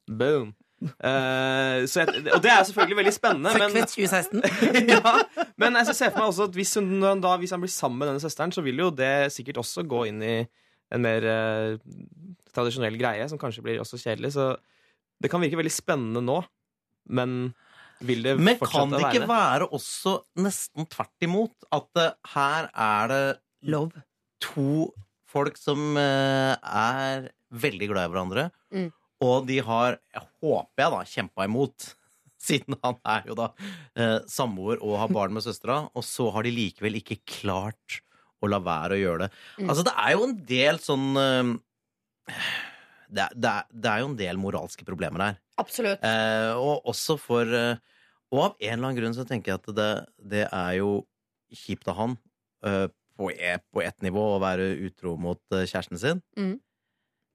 boom. 0.07 0.53
Eh, 0.79 1.85
så 1.91 2.03
jeg, 2.03 2.21
og 2.31 2.41
det 2.43 2.51
er 2.53 2.63
selvfølgelig 2.67 2.97
veldig 3.01 3.13
spennende. 3.15 3.51
Men, 3.59 3.75
2016. 3.83 4.43
ja, 4.93 5.13
men 5.59 5.79
jeg 5.81 5.95
ser 5.97 6.13
for 6.13 6.21
meg 6.21 6.29
også 6.31 6.47
at 6.47 6.57
hvis, 6.57 6.73
hun, 6.79 6.93
da, 7.23 7.33
hvis 7.41 7.53
han 7.55 7.63
blir 7.63 7.73
sammen 7.73 7.99
med 8.01 8.11
denne 8.11 8.23
søsteren, 8.23 8.53
så 8.55 8.63
vil 8.65 8.79
jo 8.79 8.89
det 8.95 9.31
sikkert 9.35 9.59
også 9.63 9.83
gå 9.89 10.05
inn 10.11 10.23
i 10.23 10.35
en 10.89 11.03
mer 11.03 11.25
uh, 11.27 11.73
tradisjonell 12.55 12.95
greie, 12.99 13.27
som 13.29 13.41
kanskje 13.41 13.63
blir 13.65 13.81
også 13.83 13.99
kjedelig. 14.01 14.33
Så 14.37 14.53
det 15.21 15.31
kan 15.31 15.43
virke 15.43 15.59
veldig 15.59 15.73
spennende 15.73 16.23
nå, 16.25 16.39
men 17.13 17.51
vil 18.05 18.23
det 18.23 18.37
Men 18.39 18.55
fortsette 18.61 18.79
kan 18.79 18.95
det 18.95 19.01
ikke 19.03 19.27
være 19.27 19.67
være 19.67 19.69
også 19.75 20.15
nesten 20.39 20.87
tvert 20.89 21.27
imot? 21.27 21.67
At 21.75 21.89
uh, 21.99 22.15
her 22.35 22.71
er 22.71 23.11
det 23.11 23.23
Love. 23.75 24.05
to 24.39 24.87
folk 25.29 25.59
som 25.59 25.97
er 25.99 27.27
veldig 27.51 27.89
glad 27.91 28.07
i 28.07 28.13
hverandre, 28.15 28.47
Mm. 28.69 28.91
Og 29.23 29.47
de 29.49 29.59
har, 29.65 29.99
jeg 30.15 30.27
håper 30.41 30.83
jeg 30.83 30.93
da, 30.95 30.99
kjempa 31.13 31.47
imot. 31.49 31.89
Siden 32.49 32.77
han 32.79 32.95
er 33.03 33.25
jo 33.27 33.35
da 33.35 33.49
eh, 33.99 34.19
samboer 34.31 34.79
og 34.79 34.95
har 35.01 35.11
barn 35.11 35.35
med 35.35 35.43
søstera, 35.43 35.81
og 35.91 36.05
så 36.07 36.29
har 36.35 36.47
de 36.47 36.55
likevel 36.55 37.01
ikke 37.01 37.19
klart 37.27 37.99
å 38.39 38.47
la 38.47 38.61
være 38.63 38.95
å 38.95 39.01
gjøre 39.01 39.25
det. 39.25 39.29
Mm. 39.59 39.67
Altså, 39.67 39.83
det 39.83 39.95
er 39.99 40.13
jo 40.15 40.23
en 40.23 40.37
del 40.47 40.79
sånn 40.79 41.07
eh, 41.19 41.51
det, 43.09 43.27
det, 43.35 43.53
det 43.73 43.91
er 43.91 44.03
jo 44.03 44.11
en 44.11 44.19
del 44.19 44.39
moralske 44.39 44.85
problemer 44.87 45.25
her. 45.25 45.39
Absolutt. 45.59 46.03
Eh, 46.05 46.53
og 46.55 46.87
også 46.87 47.17
for 47.19 47.49
eh, 47.55 47.81
Og 48.29 48.43
av 48.43 48.55
en 48.61 48.75
eller 48.75 48.85
annen 48.85 48.99
grunn 48.99 49.15
så 49.17 49.25
tenker 49.27 49.51
jeg 49.51 49.59
at 49.59 49.69
det, 49.75 49.91
det 50.31 50.45
er 50.45 50.73
jo 50.77 50.91
kjipt 51.49 51.89
av 51.89 51.97
han 51.97 52.17
eh, 52.63 52.85
på, 53.17 53.31
et, 53.33 53.65
på 53.73 53.81
ett 53.81 54.05
nivå 54.05 54.21
å 54.35 54.41
være 54.43 54.69
utro 54.85 55.15
mot 55.19 55.41
eh, 55.51 55.65
kjæresten 55.65 55.99
sin. 55.99 56.21
Mm. 56.37 56.59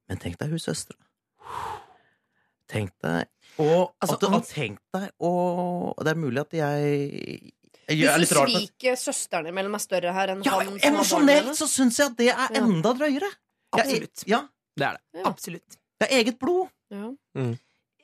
Men 0.09 0.23
tenk 0.23 0.39
deg 0.41 0.55
hun 0.55 0.63
søstera. 0.63 1.01
Tenk 2.75 2.91
deg 3.05 3.29
Og 3.63 3.93
Altså, 4.03 4.17
at, 4.19 4.25
at 4.41 4.49
tenk 4.51 4.81
deg 4.97 5.07
og 5.23 5.95
Det 6.03 6.11
er 6.15 6.19
mulig 6.19 6.43
at 6.43 6.57
jeg 6.59 7.53
Hvis 7.87 8.33
sviker 8.35 8.99
søsteren 8.99 9.47
imellom 9.53 9.77
er 9.79 9.83
større 9.85 10.13
her 10.17 10.33
enn 10.35 10.43
ja, 10.47 10.59
han 10.59 10.79
Emosjonelt 10.91 11.55
så 11.59 11.69
syns 11.71 12.01
jeg 12.01 12.11
at 12.11 12.19
det 12.19 12.31
er 12.33 12.55
enda 12.63 12.95
drøyere. 12.97 13.29
Absolutt. 13.77 14.25
Ja, 14.31 14.43
Det 14.75 14.87
er 14.89 14.97
det. 14.99 15.21
Ja. 15.21 15.25
Absolutt. 15.31 15.77
det 16.01 16.09
er 16.09 16.15
eget 16.23 16.39
blod. 16.41 16.71
Ja. 16.95 17.11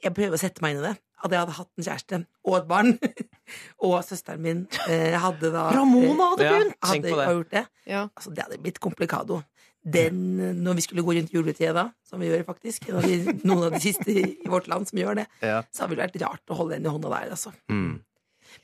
Jeg 0.04 0.12
prøver 0.16 0.36
å 0.36 0.40
sette 0.40 0.62
meg 0.64 0.76
inn 0.76 0.82
i 0.84 0.88
det. 0.90 0.96
At 1.20 1.32
jeg 1.34 1.40
hadde 1.42 1.52
hatt 1.58 1.68
en 1.76 1.84
kjæreste 1.84 2.18
og 2.48 2.54
et 2.56 2.68
barn. 2.68 2.92
og 3.84 3.96
søsteren 4.06 4.40
min 4.44 4.60
eh, 4.88 5.16
hadde 5.20 5.50
da 5.52 5.66
Ramona 5.74 6.30
hadde 6.34 6.46
Ja. 6.46 6.52
begynt! 6.54 6.76
eh, 6.76 6.92
Tenk 6.92 7.04
hadde 7.04 7.10
på 7.12 7.18
det. 7.20 7.26
gjort 7.34 7.50
det. 7.56 7.64
Ja. 7.92 8.02
Altså, 8.16 8.32
det 8.36 8.44
hadde 8.46 8.60
blitt 8.64 8.80
komplikado. 8.80 9.40
Den, 9.80 10.16
når 10.60 10.76
vi 10.76 10.82
skulle 10.84 11.04
gå 11.06 11.14
rundt 11.16 11.32
juletida 11.32 11.72
da, 11.72 11.86
som 12.04 12.20
vi 12.20 12.28
gjør 12.28 12.44
faktisk, 12.44 12.90
av 12.92 13.06
de, 13.06 13.16
noen 13.48 13.70
av 13.70 13.76
de 13.76 13.80
siste 13.80 14.12
i 14.12 14.50
vårt 14.50 14.68
land 14.68 14.90
som 14.90 15.00
gjør 15.00 15.22
det, 15.22 15.26
Ja. 15.40 15.62
så 15.72 15.86
hadde 15.86 15.96
det 15.96 16.04
vært 16.04 16.22
rart 16.24 16.52
å 16.52 16.58
holde 16.58 16.76
den 16.76 16.88
i 16.88 16.92
hånda 16.92 17.12
der, 17.14 17.32
altså. 17.36 17.54
Mm. 17.72 18.00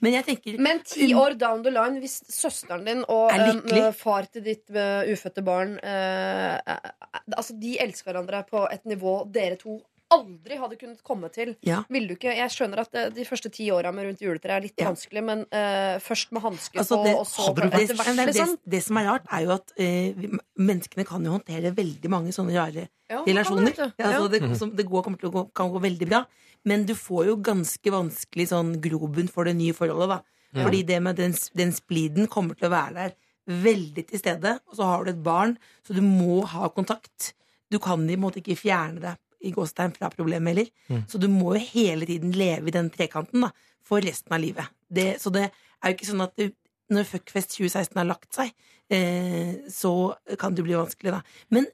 Men 0.05 0.17
jeg 0.19 0.27
tenker 0.27 0.61
Men 0.63 0.81
ti 0.87 1.09
år 1.17 1.37
down 1.41 1.63
the 1.65 1.73
line, 1.73 2.01
hvis 2.03 2.19
søsteren 2.33 2.87
din 2.89 3.03
og 3.07 3.31
um, 3.33 3.61
eh, 3.73 3.91
far 3.97 4.29
til 4.33 4.45
ditt 4.47 4.71
eh, 4.75 5.13
ufødte 5.13 5.45
barn 5.47 5.77
uh, 5.79 6.57
eh, 6.59 6.89
Altså, 7.33 7.57
de 7.61 7.77
elsker 7.83 8.11
hverandre 8.11 8.43
på 8.51 8.67
et 8.73 8.85
nivå 8.89 9.19
dere 9.33 9.59
to 9.61 9.79
aldri 10.17 10.57
hadde 10.61 10.77
kunnet 10.81 11.03
komme 11.07 11.29
til. 11.35 11.55
Ja. 11.67 11.83
Vil 11.93 12.09
du 12.09 12.15
ikke, 12.17 12.33
Jeg 12.37 12.51
skjønner 12.55 12.83
at 12.83 12.95
eh, 12.99 13.09
de 13.15 13.25
første 13.29 13.51
ti 13.53 13.69
åra 13.75 13.93
med 13.95 14.09
rundt 14.09 14.21
juletreet 14.25 14.57
er 14.57 14.65
litt 14.67 14.81
Ja. 14.81 14.89
vanskelig, 14.91 15.23
men 15.25 15.45
uh, 15.53 15.99
først 16.03 16.33
med 16.33 16.43
hansker 16.43 16.81
Altså, 16.83 16.97
på, 16.99 17.05
det- 17.05 17.15
og 17.17 17.27
så 17.27 17.47
det, 17.55 17.65
etter 17.65 17.79
det, 17.79 17.97
hvert, 17.97 18.17
det, 18.17 18.27
liksom. 18.33 18.57
det 18.77 18.83
som 18.85 18.97
er 19.01 19.09
rart, 19.11 19.27
er 19.33 19.45
jo 19.47 19.51
at 19.57 19.73
uh, 19.79 20.21
vi, 20.23 20.31
menneskene 20.59 21.07
kan 21.07 21.25
jo 21.25 21.37
håndtere 21.37 21.75
veldig 21.77 22.11
mange 22.11 22.33
sånne 22.37 22.57
rare 22.57 22.89
Ja, 23.11 23.23
relasjoner. 23.27 23.71
Det. 23.77 23.93
Ja, 23.99 24.07
altså, 24.11 24.23
Ja. 24.27 24.49
det, 24.49 24.59
som, 24.59 24.71
det 24.75 24.87
går, 24.89 25.03
kommer 25.07 25.19
til 25.21 25.29
å 25.31 25.33
gå, 25.37 25.45
kan 25.55 25.71
gå 25.71 25.81
veldig 25.85 26.09
bra. 26.11 26.25
Men 26.67 26.85
du 26.89 26.95
får 26.99 27.27
jo 27.29 27.37
ganske 27.47 27.93
vanskelig 27.95 28.49
sånn 28.51 28.81
grobunn 28.83 29.29
for 29.31 29.45
det 29.47 29.55
nye 29.55 29.73
forholdet, 29.77 30.09
da. 30.17 30.23
Fordi 30.57 30.81
det 30.89 30.97
med 31.05 31.17
den, 31.21 31.35
den 31.55 31.71
spliden 31.77 32.27
kommer 32.33 32.57
til 32.59 32.67
å 32.67 32.73
være 32.73 32.95
der 32.95 33.15
veldig 33.47 34.07
til 34.09 34.19
stede. 34.19 34.57
Og 34.71 34.75
så 34.79 34.87
har 34.89 35.05
du 35.07 35.11
et 35.13 35.23
barn, 35.23 35.57
så 35.87 35.95
du 35.95 36.01
må 36.03 36.41
ha 36.51 36.67
kontakt. 36.75 37.35
Du 37.71 37.79
kan 37.83 38.03
i 38.09 38.15
en 38.17 38.23
måte 38.23 38.41
ikke 38.41 38.57
fjerne 38.59 39.03
deg 39.03 39.17
i 39.47 39.55
gåstein 39.55 39.95
fra 39.95 40.11
problemet 40.13 40.53
heller. 40.53 41.03
Så 41.09 41.21
du 41.23 41.29
må 41.33 41.55
jo 41.55 41.65
hele 41.73 42.09
tiden 42.09 42.35
leve 42.37 42.71
i 42.71 42.75
den 42.75 42.91
trekanten 42.95 43.47
da, 43.47 43.53
for 43.87 44.05
resten 44.05 44.35
av 44.35 44.43
livet. 44.43 44.73
Det, 44.89 45.17
så 45.23 45.33
det 45.35 45.47
er 45.47 45.93
jo 45.93 45.97
ikke 45.97 46.11
sånn 46.11 46.25
at 46.27 46.35
du, 46.39 46.51
når 46.95 47.09
Fuckfest 47.09 47.57
2016 47.57 47.99
har 47.99 48.09
lagt 48.09 48.31
seg, 48.37 48.53
eh, 48.93 49.57
så 49.73 49.93
kan 50.39 50.55
det 50.55 50.67
bli 50.67 50.77
vanskelig, 50.79 51.15
da. 51.17 51.47
Men 51.55 51.67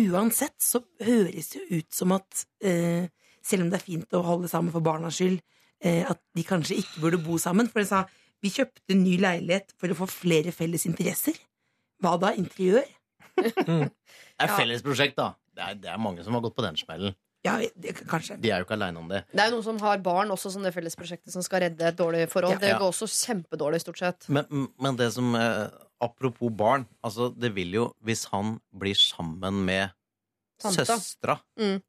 uansett 0.00 0.58
så 0.62 0.82
høres 1.02 1.52
det 1.54 1.66
ut 1.70 1.90
som 1.94 2.14
at 2.14 2.44
eh, 2.62 3.10
selv 3.42 3.64
om 3.64 3.70
det 3.70 3.80
er 3.80 3.86
fint 3.86 4.16
å 4.16 4.24
holde 4.26 4.50
sammen 4.50 4.72
for 4.74 4.84
barnas 4.84 5.18
skyld, 5.18 5.40
eh, 5.84 6.02
at 6.08 6.20
de 6.36 6.46
kanskje 6.46 6.78
ikke 6.82 7.04
burde 7.04 7.22
bo 7.24 7.38
sammen. 7.40 7.70
For 7.70 7.82
de 7.82 7.88
sa 7.90 8.04
vi 8.40 8.52
kjøpte 8.52 8.94
en 8.94 9.04
ny 9.04 9.16
leilighet 9.20 9.74
for 9.80 9.92
å 9.92 9.98
få 9.98 10.08
flere 10.10 10.52
felles 10.54 10.86
interesser. 10.88 11.36
Hva 12.00 12.16
da? 12.20 12.32
Interiør? 12.38 12.88
Det 13.40 14.46
er 14.46 14.52
felles 14.56 14.82
prosjekt, 14.84 15.16
fellesprosjekt, 15.16 15.16
da. 15.20 15.34
Det 15.56 15.64
er, 15.66 15.74
det 15.82 15.90
er 15.92 15.98
mange 16.00 16.24
som 16.26 16.36
har 16.36 16.42
gått 16.44 16.56
på 16.56 16.64
den 16.64 16.78
smellen. 16.80 17.14
Ja, 17.44 17.54
det, 17.80 17.94
kanskje. 18.04 18.36
De 18.40 18.50
er 18.52 18.60
jo 18.60 18.66
ikke 18.66 18.76
aleine 18.76 19.00
om 19.00 19.06
det. 19.08 19.22
Det 19.32 19.40
er 19.40 19.48
jo 19.48 19.56
noen 19.56 19.64
som 19.64 19.78
har 19.80 20.00
barn 20.04 20.32
også, 20.34 20.50
som 20.52 20.64
det 20.64 20.74
fellesprosjektet 20.74 21.32
som 21.32 21.44
skal 21.44 21.62
redde 21.64 21.86
et 21.88 21.96
dårlig 21.96 22.26
forhold. 22.28 22.58
Ja. 22.58 22.60
Det 22.60 22.74
går 22.82 22.90
også 22.92 23.08
kjempedårlig, 23.08 23.80
stort 23.80 24.00
sett. 24.02 24.26
Men, 24.28 24.66
men 24.80 24.98
det 25.00 25.08
som 25.16 25.32
eh, 25.38 25.68
Apropos 26.00 26.48
barn. 26.56 26.86
Altså, 27.04 27.28
det 27.36 27.50
vil 27.56 27.74
jo, 27.76 27.86
hvis 28.04 28.26
han 28.32 28.54
blir 28.72 28.96
sammen 28.96 29.58
med 29.66 29.90
Tante. 30.60 30.84
søstera 30.88 31.38
Mm. 31.60 31.80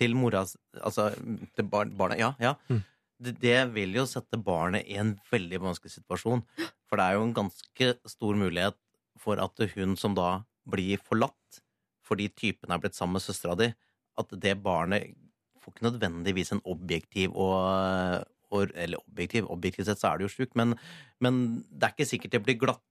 til 0.00 0.14
mora 0.16 0.46
Altså 0.80 1.10
til 1.56 1.64
bar, 1.68 1.86
barnet 1.92 2.18
Ja, 2.20 2.32
ja. 2.40 2.54
Mm. 2.68 2.82
Det, 3.22 3.34
det 3.40 3.58
vil 3.74 3.92
jo 3.94 4.06
sette 4.08 4.36
barnet 4.40 4.88
i 4.88 4.96
en 4.98 5.12
veldig 5.30 5.60
vanskelig 5.62 5.92
situasjon. 5.92 6.40
For 6.88 6.96
det 6.98 7.04
er 7.04 7.18
jo 7.18 7.26
en 7.28 7.34
ganske 7.36 7.92
stor 8.10 8.34
mulighet 8.34 8.76
for 9.20 9.38
at 9.38 9.60
hun 9.76 9.92
som 9.96 10.16
da 10.16 10.42
blir 10.68 10.98
forlatt 11.04 11.60
fordi 12.06 12.28
typen 12.34 12.70
er 12.74 12.78
blitt 12.82 12.96
sammen 12.98 13.14
med 13.18 13.22
søstera 13.24 13.56
di, 13.58 13.70
at 14.18 14.28
det 14.42 14.56
barnet 14.62 15.14
får 15.62 15.72
ikke 15.74 15.86
nødvendigvis 15.86 16.52
en 16.52 16.60
objektiv 16.66 17.36
og, 17.38 18.24
og 18.52 18.72
Eller 18.74 18.98
objektiv, 19.08 19.46
objektivt 19.50 19.86
sett 19.86 20.00
så 20.02 20.10
er 20.12 20.18
det 20.18 20.26
jo 20.28 20.32
sjukt, 20.34 20.56
men, 20.58 20.74
men 21.22 21.64
det 21.70 21.86
er 21.88 21.94
ikke 21.94 22.08
sikkert 22.10 22.32
det 22.34 22.42
blir 22.44 22.58
glatt 22.60 22.82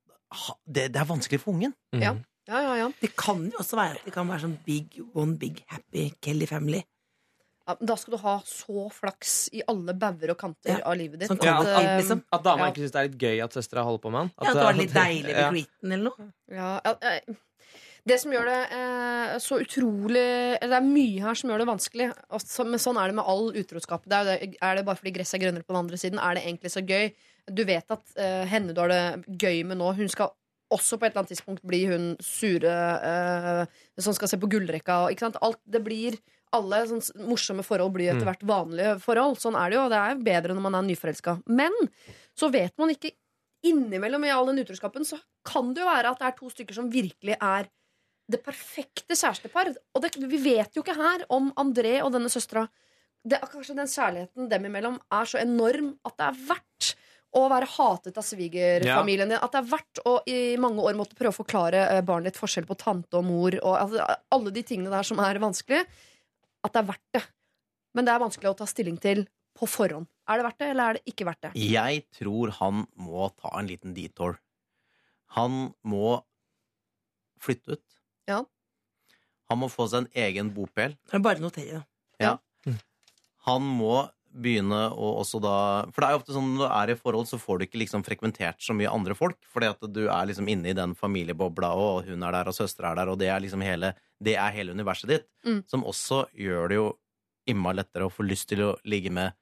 det, 0.66 0.88
det 0.94 1.02
er 1.02 1.06
vanskelig 1.10 1.42
for 1.44 1.52
ungen. 1.52 1.74
Ja. 1.92 2.14
Ja, 2.48 2.62
ja, 2.64 2.72
ja. 2.80 2.88
Det 3.02 3.12
kan 3.20 3.44
jo 3.52 3.60
også 3.60 3.76
være 3.78 3.98
at 4.00 4.06
det 4.08 4.14
kan 4.16 4.28
være 4.32 4.46
sånn 4.46 4.56
big, 4.66 4.96
one 5.14 5.36
big 5.38 5.60
happy 5.70 6.08
Kelly 6.24 6.48
family. 6.50 6.80
Ja, 7.68 7.76
Da 7.78 7.96
skal 8.00 8.16
du 8.16 8.18
ha 8.24 8.38
så 8.48 8.88
flaks 8.96 9.50
i 9.54 9.62
alle 9.70 9.94
bauger 9.94 10.32
og 10.34 10.40
kanter 10.42 10.72
Ja, 10.80 10.80
av 10.90 10.96
livet 10.98 11.20
ditt. 11.22 11.30
sånn 11.30 11.38
at, 11.38 11.44
kommer 11.68 11.84
eh, 11.84 12.00
liksom. 12.00 12.24
At 12.34 12.44
dama 12.48 12.64
Ja. 12.66 12.72
ikke 12.72 12.82
syns 12.86 12.96
det 12.96 13.02
er 13.04 13.10
litt 13.12 13.20
gøy 13.22 13.44
at 13.44 13.54
søstera 13.60 13.84
holder 13.86 14.02
på 14.08 14.12
med 14.16 14.20
han. 14.24 14.32
Ja, 14.40 14.48
at 14.48 14.56
det 14.58 14.64
var 14.66 14.80
litt 14.80 14.96
deilig 14.96 15.36
med 15.36 15.42
Ja. 15.44 15.52
eller 15.84 16.04
noe. 16.08 16.28
Ja, 16.50 16.72
ja, 16.86 16.96
eh, 17.12 17.36
det 18.08 18.18
som 18.22 18.34
gjør 18.34 18.48
det 18.50 18.60
eh, 18.74 19.34
så 19.44 19.60
utrolig 19.62 20.26
Det 20.58 20.74
er 20.74 20.86
mye 20.86 21.22
her 21.22 21.38
som 21.38 21.52
gjør 21.52 21.62
det 21.62 21.70
vanskelig. 21.70 22.08
Så, 22.42 22.66
men 22.66 22.82
sånn 22.82 22.98
er 22.98 23.12
det 23.12 23.18
med 23.20 23.30
all 23.30 23.52
utroskap. 23.54 24.08
Det 24.10 24.18
er, 24.18 24.30
det, 24.30 24.58
er 24.58 24.78
det 24.80 24.86
bare 24.88 24.98
fordi 24.98 25.14
gresset 25.20 25.38
er 25.38 25.44
grønnere 25.46 25.68
på 25.68 25.76
den 25.76 25.82
andre 25.84 26.00
siden? 26.02 26.22
Er 26.22 26.38
det 26.38 26.46
egentlig 26.48 26.74
så 26.74 26.82
gøy? 26.82 27.12
Du 27.52 27.64
vet 27.68 27.94
at 27.94 28.16
eh, 28.22 28.44
henne 28.50 28.74
du 28.74 28.82
har 28.82 28.92
det 28.92 29.38
gøy 29.42 29.64
med 29.70 29.82
nå, 29.82 29.94
hun 29.98 30.12
skal 30.12 30.34
også 30.72 30.98
på 30.98 31.06
et 31.06 31.12
eller 31.12 31.26
annet 31.26 31.34
tidspunkt 31.34 31.66
bli 31.68 31.82
hun 31.92 32.12
sure 32.24 32.76
eh, 33.06 33.82
som 34.02 34.16
skal 34.18 34.32
se 34.32 34.40
på 34.42 34.50
gullrekka. 34.50 35.04
Ikke 35.12 35.28
sant? 35.28 35.42
Alt, 35.44 35.62
det 35.68 35.84
blir 35.86 36.18
alle 36.56 36.82
sånne 36.88 37.28
morsomme 37.30 37.64
forhold 37.64 37.94
blir 37.96 38.12
etter 38.12 38.28
hvert 38.28 38.46
vanlige 38.48 38.96
forhold. 39.04 39.38
Sånn 39.40 39.58
er 39.60 39.72
det 39.72 39.78
jo. 39.78 39.84
og 39.86 39.94
Det 39.94 40.00
er 40.02 40.24
bedre 40.26 40.56
når 40.56 40.66
man 40.66 40.80
er 40.80 40.88
nyforelska. 40.88 41.38
Men 41.52 41.76
så 42.38 42.50
vet 42.52 42.74
man 42.82 42.92
ikke 42.94 43.14
innimellom 43.68 44.26
i 44.26 44.34
all 44.34 44.50
den 44.50 44.64
utroskapen 44.64 45.06
så 45.06 45.20
kan 45.48 45.70
det 45.76 45.84
jo 45.84 45.90
være 45.90 46.12
at 46.12 46.22
det 46.22 46.28
er 46.32 46.38
to 46.40 46.50
stykker 46.50 46.78
som 46.78 46.90
virkelig 46.92 47.38
er 47.38 47.70
det 48.32 48.42
perfekte 48.46 49.18
kjærestepar. 49.18 49.74
Og 49.96 50.04
det, 50.04 50.16
vi 50.32 50.40
vet 50.44 50.76
jo 50.76 50.84
ikke 50.86 50.98
her 50.98 51.26
om 51.34 51.52
André 51.60 52.00
og 52.06 52.14
denne 52.16 52.32
søstera. 52.32 52.68
Er 53.30 53.44
Kanskje 53.46 53.78
den 53.78 53.90
kjærligheten 53.90 54.50
dem 54.50 54.68
imellom 54.70 54.98
er 55.14 55.30
så 55.30 55.42
enorm 55.42 55.94
at 56.08 56.18
det 56.18 56.28
er 56.30 56.40
verdt 56.50 56.92
å 57.38 57.46
være 57.48 57.68
hatet 57.78 58.18
av 58.20 58.26
svigerfamilien 58.28 59.30
din. 59.32 59.40
At 59.40 59.54
det 59.54 59.62
er 59.62 59.70
verdt 59.72 60.02
å 60.10 60.16
i 60.28 60.40
mange 60.60 60.84
år 60.84 60.98
måtte 61.00 61.16
prøve 61.16 61.32
å 61.32 61.38
forklare 61.38 61.84
eh, 61.88 62.02
barnet 62.06 62.32
ditt 62.32 62.42
forskjell 62.42 62.68
på 62.68 62.80
tante 62.80 63.20
og 63.20 63.28
mor. 63.28 63.56
Og 63.62 63.76
altså, 63.78 64.08
alle 64.36 64.56
de 64.56 64.64
tingene 64.68 64.92
der 64.92 65.08
som 65.08 65.22
er 65.24 65.40
vanskelig. 65.42 65.86
At 66.62 66.74
det 66.74 66.82
er 66.82 66.90
verdt 66.90 67.16
det. 67.16 67.24
Men 67.96 68.08
det 68.08 68.14
er 68.14 68.24
vanskelig 68.24 68.52
å 68.52 68.58
ta 68.60 68.68
stilling 68.70 68.98
til 69.02 69.24
på 69.58 69.68
forhånd. 69.68 70.10
Er 70.32 70.40
det 70.40 70.48
verdt 70.48 70.60
det, 70.62 70.68
eller 70.74 70.84
er 70.84 70.98
det 70.98 71.14
ikke 71.14 71.28
verdt 71.28 71.48
det? 71.48 71.54
Jeg 71.60 72.04
tror 72.16 72.54
han 72.60 72.86
må 73.00 73.30
ta 73.40 73.52
en 73.60 73.70
liten 73.70 73.96
detour. 73.96 74.38
Han 75.38 75.72
må 75.88 76.20
flytte 77.42 77.78
ut. 77.78 77.91
Ja. 78.30 78.44
Han 79.52 79.62
må 79.64 79.70
få 79.72 79.88
seg 79.92 80.06
en 80.06 80.26
egen 80.28 80.52
bopel. 80.56 80.96
Bare 81.12 81.44
notere. 81.44 81.84
da. 82.22 82.38
Han 83.48 83.66
må 83.66 84.04
begynne 84.32 84.80
å 84.96 85.08
også 85.20 85.42
da 85.44 85.56
For 85.92 86.00
det 86.00 86.08
er 86.08 86.14
jo 86.14 86.20
ofte 86.22 86.36
sånn 86.36 86.54
når 86.54 86.62
du 86.62 86.68
er 86.70 86.92
i 86.94 86.98
forhold, 87.00 87.28
så 87.28 87.40
får 87.42 87.60
du 87.60 87.66
ikke 87.66 87.82
liksom 87.82 88.06
frekventert 88.08 88.62
så 88.64 88.76
mye 88.78 88.92
andre 88.92 89.16
folk. 89.18 89.40
Fordi 89.52 89.72
at 89.74 89.86
du 89.92 90.06
er 90.06 90.30
liksom 90.30 90.48
inne 90.52 90.72
i 90.72 90.78
den 90.78 90.96
familiebobla, 90.98 91.74
og 91.76 92.08
hun 92.08 92.24
er 92.24 92.38
der, 92.38 92.52
og 92.52 92.56
søstera 92.56 92.94
er 92.94 93.02
der, 93.02 93.12
og 93.12 93.20
det 93.20 93.32
er 93.34 93.44
liksom 93.44 93.64
hele, 93.66 93.94
det 94.24 94.38
er 94.40 94.56
hele 94.56 94.76
universet 94.78 95.12
ditt. 95.12 95.28
Mm. 95.48 95.62
Som 95.68 95.86
også 95.90 96.24
gjør 96.38 96.72
det 96.72 96.80
jo 96.80 96.88
imma 97.52 97.74
lettere 97.76 98.08
å 98.08 98.14
få 98.14 98.24
lyst 98.28 98.52
til 98.52 98.64
å 98.70 98.76
ligge 98.88 99.12
med 99.14 99.36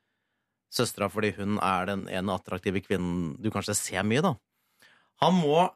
søstera, 0.73 1.09
fordi 1.11 1.33
hun 1.37 1.59
er 1.65 1.89
den 1.89 2.07
ene 2.13 2.33
attraktive 2.37 2.81
kvinnen 2.85 3.35
du 3.41 3.49
kanskje 3.53 3.77
ser 3.77 4.05
mye, 4.07 4.23
da. 4.25 4.33
Han 5.19 5.35
må, 5.35 5.67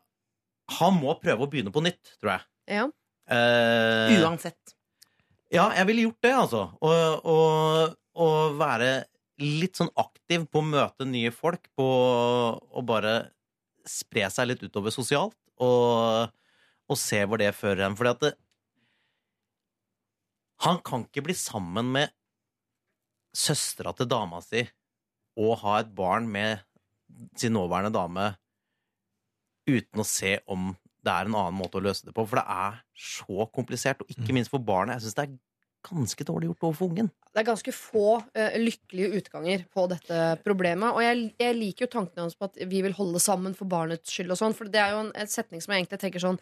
han 0.79 0.97
må 0.97 1.17
prøve 1.21 1.45
å 1.45 1.51
begynne 1.51 1.73
på 1.73 1.83
nytt, 1.83 2.15
tror 2.21 2.37
jeg. 2.37 2.47
Ja. 2.69 2.87
Eh, 3.29 4.13
Uansett. 4.19 4.75
ja, 5.51 5.69
jeg 5.77 5.87
ville 5.89 6.05
gjort 6.07 6.25
det, 6.25 6.33
altså. 6.35 6.63
Og, 6.83 7.25
og, 7.29 7.97
og 8.19 8.57
være 8.59 8.91
litt 9.43 9.79
sånn 9.79 9.91
aktiv 9.99 10.45
på 10.51 10.61
å 10.61 10.67
møte 10.67 11.07
nye 11.09 11.31
folk, 11.33 11.67
på 11.75 11.85
å 11.85 12.85
bare 12.85 13.15
spre 13.87 14.29
seg 14.31 14.51
litt 14.51 14.63
utover 14.63 14.93
sosialt, 14.95 15.35
og, 15.63 16.31
og 16.87 16.99
se 16.99 17.23
hvor 17.27 17.41
det 17.41 17.51
fører 17.57 17.87
hen. 17.87 17.97
Fordi 17.99 18.13
at 18.13 18.23
det, 18.27 18.33
han 20.63 20.79
kan 20.85 21.03
ikke 21.07 21.25
bli 21.25 21.35
sammen 21.35 21.91
med 21.95 22.13
søstera 23.35 23.91
til 23.97 24.07
dama 24.07 24.39
si 24.45 24.61
og 25.41 25.57
ha 25.63 25.79
et 25.81 25.89
barn 25.97 26.27
med 26.29 26.61
sin 27.39 27.55
nåværende 27.57 27.93
dame 27.95 28.27
uten 29.65 30.03
å 30.03 30.05
se 30.05 30.35
om 30.51 30.71
det 31.03 31.11
er 31.11 31.27
en 31.27 31.35
annen 31.35 31.57
måte 31.57 31.79
å 31.79 31.83
løse 31.83 32.07
det 32.07 32.13
på. 32.15 32.25
For 32.29 32.39
det 32.39 32.45
er 32.49 32.77
så 32.95 33.47
komplisert, 33.55 34.03
og 34.03 34.13
ikke 34.13 34.35
minst 34.35 34.51
for 34.53 34.63
barnet. 34.63 34.97
Jeg 34.97 35.07
syns 35.07 35.17
det 35.17 35.25
er 35.25 35.35
ganske 35.83 36.25
dårlig 36.27 36.49
gjort 36.51 36.67
overfor 36.69 36.91
ungen. 36.91 37.09
Det 37.33 37.41
er 37.41 37.47
ganske 37.49 37.73
få 37.75 38.07
uh, 38.21 38.55
lykkelige 38.61 39.19
utganger 39.19 39.65
på 39.73 39.85
dette 39.91 40.19
problemet. 40.45 40.95
Og 40.95 41.03
jeg, 41.03 41.25
jeg 41.41 41.57
liker 41.57 41.85
jo 41.85 41.93
tankene 41.97 42.27
hans 42.27 42.37
på 42.39 42.47
at 42.47 42.61
vi 42.71 42.83
vil 42.85 42.95
holde 42.95 43.19
sammen 43.23 43.57
for 43.57 43.69
barnets 43.69 44.13
skyld 44.13 44.31
og 44.31 44.39
sånn. 44.39 44.55
For 44.57 44.71
det 44.71 44.79
er 44.79 44.95
jo 44.95 45.03
en, 45.07 45.11
en 45.19 45.31
setning 45.31 45.63
som 45.63 45.73
jeg 45.73 45.83
egentlig 45.83 46.01
tenker 46.05 46.23
sånn 46.23 46.39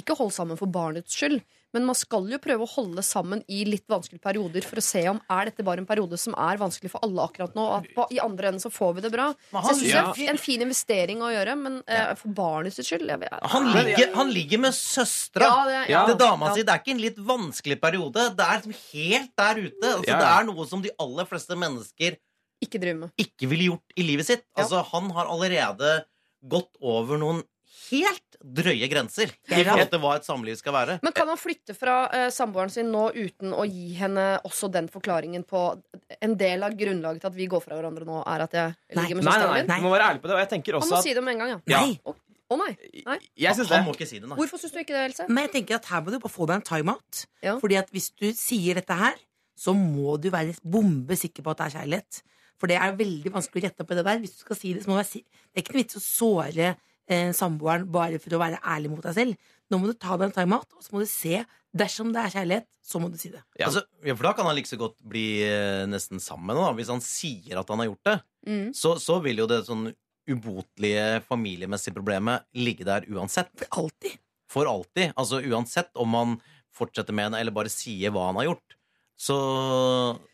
Ikke 0.00 0.16
hold 0.18 0.32
sammen 0.34 0.60
for 0.60 0.72
barnets 0.72 1.16
skyld, 1.16 1.40
men 1.72 1.86
man 1.88 1.96
skal 1.98 2.26
jo 2.30 2.38
prøve 2.42 2.66
å 2.66 2.70
holde 2.74 3.02
sammen 3.06 3.42
i 3.48 3.62
litt 3.68 3.86
vanskelige 3.90 4.22
perioder 4.24 4.66
for 4.66 4.80
å 4.80 4.84
se 4.84 5.02
om 5.10 5.20
er 5.32 5.48
dette 5.50 5.64
bare 5.66 5.82
en 5.82 5.88
periode 5.88 6.18
som 6.20 6.36
er 6.36 6.60
vanskelig 6.60 6.92
for 6.92 7.04
alle 7.06 7.24
akkurat 7.24 7.56
nå. 7.56 7.64
Og 7.64 7.76
at 7.78 7.94
på, 7.96 8.06
i 8.12 8.20
andre 8.22 8.50
enden 8.52 8.62
så 8.62 8.72
får 8.72 8.96
vi 8.98 9.04
det 9.06 9.12
bra. 9.14 9.30
Han, 9.54 9.64
Så 9.64 9.72
jeg 9.72 9.80
synes 9.80 9.94
ja. 9.94 10.04
det 10.16 10.26
er 10.26 10.34
en 10.34 10.42
fin 10.42 10.64
investering 10.66 11.22
å 11.24 11.30
gjøre, 11.32 11.56
men 11.62 11.78
eh, 11.86 12.12
for 12.20 12.34
barnets 12.36 12.80
skyld 12.82 13.08
jeg 13.08 13.22
jeg, 13.22 13.40
han, 13.54 13.70
ligger, 13.76 14.12
han 14.18 14.34
ligger 14.34 14.62
med 14.66 14.76
søstera 14.76 15.48
Ja, 15.48 15.62
det- 15.68 15.90
ja. 15.92 16.04
til 16.10 16.18
dama 16.20 16.50
Ja. 16.50 16.54
si. 16.54 16.62
Det 16.66 16.74
er 16.74 16.82
ikke 16.84 16.96
en 16.96 17.04
litt 17.06 17.18
vanskelig 17.32 17.80
periode. 17.80 18.28
Det 18.36 18.46
er 18.46 18.60
liksom 18.60 18.76
helt 18.92 19.32
der 19.36 19.62
ute. 19.62 19.86
Altså. 19.96 20.12
Det 20.12 20.30
er 20.32 20.44
noe 20.44 20.66
som 20.66 20.82
de 20.84 20.90
aller 20.98 21.24
fleste 21.24 21.56
mennesker 21.56 22.18
Ikke 22.62 22.78
ikke 23.18 23.48
ville 23.50 23.72
gjort 23.72 23.96
i 23.98 24.02
livet 24.06 24.26
sitt. 24.26 24.44
Ja. 24.56 24.62
Altså, 24.62 24.84
han 24.92 25.10
har 25.10 25.26
allerede 25.26 26.04
gått 26.42 26.76
over 26.80 27.18
noen 27.18 27.42
helt 27.90 28.38
drøye 28.42 28.88
grenser 28.90 29.30
i 29.30 29.62
forhold 29.62 29.90
til 29.92 30.00
hva 30.02 30.14
et 30.18 30.26
samliv 30.26 30.56
skal 30.58 30.74
være. 30.74 30.96
Men 31.04 31.14
kan 31.16 31.30
han 31.30 31.38
flytte 31.40 31.76
fra 31.76 31.96
uh, 32.10 32.26
samboeren 32.34 32.72
sin 32.72 32.90
nå 32.92 33.04
uten 33.14 33.54
å 33.54 33.66
gi 33.68 33.92
henne 33.98 34.26
også 34.48 34.70
den 34.72 34.90
forklaringen 34.92 35.46
på 35.48 35.62
En 36.22 36.34
del 36.38 36.62
av 36.66 36.74
grunnlaget 36.78 37.22
til 37.22 37.30
at 37.30 37.36
vi 37.36 37.46
går 37.50 37.62
fra 37.64 37.78
hverandre 37.78 38.06
nå, 38.08 38.18
er 38.28 38.44
at 38.44 38.56
jeg 38.56 38.74
Nei. 38.74 39.02
ligger 39.02 39.18
med 39.18 39.24
Nei, 39.24 39.30
nei, 39.30 39.38
søsteren 39.38 39.54
nei. 39.54 39.62
din? 39.62 39.72
Du 39.72 39.86
må 39.86 39.94
være 39.94 40.08
ærlig 40.10 40.22
på 40.22 40.30
det. 40.30 40.36
Og 40.36 40.42
jeg 40.42 40.50
tenker 40.52 40.78
Han 40.78 40.90
må 40.90 40.98
at 40.98 41.06
si 41.06 41.14
det 41.16 41.24
med 41.24 41.34
en 41.34 41.42
gang, 41.42 41.52
ja. 41.54 41.60
Ja. 41.72 41.80
Nei. 41.86 42.18
Å 42.52 42.56
oh, 42.56 42.60
nei. 42.60 43.02
nei. 43.06 43.18
Jeg 43.40 43.56
synes 43.56 43.70
det. 43.70 43.78
Han 43.78 43.86
må 43.86 43.94
ikke 43.96 44.08
si 44.10 44.18
det, 44.18 44.28
nei. 44.28 44.36
Hvorfor 44.36 44.60
syns 44.60 44.74
du 44.74 44.80
ikke 44.82 44.92
det, 44.96 45.04
Else? 45.08 45.28
Men 45.30 45.46
jeg 45.46 45.52
tenker 45.54 45.78
at 45.78 45.88
her 45.88 46.02
må 46.04 46.12
du 46.12 46.18
bare 46.20 46.34
få 46.34 46.48
deg 46.50 46.58
en 46.58 46.66
timeout. 46.68 47.22
Ja. 47.44 47.54
Fordi 47.62 47.78
at 47.80 47.88
hvis 47.94 48.10
du 48.12 48.28
sier 48.36 48.76
dette 48.76 48.98
her, 48.98 49.16
så 49.56 49.72
må 49.76 50.18
du 50.20 50.28
være 50.34 50.58
bombe 50.60 51.16
sikker 51.16 51.46
på 51.46 51.54
at 51.54 51.62
det 51.62 51.68
er 51.70 51.76
kjærlighet. 51.78 52.22
For 52.60 52.70
det 52.70 52.76
er 52.78 52.94
veldig 52.98 53.32
vanskelig 53.34 53.62
å 53.62 53.66
rette 53.66 53.84
opp 53.84 53.92
i 53.94 53.98
det 53.98 54.04
der. 54.06 54.20
Hvis 54.22 54.36
du 54.36 54.44
skal 54.44 54.58
si 54.58 54.74
Det 54.76 54.84
så 54.84 54.90
må 54.90 54.94
du 54.94 55.00
være 55.00 55.10
si 55.10 55.22
Det 55.24 55.56
er 55.56 55.64
ikke 55.64 55.74
noe 55.74 55.82
vits 55.82 55.98
å 55.98 56.02
såre 56.04 56.74
eh, 57.08 57.32
samboeren 57.36 57.88
bare 57.92 58.18
for 58.22 58.34
å 58.36 58.40
være 58.42 58.60
ærlig 58.64 58.90
mot 58.90 59.02
deg 59.04 59.14
selv. 59.16 59.36
Nå 59.70 59.78
må 59.80 59.88
du 59.88 59.94
ta 59.96 60.16
deg 60.20 60.28
en 60.30 60.36
timeout, 60.36 60.68
og 60.76 60.82
så 60.84 60.92
må 60.92 61.00
du 61.02 61.08
se. 61.08 61.44
Dersom 61.72 62.10
det 62.12 62.20
er 62.26 62.34
kjærlighet, 62.34 62.66
så 62.84 63.00
må 63.00 63.08
du 63.08 63.16
si 63.16 63.30
det. 63.32 63.40
Ja. 63.58 63.66
Altså, 63.70 63.82
ja, 64.04 64.14
for 64.18 64.26
da 64.28 64.32
kan 64.36 64.44
han 64.46 64.56
like 64.58 64.68
så 64.68 64.76
godt 64.80 64.98
bli 65.08 65.40
eh, 65.46 65.86
nesten 65.88 66.20
sammen 66.20 66.58
da. 66.58 66.72
Hvis 66.76 66.90
han 66.92 67.00
sier 67.00 67.58
at 67.62 67.68
han 67.72 67.78
har 67.84 67.90
gjort 67.92 68.06
det, 68.10 68.18
Mm. 68.42 68.72
så, 68.74 68.96
så 68.98 69.20
vil 69.22 69.38
jo 69.38 69.44
det 69.46 69.60
sånn 69.68 69.84
ubotelige 70.26 71.20
familiemessige 71.28 71.94
problemet 71.94 72.42
ligge 72.58 72.82
der 72.88 73.04
uansett. 73.14 73.52
For 73.60 73.84
alltid. 73.84 74.16
For 74.50 74.66
alltid. 74.66 75.12
Altså 75.14 75.38
uansett 75.46 75.92
om 76.02 76.16
han 76.18 76.32
fortsetter 76.74 77.14
med 77.14 77.28
henne 77.28 77.38
eller 77.38 77.54
bare 77.54 77.70
sier 77.70 78.10
hva 78.10 78.26
han 78.32 78.40
har 78.40 78.48
gjort. 78.50 78.74
Så 79.22 79.36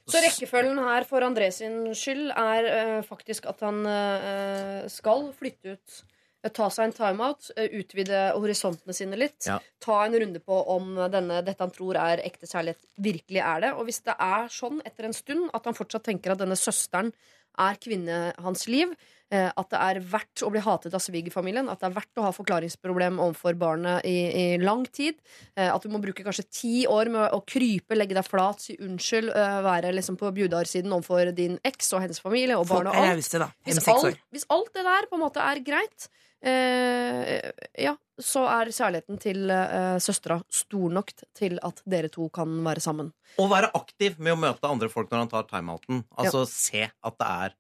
Så 0.09 0.23
rekkefølgen 0.25 0.79
her 0.81 1.05
for 1.05 1.21
André 1.27 1.51
sin 1.53 1.91
skyld 1.93 2.31
er 2.33 2.69
øh, 2.73 3.03
faktisk 3.05 3.45
at 3.51 3.61
han 3.67 3.83
øh, 3.85 4.89
skal 4.89 5.29
flytte 5.37 5.77
ut. 5.77 5.99
Eh, 6.45 6.53
Ta 6.55 6.69
seg 6.73 6.89
en 6.89 6.97
timeout, 6.97 7.51
eh, 7.57 7.71
utvide 7.81 8.23
horisontene 8.37 8.97
sine 8.97 9.19
litt. 9.19 9.41
Ja. 9.49 9.59
Ta 9.85 10.05
en 10.05 10.19
runde 10.21 10.43
på 10.45 10.61
om 10.75 10.95
denne, 11.13 11.43
dette 11.47 11.65
han 11.65 11.75
tror 11.75 11.99
er 12.01 12.25
ekte 12.25 12.49
kjærlighet, 12.51 12.81
virkelig 12.99 13.43
er 13.45 13.67
det. 13.67 13.75
Og 13.77 13.89
hvis 13.89 14.03
det 14.07 14.17
er 14.19 14.49
sånn 14.53 14.83
etter 14.87 15.09
en 15.09 15.17
stund 15.17 15.51
at 15.55 15.69
han 15.69 15.77
fortsatt 15.79 16.09
tenker 16.09 16.35
at 16.35 16.43
denne 16.43 16.59
søsteren 16.59 17.13
er 17.59 17.79
kvinne 17.83 18.19
hans 18.39 18.69
liv, 18.71 18.93
eh, 19.35 19.49
at 19.51 19.71
det 19.73 19.79
er 19.83 19.99
verdt 20.13 20.45
å 20.47 20.51
bli 20.55 20.61
hatet 20.63 20.95
av 20.95 21.03
svigerfamilien, 21.03 21.67
at 21.69 21.81
det 21.83 21.89
er 21.89 21.97
verdt 21.97 22.21
å 22.21 22.27
ha 22.29 22.31
forklaringsproblem 22.37 23.19
overfor 23.19 23.59
barnet 23.59 24.07
i, 24.07 24.15
i 24.31 24.45
lang 24.63 24.85
tid, 24.87 25.19
at 25.59 25.83
du 25.83 25.91
må 25.91 25.99
bruke 26.01 26.23
kanskje 26.23 26.47
ti 26.55 26.75
år 26.87 27.11
med 27.11 27.35
å 27.35 27.43
krype, 27.43 27.99
legge 27.99 28.15
deg 28.15 28.25
flat, 28.25 28.63
si 28.63 28.77
unnskyld, 28.79 29.33
være 29.67 29.91
liksom 29.97 30.17
på 30.21 30.31
bjudarsiden 30.39 30.95
overfor 30.95 31.33
din 31.35 31.59
eks 31.67 31.91
og 31.99 32.07
hennes 32.07 32.23
familie 32.23 32.57
og 32.57 32.69
barnet 32.71 32.95
og 32.95 33.03
alt. 33.03 33.27
Hvis 33.67 33.83
alt, 33.91 34.23
hvis 34.31 34.47
alt 34.55 34.73
det 34.79 34.87
der 34.87 35.11
på 35.11 35.19
en 35.19 35.27
måte 35.27 35.43
er 35.43 35.59
greit, 35.67 36.09
eh, 36.45 37.51
ja, 37.79 37.95
så 38.19 38.45
er 38.51 38.71
kjærligheten 38.75 39.21
til 39.23 39.51
eh, 39.55 39.97
søstera 40.03 40.39
stor 40.53 40.95
nok 40.99 41.13
til 41.39 41.59
at 41.63 41.83
dere 41.89 42.11
to 42.13 42.29
kan 42.35 42.59
være 42.67 42.83
sammen. 42.85 43.13
Og 43.39 43.51
være 43.51 43.71
aktiv 43.79 44.19
med 44.19 44.35
å 44.37 44.41
møte 44.41 44.71
andre 44.71 44.91
folk 44.93 45.11
når 45.11 45.25
han 45.25 45.33
tar 45.33 45.49
timeouten. 45.51 46.05
Altså 46.19 46.45
se 46.51 46.87
at 46.91 47.19
det 47.19 47.29
er 47.29 47.57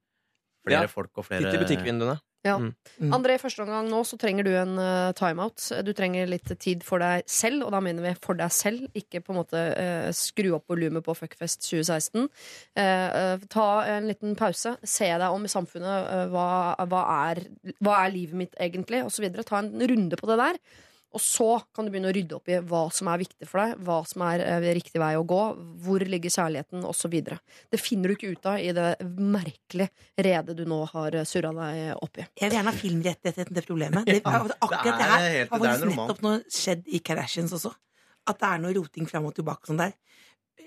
flere 0.67 0.85
Ja. 0.85 0.91
folk 0.93 1.11
og 1.17 1.25
Titt 1.25 1.31
flere 1.39 1.55
i 1.55 1.63
butikkvinduene. 1.63 2.19
Mm. 2.47 3.11
André, 3.13 3.35
første 3.41 3.65
omgang 3.65 3.89
nå 3.91 4.01
så 4.07 4.17
trenger 4.21 4.47
du 4.47 4.53
en 4.57 4.77
uh, 4.79 5.11
timeout. 5.19 5.59
Du 5.85 5.91
trenger 5.97 6.29
litt 6.31 6.49
tid 6.63 6.85
for 6.87 7.03
deg 7.03 7.27
selv, 7.29 7.67
og 7.67 7.75
da 7.75 7.81
mener 7.85 8.05
vi 8.05 8.15
for 8.23 8.39
deg 8.39 8.53
selv. 8.55 8.87
Ikke 8.99 9.21
på 9.25 9.35
en 9.35 9.41
måte 9.41 9.63
uh, 9.75 10.09
skru 10.17 10.53
opp 10.57 10.71
volumet 10.71 11.05
på 11.05 11.17
Fuckfest 11.19 11.67
2016. 11.67 12.29
Uh, 12.79 12.83
eh, 12.83 13.47
ta 13.51 13.69
en 13.91 14.09
liten 14.09 14.37
pause. 14.39 14.77
Se 14.87 15.09
deg 15.11 15.29
om 15.29 15.45
i 15.45 15.53
samfunnet. 15.53 16.11
eh, 16.15 16.27
hva, 16.33 16.49
hva, 16.89 17.05
er, 17.31 17.43
hva 17.85 18.03
er 18.05 18.15
livet 18.15 18.39
mitt 18.45 18.61
egentlig? 18.61 19.03
Og 19.07 19.13
så 19.15 19.25
videre. 19.25 19.47
Ta 19.47 19.63
en 19.63 19.75
runde 19.91 20.19
på 20.19 20.31
det 20.31 20.39
der. 20.41 20.61
Og 21.17 21.23
så 21.25 21.47
kan 21.73 21.87
du 21.87 21.93
begynne 21.93 22.11
å 22.11 22.15
rydde 22.15 22.37
opp 22.37 22.51
i 22.53 22.59
hva 22.69 22.83
som 22.93 23.09
er 23.09 23.23
viktig 23.23 23.49
for 23.49 23.63
deg, 23.63 23.79
hva 23.87 23.97
som 24.09 24.25
er 24.27 24.43
eh, 24.45 24.67
riktig 24.77 25.01
vei 25.01 25.15
å 25.17 25.25
gå, 25.29 25.41
hvor 25.85 26.05
ligger 26.05 26.35
kjærligheten, 26.35 26.85
osv. 26.85 27.15
Det 27.73 27.81
finner 27.81 28.13
du 28.13 28.17
ikke 28.17 28.35
ut 28.35 28.49
av 28.51 28.61
i 28.61 28.75
det 28.77 28.91
merkelige 29.17 29.89
redet 30.29 30.57
du 30.59 30.67
nå 30.69 30.83
har 30.93 31.17
surra 31.29 31.55
deg 31.57 31.97
opp 31.97 32.21
i. 32.21 32.27
Jeg 32.43 32.51
vil 32.51 32.59
gjerne 32.59 32.75
ha 32.75 32.83
filmrettigheten 32.83 33.61
til 33.61 33.69
problemet. 33.71 34.05
Det, 34.09 34.21
Ja, 34.21 34.43
akkurat 34.61 34.85
det 34.85 34.93
det, 34.93 35.07
er 35.07 35.13
her 35.15 35.39
har 35.39 35.53
faktisk 35.55 35.89
nettopp 35.95 36.25
noe 36.27 36.41
skjedd 36.53 36.89
i 36.93 37.01
Kardashians 37.05 37.55
også. 37.57 37.73
At 38.29 38.41
det 38.43 38.51
er 38.51 38.63
noe 38.63 38.75
roting 38.77 39.09
fram 39.09 39.29
og 39.31 39.37
tilbake 39.39 39.71
sånn 39.71 39.81
der. 39.81 39.95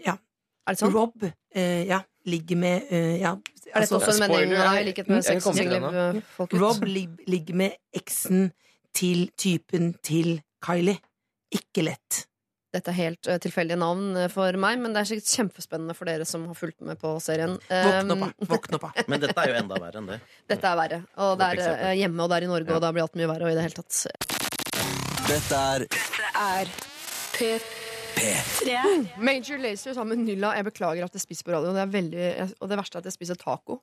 Ja. 0.02 0.18
Er 0.66 0.78
det 0.78 0.82
sånn? 0.82 0.94
Rob 0.94 1.26
eh, 1.26 1.84
ja, 1.90 2.02
ligger 2.30 2.60
med 2.62 2.90
eh, 2.94 3.22
ja, 3.22 3.34
Er 3.34 3.40
dette 3.42 3.80
altså, 3.82 3.98
også 3.98 4.12
en 4.14 4.20
spoiler, 4.20 4.52
mening 4.52 4.82
i 4.82 4.90
likhet 4.90 5.10
med 5.10 5.18
Jeg 5.18 5.28
sex 5.28 5.46
kommer 5.46 5.52
og 5.52 5.62
til 5.62 5.72
det 5.72 5.80
single 5.80 6.26
folk 6.36 6.54
ut? 6.54 6.60
Rob 6.62 6.84
lig, 6.90 7.06
ligger 7.30 7.58
med 7.64 7.78
eksen 7.98 8.52
til 8.96 9.30
typen 9.40 9.94
til 10.06 10.40
Kylie. 10.64 10.98
Ikke 11.52 11.84
lett. 11.84 12.26
Dette 12.72 12.88
er 12.94 12.96
helt 12.96 13.28
uh, 13.28 13.36
tilfeldige 13.44 13.76
navn 13.76 14.16
eh, 14.16 14.30
for 14.32 14.56
meg, 14.56 14.78
men 14.80 14.94
det 14.96 15.02
er 15.02 15.08
sikkert 15.10 15.32
kjempespennende 15.34 15.96
for 15.98 16.08
dere 16.08 16.24
som 16.30 16.46
har 16.48 16.56
fulgt 16.56 16.80
med 16.88 16.96
på 17.02 17.12
serien. 17.20 17.58
Våkn 17.68 18.14
opp, 18.16 18.22
da. 18.22 18.48
Våkn 18.54 18.78
opp, 18.78 18.86
da. 18.96 19.04
Men 19.12 19.20
dette 19.26 19.36
er 19.44 19.52
jo 19.52 19.58
enda 19.60 19.80
verre 19.84 20.00
enn 20.00 20.08
det. 20.14 20.20
dette 20.54 20.70
er 20.72 20.80
verre. 20.80 21.02
Og 21.20 21.34
det 21.42 21.50
er 21.50 21.60
eksempel. 21.60 21.84
eh, 21.90 21.98
hjemme, 22.00 22.24
og 22.24 22.32
det 22.32 22.38
er 22.40 22.48
i 22.48 22.52
Norge, 22.54 22.70
Ja. 22.72 22.78
og 22.80 22.86
da 22.86 22.94
blir 22.96 23.04
alt 23.04 23.20
mye 23.20 23.28
verre. 23.34 23.50
Og 23.50 23.52
i 23.52 23.58
det 23.60 23.66
hele 23.68 23.76
tatt 23.82 24.00
Dette 25.28 25.60
er 25.76 25.86
er 26.42 26.72
P3. 27.36 28.72
Major 29.20 29.60
Lazer 29.60 29.94
sammen 29.98 30.22
med 30.22 30.32
Nylla. 30.32 30.56
Jeg 30.56 30.68
beklager 30.72 31.06
at 31.08 31.16
jeg 31.16 31.24
spiser 31.26 31.48
på 31.48 31.54
radio, 31.56 31.72
det 31.76 31.84
er 31.84 31.92
veldig, 31.92 32.26
og 32.62 32.70
det 32.72 32.78
verste 32.80 32.98
er 32.98 33.04
at 33.04 33.12
jeg 33.12 33.16
spiser 33.20 33.40
taco. 33.40 33.82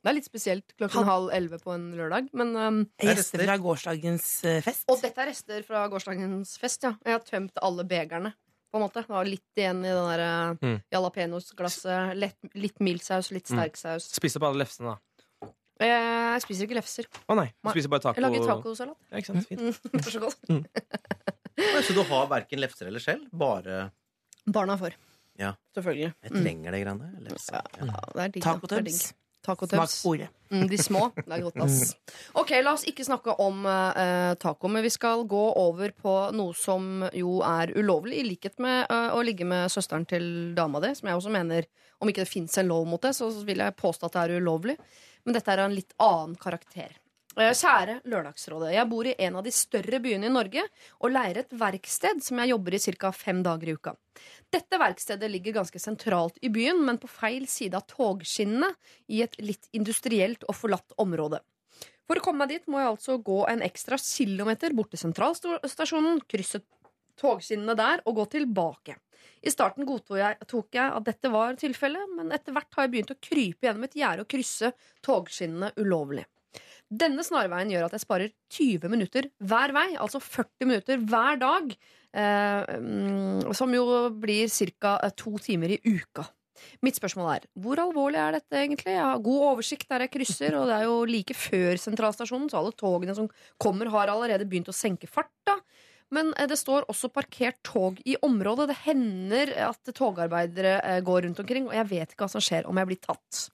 Det 0.00 0.08
er 0.08 0.14
litt 0.16 0.24
spesielt 0.28 0.72
klokken 0.80 1.04
halv 1.04 1.30
elleve 1.36 1.58
på 1.60 1.74
en 1.74 1.90
lørdag, 1.92 2.30
men 2.32 2.54
um, 2.56 2.78
Rester 3.04 3.42
fra 3.44 3.56
gårsdagens 3.60 4.28
eh, 4.48 4.60
fest. 4.64 4.86
Og 4.88 5.00
dette 5.02 5.20
er 5.20 5.28
rester 5.28 5.62
fra 5.66 5.82
gårsdagens 5.92 6.54
fest, 6.58 6.86
ja. 6.88 6.94
Jeg 7.04 7.12
har 7.18 7.20
tømt 7.26 7.58
alle 7.60 7.84
begerne. 7.84 8.32
På 8.70 8.78
en 8.78 8.84
måte. 8.86 9.02
Det 9.02 9.10
var 9.12 9.26
litt 9.26 9.58
igjen 9.58 9.80
i 9.84 9.90
den 9.92 10.08
der 10.12 10.22
eh, 10.24 10.56
Mm. 10.62 10.78
jalapeños-glasset. 10.94 12.14
Litt, 12.16 12.38
litt 12.54 12.80
mild 12.80 13.02
saus, 13.04 13.28
litt 13.34 13.46
sterk 13.50 13.76
saus. 13.76 14.06
Spis 14.14 14.36
opp 14.38 14.46
alle 14.48 14.62
lefsene, 14.64 14.94
da. 14.94 15.50
Eh, 15.80 15.88
Jeg 16.36 16.42
spiser 16.46 16.64
ikke 16.68 16.76
lefser. 16.78 17.06
Å 17.28 17.36
nei, 17.36 17.48
du 17.60 17.70
spiser 17.74 17.88
bare 17.92 18.04
taco. 18.04 18.20
Jeg 18.20 18.24
lager 18.24 18.46
tacosalat. 18.46 18.96
Ja, 19.10 19.20
ikke 19.20 19.32
sant? 19.34 19.48
Fint. 19.48 19.60
Mm, 19.90 20.00
det 20.00 20.12
så 20.14 20.20
godt. 20.22 20.40
Mm. 20.48 20.64
Så 21.84 21.92
du 21.96 22.02
har 22.08 22.26
verken 22.30 22.60
lefser 22.62 22.86
eller 22.88 23.02
skjell? 23.04 23.26
Bare 23.36 23.90
Barna 24.48 24.78
får. 24.80 24.94
Ja. 25.40 25.54
Selvfølgelig. 25.76 26.14
Jeg 26.22 26.30
Mm. 26.32 26.42
trenger 26.44 26.70
det 26.72 26.80
greiene. 26.86 27.10
Lefse. 27.26 27.52
Ja, 27.52 27.62
Ja. 27.84 28.28
det 28.28 28.94
digg. 29.42 29.46
da. 29.46 29.54
Taco 29.54 29.66
Det 29.66 29.70
digg. 29.70 29.80
tubs. 29.80 29.80
Taco 29.80 29.80
Smak 29.80 29.88
tubs. 29.88 29.98
spore. 30.00 30.28
Mm, 30.50 30.68
de 30.68 30.78
små. 30.78 31.12
Det 31.14 31.32
er 31.32 31.42
godt, 31.42 31.56
ass. 31.62 31.96
Ok, 32.34 32.50
la 32.62 32.72
oss 32.72 32.84
ikke 32.84 33.04
snakke 33.06 33.34
om 33.38 33.64
uh, 33.64 34.34
taco, 34.34 34.68
men 34.68 34.82
vi 34.82 34.90
skal 34.90 35.24
gå 35.24 35.42
over 35.56 35.92
på 35.92 36.32
noe 36.34 36.54
som 36.54 37.04
jo 37.14 37.40
er 37.42 37.70
ulovlig, 37.78 38.18
i 38.18 38.24
likhet 38.26 38.58
med 38.58 38.86
uh, 38.90 39.14
å 39.14 39.22
ligge 39.22 39.44
med 39.46 39.70
søsteren 39.70 40.06
til 40.06 40.54
dama 40.54 40.80
di, 40.80 40.94
som 40.94 41.08
jeg 41.08 41.16
også 41.16 41.30
mener 41.30 41.66
Om 42.00 42.08
ikke 42.08 42.22
det 42.24 42.28
fins 42.32 42.58
en 42.58 42.66
lov 42.68 42.86
mot 42.88 43.00
det, 43.02 43.14
så 43.14 43.28
vil 43.44 43.58
jeg 43.58 43.76
påstå 43.76 44.06
at 44.06 44.12
det 44.12 44.20
er 44.22 44.40
ulovlig. 44.40 44.76
Men 45.24 45.34
dette 45.34 45.52
er 45.52 45.60
av 45.60 45.66
en 45.68 45.74
litt 45.76 45.92
annen 46.00 46.34
karakter. 46.40 46.94
Eh, 47.38 47.52
Kjære 47.54 48.00
Lørdagsrådet. 48.10 48.72
Jeg 48.74 48.88
bor 48.90 49.06
i 49.06 49.14
en 49.22 49.36
av 49.38 49.44
de 49.46 49.52
større 49.54 50.00
byene 50.02 50.26
i 50.26 50.32
Norge 50.34 50.64
og 50.98 51.12
leier 51.12 51.38
et 51.44 51.52
verksted 51.54 52.18
som 52.26 52.40
jeg 52.42 52.50
jobber 52.50 52.74
i 52.74 52.80
ca. 52.98 53.12
fem 53.14 53.42
dager 53.46 53.68
i 53.70 53.74
uka. 53.78 53.92
Dette 54.50 54.78
verkstedet 54.82 55.30
ligger 55.30 55.60
ganske 55.60 55.78
sentralt 55.78 56.40
i 56.42 56.50
byen, 56.50 56.82
men 56.84 56.98
på 56.98 57.06
feil 57.06 57.46
side 57.46 57.78
av 57.78 57.86
togskinnene 57.86 58.72
i 59.06 59.22
et 59.22 59.38
litt 59.38 59.68
industrielt 59.72 60.42
og 60.48 60.56
forlatt 60.58 60.92
område. 60.98 61.38
For 62.10 62.18
å 62.18 62.24
komme 62.24 62.42
meg 62.42 62.48
dit 62.50 62.66
må 62.66 62.80
jeg 62.80 62.90
altså 62.90 63.16
gå 63.22 63.46
en 63.46 63.62
ekstra 63.62 63.96
kilometer 64.02 64.74
bort 64.74 64.90
til 64.90 64.98
sentralstasjonen, 64.98 66.24
krysse 66.26 66.64
togskinnene 67.14 67.78
der 67.78 68.02
og 68.10 68.18
gå 68.18 68.26
tilbake. 68.34 68.98
I 69.46 69.54
starten 69.54 69.86
godtok 69.86 70.18
jeg, 70.18 70.42
jeg 70.74 70.90
at 70.98 71.06
dette 71.06 71.30
var 71.30 71.54
tilfellet, 71.54 72.10
men 72.18 72.34
etter 72.34 72.50
hvert 72.58 72.74
har 72.74 72.88
jeg 72.88 72.94
begynt 72.96 73.14
å 73.14 73.20
krype 73.22 73.68
gjennom 73.68 73.86
et 73.86 73.96
gjerde 74.02 74.26
og 74.26 74.32
krysse 74.34 74.74
togskinnene 75.06 75.70
ulovlig. 75.78 76.26
Denne 76.90 77.22
snarveien 77.22 77.70
gjør 77.70 77.86
at 77.86 77.94
jeg 77.94 78.02
sparer 78.02 78.32
20 78.50 78.90
minutter 78.90 79.28
hver 79.46 79.70
vei, 79.76 79.88
altså 79.94 80.18
40 80.18 80.66
minutter 80.66 81.02
hver 81.06 81.38
dag, 81.38 81.72
eh, 82.18 82.72
mm, 82.82 83.52
som 83.54 83.70
jo 83.74 83.84
blir 84.10 84.50
ca. 84.50 84.98
to 85.14 85.38
timer 85.38 85.76
i 85.76 85.80
uka. 85.86 86.26
Mitt 86.84 86.98
spørsmål 86.98 87.28
er 87.36 87.46
hvor 87.62 87.80
alvorlig 87.80 88.18
er 88.20 88.34
dette 88.36 88.58
egentlig? 88.58 88.92
Jeg 88.92 89.06
har 89.06 89.22
god 89.22 89.44
oversikt 89.52 89.88
der 89.88 90.04
jeg 90.04 90.12
krysser, 90.16 90.56
og 90.58 90.66
det 90.68 90.76
er 90.76 90.88
jo 90.88 90.96
like 91.08 91.36
før 91.36 91.78
sentralstasjonen, 91.80 92.50
så 92.50 92.58
alle 92.58 92.74
togene 92.76 93.14
som 93.16 93.30
kommer, 93.62 93.88
har 93.94 94.10
allerede 94.10 94.48
begynt 94.50 94.68
å 94.68 94.76
senke 94.76 95.08
farta. 95.08 95.60
Men 96.10 96.32
eh, 96.34 96.48
det 96.50 96.58
står 96.58 96.88
også 96.90 97.12
parkert 97.14 97.60
tog 97.62 98.00
i 98.02 98.16
området. 98.26 98.66
Det 98.72 98.80
hender 98.82 99.54
at 99.70 99.92
togarbeidere 99.94 100.80
eh, 100.82 101.04
går 101.06 101.28
rundt 101.28 101.44
omkring, 101.44 101.70
og 101.70 101.76
jeg 101.78 101.90
vet 101.92 102.10
ikke 102.10 102.26
hva 102.26 102.34
som 102.34 102.42
skjer 102.42 102.66
om 102.66 102.82
jeg 102.82 102.90
blir 102.90 103.00
tatt. 103.06 103.44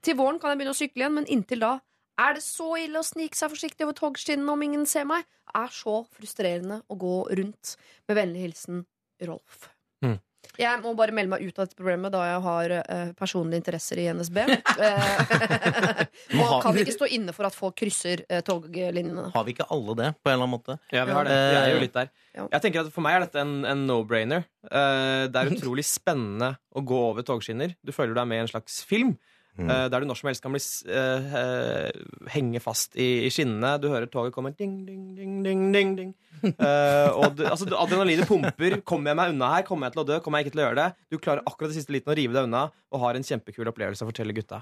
Til 0.00 0.16
våren 0.16 0.40
kan 0.40 0.54
jeg 0.54 0.62
begynne 0.62 0.72
å 0.72 0.80
sykle 0.80 1.04
igjen, 1.04 1.20
men 1.20 1.28
inntil 1.36 1.60
da 1.60 1.74
er 2.20 2.36
det 2.36 2.44
så 2.44 2.68
ille 2.80 3.00
å 3.00 3.06
snike 3.06 3.38
seg 3.38 3.52
forsiktig 3.52 3.86
over 3.86 3.96
togskinnene 3.98 4.52
om 4.52 4.62
ingen 4.64 4.86
ser 4.88 5.08
meg? 5.08 5.26
Er 5.56 5.72
så 5.72 6.02
frustrerende 6.16 6.82
å 6.88 6.98
gå 6.98 7.16
rundt. 7.38 7.76
Med 8.08 8.18
vennlig 8.18 8.46
hilsen 8.48 8.84
Rolf. 9.26 9.68
Mm. 10.04 10.18
Jeg 10.56 10.80
må 10.80 10.92
bare 10.96 11.12
melde 11.14 11.34
meg 11.34 11.44
ut 11.44 11.58
av 11.58 11.66
dette 11.66 11.76
problemet 11.76 12.12
da 12.14 12.22
jeg 12.24 12.42
har 12.46 12.74
uh, 12.78 13.10
personlige 13.18 13.60
interesser 13.60 14.00
i 14.02 14.08
NSB. 14.14 14.42
Eh, 14.76 16.36
og 16.42 16.60
kan 16.60 16.76
ikke 16.76 16.92
stå 16.92 17.06
inne 17.16 17.32
for 17.32 17.48
at 17.48 17.54
folk 17.56 17.76
krysser 17.80 18.20
uh, 18.28 18.42
toglinjene. 18.44 19.30
Har 19.32 19.44
vi 19.46 19.54
ikke 19.54 19.66
alle 19.72 19.94
det, 19.98 20.08
på 20.20 20.28
en 20.28 20.34
eller 20.34 20.44
annen 20.44 20.52
måte? 20.52 20.76
Ja, 20.92 21.06
vi 21.08 21.14
har 21.16 21.28
det. 21.28 21.36
Vi 21.36 21.58
er 21.58 21.70
jo 21.72 21.80
litt 21.80 21.94
der. 21.96 22.10
Ja. 22.36 22.44
Jeg 22.52 22.64
tenker 22.64 22.82
at 22.82 22.92
For 22.92 23.04
meg 23.04 23.16
er 23.16 23.24
dette 23.24 23.40
en, 23.40 23.54
en 23.68 23.86
no-brainer. 23.88 24.44
Uh, 24.68 25.26
det 25.32 25.40
er 25.40 25.52
utrolig 25.56 25.86
spennende 25.88 26.52
å 26.76 26.84
gå 26.86 27.00
over 27.08 27.24
togskinner. 27.26 27.72
Du 27.80 27.94
føler 27.96 28.16
du 28.16 28.20
er 28.20 28.28
med 28.28 28.42
i 28.42 28.44
en 28.44 28.52
slags 28.52 28.82
film. 28.86 29.14
Mm. 29.56 29.70
eh, 29.72 29.86
der 29.88 30.04
du 30.04 30.06
når 30.08 30.18
som 30.20 30.28
helst 30.28 30.44
kan 30.44 30.52
bli, 30.52 30.60
uh, 30.92 32.28
henge 32.34 32.60
fast 32.60 32.96
i, 32.96 33.26
i 33.26 33.32
skinnene. 33.32 33.76
Du 33.80 33.88
hører 33.88 34.08
toget 34.12 34.34
komme 34.34 34.52
ding, 34.56 34.78
ding, 34.86 35.14
ding, 35.16 35.42
ding, 35.44 35.66
ding, 35.72 35.96
ding. 35.96 36.14
Eh, 36.46 37.10
og 37.16 37.32
du, 37.38 37.46
altså, 37.48 37.64
adrenalinet 37.72 38.28
pumper. 38.28 38.76
Kommer 38.86 39.10
jeg 39.10 39.18
meg 39.18 39.32
unna 39.32 39.48
her? 39.54 39.62
Kommer 39.66 39.88
jeg 39.88 39.96
til 39.96 40.02
å 40.02 40.06
dø? 40.10 40.18
Kommer 40.22 40.38
jeg 40.38 40.46
ikke 40.46 40.54
til 40.54 40.60
å 40.60 40.66
gjøre 40.66 40.78
det? 40.78 41.06
Du 41.10 41.16
klarer 41.16 41.46
akkurat 41.48 41.72
det 41.72 41.78
siste 41.78 41.94
liten 41.94 42.12
å 42.12 42.16
rive 42.18 42.36
deg 42.36 42.48
unna 42.48 42.66
og 42.92 43.00
har 43.02 43.16
en 43.18 43.24
kjempekul 43.24 43.70
opplevelse 43.72 44.04
å 44.04 44.10
fortelle 44.10 44.36
gutta. 44.36 44.60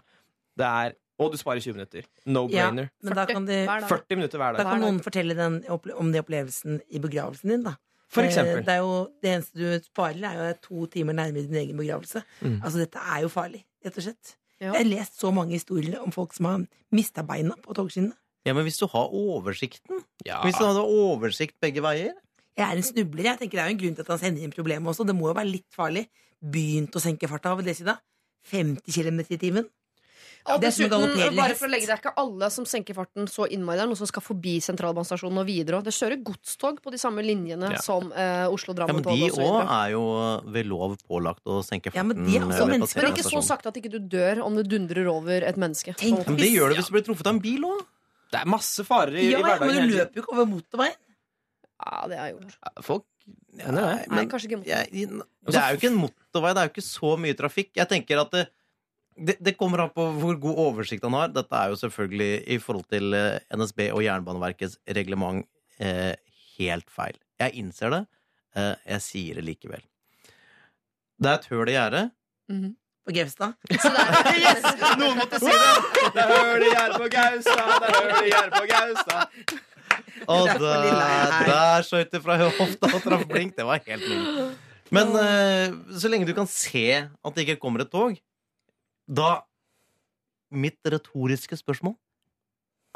Det 0.54 0.68
er, 0.68 0.94
og 1.20 1.34
du 1.34 1.38
sparer 1.40 1.60
20 1.64 1.76
minutter. 1.76 2.06
No-brainer. 2.30 2.88
men 3.02 3.18
da 3.18 3.26
kan, 3.28 3.48
de, 3.48 3.58
Hver 3.66 3.82
dag. 3.84 3.90
40 3.90 4.20
minutter 4.20 4.40
hver 4.40 4.60
da 4.60 4.68
kan 4.68 4.84
noen 4.86 5.02
fortelle 5.04 5.36
den, 5.38 5.58
om 5.66 6.14
den 6.14 6.22
opplevelsen 6.22 6.78
i 6.94 7.02
begravelsen 7.02 7.56
din, 7.56 7.66
da. 7.66 7.74
For 8.14 8.22
eksempel. 8.22 8.62
Det, 8.62 8.78
er 8.78 8.82
jo, 8.84 8.94
det 9.22 9.34
eneste 9.34 9.58
du 9.58 9.88
sparer, 9.88 10.22
er 10.30 10.38
jo 10.38 10.48
to 10.62 10.86
timer 10.94 11.16
nærmere 11.18 11.48
din 11.48 11.60
egen 11.64 11.78
begravelse. 11.80 12.22
Mm. 12.40 12.60
Altså, 12.62 12.80
dette 12.84 13.02
er 13.02 13.24
jo 13.24 13.32
farlig, 13.32 13.64
rett 13.84 13.98
og 13.98 14.06
slett. 14.06 14.36
Ja. 14.60 14.72
Jeg 14.72 14.84
har 14.84 14.90
lest 14.90 15.18
så 15.20 15.32
mange 15.34 15.56
historier 15.56 16.00
om 16.02 16.12
folk 16.14 16.34
som 16.36 16.46
har 16.48 16.66
mista 16.94 17.24
beina 17.26 17.56
på 17.62 17.74
togskinnene. 17.76 18.14
Ja, 18.44 18.52
men 18.52 18.66
hvis 18.66 18.76
du 18.78 18.86
har 18.92 19.08
oversikten 19.08 20.02
Ja. 20.26 20.42
Hvis 20.44 20.58
du 20.60 20.64
hadde 20.66 20.82
oversikt 20.84 21.56
begge 21.60 21.80
veier 21.84 22.12
Jeg 22.56 22.64
er 22.68 22.76
en 22.76 22.82
snubler. 22.86 23.24
Jeg 23.24 23.38
tenker 23.40 23.58
Det 23.58 23.62
er 23.62 23.70
jo 23.70 23.74
en 23.74 23.80
grunn 23.82 23.94
til 23.96 24.04
at 24.04 24.12
han 24.12 24.18
sender 24.18 24.44
inn 24.44 24.52
problemet 24.52 24.86
også. 24.92 25.06
Det 25.06 25.16
må 25.16 25.30
jo 25.30 25.34
være 25.34 25.50
litt 25.50 25.70
farlig. 25.74 26.06
Begynt 26.44 26.94
å 26.94 27.00
senke 27.00 27.28
farta, 27.28 27.50
av 27.50 27.64
det 27.64 27.74
si 27.76 27.84
da? 27.84 27.96
50 28.52 28.92
km 28.92 29.20
i 29.32 29.38
timen? 29.40 29.68
Og 30.44 30.60
Det 30.60 30.68
er 30.68 30.72
som 30.76 30.84
å 30.92 30.98
dessuten, 31.00 31.36
bare 31.38 31.54
for 31.56 31.64
å 31.66 31.70
legge 31.72 31.86
det 31.88 31.94
er 31.94 32.00
ikke 32.02 32.12
alle 32.20 32.48
som 32.52 32.66
senker 32.68 32.92
farten 32.98 33.24
så 33.32 33.46
innmari. 33.48 33.78
Det 33.78 33.84
er 33.86 33.88
noen 33.88 33.96
som 33.96 34.08
skal 34.10 34.20
forbi 34.26 34.58
sentralbanestasjonen 34.60 35.38
og 35.40 35.46
videre. 35.48 35.78
og 35.78 35.84
Det 35.86 35.94
kjører 35.96 36.20
godstog 36.22 36.82
på 36.84 36.92
de 36.92 36.98
samme 37.00 37.24
linjene 37.24 37.70
Ja. 37.72 37.78
som 37.80 38.12
eh, 38.12 38.42
Ja, 38.44 38.50
Oslo-Drammen 38.52 39.00
men 39.00 39.06
de 39.08 39.30
òg 39.32 39.64
er 39.64 39.90
jo 39.94 40.02
ved 40.44 40.66
lov 40.68 40.98
pålagt 41.08 41.44
å 41.48 41.62
senke 41.64 41.88
Ja, 41.94 42.02
farten. 42.02 42.08
men 42.12 42.26
de 42.26 42.36
er 42.36 42.42
også 42.44 42.68
mennesker. 42.68 43.02
Men 43.02 43.12
ikke 43.16 43.24
så 43.30 43.40
sakte 43.42 43.68
at 43.72 43.74
ikke 43.80 43.90
du 43.96 43.98
dør 44.00 44.42
om 44.44 44.54
det 44.60 44.68
dundrer 44.68 45.06
over 45.08 45.40
et 45.48 45.56
menneske. 45.56 45.96
Tenk 45.96 46.26
Men 46.28 46.36
det 46.36 46.52
gjør 46.52 46.68
det 46.74 46.76
hvis 46.82 46.90
du 46.92 46.92
blir 46.98 47.06
truffet 47.08 47.26
av 47.26 47.34
en 47.34 47.40
bil 47.40 47.64
òg. 47.64 47.80
Det 48.30 48.40
er 48.42 48.46
masse 48.46 48.84
farer 48.84 49.16
i, 49.16 49.30
Ja, 49.30 49.38
i 49.38 49.40
ja, 49.40 49.46
hverdagen. 49.48 49.74
men 49.80 49.88
du 49.88 49.94
løper 49.96 50.14
jo 50.14 50.22
ikke 50.26 50.32
over 50.36 50.46
motorveien. 50.50 50.96
Ja, 51.84 52.06
det 52.08 52.18
har 52.18 52.26
jeg 52.28 52.36
gjort. 52.36 52.84
Folk 52.84 53.04
hender 53.58 53.82
det. 53.96 54.08
Nei, 54.10 54.24
kanskje 54.26 54.48
ikke 54.50 54.60
motorvei. 54.60 55.24
det 55.48 55.56
er 55.60 55.70
jo 55.72 55.78
ikke 55.80 55.90
en 55.92 55.98
motorvei, 56.04 56.52
det 56.54 56.60
er 56.62 56.68
jo 56.68 56.72
ikke 56.74 56.84
så 56.84 57.16
mye 57.18 57.34
trafikk. 57.38 57.70
Jeg 57.76 57.88
tenker 57.88 58.20
at 58.20 58.30
det, 58.30 58.44
det, 59.16 59.36
det 59.40 59.54
kommer 59.58 59.84
an 59.84 59.92
på 59.94 60.04
hvor 60.18 60.36
god 60.42 60.60
oversikt 60.68 61.04
han 61.06 61.14
har. 61.16 61.32
Dette 61.34 61.54
er 61.58 61.72
jo 61.72 61.78
selvfølgelig 61.80 62.30
i 62.50 62.58
forhold 62.62 62.86
til 62.90 63.14
eh, 63.14 63.40
NSB 63.54 63.88
og 63.92 64.02
Jernbaneverkets 64.04 64.78
reglement 64.96 65.44
eh, 65.78 66.14
helt 66.58 66.90
feil. 66.90 67.18
Jeg 67.40 67.54
innser 67.62 67.94
det. 67.94 68.00
Eh, 68.58 68.72
jeg 68.94 69.04
sier 69.04 69.38
det 69.40 69.44
likevel. 69.46 69.84
Det 71.20 71.30
er 71.30 71.38
et 71.38 71.46
høl 71.52 71.70
i 71.70 71.76
gjerdet. 71.76 72.08
Mhm. 72.52 72.72
På 73.04 73.12
Gaustad. 73.12 73.52
Yes. 74.44 74.64
Noen 74.96 75.18
måtte 75.18 75.36
si 75.42 75.50
det! 75.52 76.04
Det 76.14 76.22
er 76.22 76.30
høl 76.32 76.62
i 76.64 76.70
gjerdet 76.72 76.96
på 77.02 77.08
Gaustad, 77.12 77.72
det 77.82 77.88
er 77.90 77.96
høl 77.98 78.14
i 78.16 78.30
gjerdet 78.30 78.54
på 78.54 78.68
Gaustad. 78.70 79.58
Og 80.24 80.48
er 80.48 80.60
der, 80.62 81.34
der 81.50 81.84
skjøt 81.84 82.14
det 82.14 82.20
fra 82.24 82.38
hofta 82.40 82.88
og 82.96 83.02
traff 83.04 83.26
blink. 83.28 83.52
Det 83.58 83.66
var 83.68 83.82
helt 83.84 84.06
nytt. 84.08 84.62
Men 84.94 85.12
eh, 85.20 85.74
så 86.00 86.08
lenge 86.08 86.28
du 86.28 86.32
kan 86.36 86.48
se 86.48 86.86
at 87.04 87.36
det 87.36 87.44
ikke 87.44 87.58
kommer 87.60 87.84
et 87.84 87.92
tog, 87.92 88.16
da 89.08 89.42
Mitt 90.54 90.78
retoriske 90.86 91.56
spørsmål 91.58 91.96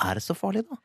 Er 0.04 0.14
det 0.14 0.22
så 0.22 0.34
farlig, 0.38 0.62
da? 0.68 0.76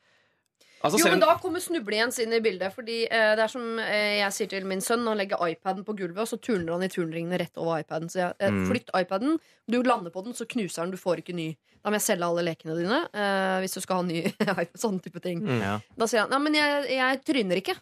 Altså, 0.84 0.98
Jo, 1.00 1.06
men 1.14 1.22
da 1.22 1.36
kommer 1.40 1.62
Snublejens 1.64 2.18
inn 2.20 2.34
i 2.36 2.42
bildet. 2.44 2.74
Fordi 2.76 3.04
eh, 3.06 3.36
det 3.38 3.44
er 3.46 3.52
som 3.52 3.78
eh, 3.80 4.18
jeg 4.20 4.34
sier 4.36 4.50
til 4.52 4.66
min 4.68 4.82
sønn, 4.84 5.06
han 5.08 5.16
legger 5.16 5.40
iPaden 5.48 5.86
på 5.88 5.94
gulvet, 5.96 6.20
og 6.26 6.28
så 6.28 6.36
turner 6.44 6.74
han 6.76 6.84
i 6.84 6.90
turnringene 6.92 7.38
rett 7.40 7.56
over 7.62 7.80
iPaden. 7.86 8.10
Så 8.12 8.20
jeg, 8.20 8.34
eh, 8.44 8.52
Mm. 8.52 8.66
flytt 8.68 8.92
iPaden, 9.00 9.38
du 9.72 9.78
lander 9.82 10.12
på 10.12 10.24
den, 10.26 10.34
så 10.36 10.44
knuser 10.50 10.84
den, 10.84 10.92
du 10.92 10.98
får 11.00 11.22
ikke 11.24 11.36
ny. 11.38 11.56
Da 11.86 11.90
må 11.94 11.96
jeg 12.02 12.08
selge 12.10 12.28
alle 12.28 12.44
lekene 12.50 12.76
dine 12.76 13.00
eh, 13.14 13.62
hvis 13.64 13.78
du 13.78 13.82
skal 13.86 14.02
ha 14.02 14.04
ny 14.10 14.26
iPad. 14.44 14.74
Sånn 14.76 15.00
type 15.04 15.22
ting. 15.24 15.40
Mm. 15.46 15.62
Ja. 15.64 15.78
Da 15.96 16.06
sier 16.12 16.26
han 16.26 16.34
nei, 16.36 16.42
men 16.50 16.60
jeg, 16.60 16.90
jeg 16.98 17.24
tryner 17.32 17.62
ikke. 17.64 17.78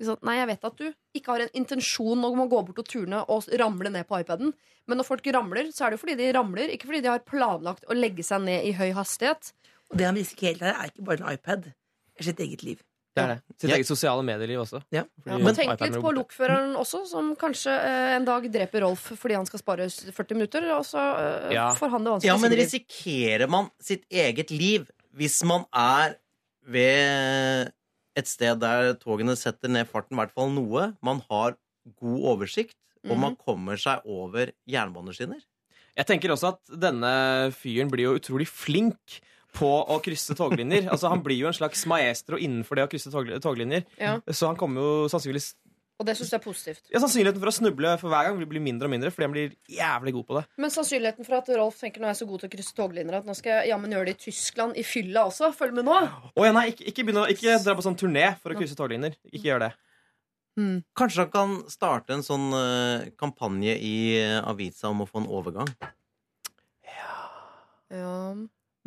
Ikke? 0.00 0.16
Nei, 0.26 0.36
jeg 0.40 0.48
vet 0.50 0.64
at 0.70 0.76
du 0.80 0.86
ikke 1.20 1.32
har 1.34 1.44
en 1.44 1.54
intensjon 1.60 2.24
om 2.24 2.40
å 2.44 2.48
gå 2.50 2.60
bort 2.66 2.78
og 2.82 2.88
turne 2.88 3.22
og 3.28 3.48
ramle 3.60 3.90
ned 3.92 4.08
på 4.08 4.20
iPaden. 4.22 4.52
Men 4.88 4.98
når 4.98 5.06
folk 5.06 5.26
ramler, 5.36 5.68
så 5.76 5.86
er 5.86 5.90
det 5.92 5.98
jo 6.00 6.04
fordi 6.06 6.16
de 6.18 6.32
ramler, 6.34 6.72
ikke 6.74 6.88
fordi 6.88 7.02
de 7.04 7.12
har 7.12 7.20
planlagt 7.28 7.84
å 7.86 7.94
legge 7.94 8.24
seg 8.26 8.42
ned 8.42 8.64
i 8.64 8.72
høy 8.78 8.90
hastighet. 8.96 9.52
Og 9.90 9.98
det 10.00 10.06
han 10.08 10.16
risikerer 10.18 10.62
her, 10.70 10.78
er 10.86 10.90
ikke 10.94 11.04
bare 11.04 11.20
en 11.26 11.34
iPad. 11.36 11.68
Det 11.70 12.24
er 12.24 12.30
sitt 12.32 12.40
eget 12.40 12.62
liv. 12.66 12.80
Det 13.16 13.24
er 13.24 13.28
det. 13.34 13.38
Sitt 13.58 13.70
Ja. 13.70 13.76
eget 13.76 13.86
sosiale 13.88 14.22
medieliv 14.22 14.60
også. 14.62 14.80
Ja. 14.94 15.02
Ja, 15.26 15.36
men 15.38 15.54
tenk 15.54 15.80
litt 15.82 15.96
på 16.00 16.12
lokføreren 16.14 16.76
også, 16.78 17.00
som 17.10 17.32
kanskje 17.36 17.72
eh, 17.74 18.14
en 18.16 18.24
dag 18.24 18.46
dreper 18.54 18.84
Rolf 18.86 19.08
fordi 19.18 19.34
han 19.34 19.46
skal 19.46 19.58
spare 19.58 19.88
40 19.90 20.34
minutter. 20.38 20.62
Og 20.78 20.84
så 20.86 21.02
eh, 21.50 21.52
Ja. 21.56 21.74
får 21.74 21.90
han 21.90 22.04
det 22.06 22.12
vanskelig. 22.14 22.30
Ja, 22.30 22.36
men 22.38 22.52
risikerer 22.54 23.48
man 23.50 23.70
sitt 23.82 24.04
eget 24.08 24.50
liv 24.54 24.86
hvis 25.18 25.42
man 25.44 25.66
er 25.74 26.14
ved 26.70 27.72
et 28.16 28.26
sted 28.26 28.58
der 28.60 28.94
togene 29.00 29.36
setter 29.38 29.68
ned 29.70 29.86
farten, 29.88 30.16
i 30.16 30.20
hvert 30.22 30.34
fall 30.34 30.50
noe, 30.50 30.94
man 31.02 31.22
har 31.30 31.56
god 32.00 32.20
oversikt, 32.34 32.76
og 33.04 33.16
Mhm. 33.16 33.20
man 33.20 33.36
kommer 33.36 33.76
seg 33.80 34.02
over 34.04 34.52
jernbaneskinner? 34.68 35.40
Jeg 35.96 36.06
tenker 36.06 36.30
også 36.30 36.48
at 36.54 36.80
denne 36.80 37.50
fyren 37.52 37.90
blir 37.90 38.04
jo 38.10 38.18
utrolig 38.18 38.46
flink 38.48 39.20
på 39.52 39.66
å 39.88 40.00
krysse 40.02 40.34
toglinjer. 40.36 40.88
altså 40.88 41.08
Han 41.08 41.22
blir 41.22 41.36
jo 41.38 41.46
en 41.48 41.52
slags 41.56 41.84
maestro 41.86 42.36
innenfor 42.36 42.76
det 42.76 42.84
å 42.86 42.90
krysse 42.90 43.10
toglinjer. 43.40 43.84
Ja. 43.98 44.20
Så 44.28 44.46
han 44.46 44.56
kommer 44.56 44.80
jo 44.80 45.08
sannsynligvis 45.08 45.54
Og 46.00 46.06
det 46.08 46.14
syns 46.16 46.30
jeg 46.32 46.38
er 46.40 46.44
positivt. 46.44 46.86
ja, 46.88 47.00
Sannsynligheten 47.02 47.42
for 47.42 47.50
å 47.50 47.52
snuble 47.52 47.90
for 48.00 48.12
hver 48.12 48.24
gang 48.26 48.38
vil 48.40 48.48
bli 48.48 48.62
mindre 48.64 48.88
og 48.88 48.94
mindre 48.94 49.10
fordi 49.12 49.26
han 49.26 49.34
blir 49.34 49.50
jævlig 49.68 50.14
god 50.16 50.26
på 50.30 50.38
det. 50.38 50.44
Men 50.64 50.72
sannsynligheten 50.72 51.28
for 51.28 51.36
at 51.36 51.50
Rolf 51.60 51.82
tenker 51.82 52.00
nå 52.00 52.08
er 52.08 52.14
jeg 52.14 52.22
så 52.22 52.30
god 52.30 52.40
til 52.40 52.48
å 52.48 52.54
krysse 52.54 52.76
toglinjer 52.78 53.18
at 53.20 53.28
nå 53.28 53.36
skal 53.36 53.58
jeg 53.58 53.74
jammen 53.74 53.92
gjøre 53.92 54.08
det 54.08 54.16
i 54.16 54.22
Tyskland 54.24 54.80
i 54.80 54.86
fylla 54.86 55.26
også. 55.28 55.52
Følg 55.56 55.76
med 55.76 55.88
nå. 55.90 55.98
Oh, 56.32 56.46
ja, 56.46 56.54
nei, 56.56 56.70
ikke, 56.72 56.88
ikke, 56.88 57.04
begynne, 57.04 57.28
ikke 57.34 57.60
dra 57.66 57.76
på 57.76 57.84
sånn 57.84 58.00
turné 58.00 58.30
for 58.40 58.54
å 58.54 58.58
krysse 58.58 58.78
toglinjer. 58.78 59.20
Ikke 59.28 59.50
gjør 59.52 59.66
det. 59.68 59.70
Kanskje 60.98 61.24
han 61.24 61.32
kan 61.32 61.56
starte 61.70 62.16
en 62.16 62.24
sånn 62.26 62.50
uh, 62.52 63.08
kampanje 63.20 63.76
i 63.76 63.96
uh, 64.20 64.40
avisa 64.50 64.90
om 64.90 65.04
å 65.04 65.08
få 65.08 65.22
en 65.22 65.28
overgang? 65.30 65.70
Ja. 66.84 68.10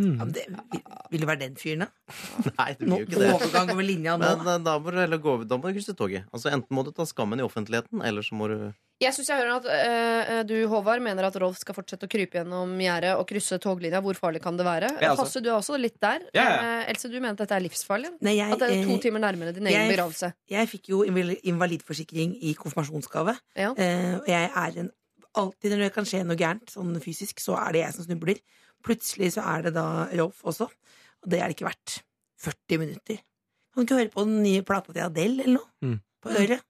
Mm. 0.01 0.15
Ja, 0.17 0.25
men 0.25 0.31
det, 0.33 0.43
vil, 0.49 0.81
vil 1.13 1.21
du 1.21 1.27
være 1.29 1.39
den 1.43 1.57
fyren, 1.61 1.83
da? 1.85 2.15
Nei, 2.57 2.69
du 2.79 2.85
blir 2.87 3.03
jo 3.03 3.05
ikke 3.05 3.19
det. 3.21 3.27
overgang 3.35 3.73
over 3.75 3.85
linja 3.85 4.15
nå. 4.17 4.29
Men 4.39 4.47
eh, 4.55 4.63
da 4.65 4.77
må 4.81 4.89
du 4.93 4.97
heller 4.97 5.19
gå 5.21 5.35
over. 5.35 5.45
Da 5.45 5.59
må 5.61 5.69
du 5.69 5.77
krysse 5.77 5.93
toget. 5.99 6.25
Altså 6.33 6.49
Enten 6.49 6.73
må 6.73 6.81
du 6.87 6.89
ta 6.97 7.05
skammen 7.05 7.37
i 7.37 7.45
offentligheten, 7.45 8.01
eller 8.01 8.25
så 8.25 8.33
må 8.39 8.47
du 8.49 8.55
Jeg 9.03 9.13
syns 9.13 9.29
jeg 9.29 9.37
hører 9.43 9.59
at 9.59 9.67
eh, 9.69 10.39
du, 10.49 10.55
Håvard, 10.71 11.03
mener 11.05 11.27
at 11.27 11.37
Rolf 11.43 11.59
skal 11.61 11.77
fortsette 11.77 12.07
å 12.07 12.11
krype 12.11 12.39
gjennom 12.39 12.73
gjerdet 12.81 13.13
og 13.19 13.27
krysse 13.29 13.59
toglinja. 13.61 14.01
Hvor 14.05 14.17
farlig 14.17 14.41
kan 14.41 14.57
det 14.57 14.65
være? 14.65 14.89
Ja, 14.97 15.11
altså. 15.11 15.27
Hasse, 15.27 15.43
du 15.45 15.51
er 15.51 15.57
også 15.59 15.77
litt 15.77 15.99
der. 16.01 16.25
Ja, 16.33 16.47
ja. 16.47 16.57
Eh, 16.81 16.89
Else, 16.95 17.11
du 17.13 17.19
mener 17.19 17.35
at 17.37 17.43
dette 17.45 17.59
er 17.59 17.65
livsfarlig? 17.67 18.13
Nei, 18.25 18.37
jeg, 18.39 18.49
At 18.57 18.65
det 18.65 18.71
er 18.79 18.89
to 18.89 18.97
timer 19.05 19.21
nærmere 19.27 19.53
din 19.53 19.69
egen 19.69 19.77
jeg- 19.77 19.93
begravelse? 19.93 20.33
jeg 20.57 20.71
fikk 20.73 20.89
jo 20.95 21.03
invalidforsikring 21.53 22.33
i 22.41 22.53
konfirmasjonsgave. 22.57 23.37
Ja. 23.59 23.71
Eh, 23.77 24.17
og 24.23 24.27
jeg 24.33 24.49
er 24.49 24.79
en 24.85 24.91
Alltid 25.33 25.71
når 25.73 25.79
det 25.87 25.93
kan 25.95 26.05
skje 26.05 26.19
noe 26.29 26.37
gærent, 26.37 26.69
sånn 26.69 26.91
fysisk, 27.01 27.39
så 27.41 27.55
er 27.57 27.71
det 27.73 27.79
jeg 27.81 27.93
som 27.95 28.05
snubler. 28.05 28.37
Plutselig 28.83 29.31
så 29.37 29.43
er 29.47 29.63
det 29.67 29.73
da 29.77 29.85
Rolf 30.19 30.41
også. 30.43 30.67
Og 31.23 31.29
det 31.31 31.39
er 31.39 31.47
det 31.49 31.55
ikke 31.57 31.69
verdt. 31.69 32.01
40 32.43 32.79
minutter. 32.81 33.21
Kan 33.73 33.85
du 33.85 33.87
ikke 33.87 33.99
høre 34.01 34.11
på 34.13 34.25
den 34.27 34.41
nye 34.43 34.61
plata 34.67 34.91
til 34.93 35.01
Adele 35.05 35.43
eller 35.45 35.57
noe? 35.61 35.69
Mm. 35.81 35.99
På 36.23 36.29
øret? 36.35 36.61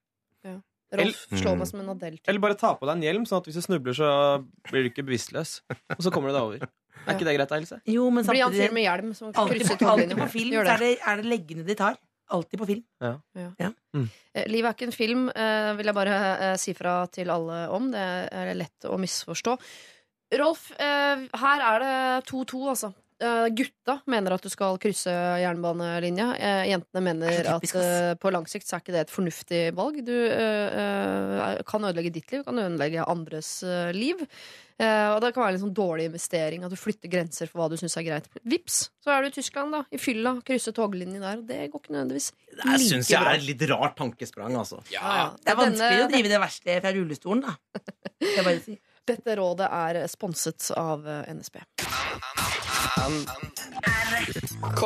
Rolf 0.93 1.23
El- 1.31 1.39
slår 1.41 1.55
Mm. 1.55 1.57
meg 1.57 1.67
som 1.67 1.79
en 1.81 1.89
Adele. 1.89 2.19
Eller 2.27 2.39
bare 2.39 2.53
ta 2.55 2.75
på 2.77 2.85
deg 2.85 2.95
en 2.97 3.01
hjelm, 3.01 3.23
sånn 3.25 3.39
at 3.41 3.45
hvis 3.49 3.55
du 3.57 3.61
snubler, 3.65 3.95
så 3.97 4.45
blir 4.69 4.83
du 4.85 4.89
ikke 4.91 5.03
bevisstløs. 5.07 5.61
Og 5.89 6.03
så 6.05 6.11
kommer 6.13 6.29
du 6.29 6.35
deg 6.37 6.43
over. 6.45 6.67
Er 7.07 7.15
ikke 7.15 7.25
det 7.25 7.33
greit, 7.35 7.49
da, 7.49 7.55
Else? 7.57 7.79
Jo, 7.89 8.11
men 8.13 8.23
Blir 8.23 8.43
han 8.43 8.51
fyr 8.53 8.59
samtidig 8.61 8.73
med 8.77 8.83
hjelm 8.85 9.15
som 9.17 9.33
krysser 9.33 9.73
på, 9.75 9.87
toglinja? 9.89 10.15
på 10.21 10.27
film 10.29 10.53
så 10.53 10.75
er 10.75 10.77
det, 10.83 10.91
er 11.01 11.15
det 11.17 11.25
leggene 11.25 11.65
de 11.65 11.75
tar. 11.75 11.97
Alltid 12.29 12.59
på 12.61 12.67
film. 12.69 12.83
Eh, 13.01 14.45
Livet 14.47 14.69
er 14.69 14.73
ikke 14.77 14.85
en 14.87 14.91
film, 14.95 15.25
eh, 15.33 15.73
vil 15.77 15.85
jeg 15.89 15.95
bare 15.97 16.13
eh, 16.51 16.55
si 16.61 16.73
fra 16.77 16.93
til 17.11 17.29
alle 17.33 17.67
om. 17.73 17.89
Det 17.91 18.05
er 18.31 18.53
lett 18.53 18.85
å 18.85 18.95
misforstå. 19.01 19.57
Rolf, 20.39 20.71
eh, 20.79 21.27
her 21.43 21.63
er 21.69 21.83
det 21.83 21.95
2-2, 22.29 22.61
altså. 22.73 22.93
Eh, 23.23 23.47
gutta 23.55 23.99
mener 24.09 24.35
at 24.35 24.43
du 24.43 24.49
skal 24.51 24.75
krysse 24.81 25.11
jernbanelinja. 25.39 26.33
Eh, 26.35 26.63
jentene 26.73 27.03
mener 27.05 27.29
Det 27.31 27.45
er 27.45 27.51
at 27.53 27.75
eh, 27.79 28.15
på 28.19 28.31
lang 28.33 28.47
sikt 28.49 28.67
så 28.67 28.75
er 28.77 28.83
ikke 28.83 28.95
det 28.95 29.03
et 29.05 29.13
fornuftig 29.13 29.61
valg. 29.77 30.01
Du 30.03 30.13
eh, 30.27 30.81
eh, 30.83 31.61
kan 31.69 31.85
ødelegge 31.87 32.11
ditt 32.17 32.33
liv, 32.33 32.43
kan 32.47 32.59
ødelegge 32.59 33.05
andres 33.07 33.55
liv. 33.95 34.25
Eh, 34.81 35.09
og 35.13 35.21
det 35.21 35.31
kan 35.35 35.45
være 35.45 35.55
en 35.59 35.63
sånn 35.67 35.75
dårlig 35.77 36.09
investering 36.09 36.65
at 36.65 36.73
du 36.73 36.79
flytter 36.79 37.11
grenser 37.11 37.47
for 37.47 37.61
hva 37.61 37.69
du 37.71 37.77
syns 37.79 37.95
er 38.01 38.07
greit. 38.07 38.29
Vips, 38.49 38.87
så 39.05 39.13
er 39.13 39.23
du 39.23 39.29
i 39.29 39.35
Tyskland, 39.37 39.77
da. 39.77 39.83
I 39.93 40.01
fylla. 40.01 40.39
Krysse 40.43 40.73
toglinjen 40.75 41.23
der. 41.23 41.43
Og 41.43 41.45
det 41.47 41.67
går 41.69 41.83
ikke 41.83 41.93
nødvendigvis 41.95 42.31
Det 42.49 42.65
her 42.65 42.81
syns 42.81 43.07
like 43.07 43.13
jeg 43.13 43.29
er 43.29 43.37
et 43.37 43.45
litt 43.51 43.67
rart 43.71 43.95
tankesprang, 44.01 44.57
altså. 44.59 44.81
Ja, 44.91 45.05
ja. 45.21 45.27
Det 45.37 45.53
er 45.53 45.61
vanskelig 45.61 46.07
å 46.07 46.09
drive 46.11 46.33
det 46.33 46.41
verste 46.43 46.81
fra 46.81 46.95
rullestolen, 46.97 47.45
da. 47.45 47.85
Det 48.23 48.33
er 48.41 48.49
bare 48.49 48.59
å 48.59 48.65
si. 48.65 48.79
Dette 49.03 49.35
rådet 49.35 49.67
er 49.67 49.97
sponset 50.07 50.69
av 50.79 51.03
NSB. 51.27 51.57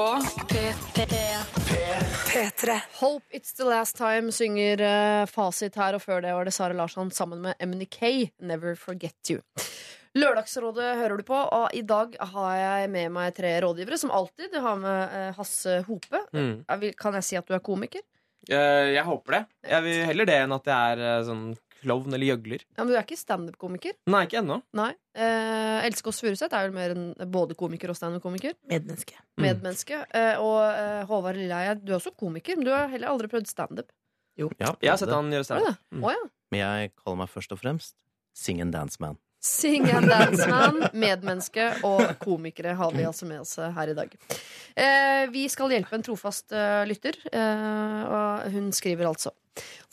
NSB. 0.08 0.56
P3. 2.34 2.80
Hope 3.00 3.24
It's 3.32 3.54
The 3.54 3.64
Last 3.70 3.98
Time 3.98 4.32
synger 4.32 4.82
eh, 4.82 5.26
Fasit 5.30 5.76
her, 5.78 5.94
og 5.98 6.02
før 6.02 6.22
det 6.26 6.34
var 6.34 6.48
det 6.50 6.54
Sara 6.56 6.74
Larsson 6.74 7.12
sammen 7.14 7.44
med 7.46 7.62
MNK, 7.62 8.00
Never 8.42 8.74
Forget 8.80 9.32
You. 9.32 9.40
Lørdagsrådet 10.18 10.96
hører 10.98 11.22
du 11.22 11.24
på, 11.28 11.38
og 11.38 11.70
i 11.78 11.84
dag 11.86 12.16
har 12.34 12.56
jeg 12.58 12.90
med 12.90 13.12
meg 13.14 13.36
tre 13.38 13.54
rådgivere, 13.62 14.00
som 14.02 14.10
alltid. 14.18 14.50
Du 14.56 14.60
har 14.66 14.82
med 14.82 15.14
eh, 15.20 15.30
Hasse 15.38 15.82
Hope. 15.88 16.24
Mm. 16.34 16.64
Kan 16.98 17.20
jeg 17.20 17.28
si 17.30 17.38
at 17.38 17.46
du 17.46 17.54
er 17.58 17.62
komiker? 17.62 18.02
Eh, 18.50 18.96
Jeg 18.96 19.06
håper 19.06 19.38
det. 19.38 19.44
Jeg 19.76 19.86
vil 19.86 20.04
heller 20.10 20.26
det 20.34 20.42
enn 20.42 20.58
at 20.58 20.74
jeg 20.74 20.98
er 20.98 21.06
eh, 21.12 21.24
sånn 21.30 21.46
klovn 21.88 22.14
eller 22.14 22.28
gjøgler. 22.34 22.64
Ja, 22.76 22.84
men 22.84 22.92
du 22.92 22.98
er 23.00 23.06
ikke 23.08 23.18
standup-komiker? 23.18 23.96
Nei, 24.12 24.26
ikke 24.28 24.42
ennå. 24.44 24.60
Nei. 24.78 24.92
Eh, 25.18 25.86
Else 25.88 26.04
Kåss 26.06 26.20
Furuseth 26.22 26.54
er 26.54 26.68
vel 26.68 26.76
mer 26.76 26.94
enn 26.94 27.08
både 27.34 27.56
komiker 27.58 27.90
og 27.94 27.98
standup-komiker. 27.98 28.54
Medmenneske. 28.70 29.16
Mm. 29.38 29.46
Medmenneske. 29.48 30.02
Eh, 30.12 30.36
og 30.44 30.60
eh, 30.68 31.04
Håvard 31.10 31.40
Lilleheie, 31.40 31.78
du 31.82 31.94
er 31.96 32.00
også 32.02 32.14
komiker, 32.20 32.60
men 32.60 32.68
du 32.68 32.74
har 32.76 32.92
heller 32.92 33.10
aldri 33.16 33.32
prøvd 33.32 33.48
standup. 33.50 33.90
Ja, 34.38 34.76
Jeg 34.84 34.92
har 34.92 35.00
sett 35.02 35.10
han 35.10 35.32
gjøre 35.34 35.48
standup. 35.48 35.80
Mm. 35.90 36.04
Oh, 36.06 36.12
ja. 36.14 36.28
Men 36.54 36.62
jeg 36.62 36.92
kaller 37.00 37.24
meg 37.24 37.32
først 37.34 37.56
og 37.56 37.64
fremst 37.64 37.96
Sing 38.38 38.62
and 38.62 38.76
Dance 38.76 39.02
Man. 39.02 39.18
Sing 39.40 39.86
and 39.94 40.10
dance 40.10 40.48
man, 40.50 40.80
medmenneske 40.98 41.68
og 41.86 42.16
komikere 42.24 42.74
har 42.78 42.94
vi 42.96 43.06
altså 43.06 43.28
med 43.30 43.44
oss 43.44 43.54
her 43.60 43.92
i 43.92 43.96
dag. 43.98 44.16
Eh, 44.74 45.26
vi 45.30 45.46
skal 45.52 45.76
hjelpe 45.76 45.94
en 45.94 46.06
trofast 46.06 46.56
eh, 46.58 46.82
lytter, 46.90 47.20
eh, 47.30 48.02
og 48.08 48.56
hun 48.56 48.72
skriver 48.74 49.10
altså. 49.12 49.34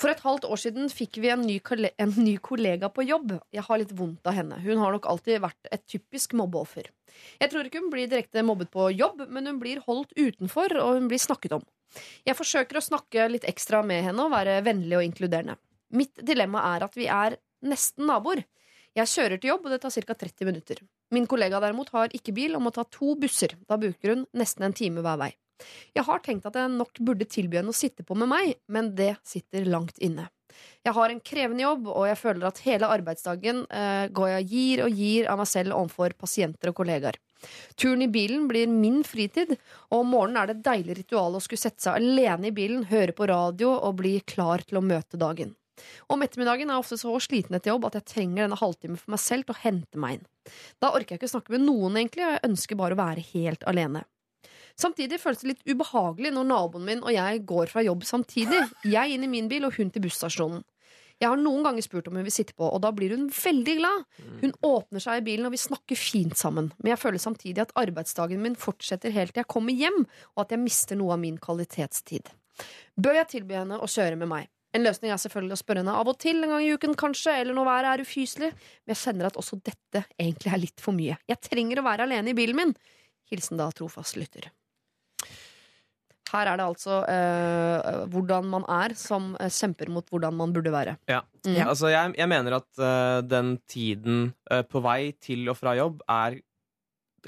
For 0.01 0.13
et 0.13 0.23
halvt 0.25 0.47
år 0.49 0.61
siden 0.61 0.89
fikk 0.93 1.21
vi 1.23 1.31
en 1.33 1.45
ny, 1.45 1.59
en 2.01 2.15
ny 2.17 2.35
kollega 2.45 2.91
på 2.93 3.05
jobb. 3.07 3.37
Jeg 3.55 3.65
har 3.69 3.81
litt 3.81 3.95
vondt 3.97 4.27
av 4.29 4.37
henne. 4.37 4.59
Hun 4.65 4.81
har 4.81 4.97
nok 4.97 5.09
alltid 5.13 5.41
vært 5.45 5.71
et 5.73 5.85
typisk 5.89 6.35
mobbeoffer. 6.41 6.91
Jeg 7.41 7.53
tror 7.53 7.69
ikke 7.69 7.85
hun 7.85 7.93
blir 7.93 8.11
direkte 8.11 8.45
mobbet 8.45 8.73
på 8.75 8.91
jobb, 8.97 9.27
men 9.29 9.49
hun 9.49 9.61
blir 9.63 9.85
holdt 9.87 10.13
utenfor, 10.17 10.75
og 10.81 10.99
hun 10.99 11.09
blir 11.13 11.23
snakket 11.23 11.57
om. 11.61 11.65
Jeg 12.27 12.37
forsøker 12.37 12.81
å 12.81 12.85
snakke 12.85 13.29
litt 13.31 13.47
ekstra 13.49 13.85
med 13.87 14.03
henne 14.09 14.25
og 14.25 14.35
være 14.35 14.59
vennlig 14.67 14.99
og 14.99 15.07
inkluderende. 15.07 15.57
Mitt 15.95 16.19
dilemma 16.27 16.65
er 16.75 16.89
at 16.89 16.97
vi 16.99 17.07
er 17.13 17.39
nesten 17.65 18.09
naboer. 18.11 18.43
Jeg 18.95 19.11
kjører 19.11 19.41
til 19.43 19.51
jobb, 19.51 19.65
og 19.67 19.73
det 19.75 19.81
tar 19.83 19.91
ca. 19.91 20.15
30 20.15 20.47
minutter. 20.47 20.83
Min 21.15 21.27
kollega 21.31 21.59
derimot 21.63 21.91
har 21.97 22.13
ikke 22.15 22.35
bil 22.37 22.55
og 22.55 22.63
må 22.63 22.71
ta 22.75 22.85
to 22.87 23.17
busser. 23.19 23.57
Da 23.67 23.79
bruker 23.81 24.15
hun 24.15 24.23
nesten 24.39 24.67
en 24.69 24.77
time 24.77 25.03
hver 25.03 25.19
vei. 25.19 25.33
Jeg 25.95 26.07
har 26.07 26.23
tenkt 26.23 26.47
at 26.47 26.57
jeg 26.59 26.71
nok 26.71 26.99
burde 27.07 27.27
tilby 27.31 27.59
henne 27.61 27.75
å 27.75 27.77
sitte 27.77 28.07
på 28.07 28.17
med 28.19 28.31
meg, 28.31 28.55
men 28.71 28.93
det 28.99 29.15
sitter 29.27 29.67
langt 29.71 29.99
inne. 30.03 30.29
Jeg 30.87 30.95
har 30.95 31.11
en 31.11 31.23
krevende 31.25 31.65
jobb, 31.65 31.89
og 31.91 32.07
jeg 32.07 32.21
føler 32.21 32.47
at 32.47 32.61
hele 32.63 32.91
arbeidsdagen 32.97 33.65
eh, 33.67 34.07
går 34.15 34.31
jeg 34.31 34.49
gir 34.53 34.85
og 34.85 35.01
gir 35.03 35.31
av 35.33 35.41
meg 35.41 35.51
selv 35.51 35.75
overfor 35.75 36.15
pasienter 36.19 36.71
og 36.71 36.79
kollegaer. 36.79 37.19
Turen 37.81 38.05
i 38.07 38.11
bilen 38.13 38.47
blir 38.49 38.71
min 38.71 39.03
fritid, 39.07 39.57
og 39.91 40.05
om 40.05 40.15
morgenen 40.15 40.41
er 40.41 40.51
det 40.51 40.59
et 40.59 40.67
deilig 40.71 40.99
ritual 41.03 41.35
å 41.35 41.43
skulle 41.43 41.65
sette 41.65 41.83
seg 41.83 41.99
alene 41.99 42.53
i 42.53 42.57
bilen, 42.57 42.87
høre 42.93 43.17
på 43.17 43.29
radio 43.31 43.75
og 43.75 43.99
bli 44.01 44.17
klar 44.23 44.63
til 44.63 44.79
å 44.81 44.87
møte 44.87 45.21
dagen. 45.21 45.57
Om 46.13 46.25
ettermiddagen 46.25 46.71
er 46.71 46.77
jeg 46.77 46.85
ofte 46.85 46.99
så 47.01 47.15
sliten 47.23 47.57
etter 47.57 47.73
jobb 47.73 47.89
at 47.89 47.99
jeg 47.99 48.09
trenger 48.13 48.45
denne 48.45 48.59
halvtimen 48.61 49.01
for 49.01 49.15
meg 49.15 49.23
selv 49.23 49.49
til 49.49 49.57
å 49.57 49.63
hente 49.65 50.01
meg 50.01 50.19
inn. 50.19 50.27
Da 50.83 50.93
orker 50.95 51.15
jeg 51.15 51.23
ikke 51.23 51.33
snakke 51.35 51.55
med 51.57 51.65
noen, 51.67 51.99
egentlig, 51.99 52.27
og 52.27 52.37
jeg 52.37 52.47
ønsker 52.51 52.81
bare 52.81 52.97
å 52.97 53.01
være 53.01 53.25
helt 53.33 53.67
alene. 53.71 54.05
Samtidig 54.79 55.21
føles 55.23 55.43
det 55.43 55.53
litt 55.53 55.67
ubehagelig 55.71 56.33
når 56.35 56.47
naboen 56.51 56.87
min 56.87 57.03
og 57.05 57.13
jeg 57.15 57.43
går 57.47 57.71
fra 57.71 57.85
jobb 57.87 58.03
samtidig. 58.07 58.59
Jeg 58.91 59.15
inn 59.15 59.27
i 59.27 59.31
min 59.31 59.51
bil 59.51 59.69
og 59.69 59.77
hun 59.79 59.93
til 59.95 60.03
busstasjonen. 60.03 60.65
Jeg 61.23 61.31
har 61.31 61.39
noen 61.39 61.63
ganger 61.63 61.85
spurt 61.87 62.09
om 62.11 62.17
hun 62.19 62.27
vil 62.27 62.35
sitte 62.35 62.57
på, 62.59 62.67
og 62.67 62.81
da 62.83 62.91
blir 62.93 63.15
hun 63.15 63.29
veldig 63.31 63.75
glad. 63.79 64.07
Hun 64.41 64.55
åpner 64.67 65.03
seg 65.03 65.21
i 65.21 65.27
bilen, 65.29 65.47
og 65.47 65.55
vi 65.55 65.61
snakker 65.63 65.99
fint 65.99 66.35
sammen. 66.39 66.73
Men 66.83 66.91
jeg 66.91 67.01
føler 67.05 67.23
samtidig 67.23 67.63
at 67.63 67.75
arbeidsdagen 67.79 68.43
min 68.43 68.59
fortsetter 68.59 69.15
helt 69.15 69.31
til 69.31 69.45
jeg 69.45 69.51
kommer 69.55 69.79
hjem, 69.79 70.03
og 70.35 70.43
at 70.45 70.57
jeg 70.57 70.65
mister 70.65 70.99
noe 70.99 71.15
av 71.15 71.23
min 71.23 71.39
kvalitetstid. 71.39 72.33
Bør 72.99 73.21
jeg 73.21 73.31
tilby 73.31 73.57
henne 73.61 73.79
å 73.79 73.91
kjøre 73.91 74.19
med 74.19 74.31
meg? 74.31 74.51
En 74.75 74.83
løsning 74.83 75.13
er 75.15 75.21
selvfølgelig 75.23 75.55
å 75.55 75.61
spørre 75.61 75.85
henne 75.85 75.95
av 75.95 76.11
og 76.11 76.19
til, 76.23 76.43
en 76.43 76.51
gang 76.51 76.65
i 76.65 76.73
uken 76.75 76.97
kanskje, 76.99 77.37
eller 77.41 77.55
når 77.55 77.69
været 77.69 77.91
er 77.93 78.03
ufyselig, 78.03 78.51
men 78.55 78.95
jeg 78.95 79.03
kjenner 79.05 79.29
at 79.31 79.39
også 79.39 79.61
dette 79.63 80.03
egentlig 80.19 80.51
er 80.51 80.63
litt 80.65 80.83
for 80.83 80.97
mye. 80.97 81.17
Jeg 81.31 81.43
trenger 81.47 81.81
å 81.81 81.87
være 81.87 82.09
alene 82.09 82.33
i 82.33 82.37
bilen 82.37 82.59
min. 82.59 82.77
Hilsen 83.31 83.61
da 83.61 83.71
trofast 83.75 84.19
lytter. 84.19 84.51
Her 86.35 86.51
er 86.51 86.59
det 86.59 86.65
altså 86.67 87.03
eh, 87.07 88.01
hvordan 88.11 88.49
man 88.51 88.65
er 88.73 88.97
som 88.99 89.35
eh, 89.39 89.53
kjemper 89.53 89.93
mot 89.95 90.09
hvordan 90.11 90.35
man 90.35 90.55
burde 90.57 90.73
være. 90.75 90.97
Ja. 91.11 91.21
Mm. 91.47 91.61
Altså, 91.69 91.93
jeg, 91.93 92.15
jeg 92.19 92.31
mener 92.33 92.57
at 92.59 92.81
eh, 92.81 93.21
den 93.29 93.55
tiden 93.71 94.25
på 94.71 94.83
vei 94.83 95.13
til 95.23 95.47
og 95.53 95.59
fra 95.61 95.77
jobb 95.79 96.03
er 96.11 96.41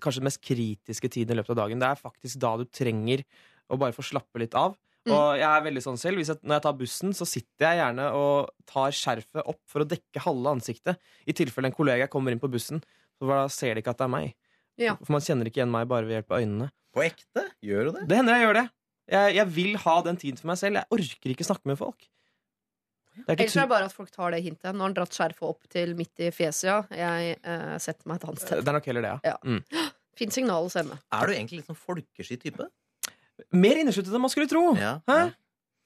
kanskje 0.03 0.23
den 0.23 0.29
mest 0.29 0.43
kritiske 0.45 1.11
tiden 1.13 1.37
i 1.37 1.39
løpet 1.39 1.55
av 1.55 1.63
dagen. 1.63 1.81
Det 1.81 1.93
er 1.93 2.01
faktisk 2.01 2.41
da 2.43 2.57
du 2.59 2.67
trenger 2.67 3.23
å 3.71 3.79
bare 3.81 3.95
få 3.95 4.05
slappe 4.05 4.43
litt 4.43 4.57
av. 4.59 4.75
Mm. 5.07 5.13
Og 5.15 5.27
jeg 5.39 5.47
er 5.47 5.67
veldig 5.69 5.83
sånn 5.85 6.01
selv. 6.01 6.19
Hvis 6.19 6.33
jeg, 6.33 6.41
når 6.43 6.59
jeg 6.59 6.65
tar 6.65 6.79
bussen, 6.81 7.13
så 7.15 7.27
sitter 7.29 7.67
jeg 7.69 7.79
gjerne 7.81 8.07
og 8.19 8.51
tar 8.67 8.97
skjerfet 8.99 9.45
opp 9.53 9.61
for 9.71 9.85
å 9.85 9.89
dekke 9.89 10.25
halve 10.25 10.57
ansiktet. 10.59 10.99
I 11.31 11.37
tilfelle 11.37 11.71
en 11.71 11.77
kollega 11.77 12.09
kommer 12.11 12.35
inn 12.35 12.43
på 12.43 12.51
bussen, 12.51 12.83
for 13.21 13.31
da 13.31 13.45
ser 13.53 13.77
de 13.77 13.85
ikke 13.85 13.95
at 13.95 14.03
det 14.03 14.09
er 14.09 14.13
meg. 14.17 14.35
Ja. 14.83 14.97
For 14.99 15.15
man 15.15 15.25
kjenner 15.25 15.49
ikke 15.49 15.63
igjen 15.63 15.73
meg 15.73 15.87
bare 15.91 16.09
ved 16.09 16.19
hjelp 16.19 16.35
av 16.35 16.43
øynene. 16.43 16.69
På 16.97 17.05
ekte? 17.07 17.47
Gjør 17.65 17.89
du 17.89 17.95
det? 18.01 18.05
Det 18.11 18.19
hender 18.19 18.37
jeg 18.37 18.47
gjør 18.47 18.59
det. 18.59 18.67
Jeg, 19.07 19.35
jeg 19.39 19.51
vil 19.55 19.81
ha 19.85 19.97
den 20.09 20.19
tiden 20.21 20.41
for 20.41 20.51
meg 20.51 20.59
selv. 20.61 20.81
Jeg 20.81 20.99
orker 20.99 21.35
ikke 21.37 21.47
snakke 21.47 21.71
med 21.71 21.79
folk. 21.79 22.09
Det 23.17 23.33
er 23.33 23.39
Ellers 23.41 23.55
er 23.57 23.63
det 23.63 23.71
bare 23.71 23.87
at 23.89 23.95
folk 23.97 24.11
tar 24.13 24.35
det 24.35 24.43
hintet. 24.45 24.75
Nå 24.75 24.83
har 24.83 24.91
han 24.91 24.97
dratt 24.97 25.15
skjerfet 25.17 25.47
opp 25.47 25.69
til 25.73 25.95
midt 25.97 26.21
i 26.21 26.33
fjeset, 26.35 26.67
ja. 26.69 26.81
Jeg 26.93 27.39
eh, 27.39 27.77
setter 27.81 28.11
meg 28.11 28.19
et 28.19 28.27
annet 28.29 28.43
sted. 28.43 28.61
det 28.61 28.73
er 28.73 28.77
nok 28.77 28.89
heller 28.91 29.07
det, 29.07 29.13
ja. 29.15 29.33
Ja. 29.33 29.37
Mm. 29.47 29.87
Fint 30.17 30.37
signal 30.37 30.69
å 30.69 30.73
sende. 30.73 30.99
Er 31.15 31.29
du 31.29 31.33
egentlig 31.37 31.63
litt 31.63 31.71
sånn 31.71 31.79
folkesky 31.79 32.37
type? 32.41 32.67
Mer 33.57 33.81
innesluttet 33.81 34.15
enn 34.15 34.25
man 34.25 34.33
skulle 34.33 34.51
tro. 34.51 34.71
Ja. 34.81 34.99
Hæ? 35.09 35.19
ja. 35.25 35.35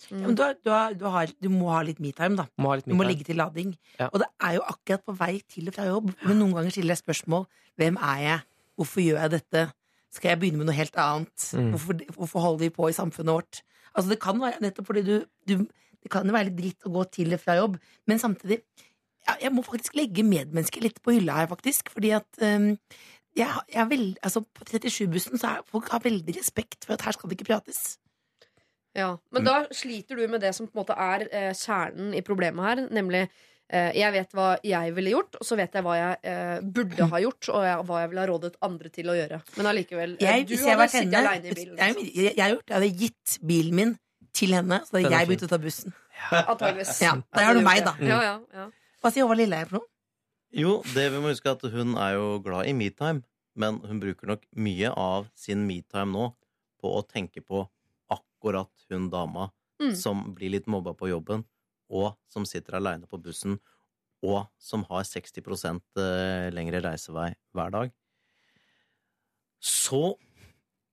Ja, 0.09 0.16
men 0.24 0.32
du, 0.32 0.43
har, 0.43 0.55
du, 0.64 0.70
har, 0.72 0.94
du, 0.97 1.05
har, 1.12 1.32
du 1.44 1.48
må 1.52 1.68
ha 1.74 1.82
litt 1.85 1.98
metime, 2.01 2.39
da. 2.39 2.47
Må 2.56 2.70
ha 2.72 2.78
litt 2.78 2.86
Du 2.89 2.94
må 2.97 3.05
legge 3.05 3.20
ligge 3.20 3.28
til 3.28 3.36
lading. 3.36 3.74
Ja. 3.98 4.09
Og 4.09 4.22
det 4.22 4.31
er 4.47 4.55
jo 4.56 4.62
akkurat 4.72 5.05
på 5.05 5.14
vei 5.18 5.35
til 5.44 5.68
og 5.68 5.77
fra 5.77 5.89
jobb. 5.89 6.09
Men 6.24 6.40
noen 6.40 6.55
ganger 6.56 6.72
stiller 6.72 6.94
jeg 6.94 7.02
spørsmål. 7.02 7.44
Hvem 7.81 7.98
er 8.09 8.22
jeg? 8.24 8.47
Hvorfor 8.81 9.05
gjør 9.05 9.20
jeg 9.20 9.35
dette? 9.35 9.66
Skal 10.10 10.32
jeg 10.32 10.40
begynne 10.40 10.62
med 10.62 10.70
noe 10.70 10.78
helt 10.78 10.97
annet? 10.98 11.48
Mm. 11.52 11.68
Hvorfor, 11.74 12.01
hvorfor 12.16 12.47
holder 12.47 12.64
vi 12.64 12.70
på 12.74 12.89
i 12.89 12.97
samfunnet 12.97 13.36
vårt? 13.36 13.60
Altså 13.93 14.14
Det 14.14 14.20
kan 14.22 14.40
være 14.40 14.62
nettopp 14.62 14.89
fordi 14.89 15.02
du, 15.06 15.14
du 15.48 15.55
Det 16.01 16.10
kan 16.10 16.27
jo 16.27 16.32
være 16.32 16.48
litt 16.48 16.59
dritt 16.59 16.86
å 16.89 16.94
gå 16.94 17.05
til 17.12 17.35
og 17.36 17.43
fra 17.43 17.59
jobb, 17.59 17.74
men 18.09 18.20
samtidig 18.22 18.62
ja, 19.27 19.35
Jeg 19.43 19.52
må 19.52 19.62
faktisk 19.66 19.98
legge 19.98 20.24
medmennesket 20.24 20.86
litt 20.86 21.02
på 21.05 21.12
hylla 21.12 21.43
her, 21.43 21.51
faktisk. 21.51 21.90
Fordi 21.93 22.14
at 22.16 22.40
um, 22.40 22.72
jeg, 23.39 23.65
jeg 23.70 23.86
veld, 23.90 24.16
altså, 24.27 24.40
På 24.43 24.65
37-bussen 24.66 25.39
så 25.39 25.55
er 25.55 25.66
folk 25.70 25.90
har 25.93 26.02
veldig 26.05 26.35
respekt 26.36 26.86
for 26.86 26.97
at 26.97 27.05
her 27.07 27.15
skal 27.16 27.31
det 27.31 27.39
ikke 27.39 27.52
prates. 27.52 27.98
Ja, 28.97 29.12
Men 29.31 29.44
da 29.47 29.61
sliter 29.70 30.19
du 30.19 30.24
med 30.27 30.43
det 30.43 30.51
som 30.57 30.66
på 30.66 30.74
en 30.74 30.81
måte 30.82 30.97
er 30.98 31.28
eh, 31.31 31.52
kjernen 31.55 32.11
i 32.19 32.24
problemet 32.27 32.65
her, 32.66 32.81
nemlig 32.90 33.20
eh, 33.70 33.93
jeg 33.94 34.11
vet 34.16 34.35
hva 34.35 34.48
jeg 34.66 34.94
ville 34.97 35.12
gjort, 35.15 35.39
og 35.39 35.47
så 35.47 35.59
vet 35.61 35.78
jeg 35.78 35.86
hva 35.86 35.94
jeg 35.94 36.16
eh, 36.32 36.57
burde 36.74 37.07
ha 37.12 37.20
gjort, 37.23 37.51
og 37.55 37.66
jeg, 37.69 37.85
hva 37.86 38.01
jeg 38.02 38.11
ville 38.11 38.24
ha 38.24 38.31
rådet 38.32 38.52
andre 38.66 38.90
til 38.97 39.12
å 39.12 39.15
gjøre. 39.15 39.39
Men 39.61 39.70
allikevel 39.70 40.16
eh, 40.19 40.27
Jeg, 40.27 40.48
Du 40.51 40.57
hadde 40.59 40.89
sittet 40.90 41.07
henne 41.07 41.23
aleine 41.23 41.52
i 41.52 41.55
bilen. 41.55 41.78
jeg, 41.78 41.94
liksom. 41.94 42.11
jeg, 42.11 42.32
jeg, 42.35 42.43
har 42.43 42.52
gjort, 42.57 42.66
jeg 42.66 42.78
hadde 42.81 42.90
gitt 43.05 43.39
bilen 43.52 43.78
min 43.78 43.94
til 44.35 44.59
henne, 44.59 44.82
så 44.89 44.98
hadde 44.98 45.15
jeg 45.15 45.31
begynt 45.31 45.47
å 45.47 45.52
ta 45.55 45.61
bussen. 45.62 45.94
Antageligvis. 46.43 46.97
Ja, 47.07 47.15
Der 47.39 47.47
har 47.52 47.55
du 47.55 47.62
meg, 47.70 47.86
da. 47.86 47.94
Ja, 48.02 48.20
ja, 48.27 48.36
ja. 48.59 48.69
Hva 49.01 49.15
sier 49.15 49.24
Håvard 49.24 49.39
Lilleheie 49.40 49.70
for 49.70 49.78
noe? 49.78 49.90
Jo, 50.51 50.81
det 50.94 51.06
vi 51.12 51.20
må 51.22 51.31
huske 51.31 51.47
er 51.51 51.59
at 51.59 51.74
hun 51.74 51.94
er 51.94 52.16
jo 52.16 52.40
glad 52.43 52.66
i 52.66 52.74
metime, 52.74 53.22
men 53.55 53.78
hun 53.86 54.01
bruker 54.02 54.31
nok 54.31 54.47
mye 54.59 54.90
av 54.98 55.28
sin 55.39 55.62
metime 55.68 56.10
nå 56.10 56.31
på 56.81 56.90
å 56.97 57.05
tenke 57.06 57.43
på 57.44 57.66
akkurat 58.10 58.70
hun 58.90 59.10
dama 59.12 59.51
Mm. 59.81 59.94
som 59.97 60.35
blir 60.36 60.52
litt 60.52 60.68
mobba 60.68 60.93
på 60.93 61.09
jobben, 61.09 61.44
og 61.89 62.12
som 62.28 62.44
sitter 62.44 62.77
aleine 62.77 63.09
på 63.09 63.18
bussen, 63.22 63.56
og 64.20 64.44
som 64.60 64.85
har 64.90 65.06
60 65.09 65.40
eh, 65.97 66.51
lengre 66.52 66.82
reisevei 66.85 67.31
hver 67.56 67.72
dag. 67.72 67.93
Så 69.60 70.18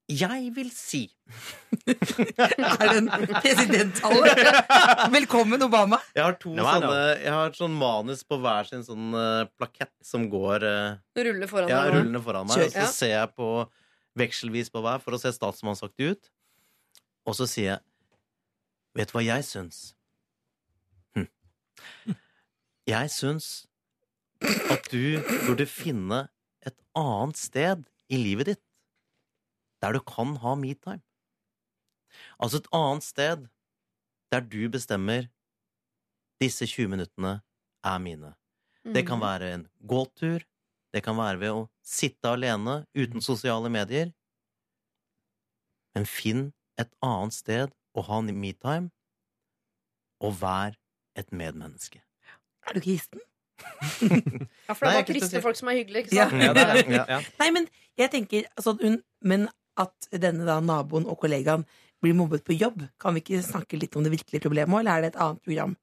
jeg 0.07 0.51
vil 0.55 0.69
si 0.71 1.01
Er 1.87 2.91
det 2.91 2.97
en 3.01 3.09
presidenttale? 3.41 4.29
Velkommen, 5.17 5.61
Obama. 5.65 5.99
Jeg 6.15 6.23
har 6.23 6.37
to 6.39 6.53
Det 6.55 6.63
sånne 6.63 7.01
Jeg 7.23 7.33
har 7.35 7.49
et 7.51 7.59
sånn 7.59 7.75
manus 7.75 8.23
på 8.27 8.37
hver 8.43 8.69
sin 8.69 8.85
sånn 8.87 9.09
eh, 9.19 9.49
plakett 9.59 9.91
som 10.07 10.29
går 10.31 10.63
Rulle 11.17 11.49
foran 11.51 11.71
Ja, 11.71 11.81
deg. 11.87 11.97
rullende 11.97 12.21
foran 12.23 12.47
meg. 12.47 12.55
Kjør. 12.61 12.69
Og 12.69 12.73
så 12.77 12.85
Ja. 12.85 12.93
ser 12.95 13.13
jeg 13.17 13.33
på 13.35 13.49
vekselvis 14.17 14.71
på 14.73 14.81
hver 14.85 15.03
for 15.03 15.13
å 15.13 15.19
se 15.21 15.29
statsmannsaktig 15.35 16.13
ut. 16.15 16.31
Og 17.27 17.35
så 17.37 17.47
sier 17.49 17.73
jeg 17.75 17.83
Vet 18.97 19.11
du 19.11 19.17
hva 19.19 19.25
jeg 19.27 19.43
syns? 19.45 19.81
Hm. 21.17 21.27
Jeg 22.89 23.11
syns 23.13 23.49
at 24.71 24.87
du 24.89 25.19
burde 25.45 25.67
finne 25.69 26.23
et 26.65 26.75
annet 26.97 27.37
sted 27.37 27.83
i 28.09 28.17
livet 28.17 28.53
ditt 28.53 28.63
der 29.81 29.93
du 29.93 29.99
kan 29.99 30.35
ha 30.41 30.55
metime. 30.55 31.01
Altså 32.39 32.57
et 32.61 32.67
annet 32.73 33.03
sted 33.03 33.47
der 34.31 34.39
du 34.41 34.69
bestemmer 34.73 35.27
disse 36.41 36.65
20 36.67 36.87
minuttene 36.91 37.41
er 37.83 37.97
mine. 37.99 38.33
Det 38.85 39.05
kan 39.07 39.17
Mhm. 39.19 39.25
være 39.25 39.53
en 39.53 39.67
gåtur. 39.87 40.39
Det 40.93 41.03
kan 41.03 41.17
være 41.17 41.39
ved 41.39 41.49
å 41.51 41.67
sitte 41.83 42.29
alene 42.29 42.85
uten 42.95 43.21
sosiale 43.21 43.69
medier. 43.69 44.11
Men 45.95 46.05
finn 46.05 46.53
et 46.79 46.89
annet 47.03 47.33
sted 47.33 47.73
å 47.97 48.03
ha 48.05 48.21
metime, 48.21 48.91
og 50.21 50.33
vær 50.41 50.75
et 51.15 51.31
medmenneske. 51.31 52.01
Er 52.67 52.73
du 52.73 52.79
kristen? 52.81 53.19
Ja, 54.67 54.73
for 54.73 54.85
det 54.85 54.91
er 54.91 55.01
bare 55.01 55.05
kristne 55.07 55.41
folk 55.41 55.55
som 55.57 55.67
er 55.71 55.79
hyggelige, 55.79 56.03
ikke 56.05 56.15
sant? 56.15 56.33
Ja, 56.43 56.53
det 56.53 56.63
er. 56.63 57.07
Ja. 57.09 57.21
Nei, 57.39 57.49
men 57.51 57.67
jeg 57.97 58.11
tenker 58.13 58.45
altså, 58.57 58.75
hun, 58.81 58.99
Men 59.21 59.47
at 59.77 60.09
denne 60.11 60.47
da 60.47 60.59
naboen 60.63 61.07
og 61.09 61.19
kollegaen 61.21 61.65
blir 62.03 62.15
mobbet 62.17 62.43
på 62.45 62.55
jobb, 62.57 62.83
kan 63.01 63.15
vi 63.15 63.23
ikke 63.23 63.43
snakke 63.45 63.79
litt 63.79 63.95
om 63.97 64.05
det 64.05 64.13
virkelige 64.13 64.43
problemet 64.45 64.81
eller 64.81 64.97
er 64.97 65.05
det 65.05 65.11
et 65.13 65.21
annet 65.25 65.43
program? 65.45 65.75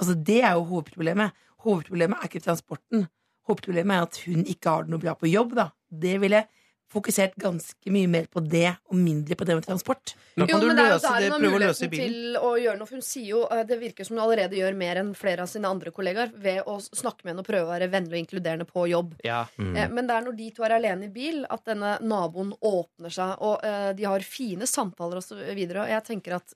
Altså, 0.00 0.14
Det 0.14 0.40
er 0.42 0.54
jo 0.56 0.68
hovedproblemet. 0.70 1.36
Hovedproblemet 1.64 2.18
er 2.18 2.30
ikke 2.30 2.44
transporten. 2.46 3.06
Hovedproblemet 3.46 3.96
er 3.96 4.06
at 4.06 4.20
hun 4.24 4.46
ikke 4.48 4.70
har 4.70 4.86
det 4.86 4.94
noe 4.94 5.02
bra 5.02 5.14
på 5.14 5.28
jobb. 5.30 5.54
da 5.54 5.70
Det 5.90 6.20
ville 6.20 6.46
fokusert 6.90 7.36
ganske 7.40 7.92
mye 7.94 8.08
mer 8.10 8.26
på 8.30 8.42
det, 8.42 8.72
og 8.90 8.96
mindre 8.98 9.36
på 9.38 9.46
det 9.46 9.54
med 9.58 9.66
transport. 9.66 10.14
Men 10.34 10.46
Jo, 10.48 10.54
kan 10.54 10.60
du 10.60 10.66
men 10.66 10.76
det 10.78 10.84
er 10.84 10.92
løse 10.94 11.12
det, 11.20 11.30
prøve 11.30 11.58
å 11.58 11.60
løse 11.62 11.84
i 11.84 11.90
bilen? 11.92 12.10
til 12.10 12.38
å 12.40 12.50
gjøre 12.58 12.78
noe. 12.80 12.90
Hun 12.90 13.02
sier 13.06 13.28
jo, 13.30 13.42
eh, 13.50 13.62
Det 13.64 13.78
virker 13.80 14.06
som 14.06 14.16
hun 14.16 14.24
allerede 14.24 14.58
gjør 14.58 14.76
mer 14.76 14.96
enn 14.96 15.12
flere 15.14 15.42
av 15.42 15.50
sine 15.52 15.68
andre 15.70 15.90
kollegaer 15.90 16.32
ved 16.34 16.62
å 16.66 16.78
snakke 16.80 17.24
med 17.24 17.32
henne 17.34 17.44
og 17.44 17.46
prøve 17.46 17.66
å 17.68 17.72
være 17.74 17.90
vennlig 17.90 18.16
og 18.18 18.22
inkluderende 18.24 18.66
på 18.66 18.88
jobb. 18.90 19.14
Ja. 19.24 19.44
Mm. 19.58 19.76
Eh, 19.76 19.88
Men 19.88 20.06
det 20.06 20.16
er 20.16 20.26
når 20.26 20.36
de 20.36 20.50
to 20.50 20.62
er 20.64 20.76
alene 20.78 21.04
i 21.04 21.12
bil, 21.14 21.44
at 21.48 21.64
denne 21.64 21.98
naboen 22.00 22.52
åpner 22.60 23.10
seg, 23.10 23.36
og 23.40 23.62
eh, 23.64 23.92
de 23.92 24.04
har 24.04 24.20
fine 24.20 24.66
samtaler 24.66 25.16
og 25.16 25.22
så 25.22 25.38
videre. 25.54 25.84
Og 25.86 25.88
jeg 25.94 26.04
tenker 26.04 26.36
at 26.40 26.54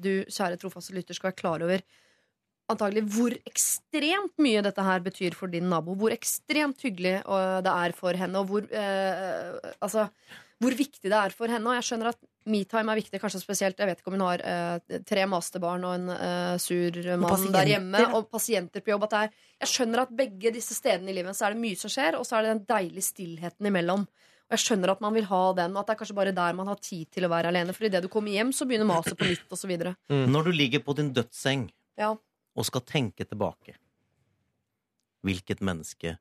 du, 0.00 0.24
kjære 0.24 0.58
trofaste 0.58 0.94
lytter, 0.94 1.14
skal 1.14 1.30
være 1.30 1.40
klar 1.40 1.62
over 1.62 1.82
antagelig 2.72 3.04
hvor 3.12 3.34
ekstremt 3.44 4.38
mye 4.40 4.62
dette 4.64 4.84
her 4.86 5.02
betyr 5.04 5.36
for 5.36 5.52
din 5.52 5.68
nabo. 5.68 5.96
Hvor 5.98 6.14
ekstremt 6.14 6.80
hyggelig 6.84 7.18
eh, 7.20 7.58
det 7.66 7.74
er 7.74 7.96
for 7.96 8.16
henne, 8.16 8.40
og 8.40 8.50
hvor 8.50 8.68
eh, 8.70 9.74
Altså 9.80 10.08
hvor 10.62 10.76
viktig 10.78 11.10
det 11.10 11.18
er 11.18 11.34
for 11.34 11.50
henne. 11.50 11.66
Og 11.68 11.76
jeg 11.76 11.86
skjønner 11.88 12.12
at 12.12 12.20
metime 12.48 12.92
er 12.92 13.00
viktig, 13.00 13.18
kanskje 13.20 13.40
spesielt 13.42 13.80
Jeg 13.80 13.88
vet 13.88 14.00
ikke 14.00 14.12
om 14.12 14.16
hun 14.18 14.26
har 14.26 14.42
eh, 14.44 14.98
tre 15.08 15.24
masterbarn 15.28 15.86
og 15.88 15.96
en 15.98 16.12
eh, 16.14 16.56
sur 16.62 16.98
mann 17.20 17.48
der 17.52 17.72
hjemme, 17.74 18.04
og 18.16 18.28
pasienter 18.32 18.84
på 18.84 18.94
jobb. 18.94 19.08
At 19.08 19.16
det 19.16 19.22
er, 19.24 19.48
jeg 19.64 19.72
skjønner 19.74 20.04
at 20.04 20.14
begge 20.16 20.52
disse 20.54 20.76
stedene 20.76 21.12
i 21.12 21.16
livet 21.18 21.36
så 21.36 21.48
er 21.48 21.56
det 21.56 21.64
mye 21.64 21.80
som 21.80 21.92
skjer, 21.92 22.18
og 22.20 22.28
så 22.28 22.38
er 22.38 22.46
det 22.46 22.54
den 22.54 22.64
deilige 22.70 23.08
stillheten 23.10 23.70
imellom. 23.70 24.06
Og 24.44 24.56
jeg 24.58 24.60
skjønner 24.60 24.92
at 24.92 25.00
man 25.00 25.14
vil 25.16 25.24
ha 25.30 25.44
den, 25.56 25.72
og 25.74 25.82
at 25.82 25.88
det 25.88 25.94
er 25.94 26.00
kanskje 26.02 26.16
bare 26.20 26.36
der 26.36 26.56
man 26.56 26.68
har 26.68 26.80
tid 26.84 27.08
til 27.16 27.26
å 27.26 27.32
være 27.32 27.50
alene. 27.52 27.74
For 27.76 27.88
idet 27.88 28.04
du 28.04 28.10
kommer 28.12 28.32
hjem, 28.34 28.52
så 28.52 28.68
begynner 28.68 28.88
maset 28.88 29.16
på 29.18 29.28
nytt, 29.28 29.46
osv. 29.56 29.72
Når 30.12 30.48
du 30.48 30.52
ligger 30.52 30.84
på 30.84 30.96
din 31.00 31.12
dødsseng 31.16 31.68
Ja. 32.00 32.14
Og 32.54 32.66
skal 32.68 32.84
tenke 32.86 33.26
tilbake, 33.26 33.76
hvilket 35.24 35.62
menneske 35.64 36.16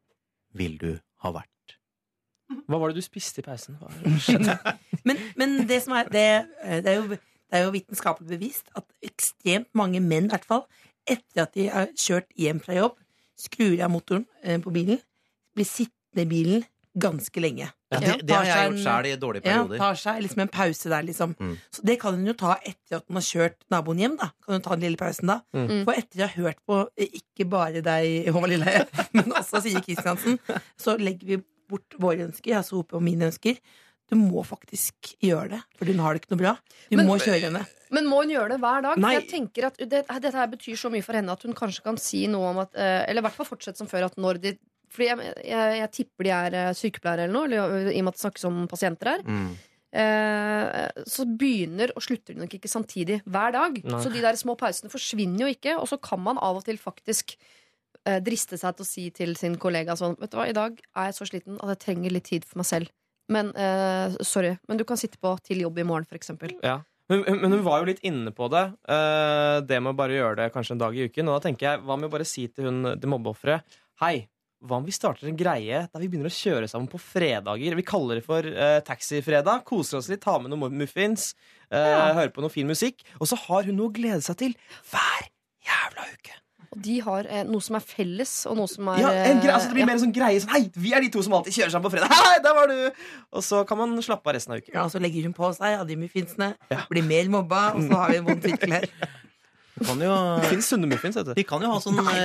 vil 0.58 0.78
du 0.82 0.92
ha 1.24 1.34
vært? 1.36 1.50
Hva 2.68 2.80
var 2.80 2.92
det 2.92 3.02
du 3.02 3.06
spiste 3.06 3.42
i 3.42 3.46
pausen? 3.46 3.78
Men, 5.08 5.20
men 5.36 5.66
det 5.68 5.82
som 5.84 5.96
er 5.98 6.08
det, 6.08 6.28
det, 6.86 6.92
er 6.94 7.00
jo, 7.02 7.16
det 7.18 7.58
er 7.58 7.66
jo 7.66 7.74
vitenskapelig 7.74 8.30
bevist 8.30 8.70
at 8.80 8.86
ekstremt 9.04 9.68
mange 9.76 10.00
menn, 10.00 10.30
i 10.30 10.32
hvert 10.32 10.46
fall, 10.48 10.62
etter 11.04 11.44
at 11.44 11.52
de 11.58 11.66
har 11.74 11.90
kjørt 12.00 12.30
hjem 12.40 12.62
fra 12.64 12.78
jobb, 12.78 12.96
skrur 13.36 13.76
av 13.84 13.92
motoren 13.92 14.24
eh, 14.46 14.62
på 14.64 14.72
bilen, 14.72 15.02
blir 15.58 15.68
sittende 15.68 16.24
i 16.24 16.30
bilen 16.30 16.64
ganske 16.98 17.42
lenge. 17.42 17.68
Ja, 17.92 18.00
Ja, 18.00 18.00
det, 18.00 18.26
det 18.26 18.34
har 18.36 18.46
jeg 18.46 18.72
gjort 18.72 18.82
sjæl 18.84 19.06
i 19.12 19.16
dårlige 19.22 19.46
Ja, 19.46 19.54
perioder. 19.64 19.78
tar 19.82 19.96
seg 20.02 20.22
liksom 20.24 20.42
en 20.42 20.48
pause 20.54 20.90
der, 20.90 21.04
liksom. 21.06 21.36
Mm. 21.40 21.56
Så 21.74 21.82
det 21.86 22.00
kan 22.02 22.16
hun 22.18 22.26
jo 22.26 22.34
ta 22.34 22.56
etter 22.66 22.98
at 23.00 23.06
hun 23.08 23.18
har 23.20 23.26
kjørt 23.28 23.58
naboen 23.74 24.02
hjem, 24.02 24.18
da. 24.18 24.32
Kan 24.46 24.56
hun 24.58 24.62
ta 24.66 24.76
den 24.76 24.86
lille 24.88 24.98
pausen 24.98 25.28
da. 25.30 25.40
Mm. 25.54 25.84
For 25.86 25.94
etter 25.94 26.20
å 26.24 26.28
ha 26.28 26.42
hørt 26.44 26.60
på 26.66 26.80
eh, 26.98 27.16
ikke 27.22 27.48
bare 27.50 27.82
deg, 27.86 28.30
Håvard 28.34 28.50
Lilleheie, 28.54 28.86
men 29.18 29.34
også 29.34 29.62
sier 29.66 29.82
Kristiansen, 29.86 30.40
så 30.78 30.98
legger 31.02 31.28
vi 31.36 31.40
bort 31.70 31.96
våre 32.02 32.28
ønsker, 32.28 32.58
altså 32.60 32.78
Hope 32.82 32.98
og 32.98 33.04
mine 33.06 33.30
ønsker. 33.32 33.58
Du 34.12 34.18
må 34.20 34.42
faktisk 34.46 35.14
gjøre 35.24 35.54
det, 35.56 35.62
for 35.80 35.90
hun 35.90 36.02
har 36.04 36.14
det 36.14 36.22
ikke 36.22 36.34
noe 36.36 36.42
bra. 36.44 36.52
Du 36.92 36.98
Men- 37.00 37.08
må 37.08 37.16
kjøre 37.22 37.46
henne. 37.48 37.64
Men 37.94 38.08
må 38.10 38.24
hun 38.24 38.30
gjøre 38.34 38.50
det 38.56 38.60
hver 38.60 38.82
dag? 38.82 38.98
Nei. 38.98 39.14
jeg 39.20 39.28
tenker 39.30 39.68
at 39.70 39.78
det, 39.78 40.02
Dette 40.10 40.32
her 40.34 40.48
betyr 40.50 40.76
så 40.82 40.90
mye 40.90 41.04
for 41.06 41.14
henne 41.14 41.30
at 41.32 41.44
hun 41.46 41.54
kanskje 41.54 41.84
kan 41.86 41.98
si 42.02 42.24
noe 42.28 42.50
om 42.50 42.58
at 42.64 42.74
eh, 42.74 43.06
Eller 43.08 43.22
i 43.22 43.26
hvert 43.28 43.36
fall 43.38 43.46
fortsette 43.46 43.78
som 43.78 43.86
før. 43.88 44.08
At 44.10 44.18
når 44.18 44.40
de 44.42 44.54
fordi 44.94 45.10
jeg, 45.10 45.36
jeg, 45.50 45.78
jeg 45.82 45.92
tipper 45.98 46.28
de 46.28 46.34
er 46.38 46.58
eh, 46.62 46.72
sykepleiere 46.78 47.28
eller 47.28 47.36
noe, 47.36 47.50
eller, 47.50 47.92
i 47.92 48.00
og 48.02 48.08
med 48.08 48.14
at 48.14 48.20
det 48.20 48.26
snakkes 48.26 48.50
om 48.50 48.66
pasienter 48.72 49.16
her. 49.16 49.24
Mm. 49.26 49.54
Eh, 49.94 51.04
så 51.06 51.26
begynner 51.30 51.92
og 51.94 52.02
slutter 52.02 52.34
de 52.34 52.42
nok 52.42 52.56
ikke 52.58 52.72
samtidig 52.72 53.20
hver 53.30 53.54
dag. 53.54 53.76
Nei. 53.86 54.00
Så 54.02 54.10
de 54.14 54.24
der 54.24 54.38
små 54.40 54.56
pausene 54.60 54.90
forsvinner 54.94 55.46
jo 55.46 55.52
ikke. 55.54 55.76
Og 55.78 55.90
så 55.92 56.00
kan 56.02 56.22
man 56.24 56.42
av 56.42 56.62
og 56.62 56.66
til 56.66 56.80
faktisk 56.82 57.36
eh, 57.38 58.20
driste 58.24 58.58
seg 58.60 58.78
til 58.78 58.86
å 58.86 58.90
si 58.90 59.06
til 59.14 59.36
sin 59.40 59.60
kollega 59.62 59.98
sånn 60.00 60.18
Vet 60.22 60.34
du 60.34 60.40
hva, 60.40 60.48
i 60.50 60.58
dag 60.58 60.80
er 60.82 61.12
jeg 61.12 61.20
så 61.20 61.30
sliten 61.30 61.62
at 61.62 61.76
jeg 61.76 61.84
trenger 61.86 62.16
litt 62.16 62.30
tid 62.32 62.48
for 62.48 62.64
meg 62.64 62.70
selv. 62.70 62.94
Men 63.32 63.54
eh, 63.56 64.18
sorry, 64.26 64.58
men 64.68 64.82
du 64.82 64.86
kan 64.88 65.00
sitte 65.00 65.22
på 65.22 65.36
til 65.46 65.62
jobb 65.64 65.78
i 65.80 65.88
morgen, 65.88 66.10
for 66.10 66.20
eksempel. 66.20 66.58
Ja. 66.66 66.82
Men, 67.12 67.24
men 67.28 67.52
hun 67.52 67.64
var 67.66 67.82
jo 67.82 67.90
litt 67.92 68.02
inne 68.08 68.32
på 68.36 68.48
det. 68.52 68.64
eh, 68.90 69.58
det 69.68 69.80
med 69.84 69.94
å 69.94 69.98
bare 70.00 70.18
gjøre 70.18 70.38
det 70.42 70.52
kanskje 70.56 70.78
en 70.78 70.82
dag 70.82 70.98
i 70.98 71.06
uken. 71.06 71.30
Og 71.30 71.38
da 71.38 71.46
tenker 71.46 71.70
jeg, 71.70 71.86
Hva 71.86 72.00
med 72.00 72.10
å 72.10 72.14
bare 72.16 72.28
si 72.28 72.48
til 72.50 72.72
hun 72.72 72.96
det 72.98 73.10
mobbeofferet 73.12 73.78
Hei, 74.02 74.26
hva 74.64 74.78
om 74.80 74.86
vi 74.88 74.94
starter 74.96 75.28
en 75.28 75.38
greie 75.40 75.82
der 75.92 76.00
vi 76.04 76.08
begynner 76.08 76.32
å 76.32 76.34
kjøre 76.34 76.70
sammen 76.72 76.88
på 76.92 77.00
fredager? 77.02 77.76
Vi 77.76 77.84
kaller 77.88 78.20
det 78.22 78.26
for 78.28 78.46
uh, 78.48 78.78
taxifredag. 78.88 79.66
Koser 79.68 80.00
oss 80.00 80.08
litt, 80.12 80.22
tar 80.24 80.40
med 80.44 80.54
noen 80.54 80.78
muffins, 80.80 81.34
uh, 81.68 82.14
hører 82.16 82.32
på 82.36 82.44
noe 82.46 82.54
fin 82.54 82.70
musikk. 82.70 83.04
Og 83.20 83.28
så 83.28 83.40
har 83.48 83.68
hun 83.68 83.76
noe 83.80 83.92
å 83.92 83.96
glede 83.96 84.22
seg 84.24 84.40
til 84.40 84.56
hver 84.92 85.28
jævla 85.68 86.08
uke. 86.14 86.38
Og 86.74 86.80
de 86.82 86.96
har 87.06 87.28
eh, 87.30 87.44
noe 87.46 87.62
som 87.62 87.76
er 87.78 87.84
felles, 87.86 88.32
og 88.50 88.56
noe 88.58 88.72
som 88.72 88.88
er 88.90 89.04
Ja, 89.04 89.10
en 89.30 89.42
greie, 89.44 89.54
altså 89.54 89.70
Det 89.70 89.76
blir 89.76 89.84
ja. 89.84 89.90
mer 89.92 89.98
en 90.00 90.02
sånn 90.02 90.14
greie 90.16 90.40
sånn 90.42 90.54
Hei, 90.56 90.62
vi 90.74 90.94
er 90.98 91.04
de 91.06 91.12
to 91.14 91.22
som 91.22 91.36
alltid 91.38 91.54
kjører 91.60 91.74
sammen 91.76 91.86
på 91.86 91.92
fredag. 91.94 92.16
Hei, 92.24 92.40
der 92.42 92.56
var 92.58 92.72
du! 92.72 93.04
Og 93.38 93.44
så 93.46 93.60
kan 93.70 93.78
man 93.78 93.94
slappe 94.02 94.32
av 94.32 94.34
resten 94.40 94.56
av 94.56 94.64
uken. 94.64 94.74
Ja, 94.74 94.88
og 94.88 94.90
så 94.96 95.02
legger 95.04 95.28
hun 95.28 95.36
på 95.38 95.52
seg 95.54 95.76
av 95.84 95.86
de 95.92 96.00
muffinsene, 96.02 96.54
Ja. 96.74 96.80
blir 96.90 97.06
mer 97.06 97.30
mobba, 97.36 97.62
og 97.78 97.86
så 97.86 98.00
har 98.02 98.16
vi 98.16 98.18
en 98.24 98.26
vond 98.32 98.42
tittel 98.42 98.74
her. 98.80 98.88
De 99.76 99.86
kan 99.86 100.02
jo, 100.08 100.16
Det 100.42 100.50
finnes 100.56 100.72
sunne 100.74 100.90
muffins, 100.90 101.20
vet 101.20 101.30
du. 101.30 101.34
de 101.38 101.46
kan 101.52 101.62
jo 101.62 101.70
ha 101.76 101.78
sånn 101.84 102.02
Nei, 102.02 102.18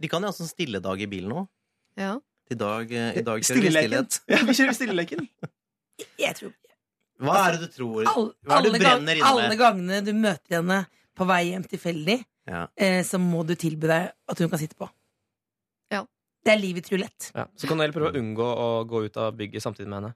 De 0.00 0.08
kan 0.12 0.22
jo 0.24 0.30
ha 0.30 0.36
sånn 0.36 0.48
stilledag 0.50 1.00
i 1.02 1.06
bilen 1.10 1.32
òg. 1.32 1.46
ja. 2.00 2.16
I 2.46 2.54
dag, 2.54 2.92
eh, 2.94 3.16
i 3.18 3.22
dag 3.26 3.40
kjører 3.42 3.62
vi 3.64 3.70
stillhet. 3.74 4.16
Ja, 4.30 4.38
vi 4.46 4.52
kjører 4.54 4.74
stilleleken. 4.76 5.24
Jeg 6.20 6.36
tror 6.38 6.52
Hva 7.18 7.34
er 7.48 7.56
det 7.56 7.64
du 7.64 7.72
tror? 7.74 8.04
Hva 8.06 8.12
er 8.14 8.28
det 8.46 8.52
alle, 8.54 8.70
du 8.70 8.78
brenner 8.84 9.18
inne 9.18 9.30
alle 9.32 9.56
gangene 9.58 9.98
du 10.06 10.12
møter 10.14 10.60
henne 10.60 10.76
på 11.18 11.26
vei 11.26 11.40
hjem 11.48 11.64
tilfeldig, 11.66 12.20
Ja. 12.46 12.68
eh, 12.78 13.00
så 13.02 13.18
må 13.18 13.42
du 13.48 13.56
tilby 13.58 13.88
deg 13.90 14.12
at 14.30 14.38
hun 14.38 14.48
kan 14.52 14.60
sitte 14.62 14.76
på. 14.78 14.86
Ja. 15.90 16.04
Det 16.44 16.52
er 16.54 16.60
livets 16.62 16.92
rulett. 16.94 17.32
Ja. 17.34 17.48
Så 17.58 17.66
kan 17.66 17.78
du 17.78 17.82
heller 17.82 17.96
prøve 17.96 18.12
å 18.12 18.20
unngå 18.20 18.46
å 18.46 18.68
gå 18.86 19.02
ut 19.08 19.16
av 19.18 19.34
bygget 19.34 19.64
samtidig 19.64 19.88
med 19.90 19.98
henne. 20.04 20.14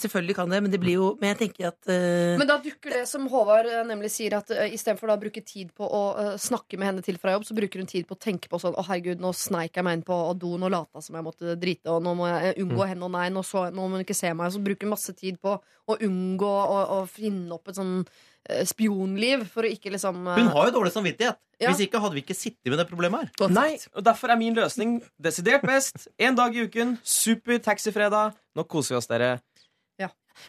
Selvfølgelig 0.00 0.36
kan 0.36 0.52
det, 0.52 0.60
men 0.64 0.72
det 0.72 0.80
blir 0.82 0.98
jo 0.98 1.06
Men 1.20 1.32
jeg 1.32 1.38
tenker 1.44 1.70
at 1.70 1.88
uh, 1.88 2.38
Men 2.40 2.48
da 2.48 2.58
dukker 2.62 2.96
det 2.96 3.02
som 3.08 3.24
Håvard 3.30 3.68
eh, 3.70 3.82
nemlig 3.88 4.12
sier, 4.12 4.36
at 4.36 4.50
uh, 4.52 4.64
istedenfor 4.68 5.14
å 5.14 5.18
bruke 5.20 5.42
tid 5.46 5.72
på 5.76 5.86
å 5.86 6.02
uh, 6.18 6.32
snakke 6.40 6.78
med 6.80 6.90
henne 6.90 7.04
til 7.04 7.18
fra 7.20 7.36
jobb, 7.36 7.46
så 7.48 7.56
bruker 7.56 7.82
hun 7.82 7.90
tid 7.90 8.08
på 8.08 8.16
å 8.18 8.20
tenke 8.20 8.50
på 8.52 8.60
sånn 8.62 8.76
Å, 8.76 8.86
herregud, 8.90 9.22
nå 9.22 9.32
sneik 9.36 9.78
jeg 9.78 9.86
meg 9.86 10.00
inn 10.00 10.06
på 10.06 10.18
doen 10.40 10.68
og 10.68 10.74
lata 10.74 11.02
som 11.04 11.16
jeg 11.16 11.26
måtte 11.26 11.56
drite, 11.60 11.92
og 11.92 12.02
nå 12.04 12.14
må 12.18 12.28
jeg 12.30 12.56
unngå 12.62 12.88
henne, 12.88 13.06
og 13.06 13.14
nei, 13.14 13.28
nå, 13.32 13.44
så, 13.46 13.68
nå 13.72 13.86
må 13.86 13.98
hun 13.98 14.06
ikke 14.06 14.16
se 14.16 14.32
meg. 14.36 14.52
Så 14.52 14.62
bruker 14.64 14.88
hun 14.88 14.94
masse 14.94 15.14
tid 15.16 15.40
på 15.42 15.56
å 15.90 15.96
unngå 16.06 16.50
å, 16.50 17.00
finne 17.10 17.56
opp 17.56 17.70
et 17.70 17.78
sånn 17.78 17.96
eh, 18.02 18.62
spionliv 18.68 19.44
for 19.50 19.66
å 19.66 19.72
ikke 19.72 19.92
liksom 19.94 20.22
eh, 20.28 20.40
Hun 20.40 20.52
har 20.54 20.68
jo 20.68 20.76
dårlig 20.78 20.92
samvittighet. 20.94 21.40
Ja. 21.62 21.70
Hvis 21.70 21.84
ikke 21.86 22.00
hadde 22.02 22.18
vi 22.18 22.24
ikke 22.24 22.36
sittet 22.36 22.70
med 22.72 22.80
det 22.80 22.88
problemet 22.90 23.22
her. 23.26 23.32
godt 23.38 23.54
Nei, 23.54 23.76
og 23.94 24.06
Derfor 24.06 24.32
er 24.34 24.40
min 24.40 24.56
løsning 24.56 24.96
desidert 25.22 25.62
best. 25.66 26.08
En 26.18 26.38
dag 26.38 26.54
i 26.54 26.66
uken, 26.66 26.96
super 27.06 27.60
taxifredag. 27.62 28.34
Nå 28.58 28.66
koser 28.70 28.96
vi 28.96 28.98
oss, 28.98 29.10
dere. 29.10 29.36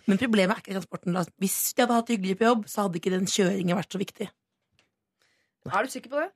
Men 0.07 0.21
problemet 0.21 0.55
er 0.55 0.63
ikke 0.63 0.77
transporten. 0.77 1.17
da. 1.17 1.25
Hvis 1.41 1.57
de 1.73 1.83
hadde 1.83 1.99
hatt 1.99 2.09
det 2.09 2.17
hyggelig 2.17 2.39
på 2.39 2.49
jobb, 2.49 2.65
så 2.71 2.85
hadde 2.85 2.99
ikke 2.99 3.13
den 3.13 3.29
kjøringen 3.29 3.79
vært 3.79 3.95
så 3.95 4.01
viktig. 4.01 4.29
Er 5.71 5.85
du 5.85 5.93
sikker 5.93 6.11
på 6.11 6.19
det? 6.19 6.31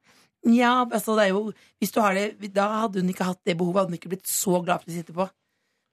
Ja, 0.47 0.85
altså 0.85 1.17
det 1.17 1.25
er 1.25 1.33
jo 1.33 1.49
Hvis 1.81 1.91
du 1.91 1.97
har 1.99 2.13
det 2.15 2.53
Da 2.55 2.67
hadde 2.85 3.01
hun 3.01 3.09
ikke 3.11 3.25
hatt 3.27 3.41
det 3.43 3.57
behovet, 3.57 3.81
hadde 3.81 3.91
hun 3.91 3.97
ikke 3.97 4.13
blitt 4.13 4.29
så 4.29 4.61
glad 4.61 4.83
for 4.83 4.91
å 4.91 4.95
sitte 4.95 5.15
på. 5.15 5.25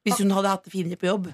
Hvis 0.04 0.20
hun 0.20 0.34
hadde 0.36 0.52
hatt 0.52 0.66
det 0.66 0.74
finere 0.74 1.00
på 1.00 1.08
jobb. 1.08 1.30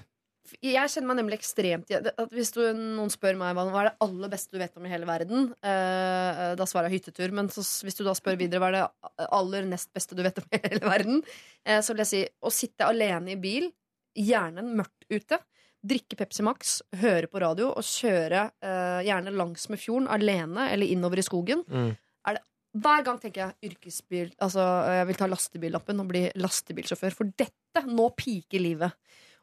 Jeg 0.59 0.89
kjenner 0.91 1.11
meg 1.11 1.19
nemlig 1.19 1.37
ekstremt 1.37 1.91
Hvis 2.33 2.51
du, 2.55 2.61
noen 2.75 3.11
spør 3.13 3.37
meg 3.39 3.53
hva 3.55 3.65
er 3.83 3.89
det 3.91 3.93
aller 4.03 4.31
beste 4.31 4.55
du 4.55 4.59
vet 4.61 4.79
om 4.79 4.87
i 4.87 4.91
hele 4.91 5.07
verden, 5.07 5.51
eh, 5.63 6.41
da 6.59 6.67
svarer 6.67 6.89
jeg 6.89 7.01
hyttetur. 7.01 7.35
Men 7.35 7.51
så, 7.53 7.63
hvis 7.85 7.99
du 7.99 8.03
da 8.07 8.15
spør 8.17 8.39
videre 8.39 8.63
hva 8.63 8.71
er 8.71 8.77
det 8.79 9.27
aller 9.27 9.69
nest 9.69 9.91
beste 9.95 10.17
du 10.17 10.23
vet 10.25 10.41
om 10.41 10.57
i 10.57 10.61
hele 10.65 10.81
verden, 10.83 11.21
eh, 11.63 11.79
så 11.79 11.93
vil 11.93 12.03
jeg 12.03 12.11
si 12.11 12.23
å 12.41 12.51
sitte 12.53 12.89
alene 12.89 13.35
i 13.35 13.39
bil, 13.39 13.69
gjerne 14.17 14.65
mørkt 14.65 15.07
ute, 15.11 15.39
drikke 15.81 16.17
Pepsi 16.19 16.45
Max, 16.45 16.77
høre 17.01 17.29
på 17.31 17.41
radio 17.41 17.71
og 17.73 17.85
kjøre 17.85 18.45
eh, 18.61 19.01
gjerne 19.07 19.33
langs 19.33 19.67
med 19.71 19.81
fjorden 19.81 20.09
alene 20.13 20.69
eller 20.73 20.93
innover 20.93 21.21
i 21.21 21.25
skogen. 21.25 21.63
Mm. 21.67 21.91
Er 22.29 22.37
det, 22.37 22.43
hver 22.81 23.03
gang 23.07 23.17
tenker 23.19 23.41
jeg 23.41 23.71
yrkesbil 23.71 24.29
Altså 24.39 24.63
jeg 24.95 25.07
vil 25.09 25.17
ta 25.19 25.27
lastebillappen 25.27 26.03
og 26.03 26.07
bli 26.11 26.21
lastebilsjåfør. 26.39 27.17
For 27.17 27.33
dette, 27.35 27.83
nå 27.89 28.11
piker 28.15 28.63
livet. 28.63 28.95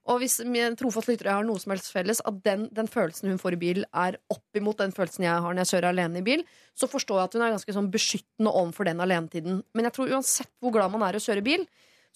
Og 0.09 0.23
hvis 0.23 0.39
min 0.49 0.77
trofast 0.79 1.11
lyttere 1.11 1.35
har 1.37 1.45
noe 1.45 1.61
som 1.61 1.75
helst 1.75 1.91
felles, 1.93 2.23
at 2.25 2.39
den, 2.47 2.65
den 2.73 2.89
følelsen 2.89 3.29
hun 3.29 3.41
får 3.41 3.59
i 3.59 3.61
bil, 3.61 3.83
er 3.93 4.17
oppimot 4.33 4.81
den 4.81 4.95
følelsen 4.97 5.27
jeg 5.27 5.35
har 5.35 5.53
når 5.53 5.67
jeg 5.67 5.73
kjører 5.75 5.91
alene 5.91 6.23
i 6.23 6.25
bil, 6.25 6.45
så 6.73 6.89
forstår 6.89 7.21
jeg 7.21 7.29
at 7.29 7.37
hun 7.37 7.45
er 7.45 7.53
ganske 7.57 7.75
sånn 7.77 7.91
beskyttende 7.93 8.55
overfor 8.55 8.89
den 8.89 9.05
alenetiden. 9.05 9.61
Men 9.77 9.89
jeg 9.89 9.97
tror 9.99 10.15
uansett 10.17 10.53
hvor 10.63 10.73
glad 10.73 10.95
man 10.95 11.05
er 11.05 11.19
i 11.19 11.21
å 11.21 11.27
kjøre 11.27 11.45
bil, 11.45 11.67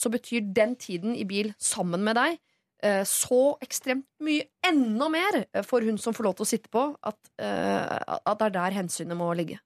så 0.00 0.08
betyr 0.12 0.48
den 0.56 0.72
tiden 0.80 1.12
i 1.18 1.26
bil 1.28 1.52
sammen 1.60 2.00
med 2.06 2.16
deg 2.16 2.38
eh, 2.38 2.51
så 3.06 3.40
ekstremt 3.62 4.06
mye 4.24 4.48
enda 4.66 5.08
mer 5.12 5.42
for 5.68 5.84
hun 5.86 5.98
som 6.02 6.14
får 6.16 6.26
lov 6.26 6.38
til 6.38 6.46
å 6.46 6.50
sitte 6.50 6.72
på, 6.72 6.86
at, 6.98 7.18
eh, 7.38 8.16
at 8.18 8.40
det 8.40 8.48
er 8.48 8.56
der 8.56 8.78
hensynet 8.80 9.18
må 9.18 9.30
ligge. 9.38 9.60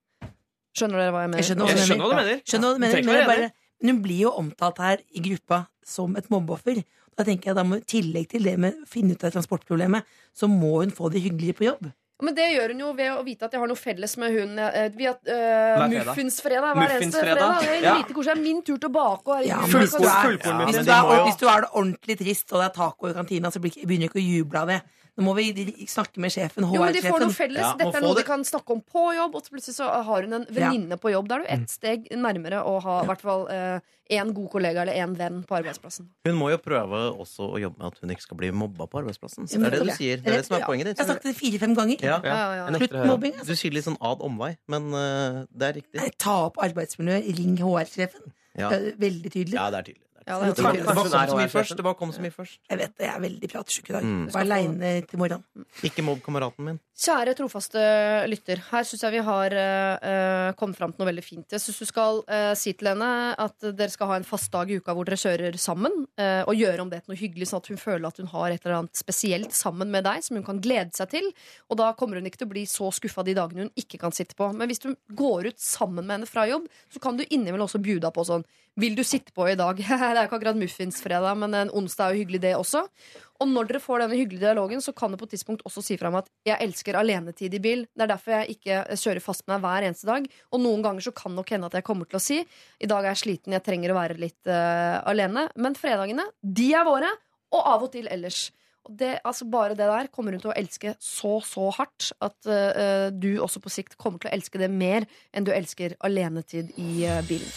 Skjønner 0.76 1.00
dere 1.00 1.14
hva 1.14 1.24
jeg 1.24 1.32
mener? 1.32 1.40
Jeg 1.40 1.48
skjønner 1.48 1.64
hva 1.64 1.72
Jeg 1.72 1.78
du 1.78 1.86
skjønner 1.88 2.04
hva 2.04 2.10
du 2.10 2.20
mener. 2.20 2.42
Skjønner 2.44 2.68
hva 2.68 2.76
du 2.76 2.82
mener, 2.84 3.06
men, 3.08 3.28
bare, 3.30 3.50
men 3.80 3.94
hun 3.94 4.02
blir 4.04 4.22
jo 4.26 4.32
omtalt 4.36 4.82
her 4.84 5.04
i 5.08 5.22
gruppa 5.24 5.62
som 5.86 6.16
et 6.20 6.28
mobbeoffer. 6.32 6.82
Da 7.16 7.24
tenker 7.24 7.50
jeg 7.50 7.56
da 7.56 7.64
må 7.64 7.78
I 7.80 7.86
tillegg 7.88 8.28
til 8.34 8.44
det 8.44 8.56
med 8.60 8.82
å 8.82 8.88
finne 8.90 9.16
ut 9.16 9.24
av 9.24 9.32
transportproblemet, 9.32 10.04
så 10.36 10.50
må 10.52 10.74
hun 10.82 10.92
få 10.92 11.08
det 11.12 11.24
hyggelig 11.24 11.56
på 11.56 11.70
jobb. 11.70 11.88
Men 12.22 12.32
det 12.34 12.46
gjør 12.54 12.72
hun 12.72 12.78
jo 12.80 12.90
ved 12.96 13.10
å 13.12 13.24
vite 13.26 13.44
at 13.44 13.52
jeg 13.52 13.60
har 13.60 13.68
noe 13.68 13.76
felles 13.76 14.14
med 14.16 14.32
hun. 14.32 14.58
eh, 14.58 14.88
Vi 14.96 15.04
har 15.04 15.16
uh, 15.20 15.28
fredag. 15.28 16.06
Muffinsfredag 16.08 16.76
hver 16.78 16.94
eneste 16.96 17.20
fredag. 17.20 17.58
Det 17.60 17.68
er 17.74 17.82
Ja. 17.84 17.94
lite 17.98 18.14
koselig. 18.16 18.36
Er 18.38 18.40
min 18.40 18.62
tur 18.62 18.78
til 18.78 18.88
å 18.88 18.92
bake. 18.92 19.28
Og 19.28 19.44
Ja, 19.44 19.58
hvis 19.60 19.92
du 19.92 19.98
er, 20.00 20.38
ja. 20.40 20.64
hvis 20.64 20.80
du 20.86 20.92
er, 20.92 21.24
hvis 21.26 21.36
du 21.36 21.46
er 21.46 21.60
det 21.60 21.70
ordentlig 21.76 22.18
trist, 22.18 22.52
og 22.52 22.62
det 22.62 22.70
er 22.70 22.74
taco 22.78 23.08
i 23.10 23.12
kantina, 23.12 23.50
så 23.52 23.60
begynner 23.60 24.08
du 24.08 24.08
ikke 24.08 24.22
å 24.22 24.24
juble 24.24 24.58
av 24.64 24.66
det. 24.72 24.80
Nå 25.16 25.24
må 25.24 25.32
vi 25.38 25.46
snakke 25.88 26.20
med 26.20 26.30
sjefen, 26.34 26.66
Jo, 26.68 26.82
men 26.82 26.92
de 26.92 27.00
får 27.00 27.22
noe 27.22 27.32
felles. 27.32 27.62
Ja, 27.62 27.72
Dette 27.78 27.96
er 27.96 28.02
noe 28.04 28.12
noe 28.12 28.18
de 28.20 28.24
kan 28.28 28.42
snakke 28.44 28.74
om 28.74 28.82
på 28.84 29.04
jobb, 29.16 29.34
og 29.38 29.46
så 29.46 29.54
plutselig 29.54 29.76
så 29.78 29.88
har 30.04 30.26
hun 30.26 30.32
en 30.42 30.46
venninne 30.52 30.98
på 31.00 31.12
jobb. 31.14 31.28
Da 31.30 31.38
er 31.38 31.44
du 31.46 31.52
ett 31.56 31.70
steg 31.72 32.10
nærmere 32.12 32.60
å 32.60 32.76
ha 32.84 33.02
i 33.02 33.06
hvert 33.08 33.24
fall 33.24 33.46
én 34.12 34.32
god 34.36 34.50
kollega 34.52 34.82
eller 34.84 34.94
én 35.00 35.16
venn 35.18 35.40
på 35.48 35.56
arbeidsplassen. 35.56 36.06
Hun 36.28 36.36
må 36.38 36.50
jo 36.52 36.58
prøve 36.62 37.00
også 37.16 37.48
å 37.56 37.58
jobbe 37.58 37.80
med 37.80 37.88
at 37.88 37.98
hun 38.04 38.12
ikke 38.14 38.26
skal 38.28 38.38
bli 38.42 38.52
mobba 38.54 38.86
på 38.86 39.00
arbeidsplassen. 39.00 39.48
Så 39.48 39.58
Det 39.58 39.66
er 39.66 39.76
det 39.78 39.82
du 39.88 39.92
sier. 39.96 40.20
Det 40.22 40.32
er 40.32 40.36
det 40.42 40.46
som 40.46 40.60
er 40.60 40.66
poenget 40.68 40.90
ditt. 40.92 41.00
Jeg 41.00 41.06
har 41.06 41.14
sagt 41.14 41.26
det 41.26 41.34
fire-fem 41.40 41.74
ganger. 41.74 42.04
Ja. 42.04 42.20
Ja, 42.22 42.36
ja, 42.36 42.54
ja. 42.70 42.78
Slutt 42.78 42.96
mobbing. 43.08 43.34
Altså. 43.40 43.48
Du 43.56 43.56
sier 43.56 43.72
litt 43.74 43.88
sånn 43.88 43.98
ad 44.00 44.20
omvei, 44.20 44.52
men 44.68 44.92
eh, 44.94 45.44
det 45.50 45.70
er 45.70 45.78
riktig. 45.80 46.10
Ta 46.22 46.36
opp 46.46 46.60
arbeidsmiljøet, 46.62 47.32
ring 47.40 47.56
HR-sjefen. 47.58 48.32
Ja, 48.56 48.70
Det 48.70 48.94
veldig 49.00 49.32
tydelig. 49.32 49.56
ja 49.58 49.70
det 49.72 49.80
er 49.80 49.88
tydelig. 49.90 50.05
Det, 50.26 50.32
Ja, 50.32 50.38
var, 50.42 50.54
kom 50.58 51.06
så 51.06 51.36
mye 51.38 51.48
først. 51.48 51.76
det 51.78 51.84
var 51.86 51.94
kom 51.94 52.10
så 52.12 52.20
mye 52.24 52.34
først. 52.34 52.58
Jeg 52.70 52.78
vet 52.80 52.96
det, 52.98 53.04
jeg 53.06 53.14
er 53.14 53.20
veldig 53.22 53.48
pratsjuk 53.52 53.90
i 53.90 53.92
dag. 53.94 54.02
Mm. 54.02 54.24
Var 54.34 54.40
aleine 54.42 54.90
til 55.06 55.18
morgenen. 55.22 55.66
Ikke 55.86 56.02
mobb 56.02 56.22
kameraten 56.24 56.64
min. 56.66 56.80
Kjære 56.96 57.34
trofaste 57.36 57.80
lytter, 58.24 58.62
her 58.70 58.84
syns 58.88 59.02
jeg 59.04 59.12
vi 59.18 59.20
har 59.26 59.52
uh, 59.52 60.54
kommet 60.56 60.78
fram 60.78 60.94
til 60.94 61.02
noe 61.02 61.10
veldig 61.10 61.24
fint. 61.24 61.52
Jeg 61.52 61.60
syns 61.60 61.82
du 61.82 61.84
skal 61.90 62.22
uh, 62.24 62.54
si 62.56 62.72
til 62.72 62.88
henne 62.88 63.08
at 63.36 63.66
dere 63.76 63.92
skal 63.92 64.08
ha 64.08 64.16
en 64.16 64.24
fast 64.24 64.48
dag 64.54 64.72
i 64.72 64.78
uka 64.80 64.94
hvor 64.96 65.04
dere 65.04 65.18
kjører 65.20 65.58
sammen, 65.60 65.92
uh, 66.16 66.48
og 66.48 66.56
gjøre 66.56 66.86
om 66.86 66.88
det 66.88 67.02
til 67.02 67.12
noe 67.12 67.20
hyggelig, 67.20 67.50
sånn 67.50 67.60
at 67.60 67.68
hun 67.68 67.82
føler 67.82 68.08
at 68.08 68.22
hun 68.22 68.30
har 68.32 68.48
et 68.54 68.64
eller 68.64 68.78
annet 68.78 68.96
spesielt 68.96 69.52
sammen 69.52 69.92
med 69.92 70.08
deg 70.08 70.24
som 70.24 70.38
hun 70.40 70.46
kan 70.46 70.62
glede 70.64 70.96
seg 70.96 71.12
til. 71.12 71.28
Og 71.68 71.82
da 71.82 71.90
kommer 72.00 72.16
hun 72.16 72.30
ikke 72.30 72.40
til 72.40 72.48
å 72.48 72.54
bli 72.54 72.64
så 72.70 72.88
skuffa 72.96 73.26
de 73.28 73.36
dagene 73.36 73.66
hun 73.66 73.84
ikke 73.84 74.00
kan 74.00 74.16
sitte 74.16 74.38
på. 74.38 74.48
Men 74.56 74.72
hvis 74.72 74.80
du 74.86 74.94
går 75.20 75.50
ut 75.50 75.60
sammen 75.60 76.00
med 76.00 76.22
henne 76.22 76.30
fra 76.32 76.48
jobb, 76.48 76.64
så 76.96 77.04
kan 77.04 77.20
du 77.20 77.26
innimellom 77.28 77.68
også 77.68 77.82
bjuda 77.84 78.08
på 78.08 78.24
sånn 78.24 78.48
Vil 78.80 78.96
du 78.96 79.04
sitte 79.04 79.36
på 79.36 79.44
i 79.48 79.56
dag? 79.56 79.76
det 79.84 80.00
er 80.00 80.24
ikke 80.24 80.40
akkurat 80.40 80.64
muffinsfredag, 80.64 81.36
men 81.44 81.60
en 81.60 81.76
onsdag 81.76 82.08
er 82.08 82.16
jo 82.16 82.24
hyggelig, 82.24 82.42
det 82.48 82.56
også. 82.56 82.86
Og 83.40 83.50
når 83.50 83.70
dere 83.70 83.82
får 83.82 84.02
denne 84.04 84.18
hyggelige 84.18 84.44
dialogen, 84.44 84.82
så 84.84 84.94
kan 84.96 85.12
du 85.12 85.18
på 85.20 85.28
et 85.28 85.34
tidspunkt 85.36 85.64
også 85.68 85.84
si 85.84 85.98
fra 86.00 86.12
meg 86.12 86.24
at 86.24 86.32
jeg 86.48 86.68
elsker 86.68 86.98
alenetid 87.00 87.56
i 87.56 87.62
bil. 87.62 87.86
Det 87.92 88.06
er 88.06 88.12
derfor 88.12 88.36
jeg 88.38 88.56
ikke 88.56 88.82
kjører 88.96 89.24
fast 89.24 89.46
med 89.46 89.56
deg 89.56 89.66
hver 89.66 89.88
eneste 89.88 90.10
dag. 90.10 90.28
Og 90.52 90.62
noen 90.62 90.84
ganger 90.84 91.06
så 91.08 91.14
kan 91.16 91.36
nok 91.36 91.54
hende 91.54 91.70
at 91.70 91.78
jeg 91.78 91.86
kommer 91.86 92.08
til 92.08 92.20
å 92.20 92.24
si 92.26 92.40
i 92.42 92.90
dag 92.90 93.04
er 93.04 93.12
jeg 93.14 93.22
sliten, 93.24 93.56
jeg 93.56 93.64
trenger 93.66 93.92
å 93.92 93.98
være 93.98 94.18
litt 94.20 94.50
uh, 94.50 95.02
alene. 95.08 95.48
Men 95.60 95.78
fredagene, 95.78 96.28
de 96.40 96.70
er 96.76 96.86
våre. 96.86 97.10
Og 97.54 97.62
av 97.62 97.84
og 97.86 97.92
til 97.94 98.08
ellers. 98.10 98.48
Og 98.86 98.94
det, 98.98 99.16
altså 99.26 99.46
bare 99.50 99.74
det 99.78 99.86
der 99.86 100.10
kommer 100.14 100.34
hun 100.34 100.42
til 100.42 100.52
å 100.52 100.56
elske 100.58 100.94
så, 101.02 101.36
så 101.46 101.70
hardt 101.78 102.12
at 102.22 102.50
uh, 102.50 103.08
du 103.10 103.36
også 103.42 103.62
på 103.62 103.72
sikt 103.72 103.98
kommer 104.00 104.22
til 104.22 104.30
å 104.30 104.36
elske 104.36 104.60
det 104.62 104.70
mer 104.70 105.08
enn 105.34 105.46
du 105.46 105.52
elsker 105.54 105.96
alenetid 106.06 106.74
i 106.78 107.06
uh, 107.06 107.22
bilen. 107.26 107.50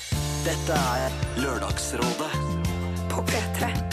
Dette 0.46 0.82
er 1.04 1.22
Lørdagsrådet 1.44 2.34
På 3.12 3.26
P3. 3.28 3.89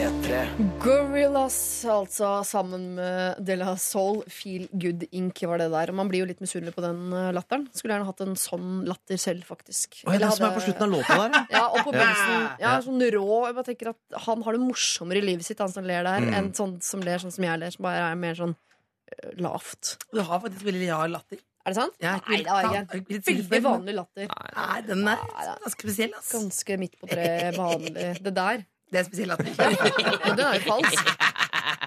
P3. 0.00 0.36
Gorillas, 0.80 1.56
altså, 1.84 2.28
sammen 2.48 2.94
med 2.96 3.40
De 3.44 3.56
La 3.60 3.74
Soul. 3.76 4.22
Feel 4.32 4.62
Good 4.72 5.02
Ink 5.12 5.42
var 5.44 5.60
det 5.60 5.66
der. 5.74 5.90
Og 5.92 5.98
man 5.98 6.08
blir 6.08 6.22
jo 6.22 6.28
litt 6.30 6.40
misunnelig 6.40 6.72
på 6.72 6.84
den 6.84 7.10
eh, 7.12 7.26
latteren. 7.36 7.66
Skulle 7.76 7.98
gjerne 7.98 8.08
hatt 8.08 8.22
en 8.24 8.32
sånn 8.40 8.70
latter 8.88 9.20
selv, 9.20 9.44
faktisk. 9.50 9.98
Oi, 10.06 10.14
det 10.14 10.22
Eller 10.22 10.30
det 10.30 10.38
som 10.38 10.46
er 10.48 10.56
på 10.56 10.62
slutten 10.64 10.86
av 10.86 10.94
låta 10.94 11.18
der, 11.20 11.36
ja. 11.52 11.66
Og 11.74 11.82
på 11.84 11.92
begynnelsen. 11.92 12.48
Ja, 12.64 12.72
sånn 12.86 13.04
rå. 13.18 13.26
Jeg 13.50 13.58
bare 13.58 13.68
tenker 13.68 13.92
at 13.92 14.18
Han 14.24 14.46
har 14.48 14.56
det 14.56 14.62
morsommere 14.64 15.20
i 15.20 15.26
livet 15.28 15.50
sitt, 15.50 15.60
han 15.60 15.76
som 15.76 15.84
ler 15.92 16.08
der, 16.08 16.24
Mm. 16.24 16.32
enn 16.40 16.50
sånn 16.56 16.74
som 16.84 17.04
ler 17.04 17.20
sånn 17.20 17.36
som 17.36 17.44
jeg 17.50 17.60
ler, 17.60 17.76
som 17.76 17.84
bare 17.90 18.08
er 18.08 18.16
mer 18.24 18.40
sånn 18.40 18.56
uh, 18.56 19.30
lavt. 19.36 19.94
Du 20.16 20.24
har 20.24 20.40
faktisk 20.40 20.64
veldig 20.70 20.90
rar 20.94 21.12
latter. 21.12 21.44
Er 21.60 21.74
det 21.74 21.76
sant? 21.82 22.00
Ja, 22.00 22.16
Nei, 22.24 22.40
det 22.40 22.56
er 22.56 23.00
ikke. 23.04 23.20
Veldig 23.28 23.64
vanlig 23.68 24.00
latter. 24.00 24.32
Nei, 24.32 24.80
den 24.88 25.04
er 25.12 25.20
ganske 25.60 25.76
spesiell. 25.76 26.16
Ass. 26.16 26.32
Ganske 26.40 26.80
midt 26.80 26.96
på 26.96 27.12
treet, 27.12 27.52
vanlig. 27.60 28.14
Det 28.24 28.32
der. 28.40 28.64
Det 28.90 28.98
er 29.00 29.04
spesiell 29.06 29.30
latter. 29.30 29.50
Men 29.56 30.36
den 30.38 30.46
er 30.50 30.56
jo 30.58 30.62
falsk. 30.66 31.12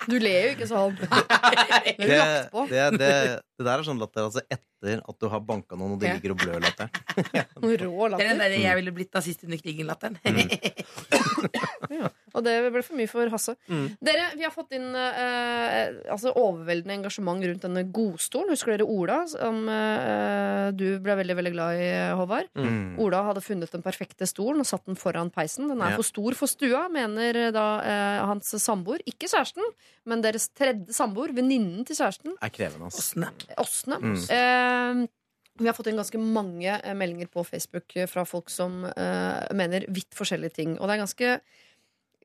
Du 0.08 0.16
ler 0.20 0.46
jo 0.50 0.52
ikke 0.58 0.68
sånn. 0.68 0.96
Det 1.04 1.08
er 1.08 1.98
Det, 2.00 2.18
lagt 2.20 2.52
på. 2.52 2.64
det, 2.72 2.84
det, 3.00 3.10
det 3.60 3.66
der 3.68 3.74
er 3.80 3.84
sånn 3.88 4.00
latter 4.02 4.26
altså 4.28 4.42
etter 4.52 5.00
at 5.00 5.16
du 5.22 5.28
har 5.32 5.40
banka 5.48 5.78
noen, 5.80 5.94
og 5.96 6.02
de 6.02 6.10
ligger 6.12 6.34
og 6.34 6.42
blør 6.42 6.60
latter. 6.64 6.90
Rå 7.64 8.10
latter. 8.12 8.18
Det 8.20 8.26
er 8.26 8.32
den 8.34 8.42
der 8.44 8.56
jeg 8.60 8.80
ville 8.82 8.94
blitt 8.96 9.14
nazist 9.16 9.46
under 9.48 9.62
krigen-latteren. 9.62 10.18
Og 12.34 12.44
det 12.46 12.54
ble 12.74 12.82
for 12.86 12.98
mye 12.98 13.10
for 13.12 13.30
Hasse. 13.34 13.56
Mm. 13.70 13.86
Dere, 14.04 14.26
vi 14.38 14.46
har 14.46 14.54
fått 14.54 14.74
inn 14.78 14.90
eh, 14.98 15.94
altså 16.12 16.34
overveldende 16.40 16.98
engasjement 17.00 17.44
rundt 17.46 17.66
denne 17.68 17.84
godstolen. 17.94 18.54
Husker 18.56 18.74
dere 18.74 18.88
Ola, 18.90 19.20
som 19.30 19.64
eh, 19.70 20.68
du 20.78 20.86
ble 21.04 21.18
veldig 21.22 21.38
veldig 21.40 21.54
glad 21.56 21.82
i, 21.82 21.90
Håvard? 22.18 22.50
Mm. 22.58 23.00
Ola 23.04 23.24
hadde 23.30 23.46
funnet 23.46 23.74
den 23.74 23.86
perfekte 23.86 24.28
stolen 24.30 24.64
og 24.64 24.70
satt 24.70 24.86
den 24.90 25.00
foran 25.00 25.32
peisen. 25.34 25.70
Den 25.72 25.82
er 25.82 25.94
Ja. 25.94 26.00
for 26.00 26.08
stor 26.08 26.34
for 26.40 26.50
stua, 26.50 26.88
mener 26.90 27.52
da 27.54 27.68
eh, 27.86 28.22
hans 28.34 28.54
samboer. 28.64 29.04
Ikke 29.10 29.30
kjæresten, 29.30 29.66
men 30.10 30.24
deres 30.26 30.50
tredje 30.56 30.94
samboer. 30.94 31.34
Venninnen 31.34 31.86
til 31.86 32.00
kjæresten. 32.00 32.38
Er 32.42 32.54
krevende. 32.54 32.90
Åsne. 33.62 34.00
Mm. 34.02 34.16
Eh, 34.30 35.08
vi 35.60 35.68
har 35.70 35.76
fått 35.78 35.92
inn 35.92 36.00
ganske 36.00 36.18
mange 36.18 36.80
eh, 36.80 36.96
meldinger 36.98 37.30
på 37.30 37.44
Facebook 37.46 37.94
eh, 37.96 38.08
fra 38.10 38.24
folk 38.26 38.50
som 38.50 38.82
uh, 38.88 39.44
mener 39.54 39.86
vidt 39.94 40.16
forskjellige 40.18 40.56
ting. 40.58 40.72
Og 40.80 40.90
det 40.90 40.96
er 40.96 41.04
ganske 41.04 41.34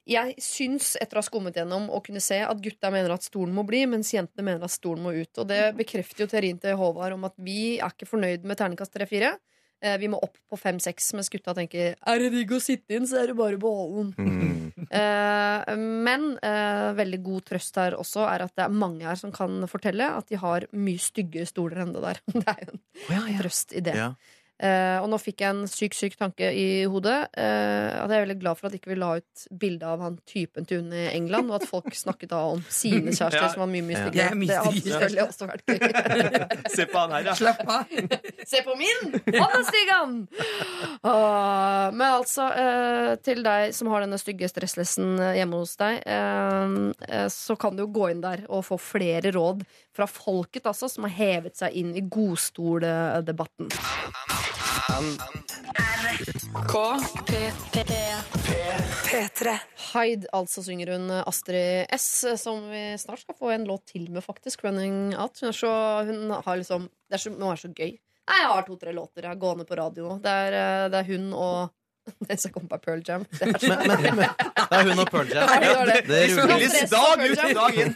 Jeg 0.08 0.38
syns, 0.40 0.94
etter 0.96 1.18
å 1.18 1.20
ha 1.20 1.26
skummet 1.26 1.58
gjennom, 1.58 1.90
å 1.92 2.00
kunne 2.04 2.22
se 2.24 2.40
at 2.44 2.62
gutta 2.64 2.88
mener 2.94 3.12
at 3.12 3.26
stolen 3.26 3.52
må 3.56 3.66
bli, 3.68 3.82
mens 3.90 4.14
jentene 4.14 4.46
mener 4.46 4.64
at 4.64 4.72
stolen 4.72 5.04
må 5.04 5.12
ut. 5.12 5.32
Og 5.42 5.50
det 5.50 5.62
bekrefter 5.80 6.24
jo 6.24 6.30
teorien 6.32 6.60
til 6.62 6.78
Håvard 6.80 7.18
om 7.18 7.28
at 7.28 7.36
vi 7.36 7.76
er 7.76 7.92
ikke 7.92 8.08
fornøyd 8.08 8.48
med 8.48 8.60
terningkast 8.60 8.96
3-4. 8.96 9.36
Eh, 9.84 9.98
vi 10.00 10.08
må 10.10 10.18
opp 10.24 10.34
på 10.50 10.58
fem-seks, 10.58 11.12
mens 11.14 11.30
gutta 11.30 11.54
tenker 11.54 11.92
er 11.94 12.22
det 12.22 12.32
digg 12.34 12.50
å 12.56 12.58
sitte 12.62 12.96
inn, 12.96 13.06
så 13.06 13.20
er 13.20 13.30
det 13.30 13.38
bare 13.38 13.60
beholden. 13.60 14.14
Mm. 14.18 14.54
Eh, 14.88 15.74
men 15.76 16.22
eh, 16.44 16.86
veldig 16.96 17.18
god 17.20 17.44
trøst 17.50 17.76
her 17.76 17.96
også 17.98 18.22
er 18.24 18.44
at 18.46 18.54
det 18.56 18.62
er 18.64 18.72
mange 18.72 19.04
her 19.04 19.18
som 19.20 19.32
kan 19.34 19.66
fortelle 19.68 20.06
at 20.16 20.30
de 20.30 20.38
har 20.40 20.64
mye 20.72 21.02
styggere 21.02 21.48
stoler 21.48 21.82
enn 21.82 21.92
det 21.92 22.00
der. 22.06 22.20
Det 22.38 22.54
er 22.54 22.62
jo 22.70 22.78
en 23.18 23.40
trøst 23.42 23.74
i 23.76 23.82
det. 23.84 23.96
Ja. 23.98 24.06
Eh, 24.58 24.96
og 24.98 25.06
nå 25.12 25.18
fikk 25.22 25.44
jeg 25.44 25.54
en 25.54 25.68
syk, 25.70 25.94
syk 25.94 26.16
tanke 26.18 26.48
i 26.50 26.84
hodet. 26.90 27.28
Eh, 27.38 27.90
at 27.94 28.10
jeg 28.10 28.16
er 28.18 28.24
veldig 28.24 28.38
glad 28.40 28.58
for 28.58 28.66
at 28.68 28.74
ikke 28.74 28.90
vi 28.90 28.96
la 28.98 29.10
ut 29.20 29.44
bilde 29.60 29.86
av 29.86 30.02
han 30.02 30.16
typen 30.26 30.66
til 30.66 30.80
hun 30.82 30.90
i 30.98 31.04
England, 31.14 31.52
og 31.52 31.60
at 31.60 31.68
folk 31.70 31.94
snakket 31.94 32.32
da 32.32 32.40
om 32.54 32.64
sine 32.66 33.14
kjærester 33.14 33.38
Ja. 33.46 33.50
som 33.52 33.62
var 33.62 33.70
mye, 33.70 33.84
mye 33.86 34.00
styggere. 34.02 34.34
Det 34.34 34.48
er 34.48 34.50
Det 34.50 34.58
hadde 34.64 34.82
selvfølgelig 34.82 35.24
også 35.28 35.46
vært 35.46 35.62
gøy. 35.68 35.78
Se 36.76 36.86
på 36.90 36.98
han 37.04 37.14
her, 37.14 37.28
da. 37.28 37.36
Slapp 37.38 37.62
av. 37.70 37.94
Se 38.50 38.62
på 38.66 38.74
min! 38.80 39.14
Han 39.38 39.54
er 39.60 39.66
stygg, 39.68 39.92
han! 39.94 40.16
Men 41.94 42.06
altså, 42.08 42.48
eh, 42.58 43.12
til 43.22 43.44
deg 43.46 43.74
som 43.76 43.92
har 43.92 44.02
denne 44.04 44.18
stygge 44.18 44.50
stresslessen 44.50 45.14
hjemme 45.36 45.62
hos 45.62 45.76
deg, 45.78 46.02
så 47.30 47.56
kan 47.60 47.76
du 47.78 47.84
jo 47.84 47.90
gå 47.94 48.08
inn 48.12 48.24
der 48.24 48.42
og 48.48 48.64
få 48.66 48.78
flere 48.80 49.30
råd 49.34 49.62
fra 49.94 50.06
folket, 50.10 50.66
altså, 50.66 50.90
som 50.90 51.06
har 51.06 51.14
hevet 51.14 51.58
seg 51.58 51.74
inn 51.78 51.94
i 51.98 52.02
godstoldebatten. 52.02 53.70
P3. 59.08 59.54
Hyde, 59.92 60.28
altså 60.36 60.62
synger 60.66 60.92
hun 60.94 61.10
Astrid 61.20 61.86
S, 61.96 62.24
som 62.40 62.66
vi 62.70 62.82
snart 63.00 63.22
skal 63.24 63.38
få 63.38 63.52
en 63.54 63.66
låt 63.68 63.86
til 63.92 64.10
med, 64.10 64.24
faktisk. 64.24 64.64
Running 64.64 65.16
Out. 65.16 65.40
Hun 65.40 65.50
er 65.50 65.56
så, 65.56 65.72
hun 66.08 66.30
har 66.30 66.60
liksom 66.60 66.88
Det 67.08 67.16
er 67.18 67.24
så, 67.24 67.32
nå 67.32 67.52
er 67.52 67.60
så 67.60 67.70
gøy. 67.72 67.96
Nei, 68.28 68.38
jeg 68.42 68.50
har 68.52 68.66
to-tre 68.66 68.92
låter 68.92 69.24
jeg 69.24 69.40
gående 69.40 69.64
på 69.68 69.76
radio 69.78 70.10
nå. 70.10 70.18
Det 70.24 70.32
eh, 70.52 70.86
det 70.92 70.98
er 71.00 71.08
hun 71.08 71.30
og 71.32 71.70
Det 72.28 72.36
som 72.42 72.52
kommer 72.54 72.68
på 72.74 72.78
Pearl 72.86 73.02
Jam. 73.08 73.24
Det 73.38 73.48
er 73.48 73.52
Men, 73.68 73.88
men, 73.88 74.16
men 74.16 74.28
det 74.58 74.78
er 74.78 74.90
hun 74.90 75.02
og 75.04 75.10
Pearl 75.12 75.32
Jam. 75.32 75.48
Nei, 75.52 75.58
det 75.92 76.02
det. 76.08 76.20
Spilles 76.34 76.92
dag 76.92 77.24
ut 77.24 77.44
og 77.44 77.54
dag 77.60 77.80
inn. 77.84 77.94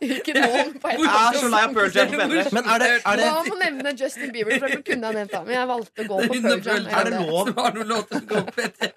ikke 0.00 0.34
noen 0.36 0.70
på 0.80 0.92
Jeg 0.94 1.08
er 1.10 1.38
så 1.40 1.48
lei 1.52 1.60
av 1.66 1.74
Pearl 1.76 1.90
Jam 1.96 2.12
på 2.14 2.26
P3. 2.32 2.52
Men 2.56 2.70
er 2.74 2.82
det, 2.84 2.90
er 3.00 3.20
det, 3.20 3.28
Man 3.36 3.50
må 3.50 3.58
nevne 3.60 3.94
Justin 4.00 4.32
Bieber, 4.34 4.56
for 4.62 4.72
det 4.72 4.80
kunne 4.86 5.10
jeg 5.10 5.18
nevnt 5.20 5.34
ham. 5.38 5.44
Men 5.48 5.56
jeg 5.58 5.70
valgte 5.72 6.04
å 6.04 6.08
gå 6.10 6.20
på 6.24 6.40
Pearl 6.46 6.64
Jam. 6.70 6.88
er 7.00 7.10
det 7.10 7.20
lov 7.20 7.50
Som 7.50 7.60
har 7.64 7.76
noen 7.78 7.92
låter 7.94 8.20
som 8.22 8.30
går 8.30 8.46
på 8.48 8.56
P3. 8.60 8.90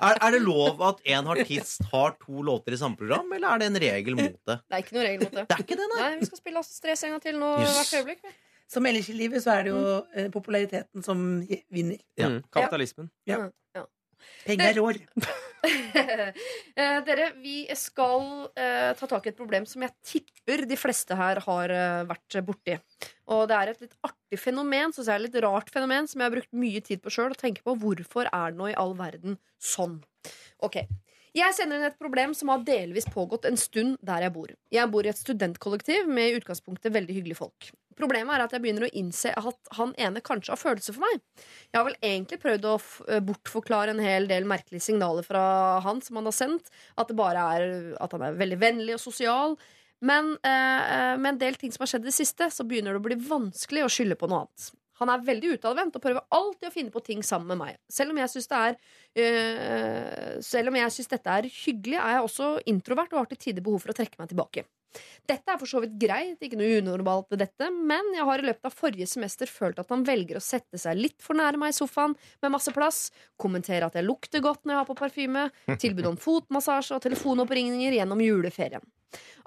Er, 0.00 0.14
er 0.16 0.36
det 0.36 0.42
lov 0.46 0.84
at 0.90 1.02
en 1.16 1.26
artist 1.34 1.82
har 1.92 2.14
to 2.22 2.44
låter 2.46 2.72
i 2.76 2.80
samme 2.80 2.96
program, 2.96 3.26
eller 3.36 3.50
er 3.54 3.60
det 3.60 3.66
en 3.72 3.80
regel 3.82 4.16
mot 4.16 4.36
det? 4.48 4.56
Det 4.64 4.78
er 4.78 4.84
ikke 4.86 4.96
noe 4.96 5.04
regel 5.08 5.24
mot 5.26 5.34
det. 5.40 5.44
Det 5.50 5.56
er 5.58 5.64
ikke 5.66 5.76
det, 5.80 5.88
nei. 5.94 5.98
Nei, 6.06 6.12
Vi 6.22 6.28
skal 6.30 6.40
spille 6.40 6.62
Astrid 6.62 6.78
Stress 6.80 7.04
en 7.08 7.12
gang 7.16 7.24
til 7.26 7.36
nå 7.40 7.50
Yes. 7.60 7.74
hvert 7.76 7.98
øyeblikk. 8.00 8.30
Som 8.70 8.86
ellers 8.86 9.08
i 9.10 9.16
livet 9.18 9.42
så 9.42 9.56
er 9.56 9.66
det 9.66 9.72
jo 9.72 9.80
eh, 10.14 10.28
populariteten 10.32 11.02
som 11.02 11.22
vinner. 11.74 11.98
Mm, 12.20 12.42
kapitalismen. 12.54 13.10
Ja. 13.28 13.48
Ja. 13.74 13.86
Penger 14.46 14.78
rår. 14.80 15.02
Eh, 15.60 16.98
dere, 17.04 17.26
vi 17.42 17.66
skal 17.76 18.46
eh, 18.56 18.94
ta 18.96 19.06
tak 19.10 19.26
i 19.26 19.28
et 19.28 19.36
problem 19.36 19.66
som 19.68 19.82
jeg 19.84 19.92
tipper 20.06 20.62
de 20.64 20.78
fleste 20.80 21.12
her 21.18 21.42
har 21.44 21.72
eh, 21.74 22.04
vært 22.08 22.38
borti. 22.46 22.78
Og 23.28 23.42
det 23.50 23.58
er 23.58 23.72
et 23.72 23.82
litt 23.84 23.98
artig 24.06 24.38
fenomen, 24.40 24.94
synes 24.94 25.10
jeg 25.10 25.12
er 25.12 25.20
et 25.20 25.26
litt 25.26 25.44
rart 25.44 25.68
fenomen, 25.74 26.08
som 26.08 26.22
jeg 26.22 26.30
har 26.30 26.36
brukt 26.38 26.56
mye 26.56 26.80
tid 26.86 27.02
på 27.04 27.12
sjøl, 27.12 27.34
og 27.34 27.42
tenker 27.42 27.66
på 27.66 27.76
hvorfor 27.82 28.30
er 28.30 28.54
det 28.54 28.60
nå 28.62 28.70
i 28.70 28.78
all 28.80 28.94
verden 28.96 29.36
sånn. 29.60 29.98
Ok, 30.64 30.80
jeg 31.36 31.54
sender 31.54 31.78
inn 31.78 31.86
et 31.90 32.00
problem 32.00 32.32
som 32.34 32.54
har 32.54 32.64
delvis 32.66 33.06
pågått 33.12 33.44
en 33.50 33.60
stund 33.60 34.00
der 34.06 34.24
jeg 34.24 34.34
bor. 34.34 34.50
Jeg 34.72 34.90
bor 34.90 35.06
i 35.06 35.12
et 35.12 35.20
studentkollektiv 35.20 36.08
med 36.08 36.30
i 36.30 36.40
utgangspunktet 36.40 36.96
veldig 36.96 37.20
hyggelige 37.20 37.38
folk. 37.38 37.70
Problemet 38.00 38.32
er 38.32 38.44
at 38.44 38.54
jeg 38.54 38.64
begynner 38.64 38.86
å 38.86 38.92
innse 38.96 39.32
at 39.36 39.74
han 39.76 39.92
ene 40.00 40.22
kanskje 40.24 40.54
har 40.54 40.60
følelser 40.60 40.96
for 40.96 41.04
meg. 41.04 41.20
Jeg 41.68 41.78
har 41.78 41.86
vel 41.88 41.98
egentlig 42.00 42.40
prøvd 42.40 42.68
å 42.70 42.76
eh, 43.08 43.20
bortforklare 43.26 43.94
en 43.94 44.02
hel 44.04 44.28
del 44.30 44.48
merkelige 44.48 44.86
signaler 44.88 45.26
fra 45.26 45.42
han 45.84 46.00
som 46.04 46.20
han 46.20 46.30
har 46.30 46.36
sendt. 46.36 46.72
At 46.96 47.12
det 47.12 47.18
bare 47.20 47.44
er 47.56 47.68
at 48.00 48.16
han 48.16 48.24
er 48.24 48.40
veldig 48.40 48.60
vennlig 48.62 48.96
og 48.96 49.04
sosial. 49.04 49.58
Men 50.00 50.32
eh, 50.40 51.14
med 51.20 51.34
en 51.34 51.40
del 51.42 51.60
ting 51.60 51.72
som 51.74 51.84
har 51.84 51.92
skjedd 51.92 52.06
i 52.06 52.10
det 52.10 52.16
siste, 52.16 52.48
så 52.48 52.64
begynner 52.64 52.96
det 52.96 53.02
å 53.02 53.08
bli 53.10 53.20
vanskelig 53.20 53.84
å 53.84 53.92
skylde 53.92 54.16
på 54.20 54.30
noe 54.30 54.46
annet. 54.46 54.70
Han 55.00 55.08
er 55.08 55.22
veldig 55.24 55.54
utadvendt 55.56 55.94
og 55.96 56.02
prøver 56.04 56.26
alltid 56.36 56.68
å 56.68 56.72
finne 56.74 56.92
på 56.92 57.00
ting 57.04 57.22
sammen 57.24 57.54
med 57.54 57.60
meg. 57.62 57.78
Selv 57.88 58.12
om 58.12 58.18
jeg 58.20 58.32
syns 58.32 58.50
det 58.50 58.64
eh, 59.24 60.36
syns 60.44 61.08
dette 61.08 61.36
er 61.36 61.48
hyggelig, 61.48 61.96
er 61.96 62.18
jeg 62.18 62.26
også 62.26 62.50
introvert 62.68 63.14
og 63.14 63.22
har 63.22 63.30
til 63.30 63.40
tider 63.46 63.64
behov 63.64 63.80
for 63.84 63.94
å 63.94 63.96
trekke 63.96 64.20
meg 64.20 64.32
tilbake. 64.32 64.66
Dette 65.30 65.52
er 65.52 65.58
for 65.60 65.70
så 65.70 65.80
vidt 65.84 65.96
greit, 66.00 66.40
ikke 66.42 66.58
noe 66.58 66.80
unormalt 66.80 67.28
ved 67.30 67.42
dette, 67.44 67.68
men 67.70 68.12
jeg 68.16 68.26
har 68.26 68.42
i 68.42 68.46
løpet 68.48 68.66
av 68.66 68.74
forrige 68.74 69.06
semester 69.10 69.50
følt 69.50 69.78
at 69.82 69.92
han 69.92 70.02
velger 70.06 70.40
å 70.40 70.44
sette 70.44 70.80
seg 70.80 70.98
litt 70.98 71.18
for 71.22 71.38
nære 71.38 71.60
meg 71.60 71.74
i 71.74 71.76
sofaen 71.76 72.16
med 72.42 72.54
masse 72.54 72.74
plass, 72.74 73.02
kommentere 73.40 73.86
at 73.86 73.98
jeg 73.98 74.08
lukter 74.08 74.42
godt 74.44 74.64
når 74.64 74.74
jeg 74.74 74.80
har 74.80 74.88
på 74.88 74.98
parfyme, 74.98 75.44
tilbud 75.82 76.10
om 76.10 76.18
fotmassasje 76.20 76.96
og 76.96 77.04
telefonoppringninger 77.06 78.00
gjennom 78.00 78.24
juleferien. 78.24 78.82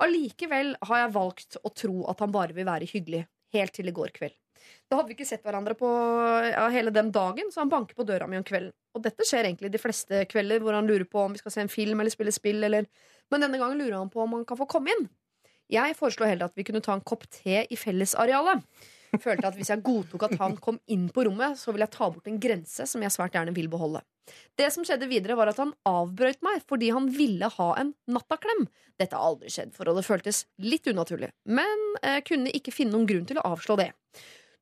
Allikevel 0.03 0.73
har 0.89 1.03
jeg 1.03 1.15
valgt 1.15 1.59
å 1.63 1.71
tro 1.75 2.05
at 2.11 2.23
han 2.23 2.31
bare 2.33 2.55
vil 2.55 2.67
være 2.67 2.87
hyggelig, 2.89 3.25
helt 3.55 3.75
til 3.75 3.91
i 3.91 3.95
går 3.95 4.15
kveld. 4.15 4.37
Da 4.89 4.97
hadde 4.97 5.11
vi 5.11 5.15
ikke 5.17 5.27
sett 5.27 5.43
hverandre 5.45 5.75
på 5.77 5.89
ja, 6.47 6.67
hele 6.71 6.93
den 6.93 7.11
dagen, 7.13 7.49
så 7.51 7.63
han 7.63 7.71
banker 7.71 7.97
på 7.97 8.05
døra 8.07 8.27
mi 8.29 8.39
om 8.39 8.45
kvelden. 8.47 8.73
Og 8.93 9.03
dette 9.03 9.25
skjer 9.27 9.47
egentlig 9.47 9.71
de 9.73 9.81
fleste 9.81 10.23
kvelder, 10.29 10.61
hvor 10.63 10.77
han 10.77 10.87
lurer 10.87 11.07
på 11.09 11.23
om 11.23 11.33
vi 11.33 11.41
skal 11.41 11.55
se 11.55 11.63
en 11.63 11.71
film 11.71 11.99
eller 11.99 12.13
spille 12.13 12.33
spill, 12.35 12.61
eller 12.63 12.87
Men 13.31 13.41
denne 13.41 13.57
gangen 13.57 13.79
lurer 13.79 13.97
han 13.97 14.11
på 14.13 14.21
om 14.21 14.33
han 14.35 14.45
kan 14.45 14.59
få 14.59 14.67
komme 14.69 14.93
inn. 14.93 15.07
Jeg 15.73 15.95
foreslo 15.97 16.27
heller 16.29 16.51
at 16.51 16.57
vi 16.57 16.65
kunne 16.67 16.83
ta 16.85 16.93
en 16.95 17.05
kopp 17.05 17.25
te 17.33 17.63
i 17.65 17.79
fellesarealet. 17.79 18.61
Følte 19.21 19.45
at 19.45 19.57
hvis 19.57 19.69
jeg 19.69 19.83
godtok 19.85 20.25
at 20.25 20.39
han 20.41 20.55
kom 20.61 20.79
inn 20.89 21.05
på 21.13 21.25
rommet, 21.27 21.57
så 21.59 21.73
ville 21.73 21.85
jeg 21.85 21.93
ta 21.93 22.09
bort 22.09 22.29
en 22.29 22.39
grense 22.41 22.87
som 22.89 23.03
jeg 23.03 23.13
svært 23.13 23.35
gjerne 23.37 23.53
vil 23.53 23.69
beholde. 23.69 24.01
Det 24.57 24.69
som 24.73 24.85
skjedde 24.87 25.09
videre, 25.11 25.35
var 25.37 25.51
at 25.51 25.59
han 25.61 25.73
avbrøt 25.89 26.41
meg 26.45 26.63
fordi 26.69 26.89
han 26.95 27.09
ville 27.13 27.49
ha 27.57 27.69
en 27.81 27.91
nattaklem. 28.09 28.65
Dette 29.01 29.17
har 29.17 29.33
aldri 29.33 29.51
skjedd, 29.53 29.73
forholdet 29.75 30.07
føltes 30.07 30.43
litt 30.63 30.87
unaturlig, 30.89 31.33
men 31.49 31.83
jeg 31.99 32.25
kunne 32.29 32.53
ikke 32.55 32.73
finne 32.73 32.95
noen 32.95 33.09
grunn 33.09 33.27
til 33.29 33.41
å 33.41 33.45
avslå 33.53 33.77
det. 33.81 33.91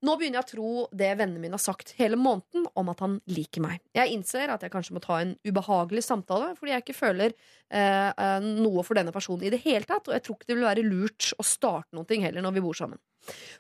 Nå 0.02 0.16
begynner 0.18 0.40
jeg 0.40 0.48
å 0.48 0.50
tro 0.50 0.70
det 0.98 1.12
vennene 1.14 1.42
mine 1.44 1.54
har 1.54 1.62
sagt 1.62 1.94
hele 2.00 2.18
måneden 2.18 2.64
om 2.80 2.88
at 2.90 3.04
han 3.04 3.20
liker 3.30 3.62
meg. 3.62 3.84
Jeg 3.94 4.16
innser 4.16 4.50
at 4.50 4.64
jeg 4.66 4.74
kanskje 4.74 4.96
må 4.96 5.02
ta 5.04 5.20
en 5.22 5.36
ubehagelig 5.46 6.02
samtale 6.08 6.56
fordi 6.58 6.74
jeg 6.74 6.86
ikke 6.86 6.98
føler 6.98 7.30
eh, 7.30 8.10
eh, 8.10 8.48
noe 8.64 8.82
for 8.88 8.98
denne 8.98 9.14
personen 9.14 9.46
i 9.46 9.54
det 9.54 9.62
hele 9.62 9.86
tatt, 9.86 10.10
og 10.10 10.16
jeg 10.16 10.26
tror 10.26 10.40
ikke 10.40 10.50
det 10.50 10.58
vil 10.58 10.66
være 10.66 10.88
lurt 10.88 11.30
å 11.38 11.46
starte 11.46 11.94
noe 11.98 12.22
heller 12.26 12.42
når 12.42 12.58
vi 12.58 12.66
bor 12.66 12.78
sammen. 12.78 13.02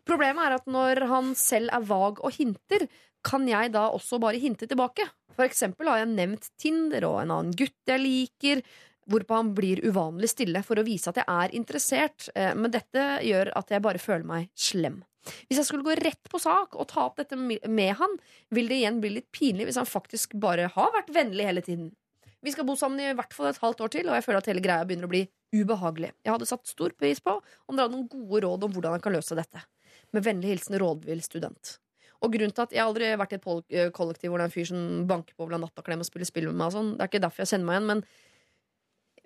Problemet 0.07 0.47
er 0.47 0.57
at 0.57 0.69
når 0.73 1.03
han 1.11 1.33
selv 1.37 1.69
er 1.77 1.85
vag 1.85 2.23
og 2.25 2.33
hinter, 2.33 2.87
kan 3.21 3.45
jeg 3.45 3.75
da 3.75 3.85
også 3.93 4.17
bare 4.21 4.41
hinte 4.41 4.65
tilbake. 4.65 5.05
For 5.37 5.45
eksempel 5.45 5.91
har 5.91 6.01
jeg 6.01 6.09
nevnt 6.15 6.49
Tinder 6.59 7.05
og 7.05 7.19
en 7.21 7.35
annen 7.37 7.53
gutt 7.53 7.77
jeg 7.85 8.01
liker, 8.01 8.63
hvorpå 9.11 9.37
han 9.37 9.53
blir 9.57 9.81
uvanlig 9.85 10.31
stille 10.33 10.65
for 10.65 10.81
å 10.81 10.85
vise 10.87 11.11
at 11.11 11.21
jeg 11.21 11.29
er 11.29 11.55
interessert, 11.57 12.31
eh, 12.33 12.53
men 12.57 12.73
dette 12.73 13.07
gjør 13.29 13.53
at 13.61 13.73
jeg 13.73 13.85
bare 13.85 14.01
føler 14.01 14.25
meg 14.25 14.49
slem. 14.57 15.03
Hvis 15.21 15.59
jeg 15.59 15.67
skulle 15.67 15.85
gå 15.85 15.95
rett 15.99 16.29
på 16.31 16.39
sak 16.41 16.75
og 16.75 16.87
ta 16.89 17.05
opp 17.07 17.19
dette 17.21 17.37
med 17.37 17.91
han, 17.99 18.15
vil 18.49 18.71
det 18.71 18.79
igjen 18.81 19.01
bli 19.03 19.13
litt 19.19 19.29
pinlig 19.35 19.67
hvis 19.69 19.79
han 19.81 19.89
faktisk 19.89 20.33
bare 20.41 20.69
har 20.73 20.95
vært 20.95 21.11
vennlig 21.13 21.45
hele 21.49 21.65
tiden. 21.65 21.91
Vi 22.41 22.53
skal 22.53 22.65
bo 22.65 22.73
sammen 22.77 23.03
i 23.03 23.13
hvert 23.13 23.35
fall 23.37 23.51
et 23.51 23.61
halvt 23.61 23.83
år 23.85 23.91
til, 23.93 24.07
og 24.09 24.17
jeg 24.17 24.25
føler 24.25 24.41
at 24.41 24.49
hele 24.49 24.63
greia 24.65 24.85
begynner 24.87 25.05
å 25.05 25.11
bli 25.11 25.27
ubehagelig. 25.53 26.09
Jeg 26.25 26.33
hadde 26.33 26.49
satt 26.49 26.69
stor 26.69 26.95
pris 26.97 27.21
på 27.21 27.35
om 27.37 27.77
dere 27.77 27.85
hadde 27.85 27.99
noen 27.99 28.09
gode 28.09 28.41
råd 28.47 28.65
om 28.65 28.73
hvordan 28.73 28.97
han 28.97 29.03
kan 29.03 29.13
løse 29.13 29.37
dette. 29.37 29.61
Med 30.15 30.25
vennlig 30.25 30.55
hilsen 30.55 30.79
rådvill 30.81 31.21
student. 31.21 31.75
Og 32.21 32.33
grunnen 32.33 32.53
til 32.53 32.65
at 32.65 32.73
Jeg 32.73 32.81
har 32.81 32.89
aldri 32.89 33.11
vært 33.17 33.33
i 33.33 33.37
et 33.37 33.47
eh, 33.77 33.91
kollektiv 33.93 34.29
hvor 34.29 34.41
det 34.41 34.45
er 34.45 34.51
en 34.51 34.53
fyr 34.53 34.67
som 34.69 34.81
banker 35.09 35.33
på 35.35 35.45
over 35.45 35.53
natta 35.53 35.61
og 35.61 35.67
nattaklem 35.69 36.03
og 36.03 36.09
spiller 36.09 36.29
spill 36.29 36.49
med 36.49 36.57
meg. 36.57 36.67
Og 36.69 36.75
sånn. 36.75 36.91
Det 36.97 37.05
er 37.05 37.11
ikke 37.11 37.23
derfor 37.25 37.43
jeg 37.43 37.51
kjenner 37.53 37.69
meg 37.69 37.77
igjen, 37.77 37.89
men 37.89 38.03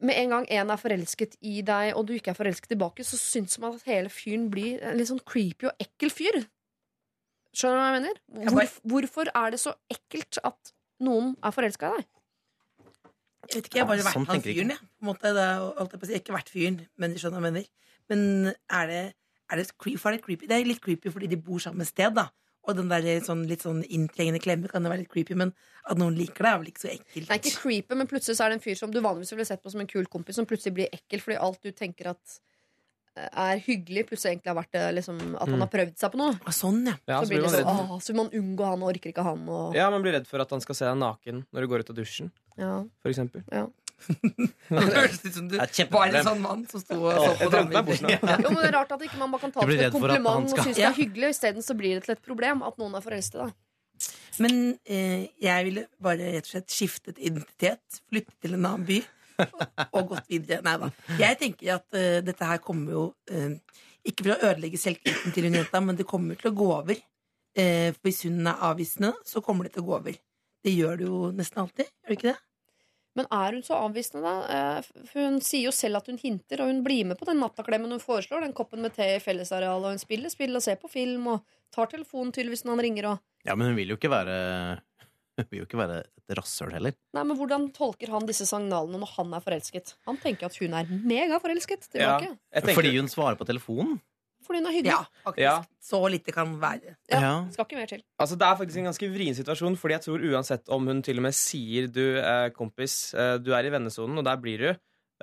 med 0.03 0.17
en 0.19 0.33
gang 0.33 0.47
en 0.51 0.73
er 0.73 0.79
forelsket 0.81 1.37
i 1.45 1.61
deg, 1.65 1.93
og 1.95 2.07
du 2.07 2.15
ikke 2.15 2.33
er 2.33 2.37
forelsket 2.37 2.73
tilbake, 2.73 3.05
så 3.07 3.19
syns 3.19 3.55
man 3.63 3.77
at 3.77 3.85
hele 3.87 4.11
fyren 4.11 4.49
blir 4.51 4.83
en 4.83 4.97
litt 4.99 5.07
sånn 5.11 5.23
creepy 5.23 5.69
og 5.69 5.85
ekkel 5.85 6.11
fyr. 6.11 6.41
Skjønner 7.55 7.77
du 7.77 7.81
hva 7.81 7.87
jeg 7.87 8.01
mener? 8.01 8.19
Jeg 8.41 8.55
Hvor, 8.55 8.73
hvorfor 8.91 9.31
er 9.31 9.55
det 9.55 9.61
så 9.63 9.75
ekkelt 9.91 10.41
at 10.43 10.73
noen 11.05 11.35
er 11.39 11.55
forelska 11.55 11.93
i 11.93 11.95
deg? 11.99 12.09
Jeg 13.45 13.61
vet 13.61 13.67
ikke, 13.69 13.77
jeg 13.77 13.85
har 13.85 13.89
bare 13.91 14.01
Ja, 14.01 14.07
vært 14.07 14.17
sånn 14.17 14.27
han 14.27 14.41
fyren, 14.43 14.71
jeg. 14.73 14.81
På 14.81 15.05
en 15.05 15.09
måte, 15.11 15.31
det 15.37 15.43
er, 15.45 15.65
jeg 15.77 15.89
på 15.91 16.01
å 16.01 16.09
si, 16.09 16.17
ikke 16.19 16.35
vært 16.35 16.49
fyren, 16.51 16.79
men 16.97 17.15
skjønner 17.21 17.39
hva 17.39 17.51
jeg 17.51 17.55
mener. 17.55 17.67
Men 18.11 18.21
er 18.49 18.89
det, 18.89 19.03
er 19.53 19.61
det, 19.61 19.67
er 19.69 20.15
det 20.15 20.23
creepy? 20.25 20.49
Det 20.49 20.57
er 20.57 20.67
litt 20.67 20.81
creepy 20.83 21.13
fordi 21.13 21.29
de 21.31 21.39
bor 21.39 21.61
samme 21.63 21.85
sted, 21.87 22.17
da. 22.17 22.27
Og 22.65 22.75
den 22.79 22.89
der 22.89 23.05
sånn, 23.25 23.43
litt 23.49 23.61
sånn 23.65 23.83
inntrengende 23.85 24.41
klemme 24.41 24.69
kan 24.71 24.83
jo 24.85 24.89
være 24.89 25.03
litt 25.03 25.11
creepy, 25.13 25.35
men 25.37 25.51
at 25.85 25.99
noen 26.01 26.15
liker 26.17 26.47
det, 26.47 26.51
er 26.51 26.57
vel 26.63 26.71
ikke 26.71 26.81
så 26.81 26.89
ekkelt. 26.95 27.27
Det 27.27 27.35
er 27.35 27.41
ikke 27.43 27.59
creepy, 27.61 27.97
men 27.99 28.09
plutselig 28.09 28.39
så 28.39 28.47
er 28.47 28.53
det 28.53 28.57
en 28.59 28.63
fyr 28.65 28.79
som 28.79 28.91
du 28.93 28.97
vanligvis 29.05 29.33
ville 29.35 29.45
sett 29.45 29.61
på 29.61 29.69
som 29.73 29.83
en 29.83 29.89
kul 29.91 30.07
kompis, 30.09 30.39
som 30.39 30.47
plutselig 30.49 30.73
blir 30.79 30.89
ekkel 30.95 31.21
fordi 31.21 31.37
alt 31.45 31.61
du 31.61 31.69
tenker 31.77 32.09
at 32.15 32.37
eh, 33.15 33.29
er 33.29 33.61
hyggelig, 33.67 34.07
plutselig 34.09 34.33
egentlig 34.33 34.51
har 34.53 34.57
vært 34.57 34.73
det 34.73 34.83
liksom, 34.97 35.21
at 35.37 35.53
han 35.53 35.61
har 35.61 35.71
prøvd 35.77 35.95
seg 36.01 36.15
på 36.15 36.21
noe. 36.23 36.33
Ah, 36.41 36.55
sånn, 36.57 36.81
ja. 36.89 36.97
Ja, 37.05 37.19
Så 37.21 37.29
så 37.29 37.33
blir 37.35 37.45
man 37.45 37.53
sånn, 37.53 37.61
redd. 37.69 37.85
åh, 37.85 37.95
så 38.01 38.13
vil 38.15 38.21
man 38.23 38.33
unngå 38.41 38.71
han 38.71 38.81
og 38.87 38.91
orker 38.95 39.13
ikke 39.13 39.27
han. 39.29 39.45
Og, 39.47 39.77
Ja, 39.77 39.91
Man 39.93 40.01
blir 40.05 40.17
redd 40.17 40.25
for 40.27 40.41
at 40.41 40.49
han 40.57 40.65
skal 40.65 40.79
se 40.81 40.89
deg 40.89 40.97
naken 41.05 41.45
når 41.53 41.61
du 41.61 41.71
går 41.75 41.85
ut 41.85 41.93
av 41.93 41.99
dusjen, 42.01 42.31
ja. 42.57 42.79
for 43.05 43.13
eksempel. 43.13 43.45
Det 44.05 44.81
høres 44.81 45.19
ut 45.23 45.33
som 45.33 45.49
du 45.49 45.55
var 45.57 46.09
en 46.11 46.27
sånn 46.27 46.41
mann 46.43 46.63
som 46.69 46.81
sto 46.83 46.97
og 46.99 47.19
så 47.19 47.33
på 47.39 47.49
damer. 47.53 47.85
nå. 47.85 48.11
Jo, 48.11 48.51
men 48.51 48.59
det 48.59 48.67
er 48.69 48.75
rart 48.75 48.95
at 48.95 49.05
ikke 49.07 49.19
man 49.21 49.33
bare 49.33 49.45
kan 49.45 49.53
ta 49.55 49.65
det 49.65 49.77
som 49.77 49.85
et 49.87 49.95
kompliment 49.95 50.51
og 50.51 50.61
synes 50.61 50.79
det 50.79 50.87
er 50.89 50.97
hyggelig, 50.97 51.31
isteden 51.35 51.65
så 51.65 51.77
blir 51.77 51.97
det 51.97 52.05
til 52.07 52.15
et 52.17 52.25
problem 52.25 52.63
at 52.67 52.77
noen 52.81 52.97
er 52.99 53.05
forelsket 53.05 53.39
i 53.39 53.43
deg. 53.45 53.55
Men 54.43 54.55
eh, 54.83 55.27
jeg 55.39 55.67
ville 55.69 55.85
bare 56.03 56.33
rett 56.35 56.49
og 56.49 56.51
slett 56.51 56.73
skiftet 56.75 57.21
identitet, 57.23 58.01
flyttet 58.11 58.35
til 58.43 58.57
en 58.57 58.67
annen 58.67 58.87
by 58.87 58.99
og, 59.45 59.65
og 59.85 60.13
gått 60.13 60.31
videre. 60.31 60.61
Nei 60.65 60.75
da. 60.81 60.91
Jeg 61.21 61.39
tenker 61.39 61.75
at 61.77 61.87
uh, 61.95 62.19
dette 62.25 62.49
her 62.51 62.61
kommer 62.63 62.95
jo 62.95 63.05
uh, 63.31 63.81
ikke 64.05 64.27
for 64.27 64.35
å 64.35 64.51
ødelegge 64.51 64.79
selvtilliten 64.79 65.35
til 65.35 65.47
hun 65.47 65.59
jenta, 65.59 65.81
men 65.83 65.97
det 65.97 66.07
kommer 66.09 66.39
til 66.39 66.51
å 66.51 66.57
gå 66.57 66.67
over. 66.75 66.99
Eh, 67.55 67.93
for 67.95 68.09
hvis 68.09 68.25
hun 68.27 68.43
er 68.45 68.63
avvisende, 68.67 69.13
så 69.25 69.41
kommer 69.43 69.65
det 69.65 69.75
til 69.75 69.85
å 69.85 69.89
gå 69.89 69.95
over. 69.97 70.17
Det 70.65 70.73
gjør 70.73 70.99
det 70.99 71.07
jo 71.07 71.19
nesten 71.35 71.61
alltid, 71.63 71.87
gjør 72.03 72.11
det 72.11 72.17
ikke 72.19 72.33
det? 72.33 72.39
Men 73.15 73.27
er 73.31 73.55
hun 73.55 73.63
så 73.63 73.77
avvisende, 73.79 74.23
da? 74.25 74.79
Eh, 74.79 75.11
hun 75.13 75.37
sier 75.43 75.69
jo 75.69 75.73
selv 75.75 76.01
at 76.01 76.09
hun 76.11 76.19
hinter, 76.19 76.61
og 76.61 76.71
hun 76.71 76.81
blir 76.83 77.07
med 77.07 77.19
på 77.19 77.27
den 77.29 77.39
nattaklemmen 77.39 77.93
hun 77.95 78.03
foreslår. 78.03 78.43
Den 78.43 78.55
koppen 78.55 78.83
med 78.83 78.95
te 78.97 79.07
i 79.15 79.21
fellesarealet, 79.23 79.85
og 79.87 79.95
hun 79.95 80.01
spiller 80.01 80.33
spill 80.33 80.57
og 80.59 80.65
ser 80.65 80.79
på 80.81 80.91
film 80.91 81.29
og 81.31 81.45
tar 81.75 81.87
telefonen 81.91 82.33
tydeligvis 82.35 82.65
når 82.65 82.75
han 82.75 82.85
ringer 82.89 83.09
og 83.13 83.23
Ja, 83.45 83.55
men 83.55 83.69
hun 83.69 83.77
vil 83.77 83.93
jo 83.93 83.99
ikke 83.99 84.11
være 84.11 84.35
Hun 85.35 85.47
vil 85.51 85.61
jo 85.61 85.67
ikke 85.67 85.79
være 85.79 85.99
et 86.01 86.35
rasshøl 86.39 86.71
heller. 86.73 86.95
Nei, 87.15 87.23
men 87.27 87.37
Hvordan 87.37 87.69
tolker 87.75 88.11
han 88.13 88.27
disse 88.27 88.47
signalene 88.47 88.99
når 89.01 89.11
han 89.17 89.33
er 89.35 89.43
forelsket? 89.43 89.95
Han 90.07 90.19
tenker 90.23 90.47
at 90.47 90.59
hun 90.61 90.75
er 90.79 90.87
megaforelsket 90.89 91.89
Ja, 91.99 92.17
tenker, 92.23 92.75
Fordi 92.77 92.93
hun 92.95 93.11
svarer 93.11 93.39
på 93.39 93.47
telefonen. 93.47 93.99
Fordi 94.45 94.61
hun 94.61 94.69
er 94.69 94.75
hyggelig. 94.75 94.93
Ja, 94.93 95.21
faktisk. 95.25 95.41
Ja. 95.41 95.55
Så 95.81 95.99
lite 96.13 96.31
kan 96.35 96.55
være. 96.61 96.95
Ja. 97.09 97.19
Ja. 97.21 97.33
Skal 97.53 97.65
ikke 97.65 97.79
mer 97.79 97.89
til. 97.89 98.03
altså, 98.21 98.37
det 98.37 98.45
er 98.47 98.57
faktisk 98.61 98.77
en 98.81 98.89
ganske 98.91 99.09
vrien 99.13 99.37
situasjon, 99.37 99.77
Fordi 99.81 99.95
jeg 99.97 100.03
tror 100.05 100.25
uansett 100.31 100.69
om 100.69 100.87
hun 100.87 101.01
til 101.05 101.17
og 101.21 101.25
med 101.27 101.33
sier 101.37 101.87
du, 101.91 102.03
eh, 102.21 102.49
kompis, 102.53 103.13
eh, 103.17 103.37
du 103.41 103.51
er 103.57 103.65
i 103.65 103.73
vennesonen, 103.73 104.17
og 104.21 104.25
der 104.27 104.37
blir 104.41 104.57
du, 104.61 104.69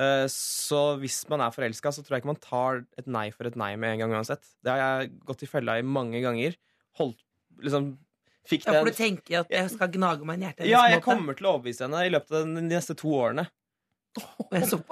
eh, 0.03 0.27
så 0.27 0.99
hvis 0.99 1.23
man 1.31 1.41
er 1.41 1.51
forelska, 1.55 1.93
så 1.95 2.03
tror 2.03 2.17
jeg 2.19 2.23
ikke 2.25 2.33
man 2.35 2.43
tar 2.43 2.85
et 2.99 3.07
nei 3.07 3.31
for 3.31 3.47
et 3.47 3.57
nei 3.57 3.75
med 3.77 3.95
en 3.95 4.05
gang 4.05 4.17
uansett. 4.19 4.43
Det 4.63 4.71
har 4.75 4.79
jeg 5.03 5.13
gått 5.25 5.43
i 5.43 5.47
fella 5.47 5.79
i 5.79 5.83
mange 5.87 6.21
ganger. 6.25 6.57
Holdt 6.99 7.23
liksom 7.63 7.95
Fikk 8.43 8.65
Ja, 8.67 8.73
for 8.81 8.91
du 8.91 8.97
tenker 8.97 9.45
at 9.45 9.51
jeg 9.55 9.71
skal 9.71 9.87
gnage 9.95 10.25
meg 10.27 10.41
i 10.41 10.47
hjertet 10.49 10.67
Ja, 10.67 10.81
jeg 10.91 10.99
måte. 10.99 11.05
kommer 11.05 11.37
til 11.39 11.47
å 11.47 11.53
overbevise 11.61 11.85
henne 11.87 12.01
i 12.03 12.11
løpet 12.11 12.33
av 12.35 12.49
de 12.57 12.63
neste 12.67 12.97
to 12.99 13.07
årene. 13.15 13.45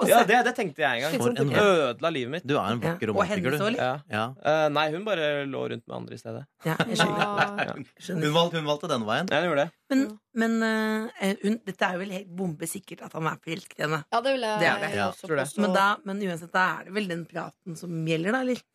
Ja, 0.09 0.23
det, 0.25 0.37
det 0.47 0.53
tenkte 0.57 0.81
jeg 0.81 0.97
en 0.97 1.03
gang. 1.03 1.21
For 1.21 1.35
en 1.37 1.51
Ødela 1.61 2.09
livet 2.13 2.31
mitt. 2.33 2.45
Du 2.47 2.55
er 2.55 2.71
en 2.73 2.79
vakker 2.81 3.11
romantiker, 3.11 3.53
du. 3.53 3.77
Ja. 3.77 3.91
Ja. 4.09 4.23
Uh, 4.41 4.65
nei, 4.73 4.87
hun 4.95 5.05
bare 5.05 5.27
lå 5.49 5.61
rundt 5.73 5.85
med 5.85 5.95
andre 5.99 6.17
i 6.17 6.21
stedet. 6.21 6.41
Ja, 6.65 6.75
jeg 6.89 6.97
skjønner. 7.01 7.85
Hun, 8.09 8.33
valgte, 8.33 8.57
hun 8.57 8.71
valgte 8.71 8.89
den 8.89 9.05
veien. 9.05 9.29
Ja, 9.29 9.43
hun 9.43 9.51
gjorde 9.51 9.67
det. 9.67 9.75
Men, 9.93 10.03
men 10.43 10.57
uh, 10.65 11.29
hun, 11.43 11.59
dette 11.69 11.87
er 11.89 11.97
jo 11.97 12.01
vel 12.01 12.15
helt 12.17 12.33
bombesikkert 12.41 13.05
at 13.05 13.15
han 13.19 13.29
er 13.29 13.37
forelsket 13.45 13.77
i 13.77 13.85
henne. 13.85 14.01
Ja, 14.09 14.23
det 14.25 14.35
vil 14.37 14.47
jeg 14.47 14.63
Det 14.63 14.73
det. 14.87 14.91
jeg 14.95 15.05
også 15.05 15.31
påstå. 15.35 15.65
Men, 15.67 15.77
da, 15.77 15.87
men 16.09 16.25
uansett, 16.25 16.53
da 16.55 16.65
er 16.79 16.89
det 16.89 16.97
vel 16.97 17.13
den 17.13 17.23
praten 17.29 17.77
som 17.77 18.03
gjelder, 18.09 18.37
da, 18.39 18.43
eller? 18.47 18.65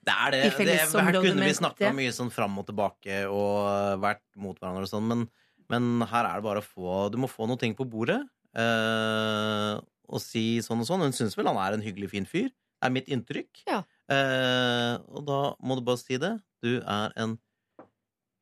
Det 0.00 0.16
er 0.16 0.32
det. 0.32 0.42
Det 0.56 0.74
her 1.04 1.20
kunne 1.20 1.44
vi 1.44 1.54
snakka 1.60 1.92
mye 1.92 2.12
sånn 2.16 2.32
fram 2.32 2.56
og 2.62 2.70
tilbake 2.70 3.22
og 3.28 4.00
vært 4.00 4.24
mot 4.40 4.56
hverandre 4.56 4.88
og 4.88 4.92
sånn, 4.94 5.04
men, 5.10 5.26
men 5.68 6.06
her 6.08 6.24
er 6.24 6.40
det 6.40 6.46
bare 6.46 6.62
å 6.62 6.64
få 6.64 7.08
Du 7.12 7.18
må 7.20 7.28
få 7.28 7.44
noen 7.50 7.60
ting 7.60 7.76
på 7.76 7.84
bordet 7.84 8.22
eh, 8.58 9.80
og 10.10 10.20
si 10.22 10.58
sånn 10.64 10.80
og 10.82 10.88
sånn. 10.88 11.04
Hun 11.06 11.14
syns 11.16 11.36
vel 11.38 11.46
han 11.50 11.60
er 11.62 11.76
en 11.76 11.84
hyggelig, 11.84 12.10
fin 12.10 12.26
fyr. 12.26 12.48
Er 12.82 12.90
mitt 12.94 13.10
inntrykk. 13.12 13.62
Ja. 13.68 13.82
Eh, 14.10 14.96
og 15.12 15.26
da 15.28 15.40
må 15.62 15.76
du 15.78 15.84
bare 15.86 16.00
si 16.00 16.16
det. 16.18 16.32
Du 16.64 16.78
er 16.80 17.12
en 17.20 17.36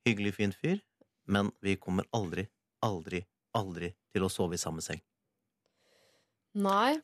hyggelig, 0.07 0.33
fin 0.39 0.53
fyr, 0.55 0.79
men 1.29 1.51
vi 1.63 1.75
kommer 1.77 2.07
aldri, 2.17 2.47
aldri, 2.87 3.21
aldri 3.59 3.93
til 4.15 4.25
å 4.25 4.31
sove 4.33 4.57
i 4.57 4.63
samme 4.63 4.81
seng. 4.85 5.03
Nei. 6.59 6.97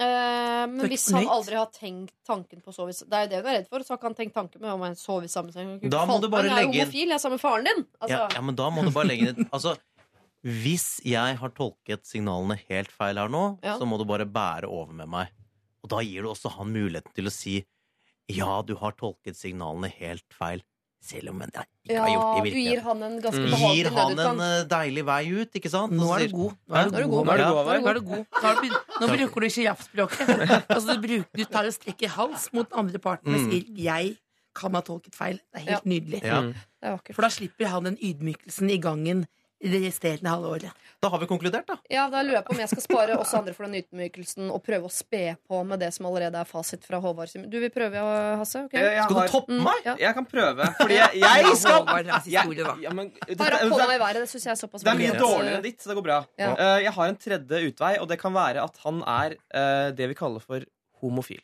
Eh, 0.00 0.64
men 0.70 0.80
er 0.86 0.88
hvis 0.92 1.08
han 1.12 1.26
aldri 1.28 1.56
har 1.58 1.68
tenkt 1.74 2.14
tanken 2.24 2.62
på 2.64 2.70
å 2.72 2.74
sove 2.76 2.92
i 2.94 2.96
Det 2.96 3.16
er 3.18 3.24
jo 3.26 3.30
det 3.32 3.40
hun 3.40 3.48
er 3.50 3.56
redd 3.58 3.66
for. 3.68 3.82
Så 3.84 3.92
har 3.94 3.98
ikke 4.00 4.08
han 4.10 4.16
tenkt 4.18 4.34
tanken 4.36 4.62
med 4.62 4.72
om 4.72 4.84
han 4.86 4.94
sover 4.96 5.26
i 5.26 5.32
samme 5.32 5.52
seng. 5.52 5.74
Da 5.92 6.04
må 6.08 6.18
du 6.22 6.28
bare 6.32 6.48
Jeg 6.48 6.52
er 6.52 6.60
legge 6.62 6.72
inn- 6.74 6.84
homofil, 6.86 7.08
jeg 7.08 7.16
er 7.16 7.22
sammen 7.24 7.36
med 7.40 7.42
faren 7.44 7.68
din. 7.68 7.82
Altså, 8.00 8.16
Ja, 8.16 8.28
ja, 8.36 8.40
men 8.46 8.56
da 8.60 8.68
må 8.70 8.84
du 8.86 8.90
bare 8.94 9.08
legge 9.10 9.32
inn 9.32 9.48
Altså, 9.56 9.74
hvis 10.44 11.00
jeg 11.04 11.36
har 11.36 11.50
tolket 11.56 12.06
signalene 12.08 12.56
helt 12.68 12.90
feil 12.94 13.18
her 13.20 13.28
nå, 13.28 13.58
Ja. 13.62 13.76
så 13.78 13.86
må 13.86 13.98
du 13.98 14.04
bare 14.08 14.24
bære 14.26 14.64
over 14.68 14.92
med 14.92 15.08
meg. 15.08 15.28
Og 15.84 15.90
da 15.90 16.00
gir 16.00 16.22
du 16.22 16.28
også 16.28 16.50
han 16.56 16.72
muligheten 16.72 17.12
til 17.14 17.24
å 17.26 17.32
si 17.32 17.64
ja, 18.30 18.62
du 18.62 18.76
har 18.76 18.92
tolket 18.92 19.34
signalene 19.36 19.90
helt 19.90 20.22
feil, 20.32 20.62
selv 21.02 21.30
om 21.32 21.40
jeg 21.40 21.48
ikke 21.50 21.94
ja, 21.96 22.02
har 22.04 22.10
gjort 22.12 22.28
det 22.30 22.40
i 22.40 22.44
virkeligheten. 22.44 22.52
du 22.54 22.70
gir 22.70 22.80
han 22.84 23.02
en 23.02 23.20
ganske 23.20 23.40
Mm. 23.40 23.50
behagelig 23.50 23.76
Gir 23.80 23.90
han 23.96 24.20
en 24.20 24.40
eh, 24.40 24.64
deilig 24.70 25.04
vei 25.04 25.24
ut, 25.40 25.52
ikke 25.54 25.70
sant? 25.72 25.92
Nå 25.92 26.08
er 26.14 26.26
du 26.28 26.34
god. 26.36 26.52
Nå 26.68 26.76
er 26.76 26.84
du 26.84 26.90
Nå 26.90 26.98
er 27.00 27.08
god. 27.08 27.26
Nå 27.26 27.32
er 27.32 27.36
du 27.36 27.42
Ja. 27.42 27.50
god, 27.50 27.66
Nå 27.66 27.88
er 27.90 28.00
god. 28.00 28.26
Nå, 28.30 28.50
er 28.50 28.60
du, 28.60 28.68
nå 29.00 29.08
bruker 29.16 29.40
du 29.40 29.48
sjiraffspråket. 29.48 30.28
Altså, 30.68 30.86
du, 30.94 31.00
bruker, 31.08 31.26
du 31.36 31.44
tar 31.44 31.64
og 31.66 31.72
strekker 31.74 32.08
hals 32.08 32.52
mot 32.52 32.68
den 32.70 32.78
andre 32.78 32.98
parten 32.98 33.34
og 33.34 33.40
Mm. 33.40 33.50
sier 33.50 33.64
'jeg 33.76 34.16
kan 34.54 34.74
ha 34.74 34.80
tolket 34.82 35.12
feil'. 35.16 35.40
Det 35.52 35.66
er 35.66 35.70
helt 35.72 35.84
nydelig. 35.86 36.22
Ja. 36.22 36.40
Det 36.42 36.54
er. 36.82 37.14
For 37.14 37.22
da 37.22 37.28
slipper 37.28 37.66
han 37.66 37.84
den 37.84 37.96
ydmykelsen 37.96 38.70
i 38.70 38.78
gangen 38.78 39.26
det 39.60 39.80
resterende 39.84 40.30
halve 40.32 40.48
året. 40.48 40.86
Da 41.00 41.08
har 41.12 41.20
vi 41.20 41.26
konkludert, 41.28 41.66
da. 41.68 41.76
Ja, 41.92 42.06
Da 42.12 42.22
lurer 42.24 42.38
jeg 42.38 42.44
på 42.46 42.54
om 42.54 42.60
jeg 42.62 42.70
skal 42.70 42.82
spare 42.84 43.16
oss 43.20 43.32
andre 43.36 43.52
for 43.56 43.66
den 43.68 43.76
ydmykelsen 43.80 44.48
og 44.52 44.62
prøve 44.64 44.88
å 44.88 44.92
spe 44.92 45.34
på 45.48 45.60
med 45.68 45.80
det 45.80 45.90
som 45.96 46.08
allerede 46.08 46.40
er 46.40 46.48
fasit 46.48 46.84
fra 46.86 47.00
Håvard. 47.00 47.32
Du 47.52 47.58
vil 47.60 47.72
prøve, 47.72 48.00
Hasse? 48.40 48.64
Okay? 48.68 48.80
Jeg, 48.80 48.96
jeg, 48.96 49.04
Skal 49.04 49.14
du 49.14 49.20
har, 49.20 49.28
toppe 49.32 49.52
Mm, 49.52 49.62
meg? 49.66 49.82
ja. 49.84 49.94
jeg 50.00 50.16
kan 50.16 50.26
prøve, 50.30 50.68
fordi 50.80 50.96
jeg, 50.96 51.20
jeg 51.20 51.56
skal 51.60 51.76
Håvard 51.80 52.10
jeg, 52.10 52.32
ja, 52.32 52.92
men, 52.94 53.12
det, 53.26 53.36
Bare 53.40 53.60
det, 53.60 54.00
været. 54.00 54.20
Det 54.24 54.30
syns 54.32 54.46
jeg 54.48 54.52
er 54.54 54.60
såpass 54.60 54.84
det 54.86 54.92
er 54.94 55.00
mye 55.00 55.18
dårligere 55.18 55.60
enn 55.60 55.66
ditt, 55.68 55.80
så 55.82 55.90
det 55.92 55.98
går 56.00 56.08
bra. 56.08 56.18
Ja. 56.40 56.50
Uh, 56.56 56.78
jeg 56.86 56.92
har 56.96 57.12
en 57.12 57.20
tredje 57.26 57.62
utvei, 57.68 57.92
og 58.00 58.08
det 58.08 58.20
kan 58.20 58.36
være 58.36 58.64
at 58.64 58.80
han 58.84 59.02
er 59.04 59.36
uh, 59.52 59.88
det 59.96 60.08
vi 60.12 60.16
kaller 60.18 60.40
for 60.44 60.64
homofil. 61.02 61.40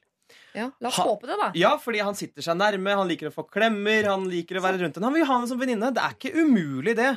Ja, 0.56 0.70
La 0.80 0.88
oss 0.88 0.96
håpe 1.04 1.28
det, 1.28 1.36
da. 1.36 1.50
Ja, 1.58 1.74
fordi 1.80 2.00
han 2.00 2.16
sitter 2.16 2.44
seg 2.44 2.56
nærme, 2.56 2.94
han 2.96 3.08
liker 3.08 3.28
å 3.28 3.34
få 3.34 3.44
klemmer, 3.44 4.08
han 4.08 4.24
liker 4.30 4.56
å 4.56 4.64
være 4.64 4.80
rundt 4.80 4.96
henne. 4.96 5.10
Han 5.10 5.16
vil 5.16 5.26
ha 5.28 5.36
henne 5.36 5.50
som 5.50 5.60
venninne. 5.60 5.90
Det 5.92 6.02
er 6.02 6.14
ikke 6.16 6.32
umulig, 6.40 6.94
det. 6.96 7.10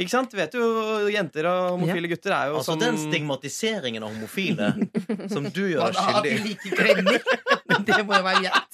Ikke 0.00 0.12
sant? 0.14 0.32
Du 0.32 0.38
vet 0.38 0.54
jo, 0.56 0.64
Jenter 1.12 1.44
og 1.50 1.74
homofile 1.74 2.08
gutter 2.08 2.32
er 2.32 2.50
jo 2.50 2.54
Altså 2.60 2.72
sånn 2.72 2.80
den 2.80 2.96
stigmatiseringen 3.02 4.06
av 4.06 4.14
homofile 4.14 4.70
som 5.32 5.44
du 5.52 5.60
gjør 5.68 5.92
skyldig 5.92 5.98
at 6.00 6.00
skyldig 6.00 6.30
de 6.30 6.48
liker 6.48 6.76
klemmer. 6.78 7.20
Det 7.90 8.00
må 8.04 8.16
jo 8.18 8.24
være 8.26 8.40
greit. 8.42 8.66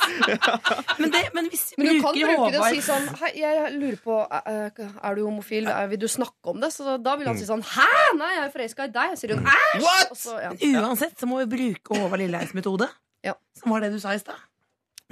Men, 1.00 1.10
det, 1.12 1.20
men 1.36 1.48
hvis 1.52 1.64
Men 1.76 1.86
du 1.88 1.98
kan 2.00 2.14
bruke 2.16 2.46
det 2.54 2.60
og 2.62 2.66
si 2.72 2.80
sånn 2.84 3.04
Hei, 3.20 3.30
jeg 3.36 3.72
lurer 3.74 3.98
på 4.00 4.14
eh, 4.24 4.78
Er 4.80 5.18
du 5.18 5.20
homofil? 5.26 5.66
Eh, 5.68 5.82
Vil 5.90 6.00
du 6.00 6.06
snakke 6.08 6.52
om 6.54 6.62
det? 6.62 6.70
Så 6.72 6.94
da 7.04 7.16
vil 7.20 7.28
han 7.28 7.36
si 7.38 7.44
sånn 7.48 7.60
Hæ? 7.66 7.86
Nei, 8.16 8.30
jeg 8.38 8.44
er 8.46 8.52
forelska 8.54 8.86
i 8.88 8.92
deg. 8.94 9.12
Og 9.12 9.20
Sier 9.20 9.34
hun 9.36 9.50
æsj! 9.52 10.24
Ja. 10.46 10.52
Uansett 10.80 11.18
så 11.20 11.28
må 11.28 11.42
vi 11.42 11.48
bruke 11.52 11.98
Håvard 12.00 12.22
Lilleheims 12.22 12.54
metode. 12.56 12.88
Ja. 13.26 13.34
Som 13.60 13.74
var 13.74 13.84
det 13.84 13.92
du 13.94 14.00
sa 14.02 14.14
i 14.16 14.22
stad. 14.22 14.40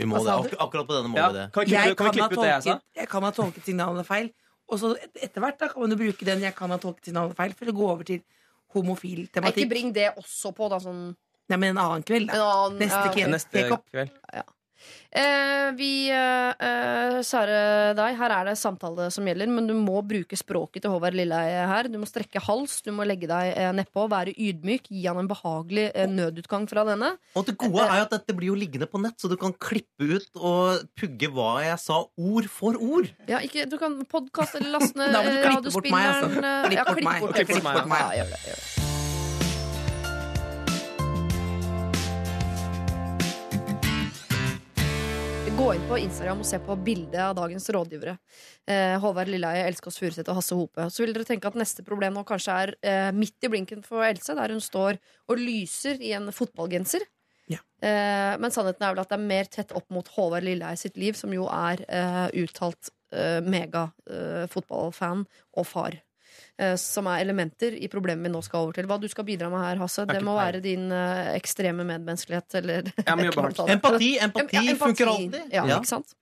Vi 0.00 0.08
må 0.08 0.22
det. 0.24 0.32
Ak 0.32 0.56
akkurat 0.64 0.88
på 0.88 0.96
denne 0.96 1.12
måten. 1.12 1.42
ja. 1.44 1.50
Kan 1.54 1.68
vi 1.68 1.76
kan 1.98 2.08
vi 2.08 2.16
klippe 2.16 2.38
ut 2.38 2.42
det 2.42 2.50
jeg 2.54 2.66
sa? 2.70 2.78
jeg 3.02 3.10
kan 3.12 3.28
ha 3.28 3.34
tolket 3.36 3.68
signalene 3.68 4.06
feil. 4.08 4.32
Og 4.72 4.78
så 4.80 4.94
et- 4.96 5.18
etter 5.28 5.40
hvert 5.40 5.58
da 5.58 5.68
kan 5.68 5.82
man 5.82 5.90
jo 5.90 5.96
bruke 5.96 6.24
den 6.24 6.40
'jeg 6.40 6.54
kan 6.54 6.70
ha 6.70 6.78
tolket 6.78 7.04
signalene 7.06 7.34
feil' 7.34 7.54
for 7.54 7.66
å 7.66 7.72
gå 7.72 7.90
over 7.90 8.04
til 8.04 8.22
homofil 8.74 9.28
tematikk. 9.30 9.64
Ikke 9.64 9.68
bring 9.68 9.92
det 9.92 10.14
også 10.16 10.54
på, 10.54 10.68
da. 10.70 10.78
Sånn 10.78 11.14
Nei, 11.48 11.56
men 11.58 11.76
en 11.76 11.84
annen 11.84 12.02
kveld, 12.02 12.30
en 12.30 12.36
da. 12.38 12.64
annen, 12.64 12.78
Neste 12.78 13.04
ja, 13.04 13.12
kveld. 13.12 13.30
Neste 13.30 13.50
kveld. 13.50 13.72
opp. 13.72 14.53
Eh, 15.14 15.68
vi 15.78 15.90
eh, 16.10 17.20
Sare 17.22 17.92
deg, 17.94 18.16
her 18.18 18.32
er 18.34 18.48
det 18.50 18.56
samtale 18.58 19.06
som 19.14 19.26
gjelder, 19.28 19.50
men 19.52 19.68
du 19.68 19.74
må 19.78 20.00
bruke 20.06 20.36
språket 20.38 20.82
til 20.84 20.90
Håvard 20.94 21.14
Lilleheie 21.14 21.66
her. 21.70 21.88
Du 21.92 22.00
må 22.02 22.08
strekke 22.08 22.42
hals, 22.42 22.80
du 22.82 22.90
må 22.96 23.06
legge 23.06 23.28
deg 23.30 23.52
eh, 23.52 23.70
nedpå, 23.78 24.08
være 24.10 24.34
ydmyk, 24.34 24.90
gi 24.90 25.04
han 25.06 25.22
en 25.22 25.30
behagelig 25.30 25.86
eh, 25.94 26.10
nødutgang 26.10 26.66
fra 26.70 26.86
denne. 26.88 27.12
Og 27.38 27.46
det 27.46 27.56
gode 27.62 27.86
er 27.86 28.00
jo 28.02 28.06
at 28.08 28.16
dette 28.16 28.36
blir 28.36 28.50
jo 28.50 28.58
liggende 28.58 28.90
på 28.90 29.02
nett, 29.04 29.16
så 29.22 29.30
du 29.30 29.36
kan 29.40 29.54
klippe 29.54 30.10
ut 30.16 30.40
og 30.40 30.84
pugge 30.98 31.30
hva 31.34 31.52
jeg 31.68 31.78
sa, 31.84 32.02
ord 32.18 32.50
for 32.50 32.78
ord. 32.82 33.10
Ja, 33.30 33.38
ikke, 33.44 33.68
du 33.70 33.78
kan 33.80 34.00
podkaste 34.10 34.58
eller 34.62 34.80
laste 34.80 34.98
ned 35.00 35.14
må 35.14 35.22
du 35.30 35.38
eh, 35.38 35.52
bort 35.70 35.92
meg, 35.94 36.08
altså. 36.10 36.32
radiospilleren, 36.32 36.40
eh, 36.42 36.64
Klipp 36.70 36.80
ja, 36.80 36.88
bort 36.90 37.06
meg. 37.06 37.22
bort, 37.28 37.38
Klipp 37.38 37.70
bort 37.70 37.94
meg, 37.94 38.02
Ja, 38.02 38.10
gjør 38.22 38.34
det, 38.34 38.42
gjør 38.50 38.64
det. 38.64 38.83
Gå 45.54 45.68
inn 45.70 45.84
på 45.86 45.96
Instagram 46.02 46.40
og 46.42 46.46
se 46.48 46.58
på 46.58 46.74
bildet 46.82 47.20
av 47.22 47.36
dagens 47.38 47.68
rådgivere. 47.70 48.16
Eh, 48.66 48.96
Håvard 48.98 49.28
Lilleheie, 49.30 49.68
Else 49.68 49.84
Kåss 49.84 50.00
Furuseth 50.00 50.32
og 50.32 50.40
Hasse 50.40 50.56
Hope. 50.58 50.86
Så 50.90 51.04
vil 51.04 51.12
dere 51.14 51.26
tenke 51.28 51.46
at 51.46 51.58
neste 51.58 51.84
problem 51.86 52.16
nå 52.16 52.24
kanskje 52.26 52.56
er 52.64 52.72
eh, 52.82 53.10
midt 53.14 53.46
i 53.46 53.50
blinken 53.52 53.84
for 53.86 54.02
Else, 54.02 54.34
der 54.34 54.50
hun 54.50 54.62
står 54.64 54.98
og 55.30 55.38
lyser 55.38 56.02
i 56.02 56.10
en 56.18 56.26
fotballgenser. 56.34 57.06
Ja. 57.52 57.60
Eh, 57.78 58.34
men 58.42 58.50
sannheten 58.50 58.82
er 58.82 58.96
vel 58.96 59.04
at 59.04 59.12
det 59.12 59.18
er 59.20 59.28
mer 59.30 59.50
tett 59.52 59.76
opp 59.78 59.86
mot 59.94 60.10
Håvard 60.16 60.42
Lilleheie 60.42 60.80
sitt 60.80 60.98
liv, 60.98 61.14
som 61.14 61.30
jo 61.36 61.46
er 61.46 61.84
eh, 61.86 62.26
uttalt 62.42 62.90
eh, 63.14 63.38
mega-fotballfan 63.46 65.22
og 65.54 65.70
far. 65.70 66.00
Eh, 66.56 66.76
som 66.78 67.08
er 67.10 67.18
elementer 67.24 67.74
i 67.82 67.88
problemet 67.90 68.28
vi 68.28 68.30
nå 68.30 68.40
skal 68.46 68.62
over 68.68 68.76
til. 68.76 68.86
Hva 68.86 68.94
du 69.02 69.08
skal 69.10 69.26
bidra 69.26 69.48
med 69.50 69.58
her, 69.58 69.80
Hasse, 69.82 70.04
det 70.06 70.20
må 70.22 70.36
være 70.38 70.60
din 70.62 70.84
eh, 70.94 71.32
ekstreme 71.34 71.82
medmenneskelighet. 71.88 72.54
Eller 72.60 72.92
ja, 72.94 73.16
men. 73.18 73.26
Empati, 73.74 74.12
empati, 74.22 74.54
Ja, 74.54 74.62
empati. 74.62 74.76
funker 74.84 75.10
alltid. 75.10 75.40
Ja, 75.50 75.64
Ja. 75.66 75.80
ikke 75.80 75.90
sant? 75.90 76.14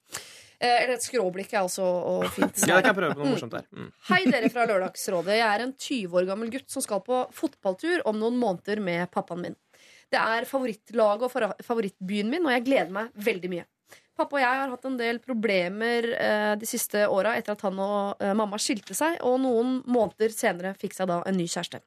Eh, 0.62 0.70
Eller 0.84 0.94
et 0.94 1.04
skråblikk 1.04 1.52
er 1.52 1.66
også 1.66 1.84
og 1.84 2.24
fint. 2.32 2.64
Ja, 2.64 2.78
det 2.78 2.84
kan 2.86 2.94
jeg 2.94 2.98
prøve 3.02 3.16
på 3.18 3.24
noe 3.26 3.34
morsomt 3.34 3.52
der. 3.58 3.66
Mm. 3.76 3.90
Hei, 4.08 4.22
dere 4.30 4.48
fra 4.54 4.64
Lørdagsrådet. 4.70 5.36
Jeg 5.36 5.48
er 5.50 5.66
en 5.66 5.74
20 5.74 6.16
år 6.22 6.28
gammel 6.32 6.52
gutt 6.54 6.70
som 6.72 6.84
skal 6.86 7.02
på 7.04 7.18
fotballtur 7.34 8.00
om 8.08 8.16
noen 8.22 8.38
måneder 8.40 8.80
med 8.80 9.10
pappaen 9.12 9.42
min. 9.42 9.56
Det 10.12 10.20
er 10.20 10.44
favorittlaget 10.48 11.28
og 11.28 11.64
favorittbyen 11.66 12.28
min, 12.30 12.46
og 12.46 12.52
jeg 12.56 12.64
gleder 12.70 12.92
meg 12.94 13.12
veldig 13.16 13.50
mye. 13.52 13.66
Pappa 14.12 14.36
og 14.36 14.42
jeg 14.42 14.58
har 14.60 14.68
hatt 14.68 14.84
en 14.84 14.98
del 15.00 15.18
problemer 15.24 16.06
eh, 16.12 16.52
de 16.60 16.68
siste 16.68 17.06
åra 17.08 17.32
etter 17.38 17.54
at 17.54 17.64
han 17.64 17.78
og 17.80 18.20
eh, 18.20 18.34
mamma 18.36 18.58
skilte 18.60 18.96
seg, 18.96 19.16
og 19.24 19.38
noen 19.40 19.78
måneder 19.88 20.34
senere 20.34 20.74
fikk 20.76 20.98
seg 20.98 21.08
da 21.08 21.22
en 21.28 21.38
ny 21.38 21.46
kjæreste. 21.48 21.80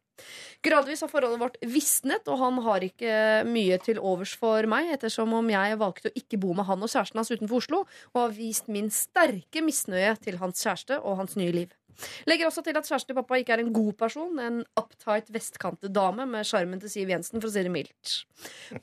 Gradvis 0.65 1.03
har 1.05 1.11
forholdet 1.11 1.41
vårt 1.43 1.59
visnet, 1.69 2.25
og 2.31 2.39
han 2.41 2.57
har 2.65 2.85
ikke 2.87 3.45
mye 3.45 3.77
til 3.83 4.01
overs 4.01 4.33
for 4.41 4.65
meg, 4.71 4.89
ettersom 4.95 5.37
om 5.37 5.53
jeg 5.53 5.77
valgte 5.81 6.09
å 6.09 6.17
ikke 6.17 6.41
bo 6.41 6.55
med 6.57 6.65
han 6.65 6.81
og 6.81 6.89
kjæresten 6.89 7.21
hans 7.21 7.33
utenfor 7.35 7.61
Oslo, 7.61 7.85
og 8.15 8.21
har 8.23 8.37
vist 8.39 8.71
min 8.73 8.89
sterke 8.89 9.61
misnøye 9.61 10.15
til 10.23 10.41
hans 10.41 10.65
kjæreste 10.65 11.03
og 11.03 11.21
hans 11.21 11.37
nye 11.37 11.53
liv. 11.53 11.75
Legger 12.29 12.49
også 12.49 12.63
til 12.65 12.75
at 12.77 12.87
kjæresten 12.87 13.11
til 13.11 13.17
pappa 13.19 13.39
ikke 13.39 13.55
er 13.55 13.63
en 13.63 13.73
god 13.75 13.93
person, 13.99 14.39
en 14.41 14.61
uptight 14.79 15.31
vestkantet 15.33 15.93
dame 15.95 16.25
med 16.29 16.47
sjarmen 16.47 16.81
til 16.81 16.91
Siv 16.91 17.13
Jensen, 17.13 17.39
for 17.39 17.49
å 17.49 17.53
si 17.53 17.63
det 17.65 17.73
mildt. 17.73 18.15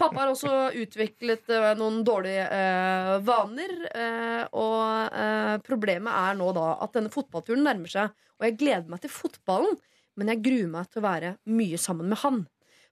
Pappa 0.01 0.23
har 0.23 0.33
også 0.33 0.73
utviklet 0.81 1.51
uh, 1.53 1.73
noen 1.79 2.01
dårlige 2.07 2.47
uh, 2.49 3.15
vaner, 3.27 3.77
uh, 3.93 4.43
og 4.63 5.63
problemet 5.67 6.13
er 6.13 6.39
nå 6.39 6.49
da 6.57 6.73
at 6.85 6.97
denne 6.97 7.13
fotballturen 7.13 7.65
nærmer 7.67 7.93
seg, 7.93 8.15
og 8.41 8.49
jeg 8.49 8.59
gleder 8.61 8.89
meg 8.91 9.03
til 9.03 9.13
fotballen, 9.13 9.77
men 10.19 10.33
jeg 10.33 10.43
gruer 10.45 10.73
meg 10.73 10.91
til 10.91 11.01
å 11.01 11.07
være 11.07 11.37
mye 11.53 11.79
sammen 11.81 12.11
med 12.13 12.21
han. 12.25 12.43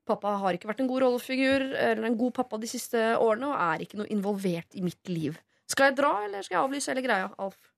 Pappa 0.09 0.33
har 0.43 0.57
ikke 0.57 0.71
vært 0.71 0.83
en 0.83 0.89
god 0.91 1.05
rollefigur 1.05 1.65
eller 1.71 2.07
en 2.09 2.19
god 2.19 2.35
pappa 2.41 2.59
de 2.61 2.71
siste 2.71 2.99
årene, 3.19 3.51
og 3.51 3.61
er 3.61 3.85
ikke 3.85 4.01
noe 4.01 4.11
involvert 4.13 4.79
i 4.79 4.85
mitt 4.85 5.11
liv. 5.11 5.39
Skal 5.71 5.91
jeg 5.91 6.01
dra, 6.01 6.15
eller 6.27 6.43
skal 6.43 6.57
jeg 6.57 6.65
avlyse 6.65 6.91
hele 6.91 7.05
greia, 7.05 7.29
Alf? 7.39 7.70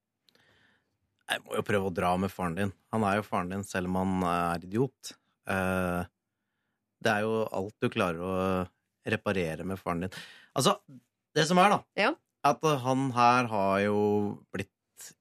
Jeg 1.31 1.43
må 1.47 1.55
jo 1.57 1.63
prøve 1.65 1.89
å 1.89 1.95
dra 1.95 2.11
med 2.21 2.33
faren 2.33 2.57
din. 2.59 2.73
Han 2.93 3.05
er 3.09 3.19
jo 3.21 3.27
faren 3.27 3.53
din 3.53 3.63
selv 3.65 3.89
om 3.91 3.97
han 4.01 4.25
er 4.29 4.67
idiot. 4.67 5.13
Eh, 5.49 6.03
det 7.03 7.13
er 7.15 7.25
jo 7.25 7.45
alt 7.51 7.75
du 7.83 7.89
klarer 7.93 8.21
å 8.23 8.35
reparere 9.09 9.65
med 9.67 9.81
faren 9.81 10.05
din. 10.05 10.13
Altså, 10.59 10.77
det 11.35 11.47
som 11.49 11.59
er, 11.63 11.73
da, 11.77 11.81
Ja. 11.97 12.13
at 12.45 12.63
han 12.85 13.11
her 13.17 13.49
har 13.51 13.81
jo 13.87 13.99
blitt 14.53 14.69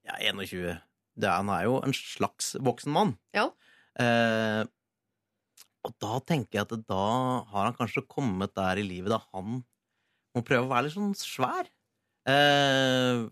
ja, 0.06 0.18
21. 0.34 0.82
Det 1.18 1.30
han 1.32 1.50
er 1.54 1.64
jo 1.70 1.80
en 1.86 1.94
slags 1.96 2.54
voksen 2.60 2.92
mann. 2.94 3.16
Ja. 3.34 3.48
Eh, 4.00 4.66
og 5.86 5.96
da 6.02 6.20
tenker 6.22 6.60
jeg 6.60 6.68
at 6.68 6.86
da 6.88 7.06
har 7.50 7.66
han 7.70 7.78
kanskje 7.78 8.04
kommet 8.08 8.54
der 8.58 8.78
i 8.78 8.86
livet 8.86 9.10
da 9.10 9.22
han 9.34 9.64
må 10.36 10.44
prøve 10.46 10.68
å 10.68 10.70
være 10.72 10.86
litt 10.88 10.94
sånn 10.98 11.16
svær. 11.18 11.70
Eh, 12.30 13.26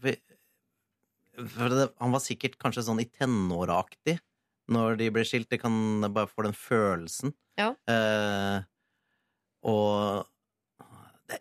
det, 1.40 1.88
han 2.00 2.16
var 2.16 2.24
sikkert 2.24 2.58
kanskje 2.62 2.86
sånn 2.88 3.02
i 3.04 3.08
tenåraktig 3.08 4.18
når 4.70 5.00
de 5.00 5.10
ble 5.14 5.24
skilt. 5.28 5.50
Det 5.50 5.62
kan 5.62 5.74
bare 6.08 6.30
få 6.30 6.46
den 6.46 6.58
følelsen. 6.58 7.34
Ja. 7.60 7.74
Eh, 7.90 8.60
og 9.70 10.28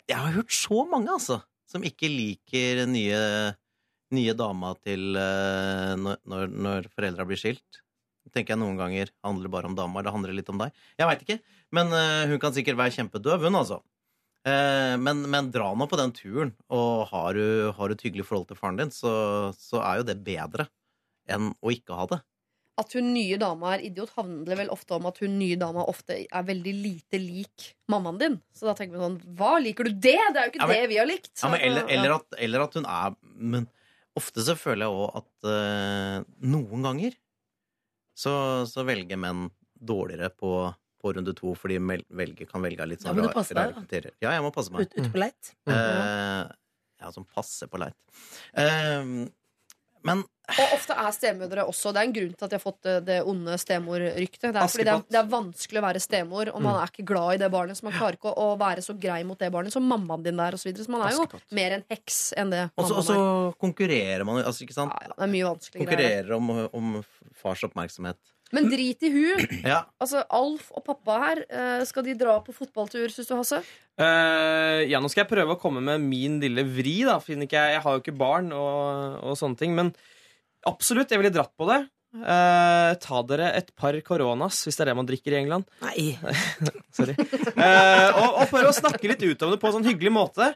jeg 0.05 0.17
har 0.17 0.35
hørt 0.35 0.53
så 0.53 0.83
mange, 0.89 1.11
altså, 1.13 1.39
som 1.69 1.85
ikke 1.85 2.09
liker 2.11 2.83
nye, 2.89 3.19
nye 4.15 4.35
dama 4.37 4.73
til 4.83 5.13
eh, 5.17 5.93
når, 5.99 6.49
når, 6.49 6.89
foreldra 6.95 7.27
blir 7.29 7.39
skilt. 7.39 7.83
Tenker 8.29 8.53
jeg 8.53 8.61
noen 8.61 8.77
ganger 8.77 9.09
handler 9.25 9.47
det 9.47 9.53
bare 9.55 9.69
om 9.71 9.77
dama, 9.77 10.01
eller 10.01 10.13
handler 10.13 10.35
litt 10.37 10.51
om 10.53 10.59
deg? 10.61 10.75
Jeg 10.99 11.09
veit 11.09 11.23
ikke, 11.25 11.39
men 11.73 11.95
eh, 11.97 12.27
hun 12.29 12.41
kan 12.41 12.53
sikkert 12.53 12.77
være 12.77 12.93
kjempedøv, 12.99 13.47
hun, 13.47 13.57
altså. 13.57 13.79
Eh, 14.47 14.95
men, 15.01 15.25
men 15.29 15.49
dra 15.51 15.73
nå 15.75 15.87
på 15.91 15.97
den 15.99 16.13
turen, 16.15 16.53
og 16.71 17.09
har 17.11 17.35
du, 17.35 17.71
har 17.75 17.89
du 17.91 17.95
et 17.97 18.03
hyggelig 18.07 18.25
forhold 18.29 18.47
til 18.49 18.59
faren 18.59 18.79
din, 18.79 18.91
så, 18.93 19.11
så 19.57 19.81
er 19.83 19.99
jo 19.99 20.07
det 20.07 20.19
bedre 20.23 20.69
enn 21.29 21.51
å 21.59 21.73
ikke 21.73 21.97
ha 21.97 22.05
det. 22.13 22.21
At 22.79 22.93
hun 22.95 23.09
nye 23.11 23.35
dama 23.35 23.73
er 23.75 23.81
idiot, 23.89 24.13
handler 24.15 24.55
vel 24.61 24.69
ofte 24.71 24.95
om 24.95 25.09
at 25.09 25.17
hun 25.19 25.33
nye 25.35 25.57
dama 25.59 25.83
ofte 25.91 26.15
er 26.23 26.45
veldig 26.47 26.73
lite 26.79 27.19
lik 27.19 27.73
mammaen 27.91 28.21
din. 28.21 28.37
Så 28.55 28.69
da 28.69 28.75
tenker 28.77 28.95
vi 28.95 29.03
sånn 29.03 29.17
Hva, 29.35 29.57
liker 29.59 29.89
du 29.89 29.97
det? 29.97 30.15
Det 30.15 30.39
er 30.39 30.47
jo 30.47 30.53
ikke 30.53 30.61
Ja, 30.63 30.69
men- 30.69 30.79
det 30.79 30.87
vi 30.93 30.99
har 31.01 31.09
likt. 31.09 31.33
Ja, 31.43 31.49
men 31.51 31.65
eller, 31.67 31.89
eller, 31.91 32.15
at, 32.15 32.37
eller 32.39 32.63
at 32.63 32.77
hun 32.79 32.87
er 32.87 33.17
Men 33.35 33.67
ofte 34.15 34.45
så 34.47 34.55
føler 34.55 34.87
jeg 34.87 34.95
òg 34.95 35.19
at 35.19 35.49
uh, 35.51 36.23
noen 36.47 36.87
ganger 36.87 37.19
så, 38.19 38.33
så 38.67 38.83
velger 38.87 39.19
menn 39.19 39.45
dårligere 39.79 40.31
på, 40.35 40.49
på 40.99 41.13
runde 41.15 41.33
to, 41.37 41.53
fordi 41.57 41.79
de 41.79 41.99
velger, 42.21 42.49
kan 42.49 42.63
velge 42.65 42.87
litt 42.91 43.05
sånn 43.05 43.17
rare 43.19 43.31
da. 43.33 43.73
kriterier. 43.81 44.15
Ja, 44.23 44.33
jeg 44.35 44.45
må 44.45 44.51
passe 44.55 44.73
meg. 44.75 44.89
Ut, 44.91 45.11
på 45.13 45.21
leit. 45.21 45.53
Eh, 45.69 46.41
ja, 46.99 47.11
som 47.15 47.27
passer 47.27 47.71
på 47.71 47.79
leit. 47.81 47.95
Uh, 48.51 49.29
men 50.07 50.21
Og 50.23 50.73
ofte 50.73 50.95
er 50.97 51.11
stemødre 51.13 51.63
også. 51.69 51.91
Det 51.93 52.01
er 52.01 52.07
en 52.07 52.13
grunn 52.15 52.31
til 52.33 52.45
at 52.47 52.53
de 52.53 52.57
har 52.57 52.63
fått 52.63 52.79
det, 52.87 52.93
det 53.09 53.17
onde 53.27 53.57
stemorryktet. 53.59 54.47
Det 54.55 54.61
er 54.61 54.71
fordi 54.71 54.85
det 54.87 54.93
er, 54.93 55.03
det 55.13 55.19
er 55.19 55.27
vanskelig 55.29 55.81
å 55.81 55.83
være 55.85 56.01
stemor, 56.01 56.51
og 56.55 56.63
man 56.65 56.79
er 56.79 56.93
ikke 56.93 57.05
glad 57.11 57.35
i 57.35 57.41
det 57.43 57.49
barnet. 57.53 57.77
Så 57.77 57.85
man 57.85 57.93
klarer 57.97 58.17
ikke 58.17 58.33
å, 58.33 58.47
være 58.59 58.83
så 58.85 58.95
grei 58.97 59.19
mot 59.27 59.39
det 59.39 59.51
barnet 59.53 59.75
som 59.75 59.85
mammaen 59.85 60.25
din 60.25 60.41
er. 60.41 60.57
osv. 60.57 60.71
så, 60.71 60.87
så 60.87 60.95
man 60.95 61.05
er 61.05 61.13
jo 61.17 61.27
Askepott. 61.27 61.45
mer 61.59 61.77
en 61.77 61.85
heks 61.91 62.19
enn 62.39 62.55
det 62.55 62.63
Og 62.73 62.89
så 62.89 62.97
og 62.97 63.05
så 63.05 63.19
er. 63.19 63.53
konkurrerer 63.61 64.25
man 64.25 64.41
jo, 64.41 64.47
altså, 64.49 64.65
ikke 64.65 64.77
sant? 64.79 64.95
Ja, 64.95 65.11
ja, 65.11 65.19
det 65.19 65.27
er 65.27 65.33
mye 65.35 65.51
vanskeligere. 65.51 65.85
Konkurrerer 65.85 66.35
om, 66.39 66.51
om 66.79 66.99
fars 67.43 67.65
oppmerksomhet. 67.69 68.19
Men 68.55 68.69
drit 68.71 69.03
i 69.05 69.11
hun. 69.13 69.45
Ja. 69.69 69.83
Altså, 70.01 70.23
Alf 70.33 70.69
og 70.73 70.83
pappa 70.87 71.17
her, 71.21 71.41
eh, 71.51 71.83
skal 71.85 72.05
de 72.05 72.15
dra 72.17 72.37
på 72.41 72.55
fotballtur, 72.55 73.09
syns 73.13 73.27
du, 73.29 73.35
Hasse? 73.37 73.59
Uh, 73.99 74.85
ja, 74.87 75.01
nå 75.03 75.09
skal 75.11 75.25
jeg 75.25 75.31
prøve 75.33 75.53
å 75.55 75.59
komme 75.59 75.83
med 75.83 76.01
min 76.01 76.37
lille 76.41 76.63
vri, 76.65 77.01
da. 77.05 77.17
Finner 77.21 77.49
ikke 77.49 77.59
jeg, 77.59 77.75
jeg 77.75 77.83
har 77.83 77.97
jo 77.97 78.01
ikke 78.01 78.15
barn 78.17 78.49
og, 78.55 79.19
og 79.29 79.37
sånne 79.37 79.59
ting. 79.59 79.75
Men 79.77 79.91
absolutt, 80.69 81.11
jeg 81.11 81.21
ville 81.21 81.33
dratt 81.35 81.53
på 81.59 81.67
det. 81.69 81.81
Uh, 82.09 82.95
ta 83.03 83.21
dere 83.29 83.51
et 83.59 83.69
par 83.77 83.93
koronas, 84.05 84.63
hvis 84.65 84.79
det 84.79 84.85
er 84.85 84.91
det 84.91 84.97
man 84.97 85.09
drikker 85.09 85.35
i 85.35 85.41
England. 85.43 85.67
Nei. 85.83 86.07
Sorry. 86.97 87.13
Uh, 87.53 88.09
og, 88.15 88.29
og 88.29 88.45
prøve 88.49 88.71
å 88.71 88.77
snakke 88.79 89.11
litt 89.11 89.25
ut 89.27 89.45
om 89.45 89.53
det 89.53 89.61
på 89.61 89.69
en 89.69 89.77
sånn 89.77 89.89
hyggelig 89.91 90.15
måte. 90.15 90.53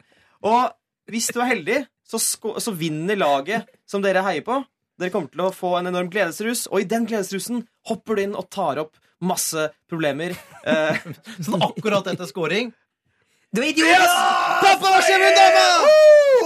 Og 0.47 0.71
hvis 1.11 1.29
du 1.35 1.41
er 1.43 1.51
heldig, 1.51 1.83
så, 2.07 2.19
sko 2.21 2.55
så 2.63 2.73
vinner 2.75 3.19
laget 3.19 3.69
som 3.89 4.03
dere 4.03 4.23
heier 4.25 4.45
på. 4.45 4.63
Dere 4.99 5.09
kommer 5.13 5.31
til 5.33 5.41
å 5.41 5.49
få 5.53 5.71
en 5.79 5.89
enorm 5.89 6.09
gledesrus, 6.13 6.67
og 6.69 6.83
i 6.83 6.87
den 6.89 7.07
gledesrusen 7.09 7.63
hopper 7.89 8.15
du 8.19 8.21
inn 8.27 8.35
og 8.37 8.45
tar 8.53 8.77
opp 8.83 8.99
masse 9.23 9.69
problemer. 9.89 10.35
Eh, 10.63 10.95
Sånn 11.43 11.59
akkurat 11.65 12.05
etter 12.07 12.23
scoring. 12.29 12.69
Du 13.51 13.59
er 13.61 13.73
idiot! 13.73 13.89
Pappa, 14.63 14.79
hva 14.93 15.01
skjer 15.03 15.19
med 15.19 15.35
dama? 15.35 15.63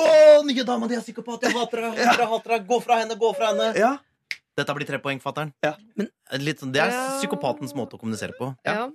Å, 0.02 0.40
nye 0.48 0.64
dama 0.66 0.88
di 0.90 0.96
er 0.98 1.04
psykopat. 1.06 1.46
Jeg 1.46 1.54
hater 1.54 1.84
deg. 1.86 2.00
Hater 2.02 2.24
deg, 2.24 2.32
hater 2.32 2.54
deg. 2.56 2.66
Gå 2.72 2.80
fra 2.82 2.98
henne, 3.04 3.18
gå 3.22 3.30
fra 3.38 3.52
henne. 3.54 3.68
ja. 3.78 3.92
Dette 4.58 4.74
blir 4.74 4.88
tre 4.90 4.98
poeng, 4.98 5.20
fatter'n. 5.22 5.52
Ja. 5.62 5.76
Sånn- 6.02 6.72
Det 6.74 6.82
er 6.82 6.96
psykopatens 7.20 7.76
måte 7.78 7.94
å 7.94 8.00
kommunisere 8.02 8.34
på. 8.40 8.48
Ja. 8.66 8.88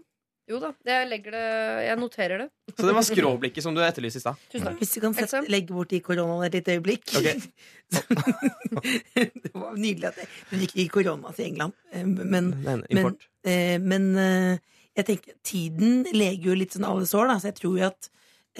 Jo 0.50 0.58
da, 0.58 0.72
jeg 0.84 1.06
legger 1.06 1.30
det 1.36 1.42
Jeg 1.86 1.98
noterer 2.00 2.40
det. 2.42 2.46
Så 2.74 2.86
det 2.88 2.94
var 2.96 3.04
skråblikket 3.06 3.62
som 3.64 3.76
du 3.76 3.80
etterlyste 3.84 4.18
i 4.18 4.24
stad. 4.24 4.40
Hvis 4.80 4.94
du 4.96 5.00
kan 5.04 5.14
sette, 5.14 5.44
legge 5.52 5.70
bort 5.74 5.92
i 5.94 6.00
koronaene 6.02 6.48
et 6.48 6.56
lite 6.58 6.74
øyeblikk. 6.78 7.04
det 7.92 9.52
var 9.54 9.76
nydelig 9.78 10.08
at 10.10 10.18
det 10.18 10.26
Du 10.50 10.56
gikk 10.64 10.74
i 10.82 10.88
korona 10.92 11.32
til 11.36 11.46
England, 11.50 11.76
eh, 11.92 12.04
men, 12.08 12.50
men, 12.64 12.82
import. 12.90 13.26
eh, 13.46 13.78
men 13.82 14.10
eh, 14.18 14.58
jeg 14.98 15.08
tenker 15.08 15.38
tiden 15.46 16.02
leger 16.12 16.50
jo 16.50 16.58
litt 16.58 16.74
sånn 16.76 16.88
alle 16.88 17.06
sår, 17.08 17.30
da, 17.30 17.38
så 17.40 17.50
jeg 17.52 17.58
tror 17.62 17.78
jo 17.80 17.86
at 17.88 18.10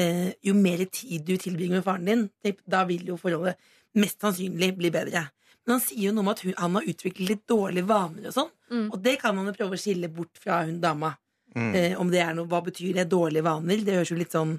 eh, 0.01 0.31
jo 0.47 0.55
mer 0.57 0.85
tid 0.93 1.27
du 1.29 1.35
tilbringer 1.37 1.81
med 1.81 1.87
faren 1.87 2.09
din, 2.09 2.27
da 2.65 2.85
vil 2.89 3.05
jo 3.13 3.19
forholdet 3.21 3.59
mest 3.99 4.23
sannsynlig 4.25 4.71
bli 4.79 4.93
bedre. 4.95 5.27
Men 5.67 5.77
han 5.77 5.83
sier 5.85 6.09
jo 6.09 6.15
noe 6.17 6.25
om 6.25 6.31
at 6.33 6.41
hun, 6.47 6.55
han 6.59 6.79
har 6.79 6.89
utviklet 6.91 7.29
litt 7.29 7.45
dårlige 7.51 7.89
vaner 7.91 8.31
og 8.31 8.39
sånn, 8.39 8.53
Mm. 8.73 8.87
og 8.89 9.03
det 9.05 9.19
kan 9.21 9.35
man 9.37 9.45
jo 9.51 9.53
prøve 9.53 9.77
å 9.77 9.81
skille 9.83 10.09
bort 10.09 10.39
fra 10.41 10.63
hun 10.65 10.79
dama. 10.81 11.11
Mm. 11.55 11.75
Eh, 11.77 11.95
om 12.01 12.11
det 12.11 12.21
er 12.25 12.35
noe, 12.35 12.47
Hva 12.49 12.63
betyr 12.65 12.95
det? 12.97 13.09
Dårlige 13.13 13.43
vaner? 13.45 13.83
Det 13.85 13.95
høres 13.99 14.11
jo 14.13 14.17
litt 14.17 14.33
sånn 14.33 14.55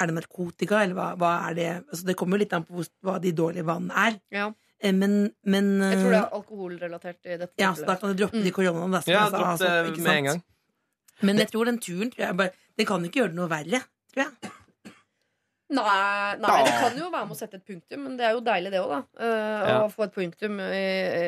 Er 0.00 0.06
det 0.06 0.14
narkotika, 0.16 0.82
eller 0.84 0.94
hva, 0.96 1.08
hva 1.18 1.30
er 1.50 1.54
det? 1.58 1.68
Altså, 1.90 2.06
det 2.06 2.14
kommer 2.16 2.38
jo 2.38 2.44
litt 2.44 2.52
an 2.56 2.64
på 2.64 2.84
hva 3.04 3.18
de 3.20 3.32
dårlige 3.36 3.66
vanene 3.68 3.92
er. 4.08 4.20
Ja. 4.32 4.46
Eh, 4.80 4.94
men, 4.96 5.32
men 5.44 5.66
Jeg 5.82 5.98
tror 6.00 6.10
det 6.14 6.20
eh, 6.20 6.22
er 6.22 6.38
alkoholrelatert 6.38 7.26
i 7.26 7.36
dette 7.42 7.60
ja, 7.60 7.74
så 7.76 7.84
da 7.84 7.96
kan 8.00 8.14
du 8.14 8.22
droppe 8.22 8.40
de 8.44 8.52
koronaene. 8.54 8.94
Da, 8.96 9.02
Ja, 9.10 9.24
jeg 9.26 9.34
dropp 9.34 9.50
altså, 9.50 9.68
det 9.68 9.92
ikke 9.92 10.06
med 10.06 10.16
en 10.16 10.28
gang. 10.30 10.42
Men 11.20 11.36
jeg 11.42 11.50
tror 11.52 11.68
den 11.68 11.78
turen 11.84 12.08
tror 12.14 12.24
jeg 12.24 12.36
bare, 12.38 12.54
Den 12.78 12.86
kan 12.88 13.02
jo 13.04 13.10
ikke 13.10 13.20
gjøre 13.20 13.34
det 13.34 13.40
noe 13.42 13.50
verre. 13.50 13.82
Tror 14.14 14.24
jeg. 14.24 14.54
Nei, 15.70 16.36
nei, 16.42 16.54
det 16.66 16.72
kan 16.80 16.96
jo 16.98 17.10
være 17.12 17.26
med 17.28 17.36
å 17.36 17.38
sette 17.38 17.60
et 17.60 17.66
punktum, 17.68 18.00
men 18.02 18.16
det 18.18 18.24
er 18.26 18.32
jo 18.34 18.40
deilig, 18.42 18.72
det 18.72 18.80
òg, 18.82 18.90
da. 18.90 19.02
Eh, 19.22 19.68
Ja. 19.70 19.76
Å 19.84 19.90
få 19.92 20.02
et 20.08 20.14
punktum 20.16 20.56
i, 20.64 20.80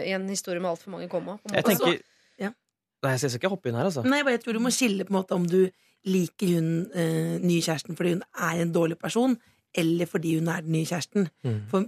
i 0.09 0.15
en 0.16 0.24
historie 0.28 0.59
med 0.59 0.73
altfor 0.73 0.90
mange 0.97 1.07
komma. 1.12 1.36
på 1.39 1.51
en 1.53 1.61
Jeg 1.61 1.65
tenker. 1.69 2.01
Nei, 3.03 3.15
jeg 3.16 3.23
skal 3.23 3.41
ikke 3.41 3.51
hoppe 3.51 3.70
inn 3.70 3.79
her, 3.79 3.89
altså. 3.89 4.05
Nei, 4.07 4.20
bare 4.23 4.37
jeg 4.37 4.45
tror 4.45 4.59
du 4.59 4.62
må 4.62 4.70
skille 4.74 5.07
på 5.07 5.12
en 5.15 5.19
måte 5.19 5.39
om 5.39 5.47
du 5.49 5.65
liker 6.09 6.53
hun 6.57 6.69
eh, 6.99 7.39
nye 7.43 7.62
kjæresten 7.62 7.99
fordi 7.99 8.16
hun 8.16 8.23
er 8.35 8.62
en 8.62 8.74
dårlig 8.74 8.99
person, 8.99 9.37
eller 9.74 10.07
fordi 10.11 10.37
hun 10.39 10.51
er 10.53 10.65
den 10.65 10.74
nye 10.77 10.87
kjæresten. 10.87 11.29
Mm. 11.47 11.59
For 11.70 11.87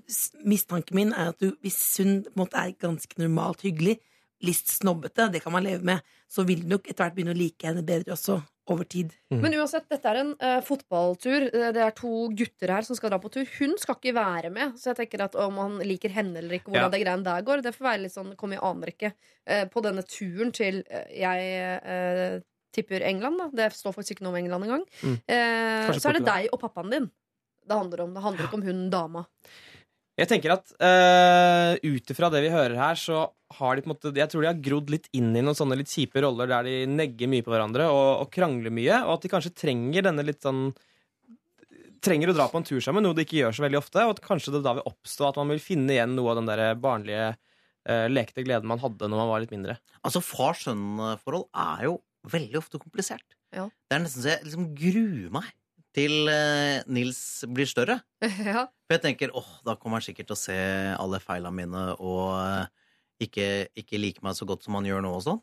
mistanken 0.48 0.98
min 0.98 1.12
er 1.12 1.32
at 1.32 1.40
du, 1.42 1.52
hvis 1.62 1.78
hun 2.00 2.22
på 2.26 2.34
en 2.34 2.42
måte 2.44 2.60
er 2.60 2.74
ganske 2.80 3.20
normalt 3.20 3.62
hyggelig, 3.66 3.98
litt 4.42 4.66
snobbete, 4.68 5.28
det 5.32 5.40
kan 5.44 5.52
man 5.54 5.64
leve 5.64 5.84
med, 5.86 6.02
så 6.28 6.42
vil 6.46 6.64
du 6.64 6.72
nok 6.74 6.88
etter 6.88 7.04
hvert 7.04 7.14
begynne 7.16 7.34
å 7.34 7.38
like 7.38 7.66
henne 7.66 7.84
bedre 7.86 8.12
også, 8.16 8.40
over 8.72 8.84
tid. 8.88 9.12
Men 9.30 9.54
uansett, 9.58 9.84
dette 9.92 10.08
er 10.08 10.22
en 10.22 10.32
uh, 10.40 10.60
fotballtur. 10.64 11.50
Eh, 11.50 11.70
Det 11.76 11.82
er 11.84 11.90
to 11.96 12.30
gutter 12.32 12.72
her 12.72 12.86
som 12.86 12.96
skal 12.96 13.12
dra 13.12 13.18
på 13.20 13.28
tur. 13.32 13.44
Hun 13.58 13.74
skal 13.78 13.98
ikke 13.98 14.14
være 14.16 14.50
med, 14.50 14.78
så 14.80 14.90
jeg 14.92 15.02
tenker 15.02 15.24
at 15.26 15.36
om 15.36 15.58
han 15.60 15.76
liker 15.84 16.12
henne 16.14 16.40
eller 16.40 16.56
ikke, 16.56 16.72
hvordan 16.72 16.88
Ja. 16.88 16.92
det 16.94 17.02
greiene 17.04 17.24
der 17.28 17.44
går, 17.44 17.62
det 17.62 17.74
får 17.76 17.88
være 17.90 18.02
litt 18.06 18.14
sånn 18.16 18.32
Kom 18.40 18.52
i 18.56 18.60
aner 18.60 18.92
ikke. 18.94 19.12
Eh, 19.46 19.66
på 19.68 19.84
denne 19.84 20.02
turen 20.08 20.52
til 20.56 20.80
uh, 20.88 21.04
Jeg 21.12 22.42
tipper 22.74 23.04
England, 23.06 23.38
da. 23.38 23.50
Det 23.52 23.68
står 23.76 23.92
faktisk 23.94 24.16
ikke 24.16 24.24
noe 24.26 24.32
om 24.34 24.40
England 24.40 24.66
engang. 24.66 24.88
Mm. 25.04 25.18
Eh, 25.28 25.92
så 26.00 26.10
er 26.10 26.18
det 26.18 26.26
deg 26.26 26.48
og 26.50 26.60
pappaen 26.64 26.90
din 26.90 27.10
det 27.64 27.76
handler 27.78 28.04
om. 28.04 28.14
Det 28.14 28.22
handler 28.24 28.44
ikke 28.48 28.58
om 28.58 28.66
hun 28.66 28.82
dama. 28.92 29.24
Jeg 30.20 30.28
tenker 30.30 30.52
at 30.54 30.70
uh, 30.78 31.74
ut 31.80 32.12
ifra 32.12 32.28
det 32.30 32.44
vi 32.44 32.52
hører 32.52 32.76
her, 32.78 32.98
så 33.00 33.24
har 33.58 33.76
de 33.76 33.84
på 33.84 33.88
en 33.88 33.94
måte 33.94 34.12
Jeg 34.16 34.30
tror 34.32 34.44
de 34.44 34.50
har 34.50 34.64
grodd 34.64 34.90
litt 34.92 35.06
inn 35.16 35.30
i 35.36 35.42
noen 35.42 35.56
sånne 35.58 35.78
litt 35.80 35.92
kjipe 35.92 36.22
roller 36.24 36.50
der 36.50 36.66
de 36.68 36.74
negger 36.90 37.30
mye 37.30 37.44
på 37.44 37.52
hverandre 37.54 37.86
og, 37.92 38.24
og 38.24 38.32
krangler 38.34 38.74
mye, 38.74 39.00
og 39.06 39.16
at 39.16 39.24
de 39.24 39.32
kanskje 39.32 39.54
trenger 39.64 40.08
denne 40.08 40.26
litt 40.26 40.42
sånn 40.44 40.68
Trenger 42.04 42.28
å 42.28 42.34
dra 42.36 42.50
på 42.52 42.60
en 42.60 42.66
tur 42.68 42.82
sammen, 42.84 43.00
noe 43.00 43.16
de 43.16 43.24
ikke 43.24 43.38
gjør 43.38 43.54
så 43.56 43.62
veldig 43.64 43.78
ofte, 43.78 44.02
og 44.04 44.10
at 44.12 44.18
kanskje 44.20 44.52
det 44.52 44.58
da 44.66 44.74
vil 44.76 44.84
oppstå 44.90 45.24
at 45.24 45.38
man 45.40 45.54
vil 45.54 45.62
finne 45.64 45.94
igjen 45.94 46.12
noe 46.12 46.34
av 46.34 46.36
den 46.36 46.50
der 46.50 46.74
barnlige 46.76 47.30
uh, 47.32 48.06
lekte 48.12 48.44
gleden 48.44 48.68
man 48.68 48.82
hadde 48.82 49.08
når 49.08 49.22
man 49.22 49.30
var 49.30 49.40
litt 49.40 49.54
mindre. 49.54 49.78
Altså, 50.04 50.20
far-sønn-forhold 50.20 51.46
er 51.48 51.86
jo 51.86 51.94
veldig 52.28 52.60
ofte 52.60 52.82
komplisert. 52.82 53.24
Ja. 53.56 53.70
Det 53.88 53.96
er 53.96 54.04
nesten 54.04 54.20
så 54.20 54.34
jeg 54.34 54.44
liksom 54.50 54.68
gruer 54.76 55.32
meg 55.32 55.48
til 55.94 56.30
eh, 56.30 56.82
Nils 56.90 57.18
blir 57.54 57.68
større. 57.70 58.00
ja. 58.50 58.66
For 58.84 58.96
jeg 58.96 59.04
tenker 59.04 59.34
åh, 59.36 59.50
da 59.66 59.76
kommer 59.78 60.00
han 60.00 60.06
sikkert 60.06 60.30
til 60.30 60.36
å 60.36 60.40
se 60.40 60.56
alle 60.98 61.20
feila 61.22 61.52
mine 61.54 61.92
og 61.94 62.32
eh, 62.40 62.72
ikke, 63.26 63.48
ikke 63.80 64.00
liker 64.00 64.24
meg 64.26 64.36
så 64.38 64.46
godt 64.48 64.64
som 64.66 64.76
han 64.78 64.86
gjør 64.88 65.04
nå 65.04 65.12
og 65.16 65.24
sånn. 65.24 65.42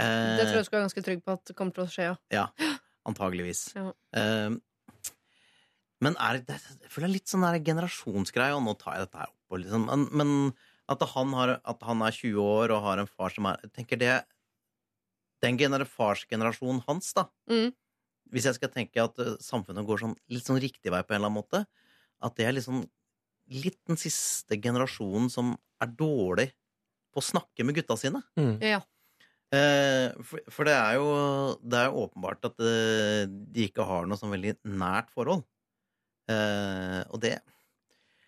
Eh, 0.00 0.36
Det 0.40 0.48
tror 0.48 0.58
jeg 0.58 0.64
du 0.64 0.68
skal 0.70 0.78
være 0.78 0.88
ganske 0.88 1.04
trygg 1.08 1.24
på 1.24 1.34
at 1.36 1.44
det 1.50 1.56
kommer 1.58 1.76
til 1.76 1.84
å 1.84 1.90
skje, 1.92 2.10
ja. 2.10 2.18
Ja, 2.32 2.76
antageligvis. 3.08 3.64
Ja. 3.78 3.88
Eh, 4.18 4.60
men 6.02 6.16
er 6.18 6.40
det, 6.42 6.56
jeg 6.82 6.90
føler 6.90 7.06
det 7.06 7.10
er 7.12 7.14
litt 7.14 7.30
sånn 7.30 7.44
der 7.46 7.60
generasjonsgreie, 7.62 8.56
og 8.56 8.64
nå 8.66 8.72
tar 8.80 8.96
jeg 8.96 9.04
dette 9.06 9.20
her 9.20 9.30
opp. 9.30 9.58
Liksom, 9.62 9.84
men, 9.86 10.06
men 10.18 10.32
at, 10.90 11.04
han 11.12 11.34
har, 11.38 11.52
at 11.62 11.84
han 11.86 12.02
er 12.02 12.16
20 12.16 12.40
år 12.42 12.72
og 12.74 12.82
har 12.88 13.02
en 13.02 13.10
far 13.10 13.30
som 13.30 13.46
er 13.50 13.60
Jeg 13.62 13.70
tenker 13.76 14.00
det 14.00 14.14
Den 15.44 15.58
gener 15.60 15.84
farsgenerasjonen 15.86 16.82
hans, 16.88 17.12
da. 17.14 17.28
Mm. 17.50 17.70
Hvis 18.32 18.48
jeg 18.48 18.56
skal 18.58 18.72
tenke 18.72 19.04
at 19.04 19.20
eh, 19.22 19.36
samfunnet 19.44 19.86
går 19.86 20.02
sånn, 20.02 20.16
litt 20.32 20.48
sånn 20.48 20.60
riktig 20.62 20.90
vei 20.90 21.04
på 21.04 21.14
en 21.14 21.20
eller 21.20 21.30
annen 21.30 21.38
måte, 21.42 21.62
at 22.22 22.36
det 22.38 22.48
er 22.48 22.56
liksom 22.56 22.82
litt 23.52 23.78
den 23.90 23.98
siste 24.00 24.56
generasjonen 24.62 25.28
som 25.30 25.52
er 25.82 25.90
dårlig 25.98 26.48
på 27.12 27.22
å 27.22 27.28
snakke 27.32 27.66
med 27.66 27.76
gutta 27.78 27.98
sine. 28.00 28.22
ja. 28.64 28.80
Eh, 29.52 30.08
for, 30.24 30.40
for 30.48 30.64
det 30.64 30.72
er 30.72 30.94
jo 30.96 31.08
Det 31.60 31.76
er 31.76 31.90
jo 31.90 32.06
åpenbart 32.06 32.46
at 32.48 32.62
eh, 32.64 33.26
de 33.28 33.66
ikke 33.66 33.84
har 33.84 34.06
noe 34.08 34.16
sånn 34.16 34.32
veldig 34.32 34.54
nært 34.80 35.10
forhold. 35.12 35.44
Eh, 36.32 37.02
og 37.12 37.20
det 37.20 37.36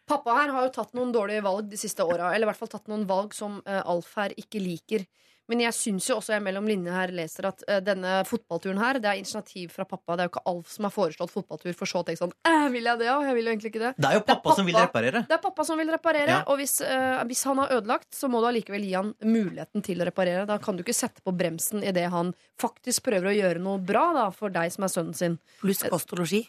Pappa 0.05 0.35
her 0.37 0.51
har 0.53 0.67
jo 0.67 0.73
tatt 0.75 0.93
noen 0.93 1.15
dårlige 1.15 1.41
valg 1.47 1.71
de 1.71 1.79
siste 1.81 2.05
åra. 2.05 2.35
Eller 2.35 2.45
i 2.45 2.51
hvert 2.51 2.61
fall 2.61 2.75
tatt 2.75 2.91
noen 2.93 3.07
valg 3.09 3.33
som 3.33 3.63
Alf 3.65 4.11
her 4.21 4.35
ikke 4.37 4.61
liker. 4.61 5.07
Men 5.47 5.61
jeg 5.61 5.75
syns 5.77 6.07
jo 6.09 6.15
også 6.17 6.33
jeg 6.33 6.43
mellom 6.43 6.65
linjene 6.65 6.95
her 6.97 7.11
leser 7.13 7.45
at 7.51 7.61
uh, 7.69 7.81
denne 7.85 8.23
fotballturen 8.25 8.79
her, 8.81 8.97
det 9.03 9.11
er 9.11 9.19
initiativ 9.21 9.69
fra 9.75 9.85
pappa. 9.85 10.17
Det 10.17 10.25
er 10.25 10.29
jo 10.29 10.33
ikke 10.33 10.43
Alf 10.49 10.71
som 10.73 10.87
har 10.89 10.93
foreslått 10.95 11.33
fotballtur, 11.35 11.75
for 11.77 11.91
så 11.91 12.01
å 12.01 12.07
tenke 12.09 12.23
sånn 12.23 12.33
eh, 12.49 12.69
Vil 12.73 12.89
jeg 12.89 12.99
det, 13.03 13.11
òg? 13.13 13.27
Jeg 13.29 13.35
vil 13.37 13.45
jo 13.51 13.53
egentlig 13.53 13.73
ikke 13.75 13.83
det. 13.83 13.91
Det 14.01 14.09
er 14.09 14.17
jo 14.17 14.23
pappa, 14.31 14.55
som 14.57 14.65
vil 14.71 14.79
reparere. 14.81 15.25
Det 15.29 15.37
er 15.37 15.43
pappa 15.45 15.67
som 15.69 15.77
vil 15.83 15.91
reparere, 15.93 16.31
Ja. 16.33 16.39
og 16.49 16.57
hvis, 16.63 16.79
uh, 16.81 17.21
hvis 17.29 17.45
han 17.45 17.61
har 17.61 17.75
ødelagt, 17.77 18.09
så 18.17 18.31
må 18.33 18.41
du 18.41 18.49
allikevel 18.49 18.87
gi 18.89 18.95
han 18.97 19.13
muligheten 19.21 19.85
til 19.85 20.01
å 20.01 20.07
reparere. 20.09 20.47
Da 20.49 20.57
kan 20.65 20.77
du 20.77 20.83
ikke 20.87 20.97
sette 20.97 21.21
på 21.21 21.35
bremsen 21.37 21.85
idet 21.85 22.09
han 22.11 22.33
faktisk 22.61 23.05
prøver 23.11 23.29
å 23.29 23.37
gjøre 23.37 23.61
noe 23.61 23.79
bra 23.85 24.07
da, 24.17 24.31
for 24.33 24.49
deg 24.55 24.73
som 24.73 24.85
er 24.89 24.95
sønnen 24.97 25.15
sin. 25.19 25.37
Pluss 25.61 25.85
kost 25.93 26.13
og 26.17 26.23
losji. 26.25 26.47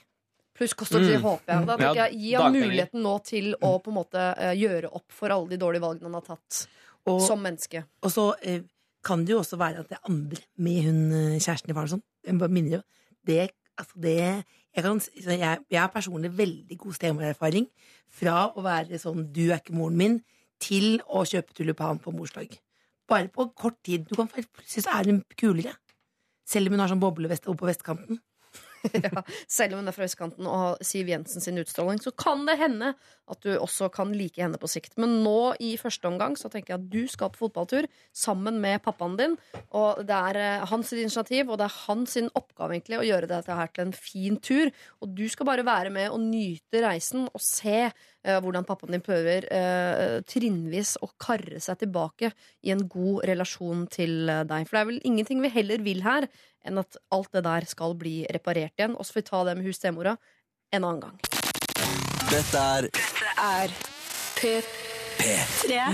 Pluss 0.56 0.72
kost 0.74 0.96
og 0.96 1.02
losji, 1.04 1.18
Mm. 1.20 1.28
håper 1.28 1.52
jeg. 1.52 1.66
Da 1.68 1.76
tenker 1.82 2.00
jeg, 2.06 2.16
Gi 2.24 2.34
han 2.40 2.54
muligheten 2.56 3.04
nå 3.04 3.18
til 3.28 3.52
å 3.60 3.74
på 3.84 3.92
en 3.92 3.98
måte 4.00 4.24
uh, 4.40 4.54
gjøre 4.56 4.88
opp 4.96 5.12
for 5.12 5.36
alle 5.36 5.52
de 5.52 5.58
dårlige 5.60 5.84
valgene 5.84 6.08
han 6.08 6.16
har 6.22 6.30
tatt 6.32 6.62
Og, 7.12 7.20
som 7.22 7.44
menneske. 7.44 7.84
og 8.02 8.10
så 8.10 8.24
eh, 8.42 8.62
kan 9.06 9.26
det 9.26 9.36
jo 9.36 9.42
også 9.44 9.60
være 9.62 9.84
at 9.84 9.92
det 9.92 10.00
er 10.00 10.10
andre 10.10 10.42
med 10.58 10.82
hun 10.88 11.00
eh, 11.14 11.38
kjæresten 11.38 11.72
i 11.72 11.78
faren 11.78 11.94
sånn. 11.96 12.06
Jeg 12.26 12.40
bare 12.42 12.56
minner 12.56 12.80
jo. 12.80 12.82
Det, 13.26 13.40
altså 13.78 14.02
det 14.02 14.16
jeg, 14.18 14.84
kan, 14.84 15.02
jeg, 15.16 15.60
jeg 15.72 15.80
har 15.80 15.92
personlig 15.94 16.32
veldig 16.38 16.78
god 16.82 16.98
stemorerfaring 16.98 17.68
fra 18.12 18.38
å 18.52 18.64
være 18.66 19.00
sånn 19.02 19.30
'du 19.32 19.48
er 19.48 19.62
ikke 19.62 19.78
moren 19.78 20.00
min' 20.02 20.22
til 20.62 21.02
å 21.06 21.26
kjøpe 21.28 21.56
tulipan 21.56 22.00
på 22.02 22.14
morsdag. 22.16 22.56
Bare 23.08 23.30
på 23.30 23.50
kort 23.54 23.78
tid. 23.86 24.08
Du 24.10 24.16
kan 24.16 24.30
Plutselig 24.32 24.86
så 24.86 24.98
er 24.98 25.12
hun 25.12 25.24
kulere. 25.38 25.76
Selv 26.46 26.68
om 26.68 26.76
hun 26.76 26.84
har 26.84 26.90
sånn 26.90 27.02
boblevest 27.02 27.48
oppe 27.48 27.64
på 27.64 27.70
vestkanten. 27.70 28.20
ja, 29.06 29.24
selv 29.48 29.76
om 29.76 29.84
hun 29.84 29.92
er 29.92 29.96
fra 29.96 30.08
østkanten 30.08 30.48
og 30.48 30.62
har 30.62 30.86
Siv 30.86 31.10
Jensen 31.12 31.44
sin 31.44 31.60
utstråling, 31.62 32.02
så 32.04 32.14
kan 32.16 32.46
det 32.48 32.58
hende 32.62 32.94
at 33.32 33.42
du 33.42 33.56
også 33.56 33.90
kan 33.94 34.12
like 34.14 34.42
henne 34.42 34.60
på 34.62 34.70
sikt. 34.70 34.96
Men 35.02 35.20
nå 35.26 35.56
i 35.64 35.74
første 35.82 36.10
omgang 36.10 36.36
så 36.38 36.50
tenker 36.52 36.76
jeg 36.76 36.82
at 36.84 36.90
du 36.94 37.12
skal 37.12 37.32
på 37.34 37.46
fotballtur 37.46 37.88
sammen 38.16 38.60
med 38.62 38.84
pappaen 38.86 39.18
din. 39.20 39.38
Og 39.78 40.04
det 40.06 40.20
er 40.32 40.42
eh, 40.42 40.66
hans 40.70 40.94
initiativ, 40.94 41.50
og 41.50 41.60
det 41.62 41.68
er 41.68 41.80
hans 41.88 42.18
oppgave 42.26 42.78
egentlig 42.78 43.00
å 43.02 43.08
gjøre 43.08 43.30
dette 43.32 43.58
her 43.58 43.72
til 43.74 43.88
en 43.88 43.96
fin 43.98 44.38
tur. 44.38 44.72
Og 45.02 45.16
du 45.18 45.26
skal 45.32 45.50
bare 45.50 45.66
være 45.66 45.94
med 45.94 46.12
og 46.14 46.22
nyte 46.22 46.84
reisen 46.86 47.26
og 47.32 47.42
se 47.44 47.80
eh, 47.86 48.40
hvordan 48.44 48.68
pappaen 48.68 48.96
din 48.96 49.06
prøver 49.06 49.50
eh, 49.50 50.20
trinnvis 50.30 50.96
å 51.02 51.10
karre 51.22 51.62
seg 51.64 51.82
tilbake 51.82 52.32
i 52.66 52.74
en 52.76 52.86
god 52.90 53.26
relasjon 53.32 53.88
til 53.94 54.30
eh, 54.30 54.44
deg. 54.48 54.68
For 54.68 54.78
det 54.78 54.84
er 54.84 54.92
vel 54.94 55.06
ingenting 55.08 55.42
vi 55.44 55.54
heller 55.56 55.86
vil 55.86 56.06
her 56.06 56.30
enn 56.66 56.82
at 56.82 56.98
alt 57.16 57.32
det 57.36 57.46
der 57.46 57.68
skal 57.70 57.96
bli 57.98 58.18
reparert 58.34 58.74
igjen. 58.78 58.98
Og 58.98 59.06
så 59.06 59.16
får 59.16 59.22
vi 59.24 59.30
ta 59.30 59.44
det 59.50 59.58
med 59.60 59.70
hustemora 59.70 60.18
en 60.74 60.84
annen 60.84 61.04
gang. 61.06 61.20
Dette 62.32 62.66
er 62.78 62.90
Dette 62.90 63.38
er 63.38 63.78
P3. 64.40 64.85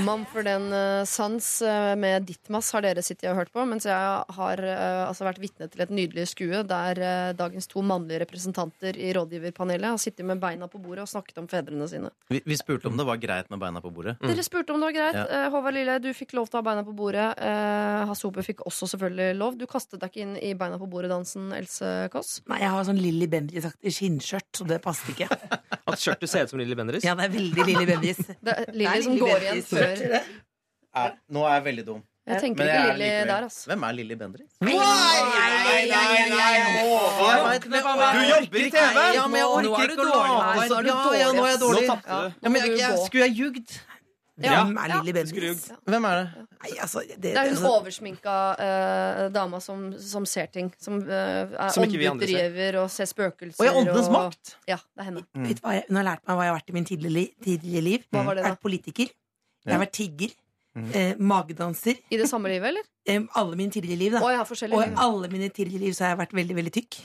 Mumford 0.06 0.48
and 0.48 0.74
uh, 0.74 1.04
Sons 1.06 1.62
uh, 1.62 1.96
med 1.96 2.26
Ditmas 2.28 2.72
har 2.76 2.84
dere 2.86 3.04
sittet 3.06 3.30
og 3.32 3.38
hørt 3.40 3.52
på, 3.54 3.64
mens 3.68 3.86
jeg 3.88 3.96
har 4.38 4.64
uh, 4.64 5.08
altså 5.08 5.26
vært 5.28 5.42
vitne 5.42 5.68
til 5.72 5.84
et 5.84 5.94
nydelig 5.94 6.28
skue 6.32 6.62
der 6.68 7.02
uh, 7.02 7.32
dagens 7.38 7.70
to 7.72 7.84
mannlige 7.86 8.22
representanter 8.26 8.98
i 9.00 9.12
rådgiverpanelet 9.16 9.94
har 9.94 10.02
sittet 10.02 10.28
med 10.28 10.42
beina 10.42 10.68
på 10.72 10.82
bordet 10.82 11.06
og 11.06 11.12
snakket 11.12 11.42
om 11.42 11.50
fedrene 11.52 11.88
sine. 11.92 12.12
Vi, 12.32 12.42
vi 12.46 12.58
spurte 12.60 12.90
om 12.92 12.98
det 13.00 13.08
var 13.08 13.22
greit 13.22 13.50
med 13.54 13.62
beina 13.62 13.84
på 13.84 13.94
bordet. 13.94 14.18
Dere 14.24 14.46
spurte 14.46 14.76
om 14.76 14.82
det 14.82 14.92
var 14.92 14.98
greit. 14.98 15.20
Ja. 15.22 15.28
Uh, 15.30 15.48
Håvard 15.56 15.78
Lille, 15.78 15.98
du 16.04 16.12
fikk 16.18 16.36
lov 16.38 16.50
til 16.50 16.60
å 16.60 16.64
ha 16.64 16.68
beina 16.72 16.86
på 16.88 16.96
bordet. 16.98 17.30
Uh, 17.40 18.08
Hasse 18.12 18.46
fikk 18.46 18.66
også 18.68 18.90
selvfølgelig 18.94 19.38
lov. 19.40 19.58
Du 19.60 19.68
kastet 19.70 20.02
deg 20.02 20.12
ikke 20.12 20.26
inn 20.26 20.36
i 20.40 20.54
beina 20.58 20.80
på 20.82 20.90
bordet-dansen, 20.92 21.52
Else 21.58 21.92
Kåss. 22.14 22.40
Nei, 22.52 22.62
jeg 22.64 22.74
har 22.74 22.88
sånn 22.88 23.00
Lilly 23.02 23.28
Bendriss-aktig 23.32 23.94
skinnskjørt, 23.96 24.50
så 24.58 24.68
det 24.68 24.82
passer 24.84 25.14
ikke. 25.14 25.30
At 25.92 26.00
skjørtet 26.00 26.32
ser 26.32 26.46
ut 26.46 26.54
som 26.54 26.62
Lilly 26.62 26.78
Bendriss. 26.78 27.06
Ja, 27.06 27.16
det 27.18 27.28
er 27.28 27.34
veldig 27.36 27.66
Lilly 27.68 27.88
Bendriss. 27.90 28.22
Det 28.42 28.56
Lilly 28.72 28.88
er 28.90 29.11
som 29.12 29.28
går 29.28 29.44
igjen 29.48 29.62
før. 29.72 30.24
Er, 31.02 31.12
nå 31.32 31.44
er 31.48 31.54
jeg 31.58 31.64
veldig 31.72 31.86
dum. 31.88 32.02
Jeg 32.32 32.42
tenker 32.44 32.64
Men 32.64 32.70
ikke 32.70 32.98
Lilly 33.00 33.06
der, 33.28 33.46
altså. 33.48 33.64
Hvem 33.72 33.84
er 33.88 33.94
Lilly 33.98 34.16
Bendriss? 34.16 34.52
Nei, 34.62 34.74
nei, 34.78 35.80
nei, 35.90 36.20
nei, 36.30 36.60
Håvard! 36.78 37.64
Du 37.66 38.22
jobber 38.30 38.60
i 38.62 38.68
TV! 38.76 39.00
Ja, 39.16 39.24
men 39.28 39.40
jeg 39.40 39.48
er 39.48 39.56
orker 39.56 39.96
ikke 39.96 40.04
å 40.04 40.12
dårlig. 40.12 40.36
late 40.38 40.68
nå 40.70 40.76
er 40.78 40.84
du 40.84 40.92
Ja, 40.92 41.00
ja, 41.18 41.32
nå 41.34 41.46
er 41.46 41.50
jeg 41.50 41.62
dårlig, 41.64 41.88
dårlig. 41.90 43.06
Skulle 43.08 43.26
jeg 43.26 43.38
ljugd? 43.40 43.80
Ja. 44.42 44.62
Hvem 44.64 44.78
er 44.80 44.92
Lilly 44.96 45.12
Bendriss? 45.14 45.66
Hvem 45.86 46.06
er 46.08 46.16
det? 46.18 46.44
Nei, 46.64 46.70
altså, 46.82 47.02
det, 47.04 47.18
Det 47.22 47.34
er 47.36 47.50
hun 47.50 47.58
altså, 47.58 47.72
oversminka 47.78 48.36
uh, 48.58 49.24
dama 49.36 49.60
som, 49.62 49.84
som 50.00 50.26
ser 50.26 50.48
ting. 50.54 50.72
Som 50.82 51.02
uh, 51.04 51.12
er 51.12 51.70
Som 51.76 51.84
ikke 51.84 52.00
vi 52.00 52.08
andre 52.10 52.26
ser. 52.30 52.38
åndedriver 52.48 52.78
og 52.82 52.90
ser 52.96 53.10
spøkelser. 53.12 53.60
Og 53.62 53.68
ja, 53.68 53.74
Åndenes 53.82 54.08
og- 54.08 54.16
makt! 54.16 54.56
Ja, 54.72 54.78
det 54.78 55.04
er 55.04 55.10
henne. 55.12 55.26
vet 55.50 55.60
hva 55.62 55.76
jeg, 55.78 55.86
hun 55.90 56.00
har 56.00 56.08
lært 56.14 56.24
meg 56.26 56.38
hva 56.40 56.46
jeg 56.48 56.54
har 56.54 56.60
vært 56.62 56.72
i 56.72 56.78
min 56.80 56.88
tidligere, 56.90 57.14
li- 57.20 57.34
tidligere 57.44 57.84
liv. 57.90 58.08
Hva 58.10 58.24
var 58.26 58.40
det 58.40 58.46
Jeg 58.46 58.48
har 58.48 58.56
da? 58.56 58.56
vært 58.56 58.66
politiker. 58.70 59.12
Jeg 59.68 59.76
har 59.76 59.84
vært 59.84 59.94
tigger. 60.00 60.38
Eh, 60.96 61.18
magedanser. 61.20 61.98
I 62.10 62.18
det 62.18 62.30
samme 62.32 62.48
livet, 62.48 62.72
eller? 62.72 62.88
Eh, 63.10 63.18
alle 63.34 63.56
mine 63.58 63.72
tidligere 63.74 63.98
liv, 63.98 64.12
da. 64.14 64.20
har 64.22 64.46
Og 64.46 64.84
i 64.86 64.94
alle 64.96 65.28
mine 65.28 65.48
tidligere 65.50 65.82
liv 65.82 65.94
så 65.98 66.04
har 66.06 66.12
jeg 66.14 66.20
vært 66.20 66.36
veldig, 66.38 66.56
veldig 66.56 66.74
tykk. 66.76 66.98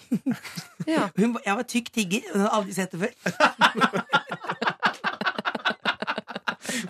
Ja. 0.87 1.07
Hun, 1.17 1.33
var- 1.33 1.43
jeg 1.47 1.57
var 1.57 1.63
tykk 1.73 1.89
tigger. 1.91 2.21
Hun 2.35 2.43
hadde 2.45 2.53
aldri 2.59 2.75
sett 2.77 2.93
det 2.93 3.01
før. 3.01 3.15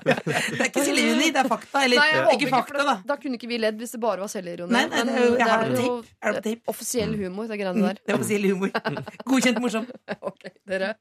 det 0.04 0.14
er 0.16 0.68
ikke 0.68 0.84
selvironi, 0.86 1.30
det 1.34 1.40
er 1.42 1.48
fakta. 1.50 1.82
Eller 1.86 2.00
Nei, 2.00 2.08
ikke 2.34 2.46
ikke, 2.46 2.50
fakta, 2.52 2.84
da, 2.88 2.94
da. 3.06 3.16
kunne 3.22 3.38
ikke 3.38 3.50
vi 3.50 3.58
ledd 3.62 3.78
hvis 3.80 3.94
det 3.96 4.00
bare 4.02 4.24
var 4.24 4.32
selvironi. 4.32 4.72
Nei, 4.72 4.84
nei, 4.92 5.04
det 5.06 5.14
er 5.14 5.24
jo- 5.26 5.36
det 5.36 5.46
er 5.46 5.74
jo 5.76 5.96
tape. 6.02 6.42
Det 6.46 6.54
offisiell 6.72 7.14
humor, 7.20 7.48
det 7.50 7.58
greiene 7.60 7.86
der. 7.86 8.00
Det 8.06 8.14
er 8.14 8.18
offisiell 8.20 8.48
humor. 8.50 8.70
Godkjent 9.30 9.62
morsom. 9.62 9.86
Ok, 10.26 10.48
dere 10.66 10.94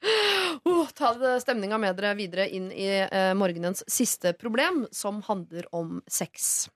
oh, 0.65 0.85
Ta 0.95 1.13
stemninga 1.41 1.77
med 1.81 1.95
dere 1.97 2.15
videre 2.17 2.47
inn 2.49 2.69
i 2.73 2.87
eh, 3.05 3.33
morgenens 3.37 3.83
siste 3.89 4.33
problem, 4.37 4.85
som 4.91 5.21
handler 5.25 5.67
om 5.75 5.99
sex. 6.07 6.67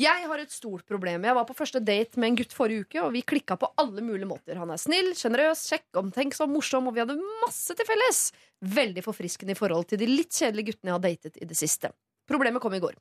Jeg 0.00 0.22
har 0.24 0.40
et 0.40 0.52
stort 0.54 0.86
problem. 0.88 1.24
Jeg 1.26 1.36
var 1.36 1.44
på 1.44 1.54
første 1.58 1.80
date 1.82 2.20
med 2.20 2.30
en 2.30 2.36
gutt 2.38 2.54
forrige 2.56 2.86
uke, 2.86 3.00
og 3.02 3.10
vi 3.12 3.20
klikka 3.26 3.58
på 3.60 3.68
alle 3.80 4.00
mulige 4.04 4.28
måter. 4.30 4.56
Han 4.56 4.70
er 4.72 4.80
snill, 4.80 5.10
sjenerøs, 5.18 5.66
kjekk, 5.68 5.88
omtenksom, 6.00 6.52
morsom, 6.54 6.86
og 6.88 6.96
vi 6.96 7.02
hadde 7.02 7.18
masse 7.42 7.74
til 7.76 7.88
felles. 7.88 8.20
Veldig 8.64 9.04
forfriskende 9.04 9.52
i 9.52 9.58
forhold 9.58 9.90
til 9.90 10.00
de 10.00 10.08
litt 10.08 10.32
kjedelige 10.32 10.70
guttene 10.70 10.92
jeg 10.92 10.96
har 10.96 11.04
datet 11.04 11.36
i 11.36 11.48
det 11.50 11.58
siste. 11.58 11.90
Problemet 12.30 12.62
kom 12.62 12.76
i 12.76 12.80
går. 12.80 12.94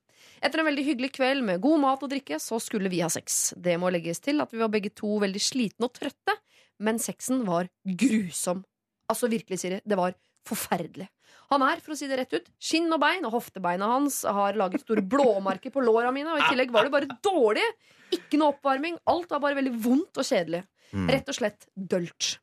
Etter 0.43 0.59
en 0.59 0.67
veldig 0.67 0.85
hyggelig 0.89 1.11
kveld 1.15 1.45
med 1.45 1.61
god 1.63 1.83
mat 1.85 2.03
og 2.03 2.11
drikke, 2.11 2.41
så 2.41 2.59
skulle 2.59 2.91
vi 2.91 3.03
ha 3.05 3.11
sex. 3.13 3.53
Det 3.55 3.77
må 3.79 3.93
legges 3.93 4.19
til 4.25 4.43
at 4.43 4.51
vi 4.51 4.59
var 4.59 4.73
begge 4.73 4.91
to 4.91 5.21
veldig 5.23 5.43
slitne 5.45 5.87
og 5.87 5.93
trøtte, 5.95 6.35
men 6.83 6.99
sexen 6.99 7.45
var 7.47 7.69
grusom. 7.85 8.65
Altså 9.09 9.29
virkelig, 9.31 9.61
Siri, 9.61 9.79
det 9.85 9.97
var 9.99 10.17
forferdelig. 10.49 11.07
Han 11.49 11.63
er, 11.65 11.79
for 11.81 11.95
å 11.95 11.97
si 11.97 12.09
det 12.09 12.19
rett 12.19 12.35
ut, 12.35 12.49
skinn 12.61 12.91
og 12.93 13.01
bein, 13.01 13.23
og 13.25 13.33
hoftebeina 13.33 13.87
hans 13.89 14.21
har 14.27 14.57
laget 14.59 14.83
store 14.83 15.01
blåmerker 15.01 15.73
på 15.73 15.81
låra 15.81 16.11
mine, 16.13 16.29
og 16.33 16.43
i 16.43 16.49
tillegg 16.51 16.73
var 16.73 16.85
det 16.85 16.93
bare 16.93 17.17
dårlig. 17.25 17.65
Ikke 18.13 18.37
noe 18.41 18.53
oppvarming. 18.53 18.99
Alt 19.09 19.33
var 19.33 19.41
bare 19.41 19.57
veldig 19.57 19.73
vondt 19.81 20.21
og 20.21 20.27
kjedelig. 20.27 20.61
Rett 21.09 21.29
og 21.29 21.37
slett 21.37 21.67
dølt. 21.73 22.35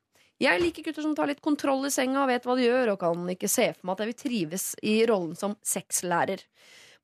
Jeg 0.42 0.60
liker 0.60 0.84
gutter 0.84 1.04
som 1.06 1.14
tar 1.16 1.30
litt 1.30 1.40
kontroll 1.40 1.86
i 1.88 1.92
senga, 1.92 2.26
vet 2.28 2.44
hva 2.44 2.58
de 2.58 2.66
gjør, 2.66 2.92
og 2.92 2.98
kan 3.00 3.30
ikke 3.32 3.48
se 3.48 3.70
for 3.72 3.88
meg 3.88 3.94
at 3.96 4.02
jeg 4.04 4.10
vil 4.10 4.18
trives 4.20 4.66
i 4.84 4.96
rollen 5.08 5.38
som 5.38 5.54
sexlærer. 5.64 6.42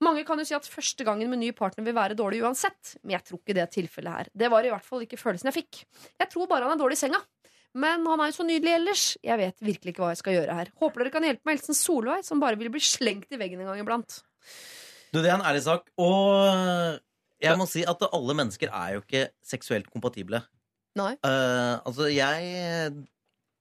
Mange 0.03 0.25
kan 0.27 0.37
jo 0.37 0.45
si 0.45 0.55
at 0.57 0.67
første 0.67 1.05
gangen 1.07 1.31
med 1.31 1.39
ny 1.41 1.53
partner 1.55 1.85
vil 1.87 1.95
være 1.97 2.17
dårlig 2.19 2.43
uansett, 2.43 2.97
men 3.01 3.15
jeg 3.15 3.25
tror 3.27 3.39
ikke 3.39 3.55
det 3.57 3.69
tilfellet 3.73 4.17
her. 4.17 4.29
Det 4.43 4.49
var 4.53 4.67
i 4.67 4.73
hvert 4.73 4.85
fall 4.85 5.05
ikke 5.05 5.19
følelsen 5.19 5.49
jeg 5.49 5.61
fikk. 5.61 5.81
Jeg 6.19 6.31
tror 6.33 6.49
bare 6.51 6.67
han 6.67 6.75
er 6.75 6.81
dårlig 6.81 6.99
i 6.99 7.03
senga. 7.05 7.21
Men 7.73 8.05
han 8.05 8.21
er 8.21 8.29
jo 8.29 8.37
så 8.37 8.45
nydelig 8.45 8.73
ellers. 8.75 9.03
Jeg 9.25 9.39
vet 9.39 9.63
virkelig 9.65 9.93
ikke 9.93 10.03
hva 10.03 10.11
jeg 10.13 10.21
skal 10.21 10.35
gjøre 10.37 10.57
her. 10.59 10.69
Håper 10.81 11.03
dere 11.03 11.13
kan 11.15 11.25
hjelpe 11.25 11.49
meg, 11.49 11.57
hilsen 11.57 11.77
Solveig, 11.77 12.25
som 12.27 12.41
bare 12.43 12.59
vil 12.59 12.69
bli 12.73 12.81
slengt 12.83 13.33
i 13.33 13.39
veggen 13.41 13.63
en 13.63 13.71
gang 13.71 13.81
iblant. 13.81 14.19
Du, 15.13 15.21
det 15.21 15.29
er 15.29 15.37
en 15.37 15.45
ærlig 15.45 15.63
sak. 15.65 15.89
Og 16.01 16.99
jeg 17.43 17.59
må 17.59 17.67
si 17.69 17.83
at 17.89 18.05
alle 18.09 18.35
mennesker 18.37 18.69
er 18.69 18.97
jo 18.97 19.01
ikke 19.03 19.23
seksuelt 19.45 19.89
kompatible. 19.93 20.43
Nei. 20.99 21.15
Uh, 21.25 21.81
altså, 21.89 22.07
jeg 22.13 22.93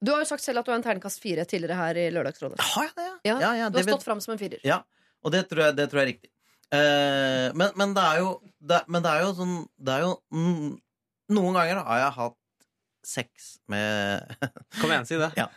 Du 0.04 0.12
har 0.12 0.20
jo 0.20 0.28
sagt 0.28 0.44
selv 0.44 0.60
at 0.60 0.68
du 0.68 0.72
er 0.74 0.76
en 0.76 0.84
terningkast 0.84 1.22
fire 1.22 1.46
tidligere 1.48 1.78
her 1.78 2.00
i 2.02 2.10
Lørdagsrådet. 2.12 2.60
Har 2.74 2.90
jeg 2.90 2.94
det? 2.98 3.08
Ja, 3.30 3.38
Ja, 3.40 3.54
ja, 3.62 3.70
du 3.72 3.80
har 3.80 3.88
stått 3.88 4.04
fram 4.04 4.20
som 4.20 4.34
en 4.34 4.40
firer. 4.40 4.60
Ja, 4.68 4.82
og 5.24 5.32
det 5.32 5.46
tror 5.48 5.68
jeg, 5.68 5.78
det 5.80 5.88
tror 5.88 6.02
jeg 6.02 6.08
er 6.08 6.12
riktig. 6.12 6.32
Uh, 6.72 7.48
men, 7.56 7.72
men 7.76 7.96
det 7.96 8.04
er 8.04 8.22
jo 8.22 8.28
det, 8.60 8.78
Men 8.88 9.04
det 9.04 9.10
er 9.10 9.26
jo 9.26 9.32
sånn 9.36 9.56
Det 9.76 9.92
er 9.92 10.04
jo 10.06 10.12
mm, 10.32 10.70
Noen 11.36 11.58
ganger 11.58 11.82
har 11.84 11.98
jeg 12.00 12.14
hatt 12.16 12.36
sex 13.06 13.56
med 13.72 14.22
Kom 14.80 14.90
igjen, 14.92 15.06
si 15.08 15.18
det. 15.20 15.30
Ja. 15.38 15.48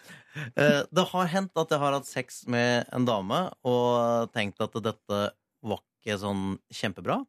Eh, 0.56 0.82
det 0.92 1.06
har 1.12 1.30
hendt 1.32 1.56
at 1.62 1.72
jeg 1.72 1.80
har 1.80 1.96
hatt 1.96 2.10
sex 2.10 2.44
med 2.52 2.86
en 2.96 3.06
dame 3.08 3.46
og 3.68 4.32
tenkt 4.36 4.60
at 4.66 4.76
dette 4.84 5.22
var 5.66 5.82
ikke 5.86 6.18
sånn 6.22 6.58
kjempebra. 6.74 7.22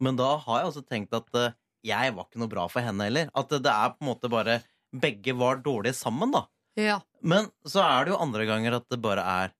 Men 0.00 0.16
da 0.18 0.32
har 0.42 0.62
jeg 0.62 0.70
også 0.72 0.84
tenkt 0.88 1.14
at 1.16 1.28
eh, 1.38 1.52
jeg 1.86 2.12
var 2.16 2.26
ikke 2.28 2.40
noe 2.42 2.50
bra 2.52 2.66
for 2.68 2.84
henne 2.84 3.06
heller. 3.06 3.30
At 3.36 3.52
det 3.52 3.70
er 3.72 3.94
på 3.94 4.02
en 4.04 4.10
måte 4.12 4.30
bare 4.32 4.60
Begge 4.90 5.36
var 5.38 5.60
dårlige 5.62 5.94
sammen, 5.94 6.32
da. 6.34 6.40
Ja. 6.74 6.96
Men 7.22 7.46
så 7.68 7.78
er 7.86 8.08
det 8.08 8.10
jo 8.16 8.18
andre 8.24 8.42
ganger 8.48 8.74
at 8.80 8.88
det 8.90 8.98
bare 9.04 9.22
er 9.22 9.52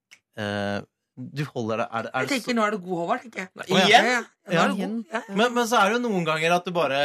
eh, 0.43 0.81
Du 1.15 1.45
holder 1.53 1.85
deg 1.85 1.87
er, 1.87 2.03
det- 2.03 2.11
er 2.15 2.25
Jeg 2.25 2.29
tenker, 2.33 2.45
tenker, 2.49 2.57
nå 2.59 2.65
er 2.67 2.75
du 2.75 2.79
god, 2.83 2.97
Håvard. 3.05 3.23
tenker 3.23 3.45
jeg. 3.45 3.69
Ja. 3.71 3.85
Ja, 3.87 4.01
ja. 4.09 4.21
Ja. 4.51 4.65
du 4.67 4.75
god. 4.81 4.97
Ja. 5.13 5.21
men, 5.29 5.55
men 5.55 5.69
så 5.71 5.79
er 5.79 5.93
det 5.93 6.01
jo 6.01 6.03
noen 6.09 6.27
ganger 6.27 6.57
at 6.57 6.67
du 6.67 6.73
bare 6.75 6.99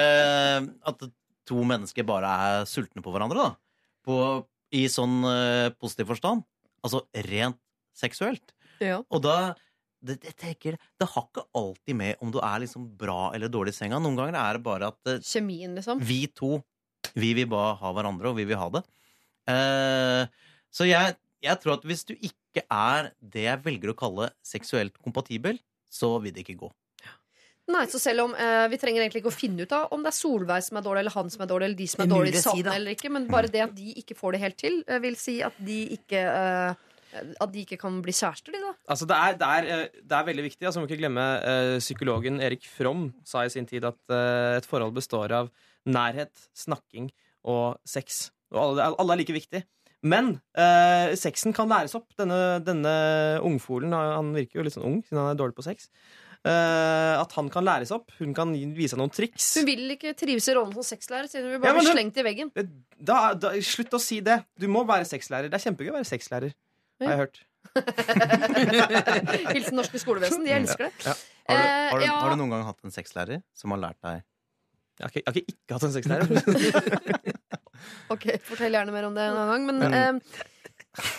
At 0.89 1.05
to 1.47 1.65
mennesker 1.67 2.05
bare 2.07 2.31
er 2.47 2.67
sultne 2.69 3.03
på 3.05 3.13
hverandre, 3.13 3.47
da. 3.47 3.84
På, 4.05 4.17
I 4.76 4.85
sånn 4.91 5.22
uh, 5.26 5.73
positiv 5.80 6.11
forstand. 6.13 6.45
Altså 6.85 7.05
rent 7.27 7.59
seksuelt. 7.95 8.53
Ja. 8.84 8.99
Og 9.09 9.23
da 9.23 9.55
det, 10.05 10.19
det, 10.22 10.35
tenker, 10.38 10.76
det 10.99 11.07
har 11.09 11.26
ikke 11.26 11.45
alltid 11.57 11.97
med 11.97 12.22
om 12.22 12.31
du 12.34 12.38
er 12.43 12.61
liksom 12.61 12.85
bra 12.99 13.31
eller 13.34 13.49
dårlig 13.49 13.73
i 13.73 13.77
senga. 13.80 13.99
Noen 14.01 14.19
ganger 14.19 14.38
er 14.38 14.57
det 14.57 14.65
bare 14.65 14.91
at 14.93 14.99
uh, 15.09 15.22
Kjemien, 15.23 15.73
liksom. 15.77 16.01
vi 16.03 16.26
to 16.30 16.59
Vi 17.15 17.31
vil 17.38 17.47
bare 17.49 17.76
ha 17.80 17.91
hverandre, 17.95 18.31
og 18.31 18.38
vi 18.38 18.47
vil 18.49 18.59
ha 18.59 18.69
det. 18.73 18.81
Uh, 19.45 20.26
så 20.73 20.88
jeg, 20.89 21.15
jeg 21.45 21.61
tror 21.61 21.77
at 21.77 21.85
hvis 21.88 22.03
du 22.07 22.15
ikke 22.17 22.65
er 22.72 23.11
det 23.22 23.45
jeg 23.45 23.63
velger 23.65 23.93
å 23.93 23.97
kalle 23.97 24.30
seksuelt 24.45 24.97
kompatibel, 25.03 25.59
så 25.91 26.15
vil 26.23 26.34
det 26.35 26.43
ikke 26.43 26.59
gå. 26.65 26.72
Nei, 27.73 27.85
så 27.89 27.97
selv 27.97 28.27
om 28.27 28.33
eh, 28.37 28.67
Vi 28.69 28.77
trenger 28.81 29.01
egentlig 29.01 29.23
ikke 29.23 29.31
å 29.31 29.35
finne 29.35 29.65
ut 29.65 29.71
av 29.73 29.93
om 29.95 30.03
det 30.05 30.11
er 30.11 30.17
Solveig 30.19 30.65
som 30.67 30.77
er 30.77 30.83
dårlig, 30.85 31.01
eller 31.01 31.15
han 31.15 31.31
som 31.33 31.45
er 31.45 31.49
dårlig, 31.49 31.69
eller 31.69 31.79
de 31.79 31.87
som 31.89 32.03
er 32.03 32.05
er 32.05 32.11
dårlige 32.11 32.35
mulig 32.35 32.41
å 32.43 32.53
si, 32.53 32.65
eller 32.75 32.97
ikke, 32.97 33.13
men 33.15 33.29
bare 33.31 33.49
det 33.51 33.63
at 33.65 33.73
de 33.77 33.95
ikke 34.01 34.17
får 34.19 34.35
det 34.35 34.41
helt 34.43 34.59
til, 34.61 34.77
eh, 34.85 35.01
vil 35.01 35.17
si 35.17 35.39
at 35.45 35.57
de 35.69 35.79
ikke 35.97 36.21
eh, 36.21 36.83
At 37.41 37.51
de 37.53 37.61
ikke 37.63 37.77
kan 37.79 38.01
bli 38.03 38.11
kjærester, 38.11 38.51
de, 38.51 38.59
da. 38.59 38.73
Altså, 38.91 39.05
det, 39.07 39.17
er, 39.17 39.37
det, 39.39 39.49
er, 39.57 39.67
eh, 39.71 40.01
det 40.03 40.17
er 40.17 40.25
veldig 40.27 40.43
viktig. 40.49 40.65
Altså, 40.67 40.81
må 40.83 40.89
ikke 40.89 40.99
glemme 40.99 41.25
eh, 41.47 41.75
Psykologen 41.79 42.41
Erik 42.43 42.67
Fromm 42.67 43.07
sa 43.25 43.45
i 43.45 43.53
sin 43.53 43.65
tid 43.69 43.87
at 43.87 44.01
eh, 44.11 44.57
et 44.59 44.67
forhold 44.67 44.93
består 44.97 45.31
av 45.33 45.49
nærhet, 45.87 46.33
snakking 46.53 47.07
og 47.47 47.79
sex. 47.87 48.27
Og 48.51 48.61
alle, 48.61 48.91
alle 48.99 49.15
er 49.15 49.21
like 49.23 49.37
viktig. 49.37 49.63
Men 50.05 50.35
eh, 50.59 51.15
sexen 51.17 51.55
kan 51.55 51.71
læres 51.71 51.95
opp. 51.97 52.11
Denne, 52.19 52.59
denne 52.65 52.93
ungfolen 53.47 53.95
han 53.95 54.11
han 54.19 54.35
virker 54.35 54.59
jo 54.59 54.67
litt 54.67 54.75
sånn 54.75 54.85
ung 54.85 54.99
siden 55.05 55.23
han 55.23 55.31
er 55.31 55.39
dårlig 55.39 55.57
på 55.57 55.65
sex. 55.65 55.87
Eh, 56.45 57.13
at 57.17 57.31
han 57.39 57.47
kan 57.49 57.65
læres 57.65 57.89
opp. 57.95 58.11
Hun 58.19 58.34
kan 58.38 58.51
vise 58.77 58.97
noen 58.99 59.09
triks. 59.13 59.47
Hun 59.57 59.65
vil 59.65 59.95
ikke 59.95 60.11
trives 60.17 60.45
i 60.51 60.53
rollen 60.53 60.76
som 60.77 60.85
sexlærer, 60.85 61.26
siden 61.31 61.47
hun 61.47 61.55
vil 61.55 61.63
bare 61.63 61.73
Ja, 61.73 61.80
bli 61.81 61.93
slengt 61.95 62.19
i 62.22 62.26
veggen. 62.27 62.51
Da, 63.01 63.34
da, 63.34 63.53
slutt 63.65 63.97
å 63.97 64.01
si 64.01 64.19
det. 64.26 64.43
Du 64.61 64.67
må 64.69 64.84
være 64.85 65.07
sexlærer. 65.09 65.49
Det 65.49 65.57
er 65.57 65.63
kjempegøy 65.65 65.89
å 65.89 65.97
være 65.97 66.09
sexlærer. 66.11 66.53
Har 67.01 67.11
jeg 67.15 67.22
hørt. 67.23 67.41
Hilsen 69.55 69.76
norske 69.80 69.99
skolevesen. 69.99 70.45
De 70.45 70.53
elsker 70.53 70.85
det. 70.88 70.93
Ja. 71.07 71.15
Har 71.15 71.57
du, 71.57 71.65
Eh, 71.65 71.89
har, 71.91 71.99
du, 71.99 72.05
ja. 72.07 72.13
har 72.23 72.31
du 72.34 72.39
noen 72.39 72.53
gang 72.55 72.63
hatt 72.65 72.80
en 72.88 72.93
sexlærer 72.93 73.41
som 73.53 73.69
har 73.76 73.77
lært 73.84 73.99
deg 74.01 74.15
Jeg 74.97 75.03
har 75.03 75.11
ikke, 75.11 75.22
jeg 75.22 75.27
har 75.27 75.35
ikke, 75.38 75.53
ikke 75.53 75.76
hatt 75.76 75.85
en 75.85 75.93
sexlærer. 75.93 77.34
Ok, 78.15 78.23
Fortell 78.47 78.73
gjerne 78.73 78.93
mer 78.95 79.05
om 79.05 79.13
det 79.17 79.22
en 79.30 79.35
annen 79.38 79.51
gang. 79.51 79.65
Men 79.67 79.93
eh, 79.93 80.45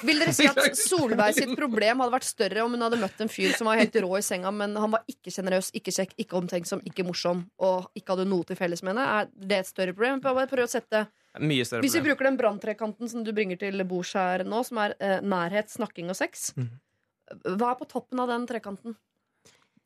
vil 0.07 0.19
dere 0.23 0.33
si 0.37 0.47
at 0.51 0.59
Solveig 0.79 1.35
sitt 1.37 1.53
problem 1.59 2.01
hadde 2.03 2.15
vært 2.17 2.29
større 2.29 2.65
om 2.65 2.73
hun 2.77 2.85
hadde 2.87 2.99
møtt 3.01 3.21
en 3.25 3.29
fyr 3.33 3.53
som 3.57 3.69
var 3.71 3.81
helt 3.81 3.95
rå 4.03 4.11
i 4.19 4.23
senga, 4.25 4.51
men 4.55 4.77
han 4.77 4.91
var 4.95 5.05
ikke 5.11 5.33
sjenerøs, 5.35 5.71
ikke 5.77 5.93
kjekk, 5.95 6.15
ikke 6.25 6.39
omtenksom, 6.41 6.83
ikke 6.89 7.05
morsom 7.07 7.45
og 7.59 7.91
ikke 7.99 8.15
hadde 8.17 8.29
noe 8.31 8.45
til 8.49 8.57
felles 8.57 8.83
med 8.87 8.95
henne? 8.95 9.07
Er 9.21 9.31
det 9.53 9.59
et 9.65 9.71
større 9.71 9.93
problem? 9.97 10.21
Prøv 10.25 10.65
å 10.65 10.69
sette 10.71 11.07
Mye 11.37 11.65
større 11.69 11.83
Hvis 11.85 11.93
vi 11.93 12.01
problem. 12.01 12.11
bruker 12.17 12.25
den 12.31 12.39
branntrekanten 12.41 13.11
som 13.13 13.25
du 13.27 13.33
bringer 13.37 13.59
til 13.61 13.83
bords 13.85 14.15
her 14.17 14.45
nå, 14.49 14.63
som 14.65 14.79
er 14.81 14.95
eh, 15.01 15.19
nærhet, 15.21 15.69
snakking 15.69 16.09
og 16.09 16.17
sex, 16.17 16.53
Mhm. 16.57 16.71
hva 17.59 17.73
er 17.75 17.81
på 17.83 17.89
toppen 17.91 18.21
av 18.23 18.29
den 18.29 18.47
trekanten? 18.47 18.97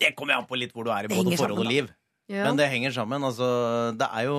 Det 0.00 0.14
kommer 0.16 0.34
jo 0.34 0.38
an 0.40 0.46
på 0.46 0.56
litt 0.60 0.72
hvor 0.72 0.84
du 0.84 0.90
er 0.94 1.04
i 1.04 1.08
Det 1.08 1.16
både 1.16 1.24
henger 1.30 1.40
forhold 1.42 1.58
sammen, 1.58 1.66
og 1.66 1.72
liv. 1.72 1.90
Ja. 2.30 2.44
Men 2.46 2.58
det 2.60 2.68
henger 2.70 2.92
sammen. 2.94 3.24
Altså, 3.26 3.46
det 3.98 4.06
er 4.06 4.26
jo 4.28 4.36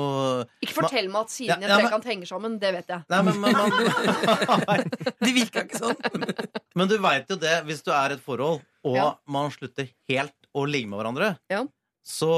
Ikke 0.64 0.78
fortell 0.78 1.10
meg 1.12 1.26
at 1.26 1.34
sidene 1.34 1.66
i 1.66 1.68
Ja, 1.68 1.74
ja, 1.74 1.78
men- 1.82 1.90
trekant 1.90 2.06
henger 2.08 2.30
sammen. 2.30 2.54
Det 2.62 2.70
vet 2.78 2.88
jeg. 2.94 3.04
Nei, 3.12 3.22
men, 3.28 3.40
men, 3.42 3.58
man, 3.58 4.86
Det 5.26 5.34
virka 5.36 5.66
ikke 5.66 5.82
sånn. 5.82 6.00
men 6.80 6.88
du 6.88 6.96
veit 7.04 7.28
jo 7.34 7.36
det, 7.42 7.58
hvis 7.68 7.84
du 7.84 7.92
er 7.92 8.14
i 8.14 8.18
et 8.20 8.24
forhold, 8.24 8.62
og 8.88 8.96
Ja. 8.96 9.10
man 9.28 9.52
slutter 9.52 9.90
helt 10.10 10.38
å 10.56 10.64
ligge 10.68 10.88
med 10.88 11.02
hverandre, 11.02 11.34
Ja. 11.52 11.66
så 12.06 12.32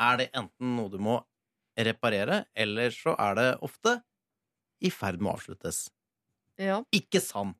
er 0.00 0.16
det 0.22 0.30
enten 0.32 0.72
noe 0.78 0.88
du 0.92 0.96
må 0.98 1.20
reparere, 1.78 2.44
eller 2.56 2.90
så 2.96 3.14
er 3.18 3.34
det 3.38 3.48
ofte 3.64 3.98
i 4.82 4.90
ferd 4.90 5.20
med 5.20 5.32
å 5.32 5.36
avsluttes. 5.36 5.84
Ja. 6.60 6.80
Ikke 6.92 7.20
sant? 7.22 7.56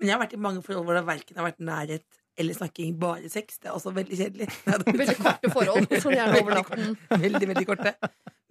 Men 0.00 0.08
jeg 0.10 0.16
har 0.16 0.24
vært 0.26 0.34
i 0.36 0.40
mange 0.40 0.64
forhold 0.64 0.84
hvor 0.88 0.96
det 0.98 1.04
verken 1.08 1.36
har 1.40 1.46
vært 1.50 1.60
nærhet 1.64 2.04
eller 2.36 2.56
snakking, 2.56 2.96
bare 3.00 3.28
sex. 3.32 3.58
Det 3.62 3.70
er 3.70 3.76
også 3.76 3.92
veldig 3.96 4.16
kjedelig. 4.18 4.48
Veldig 4.86 5.16
korte 5.18 5.52
forhold, 5.52 5.86
Sånn 6.02 6.16
gjerne 6.16 6.40
over 6.42 6.58
natten. 6.60 6.96
Veldig, 7.10 7.48
veldig 7.52 7.66
korte. 7.68 7.92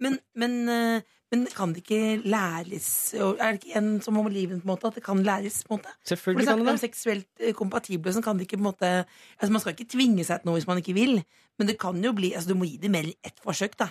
Men, 0.02 0.18
men, 0.36 0.56
eh, 0.68 1.12
men 1.32 1.44
kan 1.56 1.72
det 1.72 1.80
ikke 1.80 2.28
læres 2.28 2.88
Er 3.16 3.54
det 3.56 3.62
ikke 3.62 3.78
en 3.80 3.88
som 4.04 4.18
om 4.20 4.28
livet, 4.28 4.60
på 4.60 4.66
en 4.66 4.72
måte? 4.74 4.90
At 4.90 4.98
det 4.98 5.04
kan 5.06 5.22
læres? 5.24 5.62
på 5.64 5.76
en 5.76 5.80
måte? 5.80 5.94
Selvfølgelig 6.10 6.48
kan 6.50 6.62
det 6.62 6.68
det 6.68 6.82
seksuelt 6.84 7.28
eh, 7.40 7.54
kompatible, 7.56 8.12
så 8.12 8.22
kan 8.24 8.36
det 8.36 8.48
ikke 8.48 8.58
på 8.58 8.66
en 8.66 8.70
måte 8.70 8.90
altså 9.04 9.52
Man 9.52 9.64
skal 9.64 9.76
ikke 9.76 9.92
tvinge 9.96 10.26
seg 10.26 10.42
til 10.42 10.50
noe 10.50 10.58
hvis 10.58 10.68
man 10.68 10.82
ikke 10.82 10.96
vil, 10.98 11.22
men 11.58 11.70
det 11.70 11.78
kan 11.80 12.02
jo 12.04 12.12
bli 12.16 12.34
altså 12.34 12.52
Du 12.52 12.58
må 12.58 12.68
gi 12.68 12.76
det 12.82 12.92
mer 12.92 13.08
enn 13.08 13.16
ett 13.24 13.40
forsøk, 13.44 13.78
da. 13.80 13.90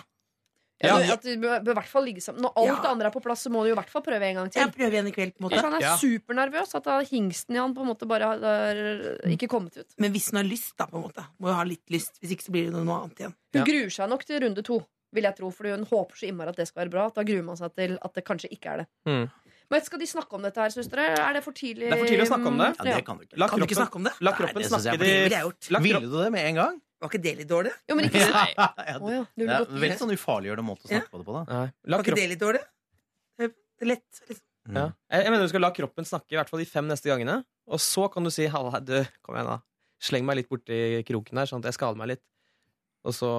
Ja, 0.82 0.98
Ja. 1.00 1.12
at 1.14 1.22
du 1.22 1.30
bør 1.40 1.62
bør 1.64 1.70
i 1.72 1.74
hvert 1.80 1.88
fall 1.88 2.04
ligge 2.04 2.20
sammen. 2.20 2.42
Når 2.42 2.52
alt 2.56 2.66
Ja. 2.68 2.74
det 2.82 2.90
andre 2.90 3.06
er 3.06 3.10
på 3.10 3.22
plass, 3.22 3.42
så 3.46 3.50
må 3.50 3.62
du 3.64 3.70
i 3.72 3.74
hvert 3.74 3.88
fall 3.88 4.02
prøve 4.02 4.20
en 4.22 4.34
gang 4.36 4.50
til. 4.52 4.60
Jeg 4.62 4.72
prøver 4.74 4.92
igjen 4.92 5.06
i 5.08 5.12
kveld, 5.12 5.32
på 5.32 5.40
en 5.40 5.44
måte. 5.48 5.56
måte. 5.56 5.62
han 5.62 5.74
er 5.74 5.80
Ja. 5.80 5.96
supernervøs. 5.96 6.74
At 6.74 6.84
da 6.84 7.00
hingsten 7.02 7.54
i 7.56 7.58
han 7.58 7.74
på 7.74 7.80
en 7.80 7.86
måte 7.88 8.06
bare 8.06 8.22
har 8.22 8.74
ikke 9.26 9.48
kommet 9.48 9.76
ut. 9.78 9.94
Men 9.98 10.12
hvis 10.12 10.30
han 10.32 10.44
har 10.44 10.50
lyst, 10.50 10.76
da, 10.76 10.86
på 10.86 10.96
en 10.98 11.04
måte. 11.04 11.24
Må 11.40 11.48
jo 11.48 11.54
ha 11.54 11.62
litt 11.64 11.86
lyst. 11.90 12.20
Hvis 12.20 12.32
ikke 12.36 12.44
så 12.44 12.50
blir 12.52 12.70
det 12.70 12.74
noe 12.74 13.02
annet 13.04 13.16
igjen. 13.16 13.34
Hun 13.54 13.62
Ja. 13.62 13.64
gruer 13.64 13.90
seg 13.90 14.08
nok 14.10 14.24
til 14.24 14.40
runde 14.40 14.62
to, 14.62 14.84
vil 15.12 15.22
jeg 15.24 15.36
tro. 15.36 15.50
for 15.50 15.64
hun 15.64 15.84
håper 15.86 16.12
så 16.14 16.28
innmari 16.28 16.48
at 16.48 16.56
det 16.56 16.68
skal 16.68 16.84
være 16.86 16.90
bra. 16.90 17.08
Da 17.08 17.22
gruer 17.22 17.44
man 17.44 17.56
seg 17.56 17.74
til 17.74 17.98
at 18.02 18.12
det 18.14 18.24
kanskje 18.24 18.50
ikke 18.52 18.66
er 18.72 18.76
det. 18.78 18.86
Mm. 19.06 19.30
Men 19.70 19.80
skal 19.82 19.98
de 19.98 20.06
snakke 20.06 20.32
om 20.34 20.42
dette 20.42 20.56
her, 20.60 20.68
syns 20.70 20.88
dere? 20.88 21.18
Er 21.18 21.32
det 21.32 21.42
for 21.42 21.52
tidlig? 21.52 21.88
Det 21.90 21.92
er 21.92 21.98
for 21.98 22.06
tidlig 22.06 22.26
å 22.28 22.30
snakke 22.36 22.46
om 22.46 22.58
det. 22.58 22.76
Ja, 22.76 22.84
det 22.96 23.04
kan 23.04 23.16
du 23.18 23.24
ikke. 23.24 23.36
La 23.38 23.48
Kan 23.48 23.58
du 23.58 23.66
ikke 23.66 23.74
snakke 23.74 23.96
om 23.96 24.04
det? 24.04 24.12
la 24.20 24.30
Nei, 24.30 24.38
det 24.38 24.54
jeg 24.54 24.70
snakke 24.70 24.86
er 24.86 24.98
de 24.98 25.82
ville 25.82 26.00
du 26.00 26.22
det 26.22 26.30
med 26.32 26.44
en 26.46 26.54
gang? 26.54 26.80
Var 27.02 27.10
ikke 27.12 27.22
det 27.22 27.32
litt 27.42 27.48
dårlig? 27.50 27.72
Jo, 27.90 27.96
men 27.98 28.06
ikke 28.08 28.22
Ja, 28.24 28.46
ja, 28.56 28.96
oh, 28.96 29.10
ja, 29.12 29.22
det 29.36 29.48
er 29.52 29.66
veldig 29.68 29.98
sånn 30.00 30.14
ufarliggjørende 30.14 30.64
måte 30.64 30.86
å 30.86 30.90
Ja. 30.90 31.02
snakke 31.02 31.12
på 31.12 31.20
det 31.20 31.26
på. 31.28 31.34
da 31.36 31.60
Var 31.92 32.04
ikke 32.04 32.16
det 32.16 32.28
litt 32.32 32.40
dårlig? 32.42 32.62
Det 33.36 33.50
er 33.84 33.90
lett. 33.92 34.20
Liksom. 34.30 34.44
ja. 34.78 34.84
jeg, 35.12 35.30
mener 35.34 35.44
du 35.44 35.50
skal 35.52 35.60
la 35.66 35.70
kroppen 35.76 36.08
snakke 36.08 36.32
i 36.32 36.38
hvert 36.40 36.48
fall 36.48 36.62
de 36.62 36.68
fem 36.70 36.86
neste 36.88 37.10
gangene. 37.10 37.42
Og 37.68 37.82
så 37.82 38.06
kan 38.12 38.24
du 38.24 38.30
si 38.32 38.46
'halla, 38.48 38.80
du, 38.80 38.96
kom 39.22 39.36
igjen, 39.36 39.50
da'. 39.52 39.60
Sleng 40.00 40.24
meg 40.24 40.38
litt 40.40 40.48
borti 40.48 41.02
kroken 41.08 41.36
her, 41.40 41.48
sånn 41.50 41.60
at 41.60 41.68
jeg 41.68 41.76
skader 41.76 42.00
meg 42.00 42.14
litt. 42.14 42.24
Og 43.04 43.12
så 43.16 43.30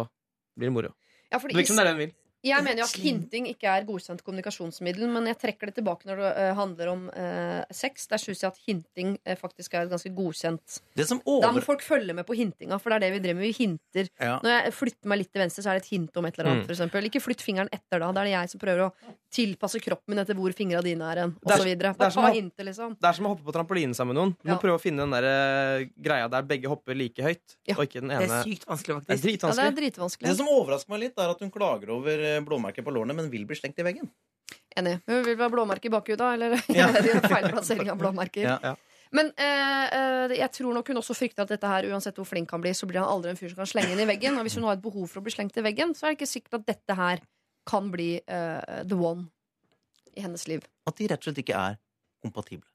blir 0.57 0.69
det 0.69 0.75
moro. 0.77 0.93
Ja, 1.31 1.39
Det 1.39 1.53
er 1.55 1.59
ikke 1.63 1.73
som 1.73 1.81
det 1.81 1.85
er 1.85 1.89
det 1.89 1.95
hun 1.97 2.03
vil. 2.05 2.13
Jeg 2.47 2.65
mener 2.65 2.81
jo 2.81 2.87
at 2.87 2.99
hinting 3.01 3.49
ikke 3.51 3.69
er 3.71 3.85
godkjent 3.87 4.23
kommunikasjonsmiddel, 4.25 5.07
men 5.11 5.29
jeg 5.31 5.39
trekker 5.41 5.71
det 5.71 5.77
tilbake 5.79 6.09
når 6.09 6.21
det 6.21 6.31
eh, 6.43 6.51
handler 6.57 6.91
om 6.93 7.05
uh, 7.11 7.61
sex. 7.73 8.07
Der 8.11 8.21
syns 8.21 8.43
jeg 8.43 8.51
at 8.53 8.61
hinting 8.67 9.15
uh, 9.27 9.35
faktisk 9.39 9.77
er 9.77 9.89
ganske 9.91 10.11
godkjent 10.15 10.79
Det 10.97 11.07
som 11.09 11.21
Da 11.43 11.51
må 11.55 11.63
folk 11.65 11.83
følge 11.85 12.15
med 12.17 12.27
på 12.27 12.37
hintinga, 12.37 12.79
for 12.81 12.93
det 12.93 12.99
er 12.99 13.07
det 13.07 13.11
vi 13.17 13.23
driver 13.25 13.39
med. 13.41 13.47
Vi 13.47 13.65
hinter. 13.67 14.11
Ja. 14.19 14.37
Når 14.43 14.53
jeg 14.55 14.75
flytter 14.77 15.11
meg 15.11 15.21
litt 15.23 15.31
til 15.33 15.43
venstre, 15.43 15.63
så 15.65 15.71
er 15.71 15.79
det 15.79 15.85
et 15.85 15.93
hint 15.93 16.19
om 16.19 16.27
et 16.27 16.37
eller 16.37 16.51
annet. 16.51 16.63
Mm. 16.63 16.67
For 16.69 16.77
eksempel. 16.77 17.09
Ikke 17.11 17.23
flytt 17.23 17.45
fingeren 17.45 17.71
etter 17.73 18.03
da. 18.03 18.11
Da 18.11 18.23
er 18.23 18.31
det 18.31 18.35
jeg 18.35 18.53
som 18.53 18.63
prøver 18.63 18.87
å 18.87 18.91
tilpasse 19.37 19.81
kroppen 19.83 20.15
min 20.15 20.23
etter 20.23 20.37
hvor 20.39 20.53
fingra 20.55 20.81
dine 20.85 21.07
er 21.11 21.23
hen. 21.25 21.35
Det 21.37 21.51
Og 21.51 21.61
så 21.61 21.67
videre. 21.67 21.93
det 21.97 22.07
er 22.07 22.15
som 22.15 22.23
å- 22.23 22.33
liksom. 22.33 22.95
Det 22.97 23.07
er 23.09 23.13
som 23.13 23.25
å 23.27 23.33
hoppe 23.35 23.43
på 23.43 23.53
trampolinen 23.55 23.95
sammen 23.95 24.15
med 24.15 24.21
noen. 24.21 24.35
Du 24.41 24.49
må 24.49 24.55
Ja. 24.55 24.59
prøve 24.61 24.79
å 24.79 24.81
finne 24.81 25.03
den 25.03 25.11
der 25.11 25.89
greia 25.99 26.29
der 26.29 26.41
begge 26.43 26.67
hopper 26.67 26.95
like 26.95 27.21
høyt. 27.21 27.57
Ja. 27.67 27.75
Og 27.75 27.87
ikke 27.87 28.01
den 28.01 28.09
Det 28.09 28.29
er 28.29 28.43
sykt 28.43 28.65
vanskelig, 28.65 29.05
Det 29.05 29.13
er 29.13 29.17
faktisk. 29.17 29.57
Ja, 29.57 29.69
det 29.69 29.77
er 29.77 29.81
dritvanskelig. 29.81 30.27
Det 30.27 30.37
som 30.37 30.47
overrasker 30.47 30.89
meg 30.89 30.99
litt, 30.99 31.17
er 31.17 31.29
at 31.29 31.39
hun 31.39 31.51
klager 31.51 31.89
over 31.89 32.36
blåmerker 32.45 32.85
på 32.85 32.93
lårene, 32.93 33.15
men 33.17 33.31
vil 33.33 33.45
bli 33.47 33.57
slengt 33.57 33.79
i 33.79 33.85
veggen. 33.87 34.09
Enig. 34.77 34.99
Hun 35.09 35.23
vil 35.25 35.37
være 35.39 35.53
blåmerker 35.55 35.89
i 35.89 35.93
bakhuda, 35.93 36.33
eller 36.35 36.57
Ja. 36.73 36.89
er 36.97 37.25
feilplassering 37.25 37.89
av 37.91 37.97
blåmerker. 37.97 38.43
Ja. 38.45 38.59
Ja. 38.63 38.75
Men 39.15 39.31
eh, 39.39 39.85
eh, 39.95 40.35
jeg 40.35 40.51
tror 40.57 40.75
nok 40.75 40.89
hun 40.91 40.99
også 40.99 41.15
frykter 41.15 41.45
at 41.45 41.51
dette 41.53 41.69
her, 41.71 41.87
uansett 41.93 42.17
hvor 42.19 42.27
flink 42.27 42.51
han 42.51 42.63
blir, 42.63 42.75
så 42.75 42.89
blir 42.89 42.99
han 42.99 43.09
aldri 43.09 43.31
en 43.31 43.39
fyr 43.39 43.53
som 43.53 43.61
kan 43.61 43.69
slenge 43.69 43.93
inn 43.95 44.03
i 44.03 44.07
veggen. 44.09 44.35
Og 44.37 44.47
hvis 44.47 44.57
hun 44.59 44.67
har 44.67 44.75
et 44.75 44.83
behov 44.83 45.07
for 45.07 45.21
å 45.21 45.25
bli 45.25 45.33
slengt 45.33 45.57
i 45.57 45.63
veggen, 45.63 45.95
så 45.95 46.05
er 46.07 46.13
det 46.13 46.19
ikke 46.19 46.33
sikkert 46.33 46.59
at 46.59 46.67
dette 46.73 46.97
her 46.99 47.23
kan 47.67 47.91
bli 47.91 48.17
eh, 48.19 48.81
the 48.87 48.97
one 48.99 49.29
i 50.17 50.23
hennes 50.25 50.47
liv. 50.51 50.65
At 50.87 50.99
de 50.99 51.07
rett 51.07 51.21
og 51.23 51.29
slett 51.29 51.43
ikke 51.43 51.61
er 51.61 51.79
kompatible. 52.23 52.67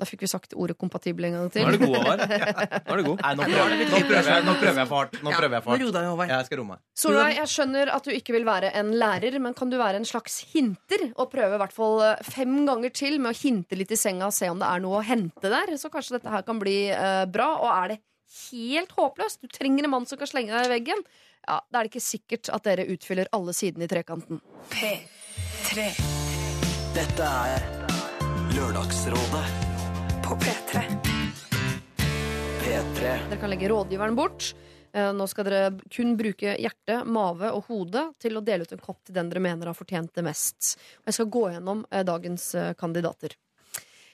Da 0.00 0.06
fikk 0.08 0.24
vi 0.24 0.28
sagt 0.30 0.54
ordet 0.58 0.74
kompatibel 0.80 1.26
en 1.28 1.34
gang 1.36 1.50
til. 1.52 1.62
Nå 1.62 1.68
er 1.68 1.76
du 1.76 1.82
god, 1.84 1.96
Håvard. 2.00 2.22
Nå 2.88 2.94
er 2.94 3.00
du 3.02 3.04
god. 3.06 3.20
Nei, 3.22 3.32
nå 3.38 3.44
prøver, 3.44 3.58
jeg- 3.60 3.90
nå 3.92 3.98
prøver, 4.08 4.30
jeg, 4.32 4.44
nå 4.46 4.54
prøver 4.62 4.80
jeg 4.80 4.88
for 4.88 4.96
hardt. 4.98 5.18
Nå 5.22 5.34
prøver 5.36 5.56
jeg 5.58 5.64
for 5.66 5.72
hardt. 5.72 5.98
ro. 5.98 6.26
Jeg 6.32 6.46
skal 6.48 6.60
roe 6.62 6.68
meg. 6.70 6.80
Solveig, 7.02 7.34
jeg 7.36 7.50
skjønner 7.52 7.92
at 7.94 8.08
du 8.08 8.10
ikke 8.16 8.34
vil 8.36 8.46
være 8.48 8.72
en 8.80 8.92
lærer, 8.98 9.38
men 9.44 9.54
kan 9.58 9.70
du 9.70 9.76
være 9.78 10.00
en 10.00 10.08
slags 10.08 10.40
hinter? 10.54 11.04
Og 11.16 11.30
prøve 11.30 11.58
i 11.58 11.60
hvert 11.62 11.76
fall 11.76 12.00
eh, 12.08 12.24
fem 12.24 12.56
ganger 12.66 12.94
til 12.96 13.18
med 13.22 13.30
å 13.34 13.38
hinte 13.42 13.78
litt 13.78 13.92
i 13.92 14.00
senga 14.00 14.30
og 14.30 14.34
se 14.36 14.48
om 14.50 14.58
det 14.62 14.68
er 14.70 14.82
noe 14.82 15.02
å 15.02 15.04
hente 15.06 15.52
der? 15.52 15.76
Så 15.78 15.92
kanskje 15.92 16.16
dette 16.18 16.32
her 16.32 16.42
kan 16.46 16.58
bli 16.62 16.78
uh, 16.90 17.22
bra. 17.30 17.50
Og 17.62 17.68
er 17.70 17.94
det 17.94 17.98
helt 18.50 18.94
håpløst, 18.96 19.42
du 19.44 19.52
trenger 19.52 19.84
en 19.84 19.92
mann 19.92 20.08
som 20.08 20.18
kan 20.18 20.30
slenge 20.30 20.54
deg 20.56 20.70
i 20.70 20.72
veggen, 20.72 21.02
ja, 21.42 21.58
da 21.68 21.80
er 21.80 21.84
det 21.88 21.92
ikke 21.92 22.04
sikkert 22.06 22.48
at 22.54 22.64
dere 22.64 22.86
utfyller 22.94 23.28
alle 23.34 23.52
sidene 23.56 23.84
i 23.84 23.90
trekanten. 23.90 24.38
P3 24.72 25.88
Dette 26.96 27.28
er 27.28 27.66
Lørdagsrådet 28.56 29.71
på 30.22 30.36
P3. 30.36 30.82
P3. 32.62 33.00
Dere 33.02 33.38
kan 33.40 33.50
legge 33.50 33.68
rådgiveren 33.68 34.14
bort. 34.16 34.52
Eh, 34.92 35.12
Nå 35.16 35.26
skal 35.30 35.46
dere 35.48 35.70
kun 35.90 36.14
bruke 36.18 36.54
hjerte, 36.60 37.02
mave 37.08 37.50
og 37.54 37.66
hode 37.70 38.04
til 38.22 38.36
å 38.38 38.42
dele 38.44 38.66
ut 38.66 38.74
en 38.74 38.82
kopp 38.82 39.00
til 39.06 39.16
den 39.16 39.30
dere 39.32 39.42
mener 39.42 39.70
har 39.70 39.78
fortjent 39.78 40.12
det 40.14 40.24
mest. 40.26 40.76
Jeg 41.06 41.16
skal 41.16 41.30
gå 41.32 41.46
gjennom 41.54 41.86
eh, 41.90 42.04
dagens 42.06 42.52
eh, 42.54 42.74
kandidater. 42.78 43.34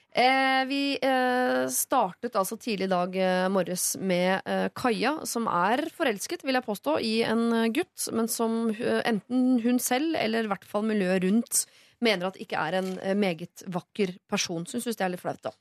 Eh, 0.09 0.63
vi 0.65 0.81
eh, 0.97 1.67
startet 1.69 2.37
altså 2.39 2.57
tidlig 2.57 2.87
i 2.87 2.93
dag 2.95 3.19
morges 3.53 3.91
med 4.01 4.49
Kaja, 4.73 5.19
som 5.29 5.45
er 5.51 5.85
forelsket, 5.93 6.47
vil 6.47 6.57
jeg 6.57 6.65
påstå, 6.65 6.97
i 7.05 7.15
en 7.27 7.45
gutt, 7.75 8.09
men 8.15 8.31
som 8.31 8.63
enten 8.73 9.59
hun 9.61 9.77
selv 9.83 10.17
eller 10.17 10.47
i 10.47 10.51
hvert 10.51 10.65
fall 10.65 10.87
miljøet 10.89 11.27
rundt 11.27 11.63
mener 12.01 12.29
at 12.29 12.37
ikke 12.39 12.55
er 12.57 12.79
en 12.79 12.93
meget 13.19 13.61
vakker 13.67 14.15
person. 14.31 14.65
Så 14.65 14.79
hun 14.79 14.87
syns 14.87 14.97
det 14.97 15.05
er 15.05 15.13
litt 15.13 15.21
flaut, 15.21 15.43
da. 15.43 15.53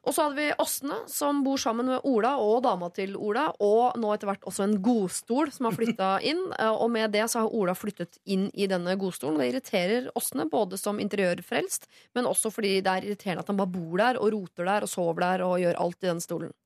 Og 0.00 0.14
så 0.16 0.24
hadde 0.24 0.40
vi 0.40 0.52
Åsne, 0.62 0.96
som 1.12 1.42
bor 1.44 1.60
sammen 1.60 1.90
med 1.90 2.06
Ola 2.08 2.32
og 2.40 2.62
dama 2.64 2.88
til 2.96 3.12
Ola, 3.20 3.50
og 3.60 3.98
nå 4.00 4.14
etter 4.14 4.30
hvert 4.30 4.46
også 4.48 4.64
en 4.64 4.78
godstol 4.80 5.52
som 5.52 5.68
har 5.68 5.76
flytta 5.76 6.08
inn. 6.24 6.40
Og 6.82 6.88
med 6.92 7.12
det 7.12 7.26
så 7.28 7.42
har 7.42 7.52
Ola 7.56 7.74
flyttet 7.76 8.16
inn 8.24 8.48
i 8.56 8.68
denne 8.70 8.96
godstolen. 9.00 9.36
Det 9.42 9.50
irriterer 9.50 10.08
Åsne, 10.16 10.48
både 10.48 10.80
som 10.80 11.02
interiørfrelst, 11.04 11.84
men 12.16 12.28
også 12.30 12.52
fordi 12.54 12.78
det 12.80 12.94
er 12.94 13.10
irriterende 13.10 13.44
at 13.44 13.52
han 13.52 13.60
bare 13.60 13.74
bor 13.76 14.00
der 14.00 14.20
og 14.22 14.32
roter 14.32 14.72
der 14.72 14.88
og 14.88 14.92
sover 14.92 15.20
der 15.26 15.44
og 15.44 15.58
gjør 15.60 15.82
alt 15.84 16.00
i 16.00 16.08
den 16.08 16.24
stolen. 16.24 16.56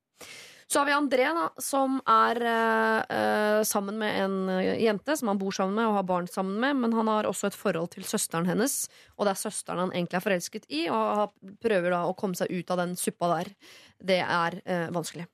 Så 0.67 0.81
har 0.81 0.87
vi 0.89 0.95
André, 0.97 1.27
da, 1.37 1.49
som 1.61 1.99
er 2.09 2.41
eh, 2.41 3.17
eh, 3.17 3.61
sammen 3.69 3.99
med 4.01 4.17
en 4.23 4.37
eh, 4.55 4.81
jente 4.85 5.17
som 5.17 5.29
han 5.31 5.41
bor 5.41 5.53
sammen 5.55 5.77
med 5.77 5.91
og 5.91 5.99
har 5.99 6.09
barn 6.09 6.29
sammen 6.31 6.57
med, 6.63 6.81
men 6.81 6.97
han 6.97 7.11
har 7.13 7.29
også 7.29 7.51
et 7.51 7.59
forhold 7.59 7.93
til 7.95 8.07
søsteren 8.09 8.49
hennes, 8.49 8.87
og 9.19 9.29
det 9.29 9.35
er 9.35 9.43
søsteren 9.45 9.85
han 9.85 9.95
egentlig 9.95 10.21
er 10.21 10.27
forelsket 10.27 10.69
i, 10.73 10.87
og 10.89 11.37
prøver 11.63 11.95
da 11.95 12.05
å 12.09 12.17
komme 12.19 12.39
seg 12.39 12.53
ut 12.55 12.73
av 12.73 12.81
den 12.81 12.97
suppa 12.99 13.31
der. 13.37 13.55
Det 14.01 14.21
er 14.25 14.61
eh, 14.65 14.89
vanskelig. 14.95 15.29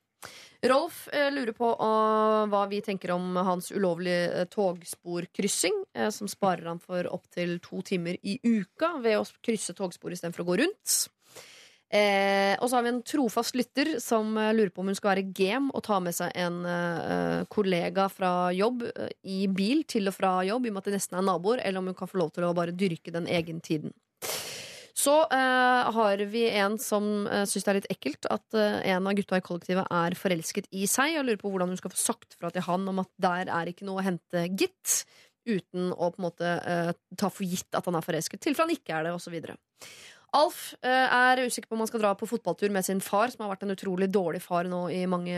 Rolf 0.61 1.07
eh, 1.09 1.31
lurer 1.33 1.55
på 1.57 1.71
uh, 1.73 2.45
hva 2.51 2.65
vi 2.69 2.83
tenker 2.85 3.15
om 3.15 3.33
hans 3.41 3.71
ulovlige 3.73 4.45
togsporkryssing, 4.53 5.79
uh, 5.97 6.11
som 6.13 6.29
sparer 6.29 6.69
han 6.69 6.81
for 6.81 7.07
opptil 7.09 7.55
to 7.65 7.81
timer 7.87 8.19
i 8.21 8.37
uka 8.43 8.93
ved 9.01 9.17
å 9.17 9.25
krysse 9.41 9.73
togspor 9.77 10.13
istedenfor 10.13 10.45
å 10.45 10.49
gå 10.51 10.59
rundt. 10.61 10.99
Eh, 11.91 12.53
og 12.63 12.69
så 12.69 12.77
har 12.77 12.85
vi 12.85 12.91
en 12.93 13.01
trofast 13.03 13.57
lytter 13.59 13.97
som 13.99 14.37
eh, 14.39 14.53
lurer 14.55 14.69
på 14.71 14.79
om 14.79 14.91
hun 14.91 14.95
skal 14.95 15.11
være 15.11 15.25
game 15.35 15.73
og 15.75 15.83
ta 15.83 15.97
med 15.99 16.15
seg 16.15 16.31
en 16.39 16.61
eh, 16.63 17.41
kollega 17.51 18.05
fra 18.07 18.51
jobb 18.55 18.85
eh, 18.87 19.09
i 19.27 19.41
bil 19.51 19.83
til 19.83 20.07
og 20.07 20.15
fra 20.15 20.37
jobb, 20.47 20.69
i 20.69 20.71
og 20.71 20.77
med 20.77 20.85
at 20.85 20.87
de 20.87 20.95
nesten 20.95 21.19
er 21.19 21.27
naboer, 21.27 21.59
eller 21.65 21.83
om 21.83 21.91
hun 21.91 21.97
kan 21.97 22.07
få 22.07 22.21
lov 22.21 22.31
til 22.31 22.47
å 22.47 22.53
bare 22.55 22.71
dyrke 22.71 23.11
den 23.11 23.27
egen 23.27 23.59
tiden. 23.59 23.91
Så 25.01 25.13
eh, 25.33 25.91
har 25.95 26.21
vi 26.29 26.43
en 26.61 26.77
som 26.81 27.05
uh, 27.25 27.43
syns 27.49 27.65
det 27.65 27.71
er 27.71 27.79
litt 27.79 27.91
ekkelt 27.93 28.27
at 28.33 28.57
eh, 28.57 28.81
en 28.91 29.07
av 29.09 29.15
gutta 29.17 29.39
i 29.39 29.43
kollektivet 29.45 29.87
er 29.87 30.17
forelsket 30.19 30.67
i 30.77 30.85
seg, 30.89 31.15
og 31.17 31.25
lurer 31.25 31.39
på 31.41 31.51
hvordan 31.53 31.71
hun 31.71 31.79
skal 31.79 31.93
få 31.93 32.01
sagt 32.01 32.35
fra 32.37 32.51
til 32.53 32.65
han 32.67 32.85
om 32.91 33.01
at 33.01 33.09
der 33.23 33.49
er 33.49 33.71
ikke 33.71 33.87
noe 33.87 34.01
å 34.01 34.05
hente, 34.05 34.45
gitt. 34.59 35.01
Uten 35.41 35.89
å 35.95 36.11
på 36.13 36.21
en 36.21 36.25
måte 36.27 36.49
eh, 36.69 36.91
ta 37.17 37.31
for 37.33 37.47
gitt 37.49 37.73
at 37.73 37.87
han 37.87 37.97
er 37.97 38.05
forelsket, 38.05 38.43
til 38.43 38.53
for 38.53 38.67
han 38.67 38.75
ikke 38.75 38.99
er 38.99 39.07
det, 39.07 39.15
osv. 39.15 39.39
Alf 40.31 40.59
eh, 40.79 41.11
er 41.11 41.41
usikker 41.43 41.67
på 41.67 41.75
om 41.75 41.81
han 41.83 41.89
skal 41.89 41.99
dra 42.05 42.11
på 42.15 42.27
fotballtur 42.29 42.71
med 42.71 42.85
sin 42.87 43.01
far, 43.03 43.27
som 43.33 43.41
har 43.43 43.49
vært 43.51 43.65
en 43.65 43.73
utrolig 43.73 44.07
dårlig 44.15 44.39
far 44.45 44.63
nå 44.69 44.85
i 44.95 45.01
mange 45.11 45.35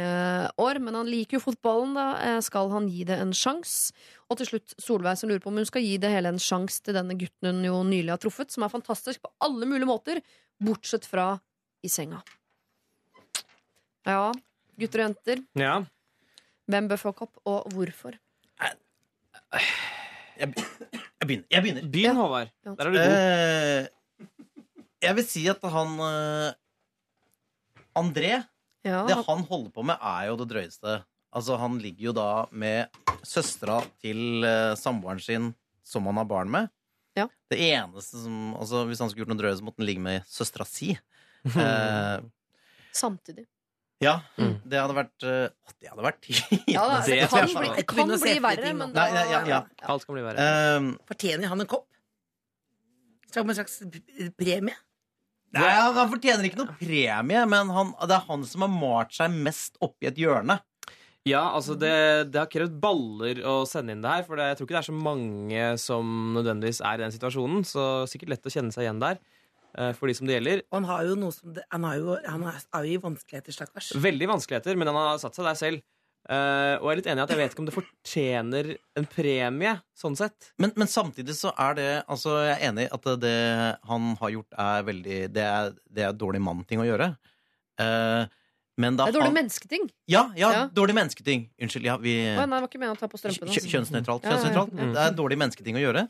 år. 0.62 0.80
Men 0.86 1.00
han 1.00 1.10
liker 1.10 1.40
jo 1.40 1.44
fotballen, 1.48 1.96
da. 1.98 2.04
Eh, 2.22 2.38
Skal 2.46 2.70
han 2.70 2.86
gi 2.92 3.02
det 3.10 3.18
en 3.24 3.34
sjanse? 3.34 3.96
Og 4.30 4.38
til 4.38 4.52
slutt 4.52 4.76
Solveig 4.82 5.18
som 5.18 5.32
lurer 5.32 5.42
på 5.42 5.50
om 5.50 5.58
hun 5.58 5.66
skal 5.66 5.82
gi 5.82 5.96
det 6.02 6.12
hele 6.14 6.30
en 6.30 6.38
sjanse 6.42 6.86
til 6.86 6.94
denne 6.98 7.18
gutten 7.18 7.50
hun 7.50 7.66
jo 7.66 7.80
nylig 7.90 8.14
har 8.14 8.22
truffet, 8.22 8.54
som 8.54 8.68
er 8.68 8.74
fantastisk 8.74 9.24
på 9.26 9.34
alle 9.42 9.66
mulige 9.70 9.90
måter, 9.90 10.22
bortsett 10.62 11.10
fra 11.10 11.32
i 11.84 11.90
senga. 11.90 12.22
Ja, 14.06 14.30
gutter 14.78 15.02
og 15.02 15.08
jenter. 15.10 15.42
Ja. 15.58 15.80
Hvem 16.70 16.92
bør 16.92 17.02
få 17.02 17.16
kopp, 17.18 17.42
og 17.50 17.66
hvorfor? 17.74 18.16
Jeg, 18.62 18.78
jeg 20.38 20.54
begynner. 20.54 21.50
Jeg 21.50 21.66
begynner. 21.66 21.90
Begynn, 21.98 22.18
Håvard. 22.22 22.54
Ja. 22.66 22.78
Der 22.78 22.86
er 22.86 22.94
du 22.94 22.98
god. 23.02 23.18
Eh, 23.18 23.92
jeg 25.04 25.16
vil 25.20 25.26
si 25.28 25.44
at 25.52 25.64
han 25.74 25.96
eh, 26.08 26.54
André 28.00 28.32
Ja, 28.84 29.04
Det 29.08 29.16
han 29.28 29.44
holder 29.48 29.72
på 29.76 29.84
med, 29.88 30.00
er 30.02 30.26
jo 30.32 30.38
det 30.42 30.48
drøyeste. 30.52 30.98
Altså, 31.34 31.56
han 31.58 31.78
ligger 31.82 32.10
jo 32.10 32.14
da 32.18 32.28
med 32.52 32.92
søstera 33.26 33.78
til 34.04 34.44
uh, 34.44 34.74
samboeren 34.78 35.22
sin, 35.24 35.46
som 35.88 36.06
han 36.10 36.20
har 36.20 36.28
barn 36.30 36.52
med. 36.52 36.68
Ja. 37.18 37.28
Det 37.50 37.58
eneste 37.64 38.20
som 38.26 38.52
altså, 38.60 38.82
Hvis 38.90 39.00
han 39.02 39.10
skulle 39.10 39.24
gjort 39.24 39.32
noe 39.32 39.40
drøye, 39.40 39.56
så 39.58 39.64
måtte 39.66 39.80
han 39.82 39.88
ligge 39.88 40.04
med 40.04 40.28
søstera 40.30 40.68
si. 40.68 40.92
Uh, 41.48 42.20
samtidig. 43.04 43.46
ja, 44.04 44.18
Mm. 44.38 44.58
det 44.68 44.80
hadde 44.82 44.96
vært 44.98 45.24
uh, 45.24 45.72
Det 45.80 45.90
hadde 45.94 46.04
vært 46.10 46.22
tid. 46.28 46.44
Ja, 46.74 46.84
da, 46.90 47.00
Det 47.08 47.22
det 47.24 47.30
kan 47.32 47.48
bli, 47.50 47.72
det 47.80 47.88
kan 47.88 48.14
bli 48.20 48.36
verre, 48.44 48.68
ting 48.68 48.78
men 48.84 48.92
Nei, 48.98 49.10
da 49.16 49.24
ja, 49.24 49.26
ja, 49.32 49.44
ja. 49.48 49.62
Alt 49.94 50.04
skal 50.04 50.18
bli 50.20 50.26
verre. 50.28 50.48
Fortjener 51.08 51.54
han 51.54 51.64
en 51.64 51.70
kopp? 51.72 51.88
Som 53.34 53.48
en 53.50 53.56
slags 53.58 53.80
premie? 54.38 54.76
Nei, 55.54 55.72
han, 55.78 55.98
han 55.98 56.12
fortjener 56.12 56.48
ikke 56.48 56.62
noe 56.62 56.76
premie, 56.80 57.46
men 57.50 57.74
han, 57.74 57.96
det 58.10 58.16
er 58.18 58.30
han 58.30 58.46
som 58.50 58.66
har 58.66 58.72
malt 58.74 59.14
seg 59.16 59.34
mest 59.34 59.78
oppi 59.84 60.10
et 60.10 60.20
hjørne. 60.20 60.60
Ja, 61.24 61.44
altså 61.56 61.78
det, 61.80 61.94
det 62.34 62.40
har 62.42 62.50
krevd 62.52 62.74
baller 62.84 63.38
å 63.48 63.62
sende 63.68 63.94
inn 63.96 64.02
det 64.04 64.12
her, 64.12 64.26
for 64.28 64.40
det, 64.40 64.50
jeg 64.50 64.60
tror 64.60 64.68
ikke 64.68 64.76
det 64.76 64.82
er 64.82 64.90
så 64.90 64.96
mange 64.98 65.68
som 65.80 66.10
nødvendigvis 66.36 66.82
er 66.84 67.00
i 67.00 67.06
den 67.06 67.14
situasjonen. 67.16 67.64
Så 67.68 67.86
sikkert 68.12 68.34
lett 68.34 68.50
å 68.50 68.52
kjenne 68.52 68.76
seg 68.76 68.84
igjen 68.84 69.00
der 69.00 69.22
eh, 69.78 69.94
for 69.96 70.12
de 70.12 70.18
som 70.18 70.28
det 70.28 70.36
gjelder. 70.36 70.66
Og 70.68 70.82
han 70.82 70.90
har 70.90 71.06
jo 71.08 71.16
noe 71.22 71.36
som 71.36 71.54
det, 71.56 71.64
Han, 71.72 71.88
har 71.88 72.02
jo, 72.02 72.18
han 72.28 72.44
er 72.52 72.60
er 72.60 72.90
jo 72.90 72.98
i 72.98 73.04
vanskeligheter, 73.06 73.56
stakkars. 73.56 73.94
Veldig 74.04 74.30
vanskeligheter, 74.34 74.76
men 74.82 74.92
han 74.92 75.00
har 75.00 75.22
satt 75.24 75.40
seg 75.40 75.48
der 75.48 75.60
selv. 75.62 75.86
Eh, 76.24 76.76
og 76.80 76.86
jeg 76.88 76.94
er 76.94 77.00
litt 77.02 77.08
enig 77.12 77.20
i 77.20 77.24
at 77.26 77.32
jeg 77.34 77.40
vet 77.42 77.52
ikke 77.56 77.60
om 77.60 77.66
det 77.68 77.76
fortjener 77.76 78.70
en 79.00 79.08
premie, 79.12 79.74
sånn 80.00 80.16
sett. 80.16 80.54
Men, 80.62 80.72
men 80.80 80.88
samtidig 80.88 81.36
så 81.36 81.52
er 81.60 81.76
det 81.76 81.90
Altså, 82.08 82.38
jeg 82.46 82.54
er 82.56 82.70
enig 82.70 82.86
i 82.88 82.94
at 82.96 83.10
det 83.20 83.34
han 83.90 84.14
har 84.22 84.32
gjort, 84.38 84.56
er 84.64 84.86
veldig 84.88 85.18
Det 85.36 85.44
er, 85.44 85.74
det 85.92 86.06
er 86.08 86.16
dårlig 86.16 86.40
mannting 86.46 86.80
å 86.80 86.88
gjøre. 86.88 87.10
Uh, 87.82 88.24
men 88.80 88.96
da 88.98 89.06
Det 89.06 89.14
er 89.14 89.20
dårlig 89.20 89.30
han, 89.30 89.38
mennesketing. 89.42 89.84
ja, 90.10 90.24
ja, 90.40 90.52
Ja. 90.54 90.62
dårlig 90.74 90.96
mennesketing. 90.98 91.50
Unnskyld. 91.62 91.86
Ja, 91.86 91.98
vi 92.02 92.16
Å, 92.34 92.46
nei, 92.48 92.56
det 92.56 92.62
var 92.64 92.70
ikke 92.72 92.80
meningen 92.82 92.98
å 92.98 93.02
ta 93.04 93.10
på 93.12 93.20
strømpene. 93.20 93.52
altså. 93.52 93.70
Kjønnsnøytralt. 93.70 94.24
Ja, 94.24 94.38
ja, 94.40 94.54
ja. 94.56 94.64
Mm. 94.66 94.94
Det 94.96 95.04
er 95.04 95.12
dårlig 95.20 95.38
mennesketing 95.38 95.78
å 95.78 95.84
gjøre. 95.84 96.08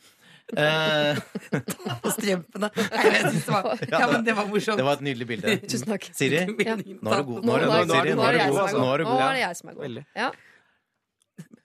Eh, 0.53 1.19
På 2.03 2.11
strømpene. 2.13 2.69
Nei, 2.75 3.03
jeg 3.07 3.21
synes 3.29 3.45
det 3.47 3.53
var, 3.55 3.83
ja, 3.93 4.07
men 4.11 4.25
det 4.27 4.35
var 4.37 4.49
morsomt. 4.51 4.77
det 4.81 4.85
var 4.85 4.99
et 4.99 5.05
nydelig 5.07 5.27
bilde. 5.29 5.53
Tusen 5.71 5.93
takk. 5.93 6.09
Siri, 6.17 6.41
Ja. 6.65 6.75
nå 6.77 7.13
er 7.15 7.21
du 7.23 7.29
god. 7.31 7.45
Nå, 7.47 7.55
er 7.57 7.67
nå, 7.69 7.77
Siri. 7.93 8.15
nå 8.17 8.25
er 8.27 8.37
det 8.37 8.41
jeg 8.43 8.49
som 8.51 8.57
er 8.59 8.65
altså. 8.65 8.81
God. 8.81 9.05
Nå 9.07 9.19
er 9.27 9.37
det 9.37 9.43
jeg 9.45 9.59
som 9.61 9.69
er 9.71 9.77
god. 9.79 10.01
Ja. 10.19 10.31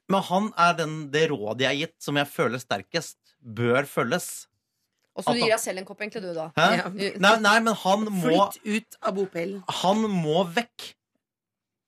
Men 0.09 0.23
han 0.31 0.47
er 0.69 0.77
den, 0.79 0.93
det 1.13 1.25
rådet 1.35 1.67
jeg 1.67 1.69
har 1.75 1.81
gitt, 1.83 1.97
som 2.07 2.17
jeg 2.17 2.31
føler 2.33 2.63
sterkest, 2.63 3.19
bør 3.45 3.85
følges. 3.91 4.29
Og 5.19 5.27
så 5.27 5.35
du 5.35 5.41
gir 5.43 5.51
deg 5.51 5.61
selv 5.61 5.83
en 5.83 5.89
kopp, 5.89 6.01
egentlig, 6.01 6.23
du, 6.23 6.31
da. 6.37 6.47
Ja. 6.57 6.87
Nei, 6.95 7.35
nei, 7.43 7.57
men 7.67 7.75
han 7.83 8.07
må 8.07 8.23
Flytt 8.23 8.61
ut 8.63 8.99
av 9.03 9.17
bopelen. 9.19 9.59
Han 9.83 10.05
må 10.15 10.45
vekk 10.55 10.93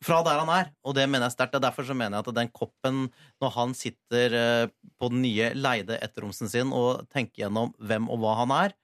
fra 0.04 0.22
der 0.24 0.38
han 0.40 0.48
er, 0.48 0.70
og 0.86 0.94
det 0.96 1.04
mener 1.10 1.26
jeg 1.28 1.36
sterkt. 1.36 1.54
Og 1.58 1.62
Derfor 1.64 1.84
så 1.84 1.94
mener 1.96 2.16
jeg 2.18 2.28
at 2.28 2.34
den 2.38 2.48
koppen, 2.56 3.02
når 3.42 3.50
han 3.58 3.74
sitter 3.76 4.36
eh, 4.40 4.66
på 5.00 5.10
den 5.12 5.20
nye 5.26 5.52
leide 5.54 5.98
etterromsen 6.00 6.48
sin 6.48 6.72
og 6.72 7.04
tenker 7.12 7.44
gjennom 7.44 7.74
hvem 7.78 8.08
og 8.08 8.22
hva 8.22 8.36
han 8.40 8.54
er, 8.56 8.76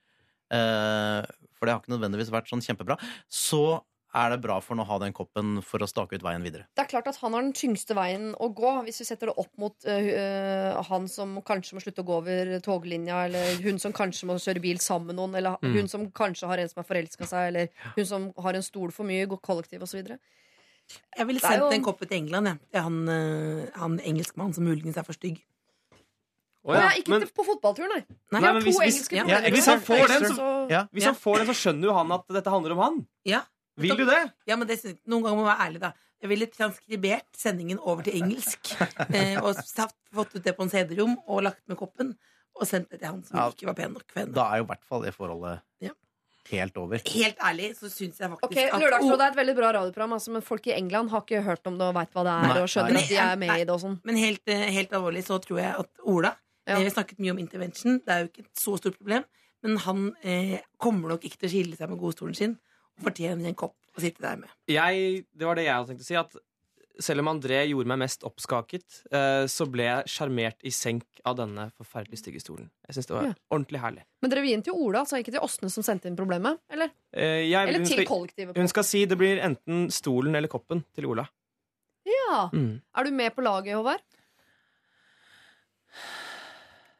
eh, 0.53 1.25
for 1.57 1.65
det 1.65 1.73
har 1.73 1.81
ikke 1.81 1.95
nødvendigvis 1.95 2.29
vært 2.33 2.49
sånn 2.51 2.61
kjempebra, 2.61 2.99
så 3.29 3.79
er 4.17 4.31
det 4.31 4.37
bra 4.41 4.55
for 4.63 4.73
han 4.73 4.81
å 4.81 4.87
ha 4.87 4.95
den 5.01 5.13
koppen 5.13 5.57
for 5.65 5.83
å 5.83 5.87
stake 5.89 6.15
ut 6.17 6.23
veien 6.25 6.41
videre. 6.41 6.63
Det 6.77 6.85
er 6.85 6.89
klart 6.89 7.09
at 7.11 7.17
han 7.21 7.33
har 7.35 7.43
den 7.43 7.51
tyngste 7.53 7.93
veien 7.97 8.29
å 8.41 8.47
gå, 8.55 8.71
hvis 8.87 9.01
vi 9.03 9.05
setter 9.09 9.29
det 9.29 9.35
opp 9.37 9.51
mot 9.61 9.75
øh, 9.85 10.77
han 10.87 11.05
som 11.11 11.35
kanskje 11.45 11.75
må 11.77 11.83
slutte 11.83 12.01
å 12.01 12.07
gå 12.07 12.15
over 12.21 12.53
toglinja, 12.65 13.25
eller 13.27 13.59
hun 13.65 13.77
som 13.83 13.93
kanskje 13.93 14.29
må 14.29 14.37
kjøre 14.41 14.63
bil 14.63 14.79
sammen 14.81 15.11
med 15.11 15.19
noen, 15.19 15.35
eller 15.41 15.57
Mm. 15.61 15.73
hun 15.75 15.87
som 15.91 16.07
kanskje 16.11 16.47
har 16.49 16.57
en 16.61 16.69
som 16.71 16.81
har 16.81 16.87
forelska 16.87 17.27
seg, 17.27 17.47
eller 17.51 17.69
hun 17.97 18.05
som 18.05 18.27
har 18.37 18.53
en 18.57 18.65
stol 18.65 18.91
for 18.95 19.05
mye, 19.09 19.27
går 19.27 19.41
kollektiv 19.43 19.81
osv. 19.85 20.15
Jeg 21.17 21.27
ville 21.27 21.39
sendt 21.43 21.59
jo- 21.65 21.69
en 21.75 21.83
kopp 21.83 21.99
til 21.99 22.13
England, 22.17 22.47
jeg. 22.47 22.59
Til 22.71 22.81
han, 22.81 22.97
eh, 23.09 23.69
han 23.75 23.99
engelskmannen 23.99 24.53
som 24.55 24.63
muligens 24.63 24.97
er 24.97 25.03
for 25.03 25.13
stygg. 25.13 25.41
Oh, 26.67 26.73
ja. 26.75 26.81
ja, 26.81 26.89
ikke 26.99 27.09
Men- 27.13 27.27
på 27.31 27.45
fotballturen, 27.47 27.89
nei. 27.93 28.03
Nei, 28.31 28.41
men 28.41 28.61
hvis- 28.63 28.77
hvis- 28.79 29.11
ja, 29.11 29.23
hvis 29.49 29.65
han 29.65 29.79
får 29.79 30.07
den, 30.07 30.23
så, 30.35 30.69
Ja. 30.69 30.85
Hvis 30.91 31.03
han 31.05 31.15
får 31.15 31.37
den, 31.37 31.47
så 31.47 31.53
skjønner 31.55 31.83
jo 31.83 31.93
han 31.93 32.11
at 32.11 32.27
dette 32.27 32.49
handler 32.49 32.71
om 32.73 32.77
han. 32.79 33.07
Ja. 33.25 33.41
Vil 33.77 33.95
du 33.95 34.05
det? 34.05 34.33
Ja, 34.47 34.55
men 34.57 34.67
det, 34.67 34.83
Noen 35.07 35.23
ganger 35.23 35.35
må 35.37 35.45
man 35.45 35.55
være 35.57 35.67
ærlig, 35.69 35.79
da. 35.79 35.91
Jeg 36.21 36.29
ville 36.29 36.45
transkribert 36.47 37.31
sendingen 37.37 37.79
over 37.79 38.01
til 38.03 38.13
engelsk. 38.21 38.59
eh, 39.13 39.37
og 39.41 39.55
satt, 39.55 39.93
fått 40.13 40.35
ut 40.35 40.43
det 40.43 40.57
på 40.57 40.63
en 40.63 40.69
CD-rom 40.69 41.17
og 41.27 41.43
lagt 41.43 41.61
med 41.67 41.77
koppen. 41.77 42.17
Og 42.59 42.65
sendt 42.65 42.89
det 42.89 42.99
til 42.99 43.07
han 43.07 43.23
som 43.23 43.37
Ja. 43.37 43.49
ikke 43.51 43.67
var 43.67 43.73
pen 43.75 43.93
nok 43.93 44.11
for 44.11 44.19
henne. 44.19 44.33
Da 44.33 44.51
er 44.51 44.57
jo 44.57 44.63
i 44.63 44.67
hvert 44.67 44.83
fall 44.83 45.01
det 45.03 45.13
forholdet 45.15 45.61
Ja. 45.79 45.91
Helt 46.51 46.77
over. 46.81 47.01
Helt 47.13 47.39
ærlig 47.43 47.69
så 47.77 47.89
syns 47.91 48.19
jeg 48.21 48.29
faktisk 48.31 48.47
Ok, 48.47 48.57
at 48.63 48.81
Lørdagsrådet 48.81 49.25
er 49.25 49.31
et 49.33 49.39
veldig 49.41 49.55
bra 49.57 49.71
radioprogram, 49.77 50.13
altså, 50.17 50.31
men 50.35 50.45
folk 50.45 50.67
i 50.67 50.75
England 50.77 51.09
har 51.13 51.23
ikke 51.25 51.41
hørt 51.45 51.67
om 51.69 51.77
det 51.79 51.87
og 51.89 51.95
veit 51.97 52.13
hva 52.15 52.23
det 52.27 52.33
er, 52.35 52.47
Nei, 52.53 52.61
og 52.63 52.69
skjønner 52.73 52.97
nei. 52.97 53.03
at 53.03 53.09
de 53.11 53.17
er 53.23 53.35
med 53.43 53.51
Nei. 53.53 53.57
i 53.61 53.65
det 53.67 53.73
og 53.75 53.81
sånn. 53.83 53.97
Men 54.07 54.21
helt, 54.21 54.43
eh, 54.53 54.67
helt 54.77 54.91
alvorlig 54.99 55.23
så 55.27 55.39
tror 55.43 55.59
jeg 55.63 55.73
at 55.85 56.05
Ola 56.05 56.33
Ja. 56.67 56.75
eh, 56.77 56.83
Vi 56.83 56.89
snakket 56.95 57.19
mye 57.23 57.31
om 57.31 57.39
intervention. 57.39 57.99
Det 58.05 58.09
er 58.15 58.19
jo 58.25 58.31
ikke 58.31 58.45
et 58.45 58.55
så 58.59 58.77
stort 58.77 58.97
problem. 58.99 59.23
Men 59.63 59.77
han 59.87 60.15
eh, 60.23 60.59
kommer 60.77 61.09
nok 61.15 61.23
ikke 61.25 61.39
til 61.41 61.47
å 61.49 61.51
skille 61.51 61.77
seg 61.79 61.89
med 61.89 61.99
godstolen 61.99 62.35
sin 62.37 62.57
og 62.97 63.03
fortjener 63.09 63.47
en 63.47 63.55
kopp 63.57 63.75
å 63.97 64.01
sitte 64.01 64.21
der 64.21 64.35
med. 64.37 64.49
Jeg, 64.69 65.25
det 65.35 65.45
var 65.47 65.55
det 65.57 65.65
jeg 65.65 65.73
hadde 65.73 65.89
tenkt 65.91 66.01
å 66.01 66.07
si. 66.07 66.15
At 66.17 66.35
selv 66.99 67.19
om 67.23 67.27
André 67.31 67.59
gjorde 67.69 67.87
meg 67.91 67.99
mest 67.99 68.23
oppskaket, 68.27 68.85
eh, 69.11 69.45
så 69.51 69.65
ble 69.69 69.83
jeg 69.83 70.05
sjarmert 70.13 70.63
i 70.63 70.71
senk 70.73 71.03
av 71.25 71.35
denne 71.37 71.69
forferdelig 71.77 72.19
stygge 72.21 72.41
stolen. 72.41 72.69
Jeg 72.87 72.95
synes 72.97 73.07
det 73.07 73.15
var 73.17 73.23
Ja. 73.27 73.33
ordentlig 73.51 73.79
herlig. 73.81 74.03
Men 74.21 74.31
dere 74.31 74.41
vil 74.41 74.53
inn 74.57 74.63
til 74.63 74.73
Ola, 74.73 74.99
altså 75.05 75.19
ikke 75.21 75.31
til 75.35 75.41
Åsne 75.41 75.69
som 75.71 75.83
sendte 75.83 76.05
inn 76.07 76.15
problemet? 76.17 76.59
Eller, 76.69 76.89
Eh, 77.13 77.49
jeg, 77.49 77.67
eller 77.67 77.79
til 77.85 77.97
skal, 78.03 78.05
kollektivet? 78.05 78.57
hun 78.57 78.67
skal 78.67 78.83
si 78.83 79.05
det 79.05 79.17
blir 79.17 79.39
enten 79.41 79.89
stolen 79.91 80.35
eller 80.35 80.47
koppen 80.47 80.83
til 80.93 81.05
Ola. 81.05 81.27
Ja. 82.05 82.49
Mm. 82.53 82.81
Er 82.95 83.03
du 83.03 83.11
med 83.11 83.35
på 83.35 83.41
laget, 83.43 83.73
Håvard? 83.75 84.01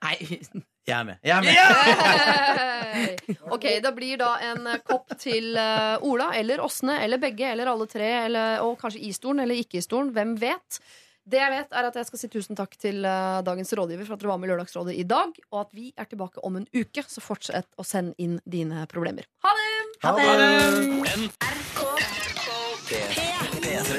Nei, 0.03 0.15
Jeg 0.87 0.95
er 0.95 1.03
med. 1.03 1.17
Jeg 1.19 1.35
er 1.35 1.41
med. 1.43 1.51
Yeah! 1.51 3.27
ok, 3.55 3.65
det 3.83 3.91
blir 3.95 4.15
da 4.21 4.29
en 4.53 4.69
kopp 4.87 5.11
til 5.19 5.51
uh, 5.59 5.99
Ola 6.07 6.29
eller 6.39 6.63
Åsne 6.63 6.95
eller 7.03 7.19
begge 7.19 7.49
eller 7.51 7.67
alle 7.73 7.87
tre. 7.91 8.07
Eller, 8.29 8.61
og 8.63 8.79
kanskje 8.79 9.03
i 9.03 9.11
stolen 9.15 9.43
eller 9.43 9.59
ikke 9.59 9.81
i 9.81 9.83
stolen. 9.83 10.13
Hvem 10.15 10.37
vet? 10.39 10.79
Det 11.27 11.41
jeg 11.41 11.51
vet 11.51 11.75
er 11.75 11.89
at 11.89 11.95
jeg 11.99 12.07
skal 12.07 12.21
si 12.21 12.29
Tusen 12.31 12.55
takk 12.55 12.77
til 12.79 13.03
uh, 13.03 13.43
dagens 13.43 13.73
rådgiver 13.75 14.07
for 14.07 14.15
at 14.15 14.23
dere 14.23 14.31
var 14.31 14.39
med 14.39 14.47
i 14.47 14.51
Lørdagsrådet 14.53 14.95
i 14.95 15.03
dag. 15.03 15.35
Og 15.51 15.59
at 15.65 15.75
vi 15.75 15.91
er 15.91 16.07
tilbake 16.07 16.39
om 16.47 16.55
en 16.61 16.67
uke, 16.71 17.03
så 17.03 17.19
fortsett 17.25 17.67
å 17.75 17.83
sende 17.83 18.15
inn 18.23 18.39
dine 18.47 18.87
problemer. 18.87 19.27
Ha 19.43 19.51
det! 19.59 19.67
Ha 20.07 20.15
det! 20.15 20.23
Ha 20.23 20.35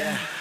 det! 0.01 0.38